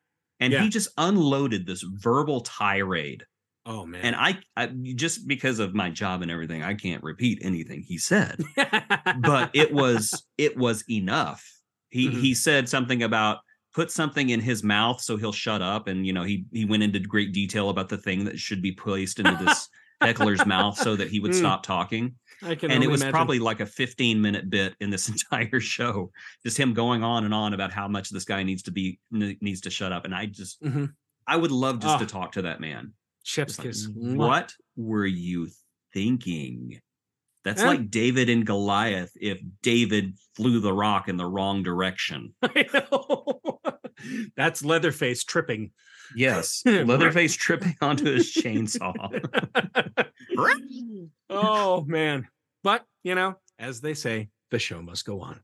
And 0.40 0.52
Yeah. 0.52 0.62
he 0.62 0.68
just 0.68 0.88
unloaded 0.98 1.66
this 1.66 1.82
verbal 1.82 2.40
tirade. 2.42 3.24
Oh 3.64 3.84
man. 3.84 4.00
And 4.04 4.16
I, 4.16 4.38
I, 4.56 4.66
just 4.94 5.26
because 5.26 5.58
of 5.58 5.74
my 5.74 5.90
job 5.90 6.22
and 6.22 6.30
everything, 6.30 6.62
I 6.62 6.74
can't 6.74 7.02
repeat 7.02 7.40
anything 7.42 7.82
he 7.82 7.98
said. 7.98 8.40
but 9.20 9.50
it 9.54 9.72
was 9.72 10.22
it 10.38 10.56
was 10.56 10.84
enough. 10.88 11.44
He 11.90 12.08
Mhm. 12.08 12.20
he 12.20 12.34
said 12.34 12.68
something 12.68 13.02
about 13.02 13.38
put 13.74 13.90
something 13.90 14.30
in 14.30 14.40
his 14.40 14.62
mouth 14.62 15.00
so 15.02 15.16
he'll 15.16 15.32
shut 15.32 15.62
up, 15.62 15.86
and 15.88 16.06
you 16.06 16.12
know 16.12 16.22
he 16.22 16.46
he 16.52 16.64
went 16.64 16.82
into 16.82 16.98
great 17.00 17.32
detail 17.32 17.68
about 17.70 17.88
the 17.88 17.98
thing 17.98 18.24
that 18.24 18.38
should 18.38 18.62
be 18.62 18.72
placed 18.72 19.18
into 19.18 19.36
this 19.44 19.68
heckler's 20.00 20.44
mouth 20.46 20.78
so 20.78 20.94
that 20.96 21.08
he 21.10 21.20
would 21.20 21.32
Mm. 21.32 21.38
stop 21.38 21.62
talking. 21.62 22.14
I 22.42 22.54
can 22.54 22.70
And 22.70 22.82
it 22.84 22.88
was 22.88 23.00
imagine. 23.00 23.12
probably 23.14 23.38
like 23.38 23.60
a 23.60 23.66
15 23.66 24.20
minute 24.20 24.50
bit 24.50 24.74
in 24.80 24.90
this 24.90 25.08
entire 25.32 25.60
show, 25.60 26.10
just 26.44 26.58
him 26.58 26.74
going 26.74 27.02
on 27.02 27.24
and 27.24 27.32
on 27.34 27.54
about 27.54 27.72
how 27.72 27.88
much 27.88 28.10
this 28.10 28.24
guy 28.24 28.42
needs 28.42 28.62
to 28.64 28.70
be 28.70 28.98
needs 29.10 29.60
to 29.62 29.70
shut 29.70 29.92
up. 29.92 30.04
And 30.04 30.14
I 30.14 30.26
just 30.26 30.62
Mhm. 30.62 30.92
I 31.26 31.36
would 31.36 31.50
love 31.50 31.80
just 31.80 31.98
to 31.98 32.04
Ah. 32.04 32.08
talk 32.20 32.32
to 32.32 32.42
that 32.42 32.60
man. 32.60 32.92
Just 33.24 33.58
like. 33.64 33.74
What 33.94 34.54
were 34.76 35.06
you 35.06 35.48
thinking? 35.92 36.80
That's 37.44 37.62
Eh. 37.62 37.66
like 37.66 37.90
David 37.90 38.28
and 38.28 38.44
Goliath 38.46 39.12
if 39.20 39.40
David 39.62 40.16
flew 40.34 40.60
the 40.60 40.72
rock 40.72 41.08
in 41.08 41.16
the 41.16 41.26
wrong 41.26 41.62
direction. 41.62 42.34
I 42.42 42.66
know. 42.72 43.60
That's 44.36 44.64
Leatherface 44.64 45.24
tripping. 45.24 45.72
Yes. 46.14 46.62
Leatherface 46.66 47.34
tripping 47.34 47.76
onto 47.80 48.04
his 48.04 48.32
chainsaw. 48.32 48.94
oh 51.30 51.84
man. 51.84 52.28
But 52.62 52.84
you 53.02 53.14
know, 53.14 53.36
as 53.58 53.80
they 53.80 53.94
say, 53.94 54.28
the 54.50 54.58
show 54.58 54.82
must 54.82 55.04
go 55.04 55.20
on. 55.20 55.40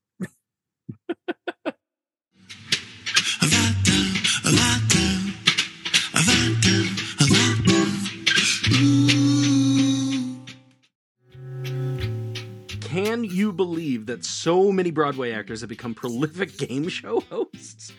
Can 12.80 13.24
you 13.24 13.52
believe 13.52 14.04
that 14.06 14.24
so 14.24 14.70
many 14.70 14.90
Broadway 14.90 15.32
actors 15.32 15.60
have 15.62 15.70
become 15.70 15.94
prolific 15.94 16.58
game 16.58 16.88
show 16.88 17.20
hosts? 17.20 17.92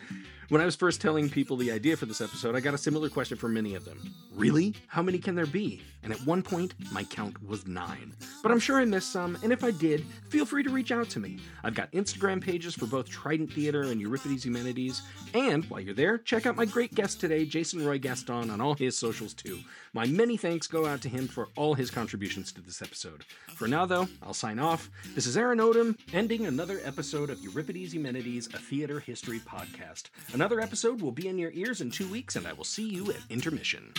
When 0.54 0.62
I 0.62 0.66
was 0.66 0.76
first 0.76 1.02
telling 1.02 1.32
people 1.32 1.58
the 1.58 1.72
idea 1.72 1.98
for 1.98 2.06
this 2.06 2.22
episode, 2.22 2.56
I 2.56 2.60
got 2.60 2.76
a 2.76 2.78
similar 2.78 3.10
question 3.10 3.40
from 3.40 3.56
many 3.56 3.74
of 3.74 3.86
them. 3.86 4.14
Really? 4.36 4.76
How 4.86 5.02
many 5.02 5.18
can 5.18 5.34
there 5.34 5.48
be? 5.48 5.82
And 6.04 6.14
at 6.14 6.24
one 6.28 6.44
point, 6.44 6.76
my 6.92 7.04
count 7.04 7.44
was 7.44 7.66
nine. 7.66 8.14
But 8.44 8.52
I'm 8.52 8.60
sure 8.60 8.80
I 8.80 8.86
missed 8.86 9.12
some, 9.12 9.36
and 9.42 9.52
if 9.52 9.64
I 9.64 9.72
did, 9.72 10.06
feel 10.30 10.46
free 10.46 10.62
to 10.62 10.70
reach 10.70 10.92
out 10.92 11.10
to 11.10 11.20
me. 11.20 11.40
I've 11.64 11.74
got 11.74 11.92
Instagram 11.92 12.40
pages 12.40 12.76
for 12.76 12.86
both 12.86 13.10
Trident 13.10 13.52
Theater 13.52 13.82
and 13.82 14.00
Euripides 14.00 14.46
Humanities, 14.46 15.02
and 15.34 15.66
while 15.72 15.80
you're 15.80 15.96
there, 15.96 16.20
check 16.20 16.46
out 16.46 16.56
my 16.56 16.66
great 16.66 16.94
guest 16.94 17.20
today, 17.20 17.46
Jason 17.46 17.84
Roy 17.84 17.98
Gaston, 17.98 18.52
on 18.52 18.62
all 18.62 18.76
his 18.76 18.96
socials 18.96 19.34
too. 19.34 19.58
My 19.96 20.08
many 20.08 20.38
thanks 20.38 20.66
go 20.66 20.88
out 20.88 21.02
to 21.02 21.10
him 21.10 21.28
for 21.28 21.50
all 21.56 21.76
his 21.76 21.92
contributions 21.92 22.52
to 22.54 22.62
this 22.62 22.82
episode. 22.82 23.26
For 23.50 23.68
now, 23.68 23.86
though, 23.86 24.08
I'll 24.24 24.34
sign 24.34 24.58
off. 24.58 24.90
This 25.14 25.28
is 25.28 25.38
Aaron 25.38 25.60
Odom, 25.60 25.96
ending 26.12 26.48
another 26.48 26.82
episode 26.84 27.30
of 27.30 27.40
Euripides 27.44 27.94
Humanities, 27.94 28.50
a 28.56 28.58
theater 28.58 29.00
history 29.00 29.40
podcast. 29.40 30.06
Another 30.34 30.60
episode 30.60 31.00
will 31.00 31.12
be 31.12 31.28
in 31.28 31.38
your 31.38 31.52
ears 31.52 31.80
in 31.80 31.92
two 31.92 32.08
weeks, 32.08 32.36
and 32.36 32.48
I 32.48 32.54
will 32.54 32.64
see 32.64 32.90
you 32.90 33.12
at 33.12 33.20
intermission. 33.30 33.94